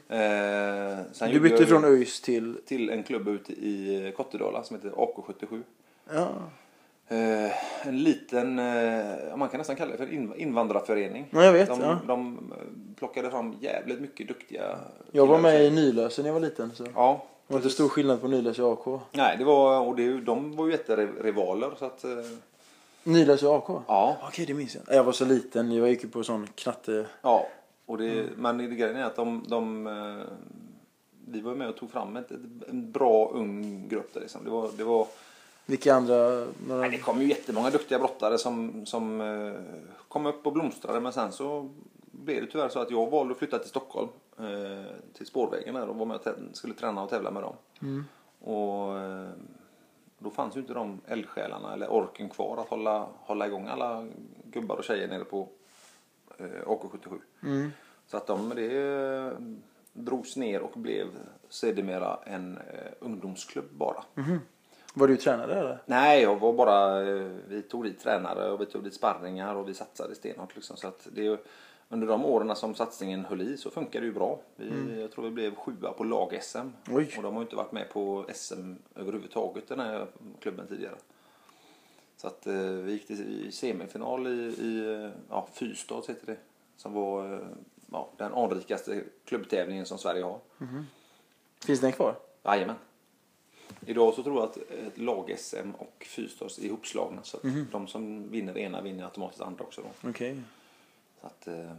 Eh, 0.09 0.99
sen 1.11 1.31
Du 1.31 1.39
bytte 1.39 1.65
från 1.65 1.85
ÖIS 1.85 2.21
till, 2.21 2.57
till 2.65 2.89
en 2.89 3.03
klubb 3.03 3.27
ute 3.27 3.51
i 3.53 4.13
Kottedala 4.17 4.63
som 4.63 4.75
heter 4.75 4.89
AK77. 4.89 5.61
ja, 6.13 6.27
Eh, 7.07 7.87
en 7.87 8.03
liten, 8.03 8.59
eh, 8.59 9.37
man 9.37 9.49
kan 9.49 9.57
nästan 9.57 9.75
kalla 9.75 9.91
det 9.91 9.97
för 9.97 10.13
in, 10.13 10.33
invandrarförening. 10.37 11.25
Ja, 11.31 11.43
jag 11.43 11.53
vet, 11.53 11.69
De, 11.69 11.81
ja. 11.81 11.99
de 12.07 12.37
eh, 12.51 12.95
plockade 12.99 13.29
fram 13.29 13.55
jävligt 13.61 14.01
mycket 14.01 14.27
duktiga 14.27 14.79
jag 15.11 15.27
var 15.27 15.39
med 15.39 15.63
i. 15.65 15.71
Nylösen 15.71 16.23
när 16.23 16.29
jag 16.29 16.33
var 16.33 16.39
liten. 16.41 16.71
Så. 16.75 16.85
Det 17.47 17.53
var 17.53 17.59
inte 17.59 17.69
stor 17.69 17.89
skillnad 17.89 18.21
på 18.21 18.27
Nylös 18.27 18.59
och 18.59 18.71
AK. 18.87 19.01
Nej, 19.11 19.35
det 19.37 19.43
var, 19.43 19.79
och 19.87 19.95
det, 19.95 20.21
de 20.21 20.55
var 20.55 20.65
ju 20.65 20.71
jätterivaler 20.71 21.71
så 21.79 21.85
att, 21.85 22.03
eh, 22.03 22.09
Nylös 23.03 23.43
och 23.43 23.55
AK? 23.55 23.83
ja. 23.87 24.17
Okej, 24.27 24.45
det 24.45 24.53
minns 24.53 24.75
jag. 24.75 24.95
Jag 24.95 25.03
var 25.03 25.11
så 25.11 25.25
liten, 25.25 25.71
jag 25.71 25.89
gick 25.89 26.03
ju 26.03 26.09
på 26.09 26.23
sån 26.23 26.47
knatte... 26.55 27.05
Ja, 27.21 27.47
och 27.85 27.97
det, 27.97 28.11
Mm. 28.11 28.25
men 28.37 28.57
det 28.57 28.67
grejen 28.67 28.95
är 28.95 29.03
att 29.03 29.15
de, 29.15 29.45
de 29.47 29.87
eh, 29.87 30.23
vi 31.27 31.41
var 31.41 31.55
med 31.55 31.69
och 31.69 31.75
tog 31.77 31.91
fram 31.91 32.17
ett, 32.17 32.31
ett, 32.31 32.39
en 32.69 32.91
bra 32.91 33.29
ung 33.33 33.87
grupp 33.89 34.13
där 34.13 34.21
liksom. 34.21 34.43
Det 34.43 34.49
var, 34.49 34.69
det 34.77 34.83
var 34.83 35.07
Vilka 35.65 35.93
andra... 35.95 36.15
Några... 36.67 36.81
Nej, 36.81 36.89
det 36.89 36.97
kom 36.97 37.21
ju 37.21 37.27
jättemånga 37.27 37.69
duktiga 37.69 37.99
brottare 37.99 38.37
som, 38.37 38.85
som 38.85 39.21
eh, 39.21 39.53
kom 40.07 40.25
upp 40.25 40.47
och 40.47 40.53
blomstrade 40.53 40.99
men 40.99 41.13
sen 41.13 41.31
så 41.31 41.69
blev 42.11 42.41
det 42.45 42.51
tyvärr 42.51 42.69
så 42.69 42.79
att 42.79 42.91
jag 42.91 43.09
valde 43.09 43.31
att 43.31 43.37
flytta 43.37 43.59
till 43.59 43.69
Stockholm. 43.69 44.07
Eh, 44.41 44.85
till 45.13 45.25
Spårvägen 45.25 45.75
där 45.75 45.89
och 45.89 45.95
var 45.95 46.05
med 46.05 46.17
och 46.17 46.57
skulle 46.57 46.73
träna 46.73 47.03
och 47.03 47.09
tävla 47.09 47.31
med 47.31 47.43
dem. 47.43 47.55
Och 48.39 48.99
eh, 48.99 49.29
då 50.19 50.29
fanns 50.29 50.55
ju 50.55 50.59
inte 50.59 50.73
de 50.73 51.01
eldsjälarna 51.07 51.73
eller 51.73 51.91
orken 51.91 52.29
kvar 52.29 52.57
att 52.57 52.67
hålla, 52.67 53.07
hålla 53.19 53.47
igång 53.47 53.67
alla 53.67 54.07
gubbar 54.43 54.75
och 54.75 54.83
tjejer 54.83 55.07
nere 55.07 55.23
på 55.23 55.47
eh, 56.37 56.45
AK77. 56.45 57.19
Så 58.07 58.17
att 58.17 58.27
de, 58.27 58.49
det 58.49 59.33
drogs 59.93 60.35
ner 60.35 60.61
och 60.61 60.79
blev 60.79 61.07
sedermera 61.49 62.19
en 62.25 62.57
eh, 62.57 62.91
ungdomsklubb 62.99 63.69
bara. 63.71 64.03
Var 64.93 65.07
du 65.07 65.17
tränare 65.17 65.55
eller? 65.55 65.81
Nej, 65.85 66.21
jag 66.21 66.39
var 66.39 66.53
bara, 66.53 66.99
vi 67.47 67.61
tog 67.61 67.83
dit 67.83 67.99
tränare 67.99 68.51
och 68.51 68.61
vi 68.61 68.65
tog 68.65 68.83
dit 68.83 68.93
sparringar 68.93 69.55
och 69.55 69.69
vi 69.69 69.73
satsade 69.73 70.15
stenhårt 70.15 70.55
liksom. 70.55 70.77
Så 70.77 70.87
att 70.87 71.07
det, 71.11 71.39
under 71.91 72.07
de 72.07 72.25
åren 72.25 72.55
som 72.55 72.75
satsningen 72.75 73.25
höll 73.25 73.41
i 73.41 73.57
så 73.57 73.69
funkade 73.69 74.05
det 74.05 74.07
ju 74.07 74.13
bra. 74.13 74.39
Vi, 74.55 75.01
Jag 75.01 75.11
tror 75.11 75.23
vi 75.25 75.31
blev 75.31 75.55
sjua 75.55 75.93
på 75.93 76.03
lag-SM. 76.03 76.69
Och 77.17 77.23
de 77.23 77.33
har 77.33 77.41
ju 77.41 77.45
inte 77.45 77.55
varit 77.55 77.71
med 77.71 77.89
på 77.89 78.25
SM 78.33 78.73
överhuvudtaget 78.95 79.67
den 79.67 79.79
här 79.79 80.07
klubben 80.39 80.67
tidigare. 80.67 80.95
Så 82.17 82.27
att 82.27 82.47
eh, 82.47 82.53
vi 82.53 82.91
gick 82.91 83.07
till 83.07 83.51
semifinal 83.51 84.27
i, 84.27 84.55
i 84.59 84.93
eh, 84.93 85.09
ja, 85.29 85.47
Fyrstad 85.53 86.01
heter 86.07 86.25
det. 86.25 86.37
Som 86.77 86.93
var 86.93 87.33
eh, 87.33 87.39
ja, 87.91 88.09
den 88.17 88.33
anrikaste 88.33 89.03
klubbtävlingen 89.25 89.85
som 89.85 89.97
Sverige 89.97 90.23
har. 90.23 90.39
Finns 91.65 91.79
den 91.79 91.91
kvar? 91.91 92.15
Jajamän. 92.43 92.75
Idag 93.85 94.13
så 94.13 94.23
tror 94.23 94.35
jag 94.35 94.43
att 94.43 94.57
ett 94.57 94.97
lag-SM 94.97 95.71
och 95.77 96.05
Fyrstads 96.09 96.59
är 96.59 96.63
ihopslagna. 96.63 97.23
Så 97.23 97.37
att 97.37 97.43
de 97.71 97.87
som 97.87 98.29
vinner 98.31 98.57
ena 98.57 98.81
vinner 98.81 99.03
automatiskt 99.03 99.41
andra 99.41 99.63
också 99.63 99.81
då. 99.81 100.09
Okej. 100.09 100.41
Så 101.21 101.27
att... 101.27 101.47
Eh, 101.47 101.71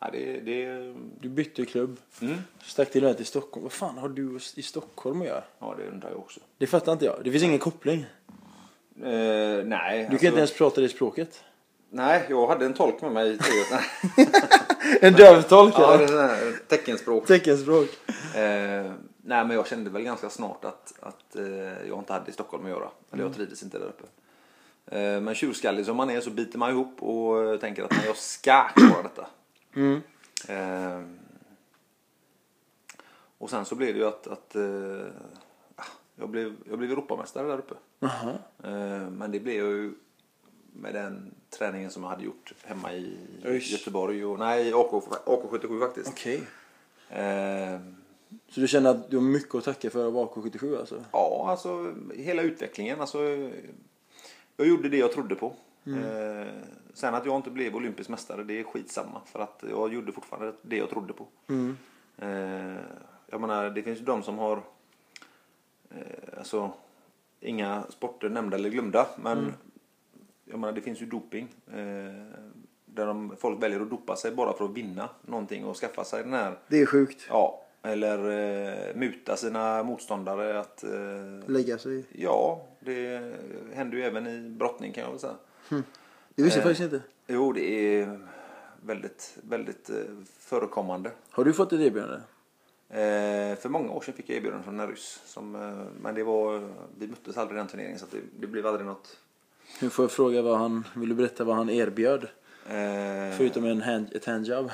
ja, 0.00 0.08
det, 0.12 0.40
det, 0.40 0.94
Du 1.20 1.28
bytte 1.28 1.62
ju 1.62 1.66
klubb. 1.66 2.00
mm, 2.22 2.36
Stack 2.62 2.90
till 2.90 3.04
och 3.04 3.16
till 3.16 3.26
Stockholm. 3.26 3.62
Vad 3.62 3.72
fan 3.72 3.98
har 3.98 4.08
du 4.08 4.38
i 4.56 4.62
Stockholm 4.62 5.20
att 5.20 5.26
göra? 5.26 5.44
ja, 5.58 5.74
det 5.78 5.88
undrar 5.88 6.10
jag 6.10 6.18
också. 6.18 6.40
Det 6.58 6.66
fattar 6.66 6.92
inte 6.92 7.04
jag. 7.04 7.20
Det 7.24 7.30
finns 7.30 7.44
ingen 7.44 7.58
koppling. 7.58 8.06
Eh, 9.02 9.64
nej. 9.64 10.08
Du 10.10 10.18
kan 10.18 10.26
inte 10.26 10.38
ens 10.38 10.54
prata 10.58 10.80
det 10.80 10.88
språket. 10.88 11.44
Nej, 11.90 12.26
jag 12.28 12.46
hade 12.46 12.66
en 12.66 12.74
tolk 12.74 13.02
med 13.02 13.12
mig 13.12 13.30
i 13.32 13.38
En 15.00 15.12
dövtolk 15.12 15.74
Ja, 15.78 15.94
eller? 15.94 16.22
här 16.28 16.52
teckenspråk. 16.68 17.26
Teckenspråk. 17.26 17.88
Eh, 18.34 18.92
nej, 19.22 19.44
men 19.44 19.50
jag 19.50 19.66
kände 19.66 19.90
väl 19.90 20.02
ganska 20.02 20.30
snart 20.30 20.64
att, 20.64 20.94
att 21.00 21.36
eh, 21.36 21.44
jag 21.88 21.98
inte 21.98 22.12
hade 22.12 22.30
i 22.30 22.32
Stockholm 22.32 22.64
att 22.64 22.70
göra. 22.70 22.80
Eller 23.10 23.22
Mm. 23.22 23.26
jag 23.26 23.34
trivdes 23.36 23.62
inte 23.62 23.78
där 23.78 23.86
uppe. 23.86 24.04
Eh, 24.86 25.20
men 25.20 25.34
tjurskallig 25.34 25.86
som 25.86 25.96
man 25.96 26.10
är 26.10 26.20
så 26.20 26.30
biter 26.30 26.58
man 26.58 26.70
ihop 26.70 27.02
och 27.02 27.44
eh, 27.44 27.58
tänker 27.58 27.82
att 27.84 27.90
nej, 27.90 28.06
jag 28.06 28.16
ska 28.16 28.64
klara 28.68 29.02
detta. 29.02 29.26
Mm. 29.74 30.00
Eh, 30.48 31.08
och 33.38 33.50
sen 33.50 33.64
så 33.64 33.74
blev 33.74 33.94
det 33.94 34.00
ju 34.00 34.06
att, 34.06 34.26
att 34.26 34.56
ah, 35.76 35.82
jag, 36.16 36.28
blev, 36.28 36.56
jag 36.68 36.78
blev 36.78 36.90
Europamästare 36.90 37.46
där 37.48 37.58
uppe. 37.58 37.74
Jaha. 37.98 38.38
Eh, 38.64 39.10
men 39.10 39.30
det 39.30 39.40
blev 39.40 39.56
jag 39.56 39.68
ju 39.72 39.92
med 40.72 40.94
den 40.94 41.34
träningen 41.50 41.90
som 41.90 42.02
jag 42.02 42.10
hade 42.10 42.24
gjort 42.24 42.52
hemma 42.62 42.92
i 42.92 43.16
Usch. 43.44 43.72
Göteborg 43.72 44.24
och 44.24 44.38
nej, 44.38 44.72
AK, 44.72 44.90
AK77 45.26 45.80
faktiskt. 45.80 46.08
Okej. 46.08 46.42
Eh, 47.08 47.80
Så 48.48 48.60
du 48.60 48.68
känner 48.68 48.90
att 48.90 49.10
du 49.10 49.16
har 49.16 49.24
mycket 49.24 49.54
att 49.54 49.64
tacka 49.64 49.90
för 49.90 50.10
vara 50.10 50.26
AK77 50.26 50.78
alltså? 50.78 51.04
Ja, 51.12 51.46
alltså 51.48 51.94
hela 52.14 52.42
utvecklingen. 52.42 53.00
Alltså, 53.00 53.18
jag 54.56 54.66
gjorde 54.66 54.88
det 54.88 54.96
jag 54.96 55.12
trodde 55.12 55.34
på. 55.34 55.52
Eh, 55.86 56.52
sen 56.94 57.14
att 57.14 57.26
jag 57.26 57.36
inte 57.36 57.50
blev 57.50 57.76
olympisk 57.76 58.10
mästare, 58.10 58.44
det 58.44 58.60
är 58.60 58.64
skitsamma. 58.64 59.20
För 59.26 59.38
att 59.38 59.64
jag 59.70 59.94
gjorde 59.94 60.12
fortfarande 60.12 60.52
det 60.62 60.76
jag 60.76 60.90
trodde 60.90 61.12
på. 61.12 61.26
Eh, 62.18 62.76
jag 63.26 63.40
menar, 63.40 63.70
det 63.70 63.82
finns 63.82 64.00
ju 64.00 64.04
de 64.04 64.22
som 64.22 64.38
har 64.38 64.62
eh, 65.90 66.38
alltså, 66.38 66.70
inga 67.40 67.82
sporter 67.88 68.28
nämnda 68.28 68.56
eller 68.56 68.70
glömda. 68.70 69.06
Men 69.16 69.52
jag 70.44 70.58
menar, 70.58 70.72
det 70.72 70.80
finns 70.80 71.02
ju 71.02 71.06
doping. 71.06 71.48
Eh, 71.66 71.74
där 72.86 73.06
de, 73.06 73.36
folk 73.38 73.62
väljer 73.62 73.80
att 73.80 73.90
dopa 73.90 74.16
sig 74.16 74.34
bara 74.34 74.52
för 74.52 74.64
att 74.64 74.70
vinna 74.70 75.08
någonting 75.22 75.64
och 75.64 75.76
skaffa 75.76 76.04
sig 76.04 76.22
den 76.22 76.32
här 76.32 76.58
Det 76.68 76.80
är 76.80 76.86
sjukt. 76.86 77.26
Ja, 77.28 77.63
eller 77.84 78.18
eh, 78.18 78.94
muta 78.96 79.36
sina 79.36 79.82
motståndare 79.82 80.60
att... 80.60 80.84
Eh, 80.84 80.90
Lägga 81.46 81.78
sig. 81.78 82.04
ja, 82.12 82.66
det 82.80 83.32
händer 83.74 83.96
ju 83.98 84.02
även 84.04 84.26
i 84.26 84.48
brottning 84.48 84.92
kan 84.92 85.04
jag 85.04 85.10
väl 85.10 85.20
säga. 85.20 85.34
Det 86.34 86.42
visste 86.42 86.58
jag 86.58 86.66
Eh. 86.66 86.70
faktiskt 86.70 86.92
inte. 86.92 87.00
Jo, 87.26 87.52
det 87.52 87.64
är 88.00 88.20
väldigt, 88.82 89.38
väldigt 89.42 89.90
eh, 89.90 89.96
förekommande. 90.38 91.10
Har 91.30 91.44
du 91.44 91.52
fått 91.52 91.72
ett 91.72 91.80
erbjudande? 91.80 92.16
Eh, 92.88 93.56
för 93.58 93.68
många 93.68 93.90
år 93.92 94.00
sedan 94.00 94.14
fick 94.14 94.28
jag 94.30 94.36
erbjudande 94.36 94.64
från 94.64 94.80
en 94.80 94.88
ryss. 94.88 95.20
Som, 95.26 95.54
eh, 95.54 95.86
men 96.02 96.14
det 96.14 96.22
var, 96.24 96.68
vi 96.98 97.06
möttes 97.06 97.36
aldrig 97.36 97.56
i 97.56 97.58
den 97.58 97.66
turneringen 97.68 97.98
så 97.98 98.06
det, 98.10 98.18
det 98.40 98.46
blev 98.46 98.66
aldrig 98.66 98.86
något. 98.86 99.16
Nu 99.80 99.90
får 99.90 100.02
jag 100.02 100.10
fråga 100.12 100.42
vad 100.42 100.58
han, 100.58 100.84
vill 100.96 101.08
du 101.08 101.14
berätta 101.14 101.44
vad 101.44 101.56
han 101.56 101.70
erbjöd? 101.70 102.22
Eh, 102.66 103.36
Förutom 103.36 103.64
en 103.64 103.82
hand, 103.82 104.06
ett 104.12 104.24
handjob. 104.24 104.70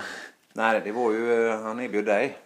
Nej, 0.52 0.80
det 0.84 0.92
var 0.92 1.12
ju, 1.12 1.48
eh, 1.48 1.60
han 1.62 1.80
erbjöd 1.80 2.04
dig. 2.04 2.38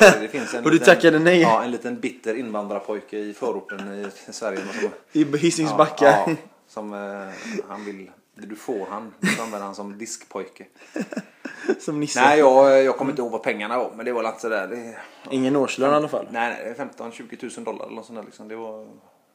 Alltså, 0.00 0.20
det 0.20 0.28
finns 0.28 0.54
en 0.54 0.64
Och 0.64 0.70
du 0.70 0.78
tackade 0.78 1.18
nej? 1.18 1.40
Ja, 1.40 1.64
en 1.64 1.70
liten 1.70 2.00
bitter 2.00 2.34
invandrarpojke 2.34 3.18
i 3.18 3.34
förorten 3.34 4.04
i 4.28 4.32
Sverige. 4.32 4.58
Som, 4.58 4.90
I 5.12 5.36
Hisings 5.36 5.70
Ja, 5.78 5.88
ja, 6.00 6.28
som 6.68 6.92
eh, 6.94 7.34
han 7.68 7.84
vill. 7.84 8.10
Du 8.34 8.56
får 8.56 8.86
han. 8.90 9.14
Du 9.20 9.26
får 9.28 9.44
använda 9.44 9.66
han 9.66 9.74
som 9.74 9.98
diskpojke. 9.98 10.64
Som 11.80 12.00
Nisse. 12.00 12.20
Nej, 12.20 12.38
jag, 12.38 12.84
jag 12.84 12.96
kommer 12.96 13.12
inte 13.12 13.22
ihåg 13.22 13.30
vad 13.30 13.42
pengarna 13.42 13.78
var. 13.78 13.92
Men 13.96 14.06
det 14.06 14.12
var 14.12 14.28
inte 14.28 14.40
sådär. 14.40 14.66
Det, 14.66 14.96
Ingen 15.30 15.56
årslön 15.56 15.92
i 15.92 15.94
alla 15.94 16.08
fall. 16.08 16.26
nej, 16.30 16.74
nej, 16.78 16.88
15-20 17.10 17.36
tusen 17.36 17.64
dollar 17.64 17.86
eller 17.86 17.96
något 17.96 18.06
sånt 18.06 18.18
där, 18.18 18.24
liksom. 18.24 18.48
Det 18.48 18.56
var, 18.56 18.86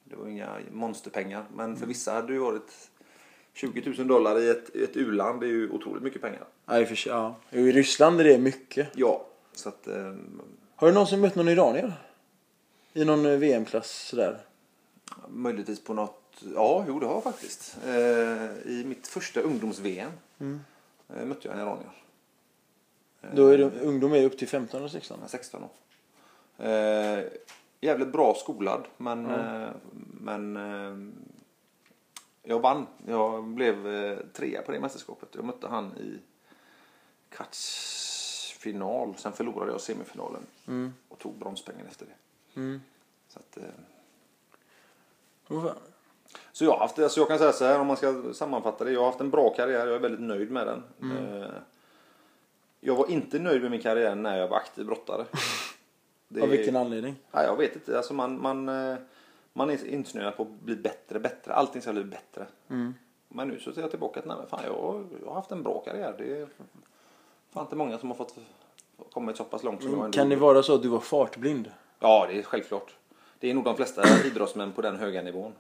det 0.04 0.16
var 0.16 0.28
inga 0.28 0.48
monsterpengar. 0.72 1.44
Men 1.56 1.76
för 1.78 1.86
vissa 1.86 2.14
hade 2.14 2.28
det 2.28 2.34
ju 2.34 2.40
varit 2.40 2.72
20 3.54 3.94
000 3.98 4.08
dollar 4.08 4.40
i 4.40 4.50
ett, 4.50 4.76
ett 4.76 4.98
u-land. 4.98 5.44
Är 5.44 5.48
ju 5.48 5.70
otroligt 5.70 6.04
mycket 6.04 6.22
pengar. 6.22 6.46
Ja, 6.66 6.80
i 6.80 6.86
för 6.86 7.10
ja. 7.10 7.36
I 7.50 7.72
Ryssland 7.72 8.20
är 8.20 8.24
det 8.24 8.38
mycket. 8.38 8.88
Ja, 8.96 9.26
så 9.54 9.70
att... 9.70 9.88
Eh, 9.88 10.14
Har 10.76 10.88
du 10.88 10.94
någonsin 10.94 11.22
mött 11.22 11.36
någon 11.36 11.50
iranier? 11.50 11.94
I 12.94 13.06
någon 13.06 13.26
eh, 13.26 13.38
VM-klass 13.38 14.08
sådär? 14.10 14.40
möjligtvis 15.28 15.84
på 15.84 15.94
något... 15.94 16.44
Ja, 16.56 16.86
jo 16.88 17.00
det 17.00 17.06
har 17.06 17.14
jag 17.14 17.24
faktiskt. 17.24 17.78
Eh, 17.86 18.72
I 18.72 18.84
mitt 18.86 19.08
första 19.08 19.42
ungdoms-VM 19.42 20.12
eh, 20.40 21.26
mötte 21.26 21.48
jag 21.48 21.54
en 21.54 21.60
iranier. 21.60 21.92
Då 23.34 23.48
är 23.48 23.58
det, 23.58 23.72
ungdom 23.82 24.14
är 24.14 24.26
upp 24.26 24.38
till 24.38 24.48
15 24.48 24.80
eller 24.80 24.90
16. 24.90 25.18
Han 25.18 25.26
är 25.26 25.30
16 25.30 25.64
år. 25.64 25.70
Eh, 26.58 27.24
jävligt 27.82 28.12
bra 28.12 28.36
skolad 28.36 28.86
men, 28.98 29.26
eh, 29.26 29.70
men 30.22 30.58
eh, 30.58 30.98
jag 32.44 32.60
vann. 32.60 32.88
Jag 33.08 33.44
blev 33.44 33.88
eh, 33.88 34.18
trea 34.34 34.62
på 34.62 34.72
det 34.72 34.80
mästerskapet. 34.80 35.30
Jag 35.36 35.46
mötte 35.46 35.68
han 35.68 35.98
i 35.98 36.20
kvartsfinal. 37.30 39.14
Sen 39.18 39.34
förlorade 39.34 39.72
jag 39.72 39.82
semifinalen 39.82 40.46
och 41.10 41.20
tog 41.20 41.34
bronspengen 41.38 41.86
efter 41.88 42.06
det. 42.06 42.60
Mm. 42.60 42.82
Så, 43.28 43.40
att, 43.40 43.58
eh, 43.58 43.64
så 46.52 46.66
jag 46.66 46.72
har 46.72 46.80
haft, 46.80 47.00
alltså 47.00 47.20
jag 47.20 47.28
kan 47.28 47.38
säga 47.40 47.52
så 47.52 47.66
här 47.66 47.80
om 47.80 47.88
man 47.88 47.98
ska 47.98 48.34
sammanfatta 48.34 48.84
det. 48.84 48.92
Jag 48.92 49.00
har 49.00 49.06
haft 49.08 49.22
en 49.22 49.30
bra 49.30 49.50
karriär. 49.54 49.88
Jag 49.88 49.96
är 49.96 50.00
väldigt 50.00 50.22
nöjd 50.22 50.52
med 50.52 50.68
den. 50.68 50.84
Eh, 51.18 51.48
jag 52.80 52.96
var 52.96 53.12
inte 53.12 53.40
nöjd 53.40 53.62
med 53.62 53.72
min 53.72 53.82
karriär 53.82 54.16
när 54.16 54.38
jag 54.38 54.48
var 54.48 54.58
aktiv 54.58 54.86
brottare. 54.86 55.26
Det- 56.28 56.42
Av 56.42 56.50
vilken 56.50 56.76
anledning? 56.76 57.16
Ja, 57.32 57.44
jag 57.44 57.58
vet 57.58 57.76
inte. 57.76 57.98
Alltså 57.98 58.14
man, 58.14 58.42
man, 58.42 58.70
eh, 58.70 58.96
man 59.54 59.70
är 59.70 59.88
insnöad 59.88 60.38
på 60.38 60.44
att 60.44 60.50
bli 60.50 60.76
bättre, 60.76 61.20
bättre. 61.20 61.54
Allting 61.54 61.82
ska 61.82 61.94
bli 61.94 62.04
bättre. 62.04 62.46
Men 63.28 63.48
nu 63.48 63.60
så 63.60 63.74
ser 63.74 63.82
jag 63.82 63.90
tillbaka 63.90 64.20
att 64.20 64.26
nej, 64.26 64.38
men 64.38 64.48
fan, 64.48 64.60
jag, 64.64 65.06
jag 65.22 65.28
har 65.28 65.36
haft 65.36 65.52
en 65.52 65.64
bra 65.64 65.80
karriär. 65.80 66.16
Det 66.18 66.38
är 66.42 66.48
fan 67.54 67.64
inte 67.64 67.76
många 67.76 67.98
som 67.98 68.10
har 68.10 68.16
fått 68.16 68.36
kommit 69.12 69.38
så 69.38 69.44
pass 69.44 69.64
långt 69.64 69.82
som 69.82 69.92
jag 69.92 70.00
Mm, 70.00 70.12
Kan 70.12 70.30
det 70.30 70.36
vara 70.36 70.64
så 70.64 70.76
att 70.76 70.82
du 70.82 70.88
var 70.88 71.00
fartblind? 71.00 71.72
Ja, 72.00 72.26
det 72.30 72.40
är 72.40 72.44
självklart. 72.44 72.96
Det 73.40 73.50
är 73.50 73.54
nog 73.54 73.64
de 73.64 73.76
flesta 73.76 74.04
idrottsmän 74.26 74.72
på 74.72 74.82
den 74.82 74.96
höga 74.96 75.22
nivån. 75.22 75.54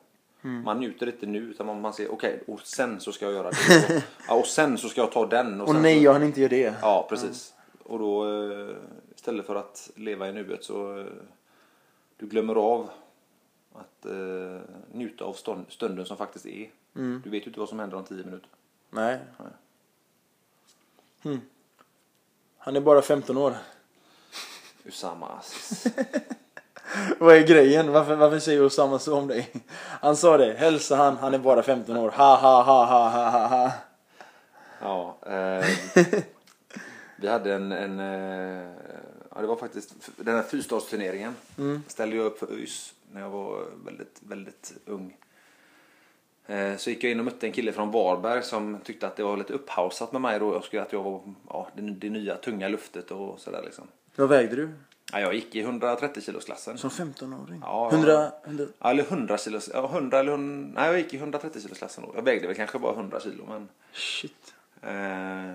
Mm. 0.44 0.64
Man 0.64 0.80
njuter 0.80 1.06
inte 1.08 1.26
nu 1.26 1.40
utan 1.40 1.66
man, 1.66 1.82
man 1.82 1.94
ser 1.94 2.12
okej 2.14 2.44
och 2.48 2.62
sen 2.62 3.00
så 3.00 3.12
ska 3.12 3.26
jag 3.26 3.34
göra 3.34 3.50
det. 3.50 3.96
Och, 3.96 4.04
ja, 4.28 4.34
och 4.34 4.46
sen 4.46 4.78
så 4.78 4.90
ska 4.90 5.02
jag 5.02 5.12
ta 5.12 5.26
den. 5.26 5.62
Och 5.62 5.68
Och 5.70 5.76
nej, 5.76 5.98
så, 5.98 6.04
jag 6.04 6.14
hann 6.14 6.24
inte 6.24 6.42
göra 6.42 6.50
det. 6.50 6.74
Ja, 6.82 7.06
precis. 7.10 7.54
Och 7.84 8.00
då 8.00 8.26
eh, 8.44 8.76
istället 9.16 9.46
för 9.46 9.56
att 9.56 9.92
leva 9.96 10.30
i 10.30 10.34
nuet 10.34 10.64
så 10.64 11.00
eh, 11.00 11.06
du 12.18 12.28
glömmer 12.28 12.56
av 12.56 12.90
att 13.76 14.06
eh, 14.06 14.62
njuta 14.92 15.26
av 15.26 15.34
stund, 15.34 15.66
stunden 15.70 16.06
som 16.06 16.18
faktiskt 16.18 16.46
är. 16.46 16.70
Mm. 16.96 17.22
Du 17.24 17.30
vet 17.30 17.44
ju 17.44 17.48
inte 17.48 17.60
vad 17.60 17.70
som 17.70 17.80
händer 17.80 17.98
om 17.98 18.04
tio 18.04 18.26
minuter. 18.26 18.50
Nej. 18.90 19.20
Nej. 19.38 19.48
Hmm. 21.24 21.42
Han 22.58 22.76
är 22.76 22.82
bara 22.82 23.02
15 23.02 23.38
år. 23.38 23.56
Usama 24.84 25.28
Aziz. 25.28 25.88
Vad 27.20 27.36
är 27.36 27.48
grejen? 27.48 27.92
Varför, 27.92 28.16
varför 28.16 28.40
säger 28.40 28.66
Osama 28.66 29.00
så 29.00 29.18
om 29.18 29.28
dig? 29.28 29.52
Han 29.78 30.16
sa 30.16 30.38
det. 30.38 30.54
Hälsa 30.54 30.96
han, 30.96 31.18
han 31.18 31.34
är 31.34 31.38
bara 31.38 31.64
15 31.64 31.98
år. 31.98 32.10
Ha 32.10 32.36
ha 32.36 32.64
ha 32.64 32.86
ha 32.86 33.10
ha 33.10 33.30
ha 33.30 33.48
ha. 33.48 33.72
Ja, 34.82 35.18
eh, 35.26 35.66
vi 37.16 37.28
hade 37.28 37.54
en, 37.54 37.72
en 37.72 38.00
eh, 38.00 38.74
ja 39.36 39.42
det 39.42 39.48
var 39.48 39.56
faktiskt 39.56 39.94
den 40.18 40.36
här 40.36 40.44
fyrstadsturneringen. 40.44 41.36
Ställde 41.88 42.16
jag 42.16 42.26
upp 42.26 42.40
för 42.40 42.54
ÖIS 42.54 42.94
när 43.14 43.22
jag 43.22 43.30
var 43.30 43.66
väldigt, 43.86 44.22
väldigt 44.28 44.74
ung. 44.86 45.18
Eh, 46.46 46.78
så 46.78 46.90
gick 46.90 47.04
jag 47.04 47.12
in 47.12 47.20
och 47.20 47.26
mötte 47.26 47.48
en 47.48 47.54
kille 47.54 47.72
från 47.72 47.92
Varberg 47.92 48.44
som 48.44 48.80
tyckte 48.84 49.08
att 49.08 49.16
det 49.16 49.24
var 49.24 49.38
lite 49.38 49.54
upphausat 49.54 50.12
med 50.12 50.22
mig 50.22 50.40
då. 50.40 50.54
Jag 50.54 50.64
skulle 50.64 50.82
att 50.82 50.94
jag 50.94 51.04
var 51.04 51.22
ja, 51.50 51.68
det, 51.76 51.82
det 51.82 52.10
nya 52.10 52.36
tunga 52.36 52.68
luftet 52.68 53.12
och 53.12 53.40
sådär 53.40 53.62
liksom. 53.66 53.88
Vad 54.16 54.30
vägde 54.30 54.56
du? 54.56 54.70
Ja, 55.12 55.20
jag 55.20 55.34
gick 55.34 55.56
i 55.56 55.60
130 55.60 56.22
kilos 56.24 56.46
klassen. 56.46 56.78
Som 56.78 56.90
15-åring? 56.90 57.60
Ja, 57.62 57.90
100, 57.92 58.32
100... 58.46 58.66
Ja, 58.80 58.90
eller 58.90 59.04
100 59.04 59.38
kilos. 59.38 59.70
Ja, 59.74 59.86
100 59.86 60.20
eller 60.20 60.32
100, 60.32 60.82
Nej, 60.82 60.90
jag 60.90 61.00
gick 61.00 61.14
i 61.14 61.18
130 61.18 61.62
kilos 61.62 61.78
klassen 61.78 62.04
då. 62.08 62.12
Jag 62.16 62.22
vägde 62.22 62.48
väl 62.48 62.56
kanske 62.56 62.80
bara 62.80 62.94
100 62.94 63.20
kilo 63.20 63.46
men. 63.48 63.70
Shit. 63.94 64.54
Eh, 64.82 65.54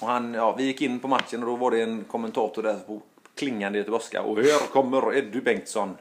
och 0.00 0.08
han, 0.08 0.34
ja, 0.34 0.54
vi 0.56 0.64
gick 0.64 0.82
in 0.82 1.00
på 1.00 1.08
matchen 1.08 1.42
och 1.42 1.46
då 1.48 1.56
var 1.56 1.70
det 1.70 1.82
en 1.82 2.04
kommentator 2.04 2.62
där 2.62 2.74
på 2.74 3.02
klingande 3.40 3.78
göteborgska. 3.78 4.22
Och 4.22 4.36
här 4.36 4.72
kommer 4.72 5.16
Eddie 5.16 5.40
Bengtsson. 5.40 5.96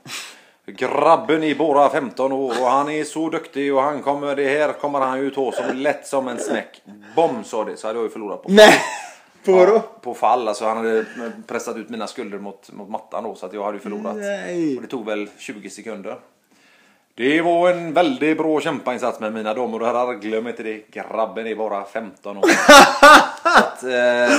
Grabben 0.65 1.43
är 1.43 1.55
bara 1.55 1.89
15 1.89 2.31
år 2.31 2.49
och 2.61 2.67
han 2.67 2.89
är 2.89 3.03
så 3.03 3.29
duktig 3.29 3.75
och 3.75 3.81
han 3.81 4.01
kommer, 4.01 4.35
det 4.35 4.49
här 4.49 4.73
kommer 4.73 4.99
han 4.99 5.19
ju 5.19 5.29
ta 5.29 5.51
som 5.51 5.77
lätt 5.77 6.07
som 6.07 6.27
en 6.27 6.39
snäck. 6.39 6.81
Bom 7.15 7.43
sa 7.43 7.63
det, 7.63 7.77
så 7.77 7.87
hade 7.87 7.99
jag 7.99 8.03
ju 8.03 8.09
förlorat 8.09 8.43
på 8.43 8.49
Nej! 8.51 8.81
På 9.45 9.51
vadå? 9.51 9.73
Ja, 9.73 9.99
på 10.01 10.13
fall, 10.13 10.47
alltså 10.47 10.65
han 10.65 10.77
hade 10.77 11.05
pressat 11.47 11.77
ut 11.77 11.89
mina 11.89 12.07
skulder 12.07 12.37
mot, 12.37 12.71
mot 12.71 12.89
mattan 12.89 13.23
då 13.23 13.35
så 13.35 13.45
att 13.45 13.53
jag 13.53 13.63
hade 13.63 13.77
ju 13.77 13.83
förlorat. 13.83 14.15
Nej. 14.15 14.75
Och 14.75 14.81
det 14.81 14.87
tog 14.87 15.05
väl 15.05 15.29
20 15.37 15.69
sekunder. 15.69 16.15
Det 17.15 17.41
var 17.41 17.69
en 17.69 17.93
väldigt 17.93 18.37
bra 18.37 18.61
kämpainsats 18.61 19.19
med 19.19 19.33
mina 19.33 19.53
damer 19.53 19.81
och 19.81 19.87
herrar. 19.87 20.13
Glöm 20.13 20.47
inte 20.47 20.63
det. 20.63 20.91
Grabben 20.91 21.47
är 21.47 21.55
bara 21.55 21.85
15 21.85 22.37
år. 22.37 22.43
så 23.43 23.59
att, 23.59 23.83
eh, 23.83 24.29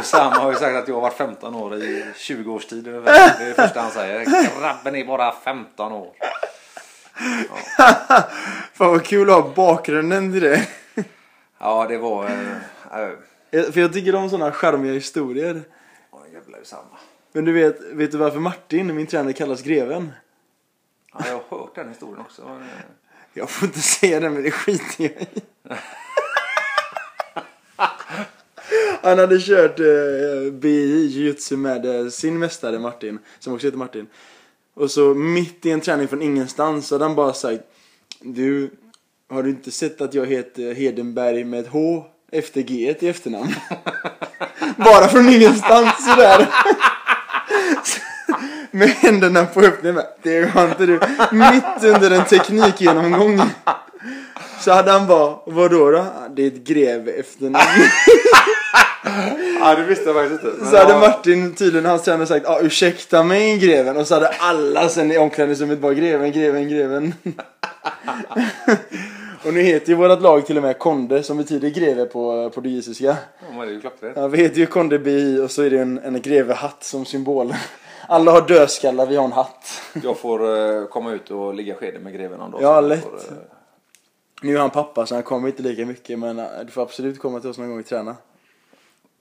Usama 0.00 0.34
har 0.36 0.52
ju 0.52 0.58
sagt 0.58 0.76
att 0.76 0.88
jag 0.88 0.94
har 0.94 1.02
varit 1.02 1.16
15 1.16 1.54
år 1.54 1.74
i 1.76 2.04
20 2.16 2.52
års 2.52 2.66
tid. 2.66 2.84
Det 2.84 2.90
är 2.90 3.48
det 3.48 3.54
första 3.54 3.80
han 3.80 3.90
säger. 3.90 4.24
Grabben 4.60 4.94
är 4.96 5.04
bara 5.04 5.32
15 5.32 5.92
år. 5.92 6.12
Fan 8.74 8.90
vad 8.90 9.04
kul 9.04 9.30
att 9.30 9.34
ha 9.36 9.54
bakgrunden 9.54 10.32
till 10.32 10.42
det. 10.42 10.66
Ja, 11.58 11.86
det 11.88 11.98
var... 11.98 12.24
Äh, 12.24 13.62
För 13.72 13.80
jag 13.80 13.92
tycker 13.92 14.14
om 14.14 14.30
sådana 14.30 14.52
charmiga 14.52 14.92
historier. 14.92 15.62
åh, 16.10 16.20
jävla 16.32 16.58
Usama. 16.58 16.98
Men 17.32 17.44
du 17.44 17.52
vet, 17.52 17.80
vet 17.80 18.12
du 18.12 18.18
varför 18.18 18.38
Martin, 18.40 18.94
min 18.96 19.06
tränare, 19.06 19.32
kallas 19.32 19.62
greven? 19.62 20.12
Ja, 21.12 21.20
jag 21.26 21.40
har 21.48 21.58
hört 21.58 21.74
den 21.74 21.88
historien 21.88 22.20
också. 22.20 22.60
Jag 23.32 23.50
får 23.50 23.66
inte 23.68 23.80
säga 23.80 24.20
det 24.20 24.30
men 24.30 24.42
det 24.42 24.50
skiter 24.50 25.02
jag 25.04 25.10
i. 25.12 25.42
Han 29.04 29.18
hade 29.18 29.40
kört 29.40 29.80
eh, 29.80 30.52
BI 30.52 31.06
jujutsu 31.06 31.56
med 31.56 31.86
eh, 31.86 32.08
sin 32.08 32.38
mästare 32.38 32.78
Martin, 32.78 33.18
som 33.38 33.54
också 33.54 33.66
heter 33.66 33.78
Martin. 33.78 34.06
Och 34.74 34.90
så 34.90 35.14
mitt 35.14 35.66
i 35.66 35.70
en 35.70 35.80
träning 35.80 36.08
från 36.08 36.22
ingenstans 36.22 36.86
så 36.86 36.94
hade 36.94 37.04
han 37.04 37.14
bara 37.14 37.32
sagt 37.32 37.62
Du, 38.20 38.70
har 39.30 39.42
du 39.42 39.50
inte 39.50 39.70
sett 39.70 40.00
att 40.00 40.14
jag 40.14 40.26
heter 40.26 40.74
Hedenberg 40.74 41.44
med 41.44 41.60
ett 41.60 41.68
H 41.68 42.04
efter 42.32 42.60
G 42.60 42.94
i 43.00 43.08
efternamn? 43.08 43.54
bara 44.76 45.08
från 45.08 45.28
ingenstans 45.28 46.06
sådär. 46.06 46.48
med 48.70 48.88
händerna 48.88 49.46
på 49.46 49.60
öppningen. 49.60 49.94
bara, 49.94 50.06
Det 50.22 50.50
har 50.50 50.68
inte 50.68 50.86
du. 50.86 51.00
Mitt 51.32 51.94
under 51.94 52.10
en 52.10 52.24
teknikgenomgång. 52.24 53.40
Så 54.60 54.72
hade 54.72 54.90
han 54.90 55.06
bara, 55.06 55.36
vadå 55.46 55.90
då? 55.90 55.98
"Ah, 55.98 56.28
Det 56.36 56.42
är 56.42 56.46
ett 56.46 56.54
grev 56.66 57.08
efternamn. 57.08 57.64
Ja, 59.60 59.74
det 59.74 59.82
visste 59.84 60.04
jag 60.04 60.14
faktiskt 60.14 60.44
inte. 60.44 60.66
Så 60.70 60.76
hade 60.76 60.92
ja, 60.92 60.98
Martin 60.98 61.54
tydligen 61.54 61.86
hans 61.86 62.02
tränare 62.02 62.26
sagt 62.26 62.46
ah, 62.46 62.60
ursäkta 62.62 63.22
mig 63.22 63.58
greven 63.58 63.96
och 63.96 64.06
så 64.06 64.14
hade 64.14 64.28
alla 64.28 64.88
sen 64.88 65.12
i 65.12 65.18
omklädningsrummet 65.18 65.78
bara 65.78 65.94
greven, 65.94 66.32
greven, 66.32 66.68
greven. 66.68 67.14
och 69.44 69.54
nu 69.54 69.60
heter 69.62 69.88
ju 69.88 69.94
vårt 69.94 70.20
lag 70.20 70.46
till 70.46 70.56
och 70.56 70.62
med 70.62 70.78
Konde 70.78 71.22
som 71.22 71.36
betyder 71.36 71.68
greve 71.68 72.04
på 72.04 72.50
portugisiska. 72.54 73.04
Ja, 73.04 73.14
men 73.50 73.58
det 73.58 73.66
är 73.66 73.74
ju 73.74 73.80
klockrent. 73.80 74.16
Ja, 74.16 74.28
vi 74.28 74.38
heter 74.38 74.58
ju 74.58 74.66
Konde 74.66 74.98
BI 74.98 75.38
och 75.40 75.50
så 75.50 75.62
är 75.62 75.70
det 75.70 75.78
en, 75.78 75.98
en 75.98 76.20
grevehatt 76.22 76.84
som 76.84 77.04
symbol. 77.04 77.54
Alla 78.08 78.32
har 78.32 78.40
dödskallar, 78.48 79.06
vi 79.06 79.16
har 79.16 79.24
en 79.24 79.32
hatt. 79.32 79.80
Jag 80.02 80.18
får 80.18 80.56
eh, 80.80 80.84
komma 80.86 81.12
ut 81.12 81.30
och 81.30 81.54
ligga 81.54 81.74
skeden 81.74 82.02
med 82.02 82.12
greven 82.14 82.38
någon 82.38 82.50
dag. 82.50 82.62
Ja, 82.62 82.80
lätt. 82.80 83.02
Får, 83.02 83.08
eh, 83.14 83.22
Nu 84.44 84.56
är 84.56 84.60
han 84.60 84.70
pappa 84.70 85.06
så 85.06 85.14
han 85.14 85.22
kommer 85.22 85.48
inte 85.48 85.62
lika 85.62 85.86
mycket 85.86 86.18
men 86.18 86.38
eh, 86.38 86.46
du 86.64 86.70
får 86.72 86.82
absolut 86.82 87.18
komma 87.18 87.40
till 87.40 87.50
oss 87.50 87.58
någon 87.58 87.68
gång 87.70 87.78
och 87.80 87.86
träna. 87.86 88.16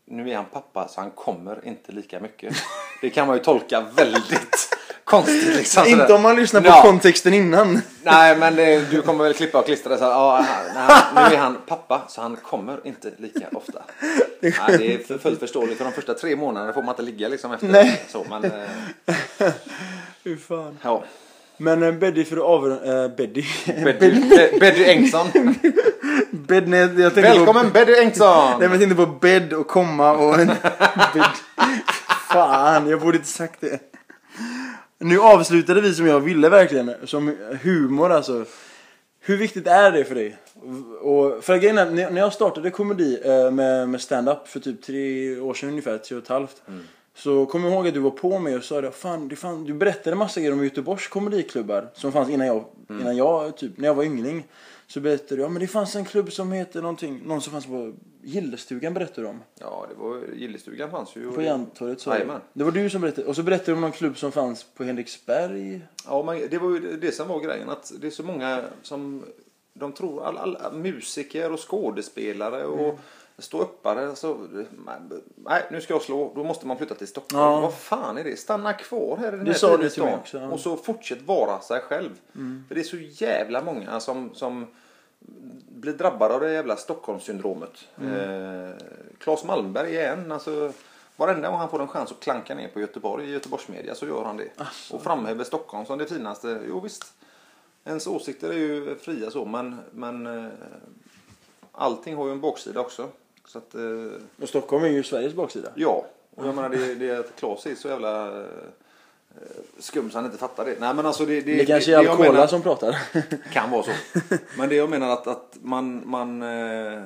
nu 0.05 0.29
är 0.31 0.35
han 0.35 0.45
pappa 0.53 0.87
så 0.87 1.01
han 1.01 1.11
kommer 1.11 1.67
inte 1.67 1.91
lika 1.91 2.19
mycket. 2.19 2.55
Det 3.01 3.09
kan 3.09 3.27
man 3.27 3.37
ju 3.37 3.43
tolka 3.43 3.81
väldigt 3.95 4.69
konstigt. 5.03 5.55
Liksom, 5.55 5.83
sådär. 5.83 6.01
Inte 6.01 6.13
om 6.13 6.21
man 6.21 6.35
lyssnar 6.35 6.61
på 6.61 6.67
Ja. 6.67 6.81
kontexten 6.81 7.33
innan. 7.33 7.81
Nej, 8.03 8.37
men 8.37 8.55
det, 8.55 8.91
du 8.91 9.01
kommer 9.01 9.23
väl 9.23 9.33
klippa 9.33 9.59
och 9.59 9.65
klistra 9.65 9.93
det 9.93 9.97
så 9.99 10.03
ja, 10.05 10.45
Nu 11.15 11.21
är 11.21 11.37
han 11.37 11.57
pappa 11.67 12.01
så 12.07 12.21
han 12.21 12.35
kommer 12.35 12.87
inte 12.87 13.11
lika 13.17 13.47
ofta. 13.51 13.81
Nej, 14.41 14.53
det 14.67 14.93
är 15.13 15.17
fullt 15.17 15.39
förståeligt. 15.39 15.77
För 15.77 15.85
de 15.85 15.91
första 15.91 16.13
tre 16.13 16.35
månaderna 16.35 16.73
får 16.73 16.81
man 16.81 16.89
inte 16.93 17.01
ligga 17.01 17.27
liksom 17.27 17.51
efter 17.53 17.67
Nej. 17.67 18.03
så. 18.09 18.25
Men, 18.29 18.43
eh, 18.43 18.51
Hur 20.23 20.37
fan. 20.37 20.77
ja. 20.83 21.03
Men 21.57 21.83
eh, 21.83 21.91
Beddy 21.91 22.25
för 22.25 22.37
att 22.37 22.43
avrunda... 22.43 23.03
Äh, 23.05 23.15
Beddy. 23.15 23.43
Betty, 23.83 24.11
Betty 24.59 24.83
Engsson. 24.83 25.27
Bed, 26.31 26.67
nej, 26.67 26.79
jag 26.79 27.11
Välkommen 27.11 27.71
På, 27.71 27.79
nej, 27.79 28.59
men 28.59 28.71
jag 28.71 28.79
tänkte 28.79 28.95
på 28.95 29.05
bed 29.05 29.53
och 29.53 29.67
komma 29.67 30.11
och 30.11 30.39
en 30.39 30.47
bed. 31.13 31.25
Fan, 32.29 32.89
jag 32.89 33.01
borde 33.01 33.17
inte 33.17 33.29
sagt 33.29 33.61
det. 33.61 33.79
Nu 34.99 35.19
avslutade 35.19 35.81
vi 35.81 35.93
som 35.93 36.07
jag 36.07 36.19
ville 36.19 36.49
verkligen. 36.49 36.93
Som 37.03 37.35
humor 37.61 38.11
alltså. 38.11 38.45
Hur 39.25 39.37
viktigt 39.37 39.67
är 39.67 39.91
det 39.91 40.03
för 40.03 40.15
dig? 40.15 40.37
Och 41.01 41.43
för 41.43 41.57
grejen 41.57 41.77
är, 41.77 41.85
när 41.85 42.11
när 42.11 42.21
jag 42.21 42.33
startade 42.33 42.69
komedi 42.69 43.19
eh, 43.23 43.51
med, 43.51 43.89
med 43.89 44.01
stand-up 44.01 44.47
för 44.47 44.59
typ 44.59 44.81
tre 44.81 45.39
år 45.39 45.53
sedan 45.53 45.69
ungefär, 45.69 45.97
tre 45.97 46.17
och 46.17 46.23
ett 46.23 46.29
halvt. 46.29 46.61
Så 47.15 47.45
jag 47.63 47.73
ihåg 47.73 47.87
att 47.87 47.93
du 47.93 47.99
var 47.99 48.11
på 48.11 48.39
mig 48.39 48.55
och 48.55 48.63
sa 48.63 48.81
det, 48.81 48.91
fan, 48.91 49.27
det 49.27 49.35
fan, 49.35 49.63
du 49.63 49.73
berättade 49.73 50.15
massa 50.15 50.39
grejer 50.39 50.53
om 50.53 50.63
Göteborgs 50.63 51.07
komediklubbar 51.07 51.89
som 51.93 52.11
fanns 52.11 52.29
innan 52.29 52.47
jag, 52.47 52.65
innan 52.89 53.17
jag, 53.17 53.57
typ, 53.57 53.77
när 53.77 53.87
jag 53.87 53.95
var 53.95 54.03
yngling. 54.03 54.47
Så 54.87 54.99
berättade 54.99 55.35
du, 55.35 55.41
ja 55.41 55.49
men 55.49 55.61
det 55.61 55.67
fanns 55.67 55.95
en 55.95 56.05
klubb 56.05 56.31
som 56.31 56.51
heter 56.51 56.81
någonting, 56.81 57.21
någon 57.25 57.41
som 57.41 57.51
fanns 57.51 57.65
på 57.65 57.93
Gillestugan 58.23 58.93
berättade 58.93 59.21
du 59.21 59.27
om. 59.27 59.39
Ja, 59.59 59.85
det 59.89 59.95
var 59.95 60.21
Gillestugan 60.35 60.91
fanns 60.91 61.15
ju. 61.15 61.31
På 61.31 61.41
Järntorget 61.41 62.01
sa 62.01 62.17
du. 62.17 62.31
Det 62.53 62.63
var 62.63 62.71
du 62.71 62.89
som 62.89 63.01
berättade. 63.01 63.27
Och 63.27 63.35
så 63.35 63.43
berättade 63.43 63.71
du 63.71 63.75
om 63.75 63.81
någon 63.81 63.91
klubb 63.91 64.17
som 64.17 64.31
fanns 64.31 64.63
på 64.63 64.83
Henriksberg. 64.83 65.81
Ja, 66.07 66.23
men 66.23 66.49
det 66.49 66.57
var 66.57 66.69
ju 66.69 66.97
det 66.97 67.11
som 67.11 67.27
var 67.27 67.39
grejen. 67.39 67.69
Att 67.69 67.91
det 68.01 68.07
är 68.07 68.11
så 68.11 68.23
många 68.23 68.63
som 68.81 69.23
de 69.73 69.91
tror, 69.91 70.25
alla, 70.25 70.39
alla 70.41 70.71
musiker 70.71 71.51
och 71.51 71.69
skådespelare 71.69 72.65
och 72.65 72.79
Mm. 72.79 72.95
Ståuppare. 73.37 74.15
Så, 74.15 74.47
nej, 75.35 75.63
nu 75.71 75.81
ska 75.81 75.93
jag 75.93 76.01
slå. 76.01 76.31
Då 76.35 76.43
måste 76.43 76.67
man 76.67 76.77
flytta 76.77 76.95
till 76.95 77.07
Stockholm. 77.07 77.43
Ja. 77.43 77.59
Vad 77.59 77.73
fan 77.73 78.17
är 78.17 78.23
det? 78.23 78.39
Stanna 78.39 78.73
kvar 78.73 79.17
här 79.17 79.27
i 79.27 79.31
den 79.31 79.45
Det 79.45 79.51
här 79.51 79.57
sa 79.57 79.77
du 79.77 79.89
till 79.89 80.03
mig 80.03 80.15
också, 80.15 80.37
ja. 80.37 80.43
Mm. 80.43 80.53
Och 80.53 80.59
så 80.59 80.77
fortsätt 80.77 81.21
vara 81.21 81.61
sig 81.61 81.81
själv. 81.81 82.19
För 82.67 82.75
det 82.75 82.81
är 82.81 82.83
så 82.83 82.97
jävla 82.97 83.63
många 83.63 83.99
som, 83.99 84.35
som 84.35 84.67
blir 85.69 85.93
drabbade 85.93 86.33
av 86.33 86.41
det 86.41 86.51
jävla 86.51 86.75
Stockholmssyndromet. 86.75 87.87
Mm. 88.01 88.69
Eh, 88.69 88.75
Claes 89.19 89.43
Malmberg 89.43 89.97
är 89.97 90.13
en. 90.13 90.31
Alltså, 90.31 90.71
varenda 91.15 91.49
gång 91.49 91.59
han 91.59 91.69
får 91.69 91.81
en 91.81 91.87
chans 91.87 92.11
att 92.11 92.19
klanka 92.19 92.55
ner 92.55 92.67
på 92.67 92.79
Göteborg 92.79 93.29
i 93.29 93.31
Göteborgsmedia 93.31 93.95
så 93.95 94.05
gör 94.05 94.23
han 94.23 94.37
det. 94.37 94.49
Och 94.91 95.03
framhäver 95.03 95.43
Stockholm 95.43 95.85
som 95.85 95.97
det 95.97 96.05
finaste. 96.05 96.61
Jo 96.67 96.79
visst, 96.79 97.13
ens 97.85 98.07
åsikter 98.07 98.49
är 98.49 98.57
ju 98.57 98.95
fria 98.95 99.31
så 99.31 99.45
men, 99.45 99.79
men 99.91 100.27
eh, 100.27 100.51
allting 101.71 102.15
har 102.15 102.25
ju 102.25 102.31
en 102.31 102.41
baksida 102.41 102.79
också. 102.79 103.09
Så 103.45 103.57
att, 103.57 103.75
eh, 103.75 103.81
Och 104.41 104.49
Stockholm 104.49 104.83
är 104.83 104.87
ju 104.89 105.03
Sveriges 105.03 105.33
baksida. 105.33 105.69
ja, 105.75 106.05
och 106.35 106.47
jag 106.47 106.55
menar 106.55 106.69
det, 106.69 106.95
det 106.95 107.09
är 107.09 107.19
att 107.19 107.35
Claes 107.35 107.65
är 107.65 107.75
så 107.75 107.87
jävla 107.87 108.39
eh, 108.41 108.45
skum 109.79 110.11
så 110.11 110.17
han 110.17 110.25
inte 110.25 110.37
fattar 110.37 110.65
det. 110.65 110.75
Nej 110.79 110.93
men 110.93 111.05
alltså 111.05 111.25
det, 111.25 111.41
det, 111.41 111.55
Det 111.55 111.65
kanske 111.65 111.93
är 111.95 111.97
Alcola 112.09 112.47
som 112.47 112.61
pratar. 112.61 112.97
kan 113.51 113.71
vara 113.71 113.83
så. 113.83 113.91
Men 114.57 114.69
det 114.69 114.75
jag 114.75 114.89
menar 114.89 115.09
att, 115.09 115.27
att 115.27 115.57
man, 115.61 116.09
man, 116.09 116.41
eh, 116.41 117.03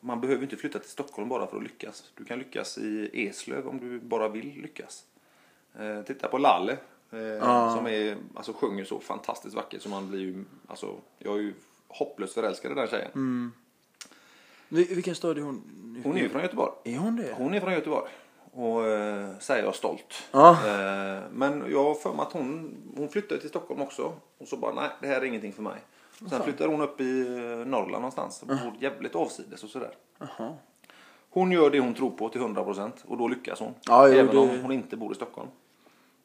man 0.00 0.20
behöver 0.20 0.42
inte 0.42 0.56
flytta 0.56 0.78
till 0.78 0.90
Stockholm 0.90 1.28
bara 1.28 1.46
för 1.46 1.56
att 1.56 1.62
lyckas. 1.62 2.04
Du 2.14 2.24
kan 2.24 2.38
lyckas 2.38 2.78
i 2.78 3.10
Eslöv 3.12 3.68
om 3.68 3.78
du 3.80 3.98
bara 4.00 4.28
vill 4.28 4.60
lyckas. 4.62 5.04
Eh, 5.78 6.02
titta 6.02 6.28
på 6.28 6.38
Lalle. 6.38 6.76
Eh, 7.12 7.18
Ja. 7.20 7.74
Som 7.76 7.86
är, 7.86 8.16
alltså, 8.34 8.52
sjunger 8.52 8.84
så 8.84 9.00
fantastiskt 9.00 9.54
vackert 9.54 9.82
så 9.82 9.88
man 9.88 10.10
blir 10.10 10.20
ju, 10.20 10.44
alltså, 10.66 10.94
jag 11.18 11.34
är 11.36 11.40
ju 11.40 11.54
hopplöst 11.88 12.34
förälskad 12.34 12.72
i 12.72 12.74
den 12.74 12.88
tjejen. 12.88 13.10
Mm. 13.14 13.52
Vil- 14.68 14.94
Vilken 14.94 15.14
stad 15.14 15.38
är 15.38 15.42
hon? 15.42 15.62
Hon 16.04 16.16
är 16.16 16.20
ju 16.20 16.28
från 16.28 16.42
Göteborg. 16.42 16.72
Är 16.84 16.98
hon 16.98 17.16
det? 17.16 17.34
Hon 17.36 17.54
är 17.54 17.60
från 17.60 17.72
Göteborg. 17.72 18.10
Och 18.52 18.86
eh, 18.86 19.38
säger 19.38 19.64
jag 19.64 19.74
stolt. 19.74 20.14
Ja. 20.32 20.50
Eh, 20.50 21.22
men 21.32 21.64
jag 21.70 21.84
har 21.84 21.94
för 21.94 22.12
mig 22.12 22.22
att 22.22 22.32
hon, 22.32 22.76
hon 22.96 23.08
flyttade 23.08 23.40
till 23.40 23.48
Stockholm 23.50 23.80
också. 23.82 24.12
Och 24.38 24.48
så 24.48 24.56
bara, 24.56 24.74
nej 24.74 24.90
det 25.00 25.06
här 25.06 25.20
är 25.20 25.24
ingenting 25.24 25.52
för 25.52 25.62
mig. 25.62 25.80
Sen 26.30 26.42
flyttar 26.42 26.68
hon 26.68 26.80
upp 26.80 27.00
i 27.00 27.20
eh, 27.20 27.66
Norrland 27.66 27.90
någonstans 27.92 28.42
och 28.42 28.48
bor 28.48 28.72
jävligt 28.80 29.14
avsides 29.14 29.64
och 29.64 29.70
sådär. 29.70 29.90
Hon 31.30 31.52
gör 31.52 31.70
det 31.70 31.80
hon 31.80 31.94
tror 31.94 32.10
på 32.10 32.28
till 32.28 32.40
100% 32.40 32.90
och 33.06 33.16
då 33.18 33.28
lyckas 33.28 33.60
hon. 33.60 33.74
Ja, 33.86 34.08
jo, 34.08 34.14
Även 34.14 34.34
det- 34.34 34.38
om 34.40 34.60
hon 34.62 34.72
inte 34.72 34.96
bor 34.96 35.12
i 35.12 35.14
Stockholm. 35.14 35.48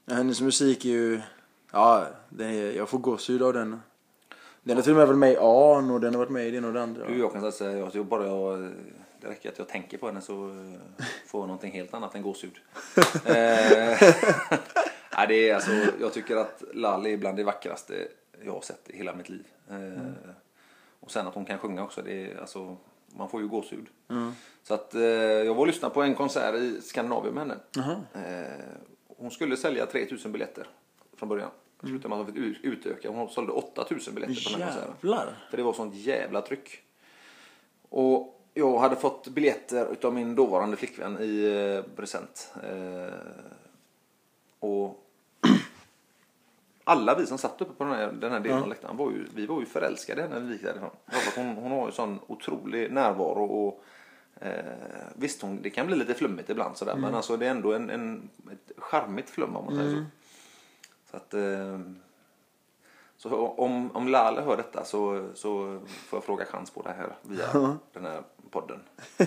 Hennes 0.07 0.41
musik 0.41 0.85
är 0.85 0.89
ju... 0.89 1.21
Ja, 1.71 2.05
det 2.29 2.45
är, 2.45 2.71
jag 2.77 2.89
får 2.89 2.97
gåshud 2.99 3.41
av 3.43 3.53
den. 3.53 3.79
Den 4.69 4.77
har 4.77 4.83
till 4.83 4.91
och 4.91 4.97
med 4.97 5.07
varit 5.07 5.17
med 5.17 5.31
i 5.31 5.37
Arn 5.37 5.91
och 5.91 5.99
den 6.01 6.13
har 6.13 6.19
varit 6.19 6.29
med 6.31 6.47
i 6.47 6.51
det 6.51 6.57
ena 6.57 6.67
och 6.67 6.73
det 6.73 6.81
andra. 6.81 7.07
Du, 7.07 7.19
jag 7.19 7.33
kan 7.33 7.51
säga 7.51 7.77
jag, 7.77 7.89
jag 7.95 8.05
bara 8.05 8.25
jag, 8.27 8.59
det 9.21 9.27
räcker 9.27 9.49
att 9.49 9.57
jag 9.59 9.67
tänker 9.67 9.97
på 9.97 10.07
henne 10.07 10.21
så 10.21 10.49
eh, 10.49 11.03
får 11.27 11.41
jag 11.41 11.47
någonting 11.47 11.71
helt 11.71 11.93
annat 11.93 12.15
än 12.15 12.21
gåshud. 12.21 12.53
eh, 13.25 13.33
nej, 15.17 15.27
det 15.27 15.49
är 15.49 15.55
alltså, 15.55 15.71
jag 15.99 16.13
tycker 16.13 16.35
att 16.35 16.63
Lalli 16.73 17.13
är 17.13 17.17
bland 17.17 17.37
det 17.37 17.43
vackraste 17.43 18.07
jag 18.45 18.53
har 18.53 18.61
sett 18.61 18.89
i 18.89 18.97
hela 18.97 19.15
mitt 19.15 19.29
liv. 19.29 19.47
Eh, 19.69 19.75
Och 20.99 21.11
sen 21.11 21.27
att 21.27 21.35
hon 21.35 21.45
kan 21.45 21.57
sjunga 21.57 21.83
också, 21.83 22.01
det 22.01 22.31
är, 22.31 22.39
alltså, 22.41 22.77
man 23.07 23.29
får 23.29 23.41
ju 23.41 23.47
gåshud. 23.47 23.85
Så 24.63 24.73
att, 24.73 24.95
eh, 24.95 25.01
jag 25.01 25.53
var 25.53 25.61
och 25.61 25.67
lyssnade 25.67 25.93
på 25.93 26.01
en 26.01 26.15
konsert 26.15 26.55
i 26.55 26.81
Skandinavien 26.81 27.33
med 27.33 27.43
henne. 27.47 27.57
Eh, 28.13 28.65
hon 29.17 29.31
skulle 29.31 29.57
sälja 29.57 29.85
3000 29.85 30.31
biljetter 30.31 30.67
från 31.17 31.29
början. 31.29 31.51
Det 31.81 31.87
slutade 31.87 32.15
med 32.15 32.19
att 32.19 32.27
fick 32.27 32.63
utöka. 32.63 33.09
Hon 33.09 33.29
sålde 33.29 33.51
8000 33.51 34.15
biljetter 34.15 34.43
på 34.43 34.57
den 34.57 34.61
här 34.61 34.75
konserten. 34.75 34.95
För 35.49 35.57
det 35.57 35.63
var 35.63 35.73
sånt 35.73 35.95
jävla 35.95 36.41
tryck. 36.41 36.81
Och 37.89 38.39
jag 38.53 38.79
hade 38.79 38.95
fått 38.95 39.27
biljetter 39.27 39.91
utav 39.91 40.13
min 40.13 40.35
dåvarande 40.35 40.77
flickvän 40.77 41.17
i 41.19 41.45
eh, 41.45 41.95
present. 41.95 42.53
Eh, 42.63 43.13
och 44.59 45.05
alla 46.83 47.15
vi 47.15 47.25
som 47.25 47.37
satt 47.37 47.61
uppe 47.61 47.73
på 47.73 47.83
den 47.83 47.93
här, 47.93 48.11
den 48.11 48.31
här 48.31 48.39
delen 48.39 48.63
av 48.63 48.69
läktaren 48.69 48.97
var 48.97 49.11
ju, 49.11 49.25
vi 49.35 49.45
var 49.45 49.59
ju 49.59 49.65
förälskade 49.65 50.27
när 50.27 50.39
vi 50.39 50.53
gick 50.53 50.63
därifrån. 50.63 50.89
Hon, 51.35 51.55
hon 51.55 51.71
har 51.71 51.85
ju 51.85 51.91
sån 51.91 52.19
otrolig 52.27 52.91
närvaro 52.91 53.45
och 53.45 53.83
eh, 54.41 54.63
visst 55.15 55.41
hon, 55.41 55.61
det 55.61 55.69
kan 55.69 55.87
bli 55.87 55.95
lite 55.95 56.13
flummigt 56.13 56.49
ibland 56.49 56.77
sådär 56.77 56.95
men 56.95 57.15
alltså 57.15 57.37
det 57.37 57.45
är 57.45 57.51
ändå 57.51 57.73
en, 57.73 57.89
en, 57.89 58.29
ett 58.51 58.71
charmigt 58.77 59.29
flum 59.29 59.55
om 59.55 59.65
man 59.65 59.75
säger 59.75 59.95
så. 59.95 60.05
Så 61.11 61.17
att 61.17 61.33
eh, 61.33 61.79
så 63.17 63.47
om, 63.47 63.91
om 63.95 64.07
Lale 64.07 64.41
hör 64.41 64.57
detta 64.57 64.85
så, 64.85 65.27
så 65.35 65.79
får 66.07 66.17
jag 66.17 66.23
fråga 66.23 66.45
chans 66.45 66.71
på 66.71 66.81
det 66.81 66.89
här 66.97 67.07
via 67.21 67.77
den 67.93 68.05
här 68.05 68.21
podden. 68.51 68.79
Eh, 69.17 69.25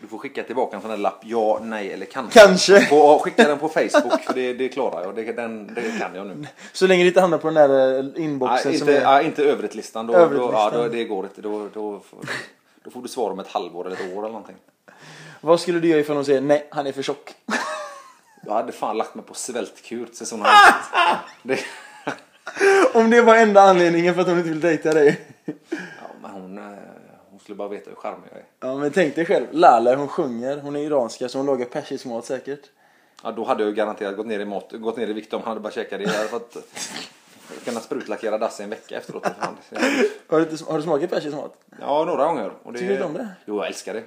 Du 0.00 0.06
får 0.08 0.18
skicka 0.18 0.42
tillbaka 0.42 0.76
en 0.76 0.82
sån 0.82 0.90
här 0.90 0.98
lapp, 0.98 1.20
ja, 1.24 1.58
nej 1.62 1.92
eller 1.92 2.06
kanske. 2.06 2.40
Kanske. 2.40 2.80
Få 2.80 3.18
skicka 3.18 3.48
den 3.48 3.58
på 3.58 3.68
Facebook 3.68 4.22
för 4.22 4.34
det, 4.34 4.52
det 4.52 4.68
klarar 4.68 5.02
jag, 5.04 5.14
det, 5.14 5.32
den, 5.32 5.74
det 5.74 5.98
kan 6.00 6.14
jag 6.14 6.26
nu. 6.26 6.46
Så 6.72 6.86
länge 6.86 7.02
det 7.04 7.08
inte 7.08 7.20
hamnar 7.20 7.38
på 7.38 7.50
den 7.50 7.54
där 7.70 7.98
eh, 7.98 8.24
inboxen 8.24 8.70
Nej, 8.70 8.78
som 8.78 8.88
inte, 8.88 9.00
är... 9.00 9.02
ja, 9.02 9.22
inte 9.22 9.44
övrigt-listan, 9.44 10.06
då. 10.06 10.12
Då, 10.12 10.50
ja, 10.52 10.70
då, 10.70 10.88
det 10.88 11.04
går 11.04 11.24
inte. 11.24 11.42
Då, 11.42 11.68
då, 11.74 12.00
får, 12.00 12.18
då 12.84 12.90
får 12.90 13.02
du 13.02 13.08
svara 13.08 13.32
om 13.32 13.38
ett 13.38 13.48
halvår 13.48 13.86
eller 13.86 13.96
ett 13.96 14.16
år 14.16 14.18
eller 14.18 14.28
någonting. 14.32 14.56
Vad 15.40 15.60
skulle 15.60 15.80
du 15.80 15.88
göra 15.88 16.00
ifall 16.00 16.16
de 16.16 16.24
säger 16.24 16.40
nej, 16.40 16.68
han 16.70 16.86
är 16.86 16.92
för 16.92 17.02
tjock? 17.02 17.34
Jag 18.48 18.54
hade 18.54 18.72
fan 18.72 18.96
lagt 18.96 19.14
mig 19.14 19.24
på 19.24 19.34
svältkur 19.34 20.08
hade 20.30 21.20
det, 21.42 21.60
Om 22.94 23.10
det 23.10 23.22
var 23.22 23.36
enda 23.36 23.60
anledningen 23.60 24.14
för 24.14 24.20
att 24.20 24.28
hon 24.28 24.38
inte 24.38 24.50
vill 24.50 24.60
dejta 24.60 24.94
dig. 24.94 25.20
ja, 25.44 25.52
men 26.22 26.30
hon, 26.30 26.58
eh, 26.58 26.64
hon 27.30 27.40
skulle 27.40 27.56
bara 27.56 27.68
veta 27.68 27.90
hur 27.90 27.96
charmig 27.96 28.28
jag 28.30 28.38
är. 28.38 28.44
Ja 28.60 28.76
men 28.76 28.90
tänk 28.90 29.14
dig 29.14 29.26
själv, 29.26 29.46
Lala 29.50 29.96
hon 29.96 30.08
sjunger, 30.08 30.56
hon 30.60 30.76
är 30.76 30.80
iranska 30.80 31.28
så 31.28 31.38
hon 31.38 31.46
lagar 31.46 31.66
persisk 31.66 32.04
mat 32.06 32.24
säkert. 32.24 32.60
Ja, 33.22 33.32
då 33.32 33.44
hade 33.44 33.64
jag 33.64 33.74
garanterat 33.74 34.16
gått 34.16 34.26
ner 34.26 34.40
i, 34.40 34.44
mat, 34.44 34.72
gått 34.72 34.96
ner 34.96 35.06
i 35.10 35.12
vikt 35.12 35.34
om 35.34 35.40
han 35.40 35.48
hade 35.48 35.60
bara 35.60 35.72
käkat 35.72 35.98
det. 35.98 36.04
Jag 36.04 36.12
hade 36.12 36.28
fått 36.28 36.56
kunna 37.64 37.80
sprutlackera 37.80 38.38
dass 38.38 38.60
i 38.60 38.62
en 38.62 38.70
vecka 38.70 38.96
efteråt. 38.96 39.24
Har 40.28 40.40
du, 40.40 40.64
har 40.66 40.76
du 40.76 40.82
smakat 40.82 41.10
persisk 41.10 41.36
mat? 41.36 41.54
Ja, 41.80 42.04
några 42.04 42.24
gånger. 42.24 42.52
Och 42.62 42.72
det, 42.72 42.78
Tycker 42.78 42.88
du 42.88 42.94
inte 42.94 43.06
om 43.06 43.14
det? 43.14 43.28
Jo, 43.46 43.56
jag 43.56 43.66
älskar 43.66 43.94
det. 43.94 44.02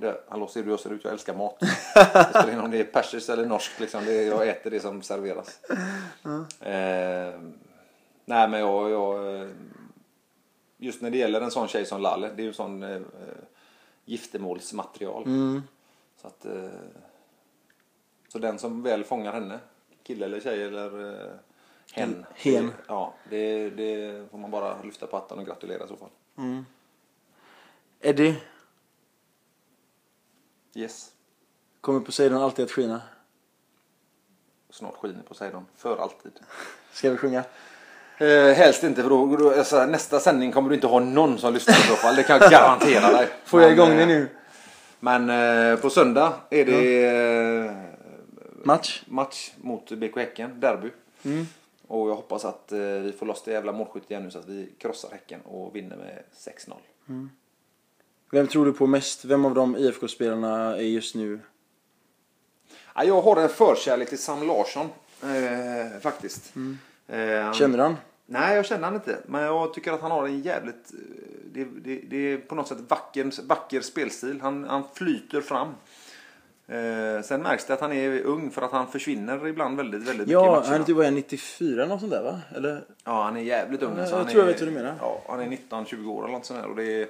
Det 0.00 0.20
hallå, 0.28 0.46
ser 0.46 0.62
du 0.62 0.70
jag 0.70 0.80
ser 0.80 0.92
ut? 0.92 1.04
Jag 1.04 1.12
älskar 1.12 1.34
mat. 1.34 1.56
det 1.60 1.66
spelar 2.28 2.46
ingen 2.46 2.56
roll 2.56 2.64
om 2.64 2.70
det 2.70 2.80
är 2.80 2.84
persiskt 2.84 3.28
eller 3.28 3.46
norskt. 3.46 3.80
Liksom. 3.80 4.04
Det, 4.04 4.22
jag 4.22 4.48
äter 4.48 4.70
det 4.70 4.80
som 4.80 5.02
serveras. 5.02 5.60
Eh, 6.60 7.40
nej, 8.24 8.48
men 8.48 8.60
jag, 8.60 8.90
jag... 8.90 9.48
Just 10.76 11.02
när 11.02 11.10
det 11.10 11.18
gäller 11.18 11.40
en 11.40 11.50
sån 11.50 11.68
tjej 11.68 11.86
som 11.86 12.00
Lalle, 12.00 12.30
det 12.36 12.42
är 12.42 12.44
ju 12.44 12.52
sån 12.52 12.82
eh, 12.82 13.00
giftermålsmaterial. 14.04 15.24
Så 16.20 16.26
att... 16.26 16.44
Eh, 16.44 16.68
så 18.28 18.38
den 18.38 18.58
som 18.58 18.82
väl 18.82 19.04
fångar 19.04 19.32
henne, 19.32 19.58
kille 20.02 20.26
eller 20.26 20.40
tjej 20.40 20.62
eller 20.62 21.12
eh, 21.12 21.30
hen. 21.92 22.26
Hen. 22.34 22.66
Det, 22.66 22.72
ja, 22.86 23.14
det, 23.30 23.70
det 23.70 24.30
får 24.30 24.38
man 24.38 24.50
bara 24.50 24.82
lyfta 24.82 25.06
på 25.06 25.16
hatten 25.16 25.38
och 25.38 25.46
gratulera 25.46 25.84
i 25.84 25.88
så 25.88 25.96
fall. 25.96 26.10
Eddie, 28.00 28.36
Yes. 30.74 31.10
kommer 31.80 32.00
Poseidon 32.00 32.42
alltid 32.42 32.64
att 32.64 32.70
skina? 32.70 33.02
Snart 34.70 34.96
skiner 34.96 35.22
Poseidon. 35.22 35.66
För 35.76 35.96
alltid. 35.96 36.32
Ska 36.92 37.10
vi 37.10 37.16
sjunga? 37.16 37.44
Eh, 38.18 38.52
helst 38.54 38.82
inte 38.82 39.02
för 39.02 39.10
då, 39.10 39.36
då 39.36 39.54
alltså, 39.54 39.86
nästa 39.86 40.20
sändning 40.20 40.52
kommer 40.52 40.68
du 40.68 40.74
inte 40.74 40.86
ha 40.86 41.00
någon 41.00 41.38
som 41.38 41.54
lyssnar 41.54 41.74
i 41.74 41.82
så 41.82 41.94
fall. 41.94 42.16
Det 42.16 42.22
kan 42.22 42.38
jag 42.40 42.50
garantera 42.50 43.12
dig. 43.12 43.28
Får 43.44 43.62
jag 43.62 43.72
igång 43.72 43.90
eh, 43.90 43.96
det 43.96 44.06
nu? 44.06 44.28
Men 45.00 45.30
eh, 45.30 45.78
på 45.78 45.90
söndag 45.90 46.32
är 46.50 46.64
det 46.64 47.06
eh, 47.06 47.72
Match? 48.64 49.02
match 49.06 49.50
mot 49.56 49.90
BK 49.90 50.16
Häcken, 50.16 50.60
derby. 50.60 50.90
Mm. 51.22 51.46
Och 51.86 52.10
jag 52.10 52.14
hoppas 52.14 52.44
att 52.44 52.72
eh, 52.72 52.78
vi 52.78 53.12
får 53.18 53.26
loss 53.26 53.42
det 53.42 53.52
jävla 53.52 53.72
målskyttet 53.72 54.10
igen 54.10 54.24
nu 54.24 54.30
så 54.30 54.38
att 54.38 54.48
vi 54.48 54.72
krossar 54.78 55.10
Häcken 55.10 55.40
och 55.40 55.76
vinner 55.76 55.96
med 55.96 56.22
6-0. 56.36 56.74
Vem 58.30 58.46
tror 58.46 58.64
du 58.66 58.72
på 58.72 58.86
mest? 58.86 59.24
Vem 59.24 59.44
av 59.44 59.54
de 59.54 59.76
IFK-spelarna 59.76 60.76
är 60.76 60.82
just 60.82 61.14
nu? 61.14 61.40
Ja, 62.94 63.04
jag 63.04 63.22
har 63.22 63.36
en 63.36 63.48
förkärlek 63.48 64.08
till 64.08 64.18
Sam 64.18 64.46
Larsson 64.46 64.88
eh, 65.22 66.00
faktiskt. 66.00 66.52
Eh, 67.08 67.40
han- 67.42 67.54
Känner 67.54 67.76
du 67.76 67.82
han? 67.82 67.96
Nej, 68.26 68.56
jag 68.56 68.66
känner 68.66 68.84
han 68.84 68.94
inte. 68.94 69.18
Men 69.26 69.42
jag 69.42 69.74
tycker 69.74 69.92
att 69.92 70.00
han 70.00 70.10
har 70.10 70.26
en 70.26 70.40
jävligt... 70.40 70.92
eh, 70.92 70.98
Det, 71.52 71.64
det, 71.64 72.00
det 72.10 72.16
är 72.32 72.36
på 72.38 72.54
något 72.54 72.68
sätt 72.68 72.78
vacker, 72.88 73.46
vacker 73.48 73.80
spelstil. 73.80 74.40
Han, 74.40 74.64
han 74.64 74.82
flyter 74.94 75.40
fram. 75.40 75.68
Eh, 76.68 77.22
sen 77.24 77.42
märks 77.42 77.66
det 77.66 77.74
att 77.74 77.80
han 77.80 77.92
är 77.92 78.20
ung 78.22 78.50
för 78.50 78.62
att 78.62 78.72
han 78.72 78.86
försvinner 78.92 79.46
ibland 79.48 79.76
väldigt, 79.76 80.00
väldigt 80.00 80.16
mycket 80.18 80.30
i 80.30 80.32
Ja, 80.32 80.50
matcherna. 80.50 80.66
han 80.66 80.80
är 80.80 80.84
typ 80.84 80.96
bara 80.96 81.10
94 81.10 81.82
eller 81.82 81.86
något 81.86 82.00
sånt 82.00 82.12
där 82.12 82.22
va? 82.22 82.40
Eller? 82.56 82.84
Ja, 83.04 83.22
han 83.22 83.36
är 83.36 83.40
jävligt 83.40 83.82
ung. 83.82 83.92
Ja, 83.96 84.00
alltså. 84.00 84.14
jag 84.16 84.22
han 84.24 84.32
tror 84.32 84.42
jag 84.42 84.48
är, 84.48 84.52
vet 84.52 84.60
vad 84.62 84.68
du 84.70 84.74
menar. 84.74 84.94
Ja, 85.00 85.22
han 85.28 85.40
är 85.40 85.46
19-20 85.46 86.06
år 86.08 86.24
eller 86.24 86.32
något 86.32 86.46
sånt 86.46 86.60
där. 86.62 86.68
Och 86.68 86.76
det 86.76 87.02
är, 87.02 87.08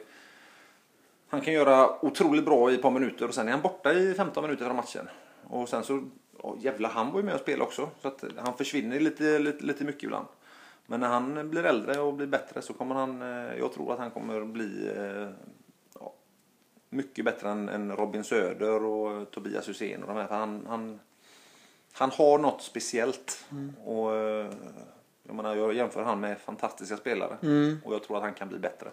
han 1.30 1.40
kan 1.40 1.54
göra 1.54 2.04
otroligt 2.04 2.44
bra 2.44 2.70
i 2.70 2.74
ett 2.74 2.82
par 2.82 2.90
minuter 2.90 3.28
och 3.28 3.34
sen 3.34 3.48
är 3.48 3.52
han 3.52 3.62
borta 3.62 3.92
i 3.92 4.14
15 4.14 4.44
minuter 4.44 4.64
från 4.64 4.76
matchen. 4.76 5.08
Och 5.44 5.68
sen 5.68 5.84
så, 5.84 6.02
oh, 6.38 6.56
jävlar 6.58 6.90
han 6.90 7.12
var 7.12 7.20
ju 7.20 7.26
med 7.26 7.34
och 7.34 7.40
spelade 7.40 7.64
också. 7.64 7.90
Så 8.02 8.08
att 8.08 8.24
han 8.36 8.56
försvinner 8.56 9.00
lite, 9.00 9.38
lite, 9.38 9.64
lite 9.64 9.84
mycket 9.84 10.02
ibland. 10.02 10.26
Men 10.86 11.00
när 11.00 11.08
han 11.08 11.50
blir 11.50 11.64
äldre 11.64 12.00
och 12.00 12.14
blir 12.14 12.26
bättre 12.26 12.62
så 12.62 12.72
kommer 12.72 12.94
han, 12.94 13.22
eh, 13.22 13.58
jag 13.58 13.72
tror 13.72 13.92
att 13.92 13.98
han 13.98 14.10
kommer 14.10 14.44
bli 14.44 14.92
eh, 14.96 15.28
ja, 16.00 16.14
mycket 16.88 17.24
bättre 17.24 17.50
än, 17.50 17.68
än 17.68 17.96
Robin 17.96 18.24
Söder 18.24 18.84
och 18.84 19.30
Tobias 19.30 19.68
Hysén 19.68 20.02
och 20.02 20.08
de 20.08 20.16
här. 20.16 20.26
För 20.26 20.34
han, 20.34 20.66
han, 20.68 21.00
han 21.92 22.10
har 22.10 22.38
något 22.38 22.62
speciellt. 22.62 23.44
Och, 23.84 24.16
eh, 24.16 24.50
jag, 25.22 25.36
menar, 25.36 25.56
jag 25.56 25.74
jämför 25.74 26.02
han 26.02 26.20
med 26.20 26.38
fantastiska 26.38 26.96
spelare. 26.96 27.36
Och 27.84 27.94
jag 27.94 28.02
tror 28.02 28.16
att 28.16 28.22
han 28.22 28.34
kan 28.34 28.48
bli 28.48 28.58
bättre. 28.58 28.90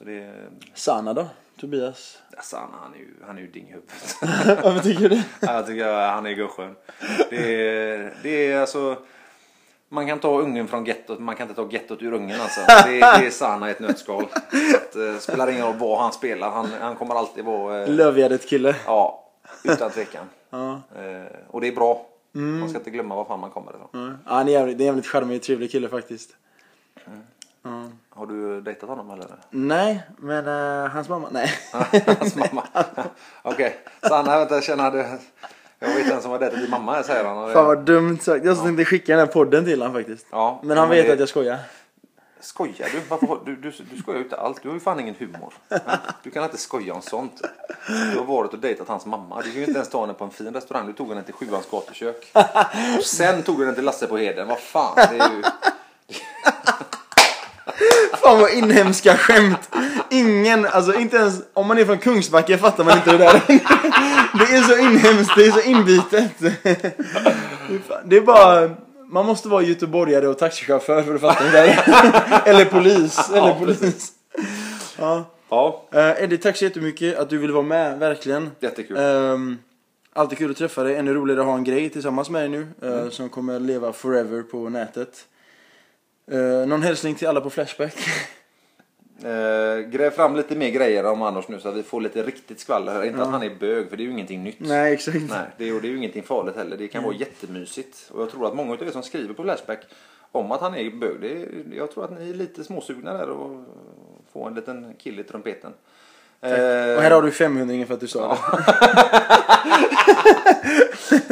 Så 0.00 0.04
det 0.06 0.18
är... 0.22 0.48
Sana 0.74 1.14
då? 1.14 1.26
Tobias? 1.60 2.18
Alltså, 2.36 2.56
han, 2.56 2.68
han, 2.82 2.94
är 2.94 2.98
ju, 2.98 3.14
han 3.26 3.36
är 3.38 3.40
ju 3.42 3.46
ding 3.46 3.68
i 3.68 3.72
huvudet. 3.72 4.16
Varför 4.64 4.80
tycker 4.80 5.00
du 5.00 5.08
det? 5.08 5.24
Ja, 5.40 5.54
jag 5.54 5.66
tycker 5.66 6.08
han 6.10 6.26
är 6.26 6.30
gubbskön. 6.30 6.76
Det 7.30 7.70
är, 7.70 8.14
det 8.22 8.52
är 8.52 8.60
alltså... 8.60 8.96
Man 9.88 10.06
kan 10.06 10.18
ta 10.18 10.40
ungen 10.40 10.68
från 10.68 10.84
gettot, 10.84 11.18
man 11.18 11.36
kan 11.36 11.48
inte 11.48 11.62
ta 11.62 11.70
gettot 11.70 12.02
ur 12.02 12.12
ungen 12.12 12.40
alltså. 12.40 12.60
Det, 12.60 12.92
det 12.92 13.26
är 13.26 13.30
Sana 13.30 13.68
i 13.68 13.70
ett 13.70 13.80
nötskal. 13.80 14.26
Så 14.70 14.76
att, 14.76 14.96
eh, 14.96 15.18
spelar 15.18 15.50
ingen 15.50 15.66
roll 15.66 15.76
vad 15.78 16.00
han 16.00 16.12
spelar, 16.12 16.50
han, 16.50 16.68
han 16.80 16.96
kommer 16.96 17.14
alltid 17.14 17.44
vara... 17.44 17.82
Eh, 17.82 17.88
Lövgärdet 17.88 18.48
kille. 18.48 18.76
ja, 18.86 19.30
utan 19.64 19.90
tvekan. 19.90 20.26
Ja. 20.50 20.82
Eh, 20.96 21.32
och 21.48 21.60
det 21.60 21.68
är 21.68 21.72
bra. 21.72 22.06
Man 22.32 22.68
ska 22.68 22.78
inte 22.78 22.90
glömma 22.90 23.14
var 23.14 23.24
fan 23.24 23.40
man 23.40 23.50
kommer 23.50 23.70
ifrån. 23.70 24.18
Ja, 24.24 24.34
han 24.34 24.48
är 24.48 24.52
jävligt, 24.52 24.78
det 24.78 24.84
är 24.84 24.86
en 24.86 24.94
jävligt 24.94 25.06
charmig 25.06 25.36
och 25.36 25.42
trevlig 25.42 25.70
kille 25.70 25.88
faktiskt. 25.88 26.30
Ja. 27.62 27.84
Har 28.20 28.26
du 28.26 28.60
dejtat 28.60 28.88
honom 28.88 29.10
eller? 29.10 29.26
Nej, 29.50 30.02
men 30.18 30.46
eh, 30.48 30.90
hans 30.90 31.08
mamma, 31.08 31.28
nej. 31.30 31.50
Hans 32.18 32.36
mamma. 32.36 32.66
Okej, 33.42 33.76
Sanna 34.08 34.38
vänta 34.38 34.54
jag 34.54 34.64
känner 34.64 34.90
det. 34.90 35.18
Jag 35.78 35.88
vet 35.88 35.98
inte 35.98 36.10
ens 36.10 36.24
om 36.24 36.30
jag 36.30 36.38
har 36.38 36.44
dejtat 36.44 36.60
din 36.60 36.70
mamma 36.70 37.02
säger 37.02 37.24
han. 37.24 37.52
Fan 37.52 37.66
vad 37.66 37.78
dumt 37.84 38.18
sagt. 38.20 38.44
Jag 38.44 38.62
tänkte 38.62 38.84
skicka 38.84 39.12
den 39.16 39.26
här 39.26 39.32
podden 39.32 39.64
till 39.64 39.80
honom 39.82 39.94
faktiskt. 39.96 40.26
Ja, 40.30 40.60
Men 40.62 40.78
han 40.78 40.88
men 40.88 40.96
vet 40.96 41.06
det- 41.06 41.12
att 41.12 41.18
jag 41.20 41.28
skojar. 41.28 41.58
Skojar 42.40 42.88
du? 42.92 43.00
Varför, 43.08 43.38
du, 43.44 43.56
du? 43.56 43.72
Du 43.90 43.96
skojar 44.02 44.18
ju 44.18 44.24
inte 44.24 44.36
allt. 44.36 44.62
Du 44.62 44.68
har 44.68 44.74
ju 44.74 44.80
fan 44.80 45.00
ingen 45.00 45.14
humor. 45.18 45.52
Du 46.22 46.30
kan 46.30 46.44
inte 46.44 46.56
skoja 46.58 46.94
om 46.94 47.02
sånt. 47.02 47.42
Du 48.12 48.18
har 48.18 48.24
varit 48.24 48.52
och 48.52 48.58
dejtat 48.58 48.88
hans 48.88 49.06
mamma. 49.06 49.36
Du 49.36 49.42
kan 49.42 49.52
ju 49.52 49.60
inte 49.66 49.72
ens 49.78 49.88
ta 49.90 50.00
henne 50.00 50.14
på 50.14 50.24
en 50.24 50.30
fin 50.30 50.54
restaurang. 50.54 50.86
Du 50.86 50.92
tog 50.92 51.08
henne 51.08 51.22
till 51.22 51.34
Sjuans 51.34 51.70
gatukök. 51.70 52.32
Och 52.98 53.04
sen 53.04 53.42
tog 53.42 53.58
du 53.58 53.64
den 53.66 53.74
till 53.74 53.84
Lasse 53.84 54.06
på 54.06 54.16
Heden. 54.16 54.48
Vad 54.48 54.58
fan. 54.58 54.94
Det 54.96 55.18
är 55.18 55.30
ju... 55.30 55.42
Fan 58.12 58.40
vad 58.40 58.50
inhemska 58.50 59.16
skämt. 59.16 59.70
Ingen, 60.10 60.66
alltså 60.66 60.94
inte 60.94 61.16
ens 61.16 61.34
om 61.54 61.66
man 61.66 61.78
är 61.78 61.84
från 61.84 61.98
Kungsbacka 61.98 62.58
fattar 62.58 62.84
man 62.84 62.96
inte 62.96 63.10
det 63.12 63.18
där. 63.18 63.42
Det 64.38 64.56
är 64.56 64.62
så 64.62 64.76
inhemskt, 64.78 65.32
det 65.36 65.46
är 65.46 65.50
så 65.50 65.60
inbitet. 65.60 66.32
Det 68.04 68.16
är 68.16 68.20
bara, 68.20 68.70
man 69.10 69.26
måste 69.26 69.48
vara 69.48 69.62
göteborgare 69.62 70.28
och 70.28 70.38
taxichaufför 70.38 71.02
för 71.02 71.14
att 71.14 71.20
fatta 71.20 71.44
det 71.44 71.50
där. 71.50 71.82
Eller 72.44 72.64
polis, 72.64 73.30
eller 73.34 73.54
polis. 73.54 74.12
Ja. 74.98 75.24
Ja, 75.52 75.86
Uh, 75.94 76.22
Eddie, 76.24 76.36
tack 76.38 76.56
så 76.56 76.64
jättemycket 76.64 77.18
att 77.18 77.30
du 77.30 77.38
ville 77.38 77.52
vara 77.52 77.62
med, 77.62 77.98
verkligen. 77.98 78.50
jättekul. 78.60 78.96
Um, 78.96 79.58
alltid 80.12 80.38
kul 80.38 80.50
att 80.50 80.56
träffa 80.56 80.82
dig, 80.82 80.96
ännu 80.96 81.14
roligare 81.14 81.40
att 81.40 81.46
ha 81.46 81.54
en 81.54 81.64
grej 81.64 81.90
tillsammans 81.90 82.30
med 82.30 82.42
dig 82.42 82.48
nu. 82.48 82.66
eh, 82.82 83.10
Som 83.10 83.28
kommer 83.28 83.60
leva 83.60 83.92
forever 83.92 84.42
på 84.42 84.68
nätet. 84.68 85.08
Uh, 86.32 86.66
någon 86.66 86.82
hälsning 86.82 87.14
till 87.14 87.28
alla 87.28 87.40
på 87.40 87.50
Flashback? 87.50 87.94
Eh, 89.24 89.78
gräv 89.78 90.10
fram 90.10 90.36
lite 90.36 90.56
mer 90.56 90.70
grejer 90.70 91.04
om 91.04 91.22
Anders 91.22 91.48
nu 91.48 91.60
så 91.60 91.68
att 91.68 91.76
vi 91.76 91.82
får 91.82 92.00
lite 92.00 92.22
riktigt 92.22 92.60
skvaller 92.60 92.92
här. 92.92 93.04
Inte 93.04 93.22
att 93.22 93.28
han 93.30 93.42
är 93.42 93.50
bög 93.60 93.88
för 93.90 93.96
det 93.96 94.02
är 94.02 94.04
ju 94.04 94.10
ingenting 94.10 94.42
nytt. 94.42 94.56
Nej, 94.60 94.92
exakt. 94.92 95.16
Nej, 95.28 95.46
det 95.58 95.68
är, 95.68 95.74
och 95.74 95.80
det 95.82 95.88
är 95.88 95.90
ju 95.90 95.96
ingenting 95.96 96.22
farligt 96.22 96.56
heller. 96.56 96.76
Det 96.76 96.88
kan 96.88 97.02
vara 97.02 97.14
jättemysigt. 97.14 98.10
Och 98.10 98.22
jag 98.22 98.30
tror 98.30 98.46
att 98.46 98.54
många 98.56 98.72
av 98.72 98.82
er 98.82 98.90
som 98.90 99.02
skriver 99.02 99.34
på 99.34 99.42
Flashback 99.42 99.78
om 100.32 100.52
att 100.52 100.60
han 100.60 100.74
är 100.74 100.90
bög, 100.90 101.20
det 101.20 101.32
är, 101.32 101.48
jag 101.76 101.90
tror 101.90 102.04
att 102.04 102.18
ni 102.20 102.30
är 102.30 102.34
lite 102.34 102.64
småsugna 102.64 103.12
där 103.12 103.28
och 103.30 103.64
få 104.32 104.46
en 104.46 104.54
liten 104.54 104.94
kille 104.98 105.20
i 105.20 105.24
trumpeten. 105.24 105.72
Eh, 106.40 106.50
Och 106.96 107.02
här 107.02 107.10
har 107.10 107.22
du 107.22 107.30
500 107.30 107.86
för 107.86 107.94
att 107.94 108.00
du 108.00 108.08
sa 108.08 108.28
det. 108.28 108.38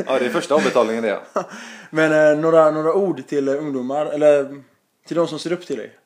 ja, 0.07 0.19
det 0.19 0.27
är 0.27 0.31
första 0.31 0.55
avbetalningen 0.55 1.03
det. 1.03 1.19
ja. 1.33 1.45
Men 1.91 2.33
eh, 2.33 2.39
några, 2.41 2.71
några 2.71 2.95
ord 2.95 3.27
till 3.27 3.49
eh, 3.49 3.55
ungdomar, 3.55 4.07
eller 4.07 4.63
till 5.09 5.17
de 5.17 5.29
som 5.29 5.39
ser 5.39 5.53
upp 5.53 5.67
till 5.67 5.77
dig. 5.77 5.99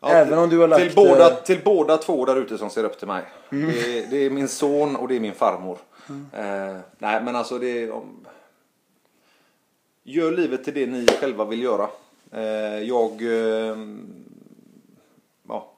Ja, 0.00 0.08
Även 0.08 0.38
om 0.38 0.48
du 0.48 0.58
har 0.58 0.68
lagt, 0.68 0.82
Till 0.82 0.94
båda, 0.94 1.30
eh, 1.30 1.42
till 1.42 1.60
båda 1.64 1.98
två 1.98 2.24
där 2.24 2.36
ute 2.36 2.58
som 2.58 2.70
ser 2.70 2.84
upp 2.84 2.98
till 2.98 3.08
mig. 3.08 3.24
Det, 3.50 3.98
är, 3.98 4.06
det 4.10 4.16
är 4.16 4.30
min 4.30 4.48
son 4.48 4.96
och 4.96 5.08
det 5.08 5.16
är 5.16 5.20
min 5.20 5.34
farmor. 5.34 5.78
Eh, 6.32 6.76
nej 6.98 7.22
men 7.22 7.36
alltså 7.36 7.58
det 7.58 7.82
är... 7.82 7.90
Om... 7.90 8.26
Gör 10.02 10.32
livet 10.32 10.64
till 10.64 10.74
det 10.74 10.86
ni 10.86 11.06
själva 11.06 11.44
vill 11.44 11.62
göra. 11.62 11.88
Eh, 12.30 12.42
jag... 12.78 13.22
Eh, 13.22 13.76
ja, 15.48 15.72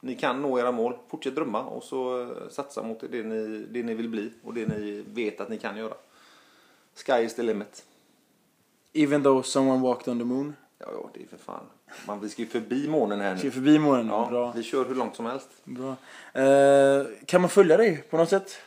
ni 0.00 0.14
kan 0.14 0.42
nå 0.42 0.58
era 0.58 0.72
mål. 0.72 0.96
Fortsätt 1.08 1.34
drömma 1.34 1.64
och 1.64 1.84
så 1.84 2.22
eh, 2.22 2.28
satsa 2.50 2.82
mot 2.82 3.00
det 3.10 3.22
ni, 3.22 3.66
det 3.70 3.82
ni 3.82 3.94
vill 3.94 4.08
bli 4.08 4.30
och 4.44 4.54
det 4.54 4.66
ni 4.66 5.04
vet 5.14 5.40
att 5.40 5.48
ni 5.48 5.58
kan 5.58 5.76
göra. 5.76 5.94
Sky 6.94 7.12
is 7.12 7.34
the 7.34 7.42
limit. 7.42 7.84
Even 8.92 9.22
though 9.22 9.42
someone 9.42 9.82
walked 9.82 10.08
on 10.08 10.18
the 10.18 10.24
moon. 10.24 10.54
Ja, 10.80 10.86
ja, 10.92 11.10
det 11.14 11.22
är 11.22 11.26
för 11.26 11.36
fan. 11.36 11.64
Man, 12.06 12.20
vi 12.20 12.28
ska 12.28 12.42
ju 12.42 12.48
förbi 12.48 12.88
månen 12.88 13.20
här 13.20 13.36
Ska 13.36 13.44
nu. 13.44 13.50
förbi 13.50 13.78
månen. 13.78 14.06
Ja, 14.08 14.26
Bra. 14.30 14.52
vi 14.56 14.62
kör 14.62 14.84
hur 14.84 14.94
långt 14.94 15.16
som 15.16 15.26
helst. 15.26 15.48
Bra. 15.64 15.96
Eh, 16.42 17.06
kan 17.26 17.40
man 17.40 17.50
följa 17.50 17.76
dig 17.76 18.04
på 18.10 18.16
något 18.16 18.28
sätt? 18.28 18.58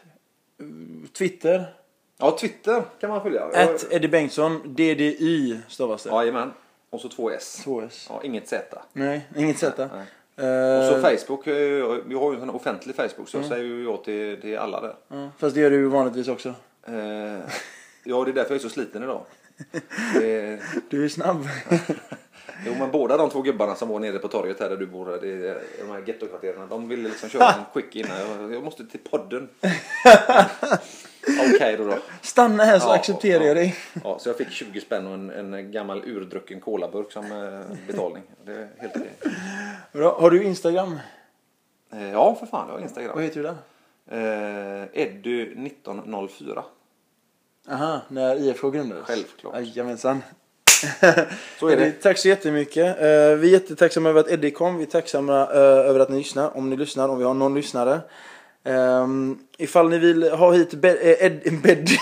Twitter? 1.17 1.73
Ja, 2.17 2.37
Twitter 2.41 2.83
kan 2.99 3.09
man 3.09 3.21
följa. 3.23 3.45
At 3.45 3.87
Eddie 3.93 4.07
Bengtsson, 4.07 4.61
DDY 4.75 5.57
stavas 5.67 6.03
det. 6.03 6.09
Jajamän. 6.09 6.51
Och 6.89 6.99
så 7.01 7.09
två 7.09 7.29
S. 7.31 7.61
Två 7.63 7.81
S. 7.81 8.07
Ja, 8.09 8.21
inget 8.23 8.47
Z. 8.47 8.81
Nej, 8.93 9.27
inget 9.37 9.57
sätta. 9.59 9.89
Nej. 9.95 10.05
Eh, 10.49 10.79
Och 10.79 10.85
så 10.95 11.01
Facebook. 11.01 11.47
eh, 11.47 11.97
Vi 12.05 12.15
har 12.15 12.31
ju 12.31 12.33
en 12.33 12.39
sån 12.39 12.49
offentlig 12.49 12.95
Facebook 12.95 13.29
så 13.29 13.37
jag 13.37 13.45
säger 13.45 13.63
ju 13.63 13.83
ja 13.83 13.97
till, 13.97 14.41
till 14.41 14.57
alla 14.57 14.81
där. 14.81 14.95
ja, 15.07 15.29
fast 15.37 15.55
det 15.55 15.61
gör 15.61 15.69
du 15.69 15.75
ju 15.75 15.87
vanligtvis 15.87 16.27
också. 16.27 16.49
Eh, 16.87 16.93
ja, 18.03 18.23
det 18.25 18.31
är 18.31 18.33
därför 18.33 18.51
jag 18.51 18.55
är 18.55 18.59
så 18.59 18.69
sliten 18.69 19.03
idag. 19.03 19.21
Det, 20.13 20.59
Du 20.89 21.05
är 21.05 21.09
snabb. 21.09 21.47
jo, 22.65 22.73
men 22.79 22.91
båda 22.91 23.17
de 23.17 23.29
två 23.29 23.41
gubbarna 23.41 23.75
som 23.75 23.89
var 23.89 23.99
nere 23.99 24.19
på 24.19 24.27
torget 24.27 24.59
här 24.59 24.69
där 24.69 24.77
du 24.77 24.85
bor, 24.87 25.05
det 25.21 25.47
är, 25.47 25.61
de 25.79 25.91
här 25.91 26.03
gettokvarteren, 26.07 26.69
de 26.69 26.87
ville 26.87 27.09
liksom 27.09 27.29
köra 27.29 27.47
en 27.53 27.63
quick 27.73 27.95
innan. 27.95 28.17
Jag, 28.41 28.53
jag 28.53 28.63
måste 28.63 28.85
till 28.85 28.99
podden. 28.99 29.49
Okej 31.55 31.77
då, 31.77 31.83
då. 31.83 31.95
Stanna 32.21 32.63
här 32.63 32.79
så 32.79 32.87
Ja, 32.87 32.95
accepterar 32.95 33.41
ja. 33.41 33.47
jag 33.47 33.55
dig. 33.55 33.75
Ja, 34.03 34.19
så 34.19 34.29
jag 34.29 34.37
fick 34.37 34.49
20 34.51 34.81
spänn 34.81 35.07
och 35.07 35.13
en, 35.13 35.29
en 35.53 35.71
gammal 35.71 36.03
urdrucken 36.05 36.59
colaburk 36.59 37.11
som 37.11 37.25
eh, 37.31 37.77
betalning. 37.87 38.23
Det 38.45 38.51
är 38.51 38.67
helt 38.77 38.95
okej. 38.95 39.11
Bra. 39.91 40.19
Har 40.21 40.29
du 40.31 40.43
Instagram? 40.43 40.99
Eh, 41.93 42.11
Ja, 42.11 42.35
för 42.39 42.45
fan, 42.45 42.67
jag 42.67 42.75
har 42.75 42.81
Instagram. 42.81 43.11
Vad 43.15 43.23
heter 43.23 43.35
du 43.35 43.43
där? 43.43 43.55
Eh, 44.81 44.87
Eddy 44.93 45.41
1904. 45.67 46.63
Aha, 47.71 48.01
när 48.07 48.35
IFK 48.35 48.69
grundades? 48.69 49.05
Självklart. 49.07 49.53
Jajamensan. 49.55 50.23
Så 51.59 51.67
är 51.67 51.77
det. 51.77 51.91
Tack 51.91 52.17
så 52.17 52.27
jättemycket. 52.27 52.85
Eh, 53.01 53.03
vi 53.35 53.47
är 53.47 53.51
jättetacksamma 53.51 54.09
över 54.09 54.19
att 54.19 54.29
Eddie 54.31 54.51
kom. 54.51 54.77
Vi 54.77 54.83
är 54.83 54.87
tacksamma 54.87 55.41
eh, 55.41 55.59
över 55.59 55.99
att 55.99 56.09
ni 56.09 56.17
lyssnar. 56.17 56.57
Om 56.57 56.69
ni 56.69 56.77
lyssnar, 56.77 57.09
om 57.09 57.17
vi 57.17 57.23
har 57.23 57.33
någon 57.33 57.55
lyssnare. 57.55 57.99
Um, 58.65 59.39
ifall 59.57 59.89
ni 59.89 59.97
vill 59.99 60.31
ha 60.31 60.51
hit 60.51 60.73
Be- 60.73 60.97
eh, 60.97 61.25
Ed- 61.25 61.61
Bed... 61.63 61.89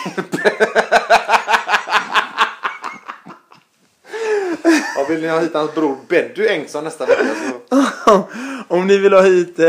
Ja, 4.96 5.06
vill 5.10 5.22
ni 5.22 5.28
ha 5.28 5.40
hit 5.40 5.54
hans 5.54 5.76
bror 5.76 5.98
Beddy 6.08 6.48
Engtsson 6.48 6.84
nästa 6.84 7.06
vecka 7.06 7.24
så... 7.66 8.24
Om 8.68 8.88
ni 8.88 8.98
vill 8.98 9.14
ha 9.14 9.22
hit 9.22 9.60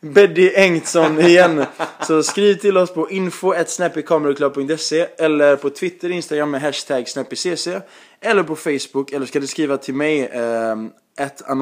Beddy 0.00 0.50
Engtsson 0.54 1.20
igen 1.20 1.64
så 2.06 2.22
skriv 2.22 2.54
till 2.54 2.76
oss 2.76 2.94
på 2.94 3.10
info.snappycameraclub.se 3.10 5.06
eller 5.18 5.56
på 5.56 5.70
Twitter, 5.70 6.10
Instagram 6.10 6.50
med 6.50 6.60
hashtag 6.60 7.08
snappycc 7.08 7.68
eller 8.20 8.42
på 8.42 8.56
Facebook 8.56 9.12
eller 9.12 9.26
ska 9.26 9.40
du 9.40 9.46
skriva 9.46 9.76
till 9.76 9.94
mig 9.94 10.20
eh, 10.26 10.76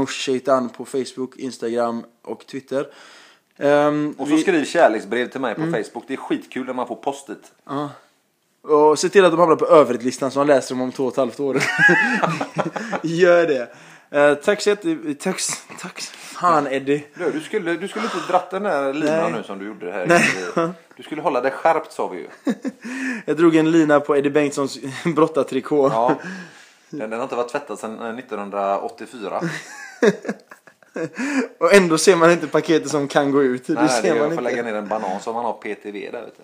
Shaitan 0.06 0.68
på 0.68 0.84
Facebook, 0.84 1.36
Instagram 1.36 2.04
och 2.24 2.46
Twitter. 2.46 2.86
Ehm, 3.58 4.14
Och 4.18 4.28
så 4.28 4.34
vi- 4.34 4.42
skriv 4.42 4.64
kärleksbrev 4.64 5.28
till 5.30 5.40
mig 5.40 5.54
på 5.54 5.60
Facebook. 5.60 6.04
Det 6.08 6.12
är 6.14 6.18
skitkul 6.18 6.66
när 6.66 6.72
man 6.74 6.88
får 6.88 6.96
post-it. 6.96 7.52
Och 8.62 8.98
se 8.98 9.08
till 9.08 9.24
att 9.24 9.32
de 9.32 9.40
hamnar 9.40 9.56
på 9.56 9.66
övrigt-listan 9.66 10.30
så 10.30 10.38
man 10.38 10.46
läser 10.46 10.74
dem 10.74 10.82
om 10.82 10.92
två 10.92 11.04
och 11.04 11.12
ett 11.12 11.16
halvt 11.16 11.40
år. 11.40 11.62
Gör 13.02 13.46
det. 13.46 13.68
Eh, 14.10 14.34
tack 14.34 14.60
så 14.62 14.68
jättemycket. 14.68 15.20
Tack, 15.20 15.40
tack. 15.80 16.02
Fan 16.40 16.66
Eddie. 16.66 17.04
Du, 17.14 17.30
du, 17.30 17.40
skulle, 17.40 17.76
du 17.76 17.88
skulle 17.88 18.04
inte 18.04 18.32
dratt 18.32 18.50
den 18.50 18.62
där 18.62 18.92
linan 18.92 19.32
nu 19.32 19.42
som 19.42 19.58
du 19.58 19.66
gjorde 19.66 19.92
här. 19.92 20.06
Nej. 20.06 20.70
Du 20.96 21.02
skulle 21.02 21.22
hålla 21.22 21.40
dig 21.40 21.50
skärpt 21.50 21.92
sa 21.92 22.08
vi 22.08 22.18
ju. 22.18 22.28
Jag 23.24 23.36
drog 23.36 23.56
en 23.56 23.70
lina 23.70 24.00
på 24.00 24.16
Eddie 24.16 24.30
Bengtssons 24.30 24.78
brottartrikå. 25.14 25.88
Ja. 25.88 26.14
Den, 26.90 27.10
den 27.10 27.18
har 27.18 27.22
inte 27.22 27.36
varit 27.36 27.48
tvättad 27.48 27.78
sedan 27.78 28.00
eh, 28.00 28.18
1984. 28.18 29.40
Och 31.58 31.74
ändå 31.74 31.98
ser 31.98 32.16
man 32.16 32.30
inte 32.30 32.46
paketet 32.46 32.90
som 32.90 33.08
kan 33.08 33.32
gå 33.32 33.42
ut. 33.42 33.66
Det 33.66 33.72
Nej, 33.72 33.82
det 33.82 33.88
ser 33.88 34.02
är, 34.04 34.08
man 34.08 34.16
jag 34.16 34.24
får 34.24 34.32
inte. 34.32 34.42
lägga 34.42 34.62
ner 34.62 34.74
en 34.74 34.88
banan 34.88 35.20
så 35.20 35.32
man 35.32 35.44
har 35.44 35.52
PTV 35.52 36.10
där. 36.10 36.22
Vet 36.22 36.34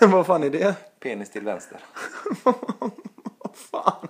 du. 0.00 0.06
Vad 0.06 0.26
fan 0.26 0.42
är 0.42 0.50
det? 0.50 0.74
Penis 1.00 1.30
till 1.30 1.42
vänster. 1.42 1.78
Fan. 3.72 4.08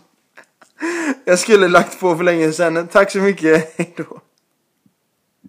Jag 1.24 1.38
skulle 1.38 1.68
lagt 1.68 2.00
på 2.00 2.16
för 2.16 2.24
länge 2.24 2.52
sedan. 2.52 2.88
Tack 2.88 3.10
så 3.10 3.18
mycket. 3.18 3.78
Hejdå. 3.78 4.20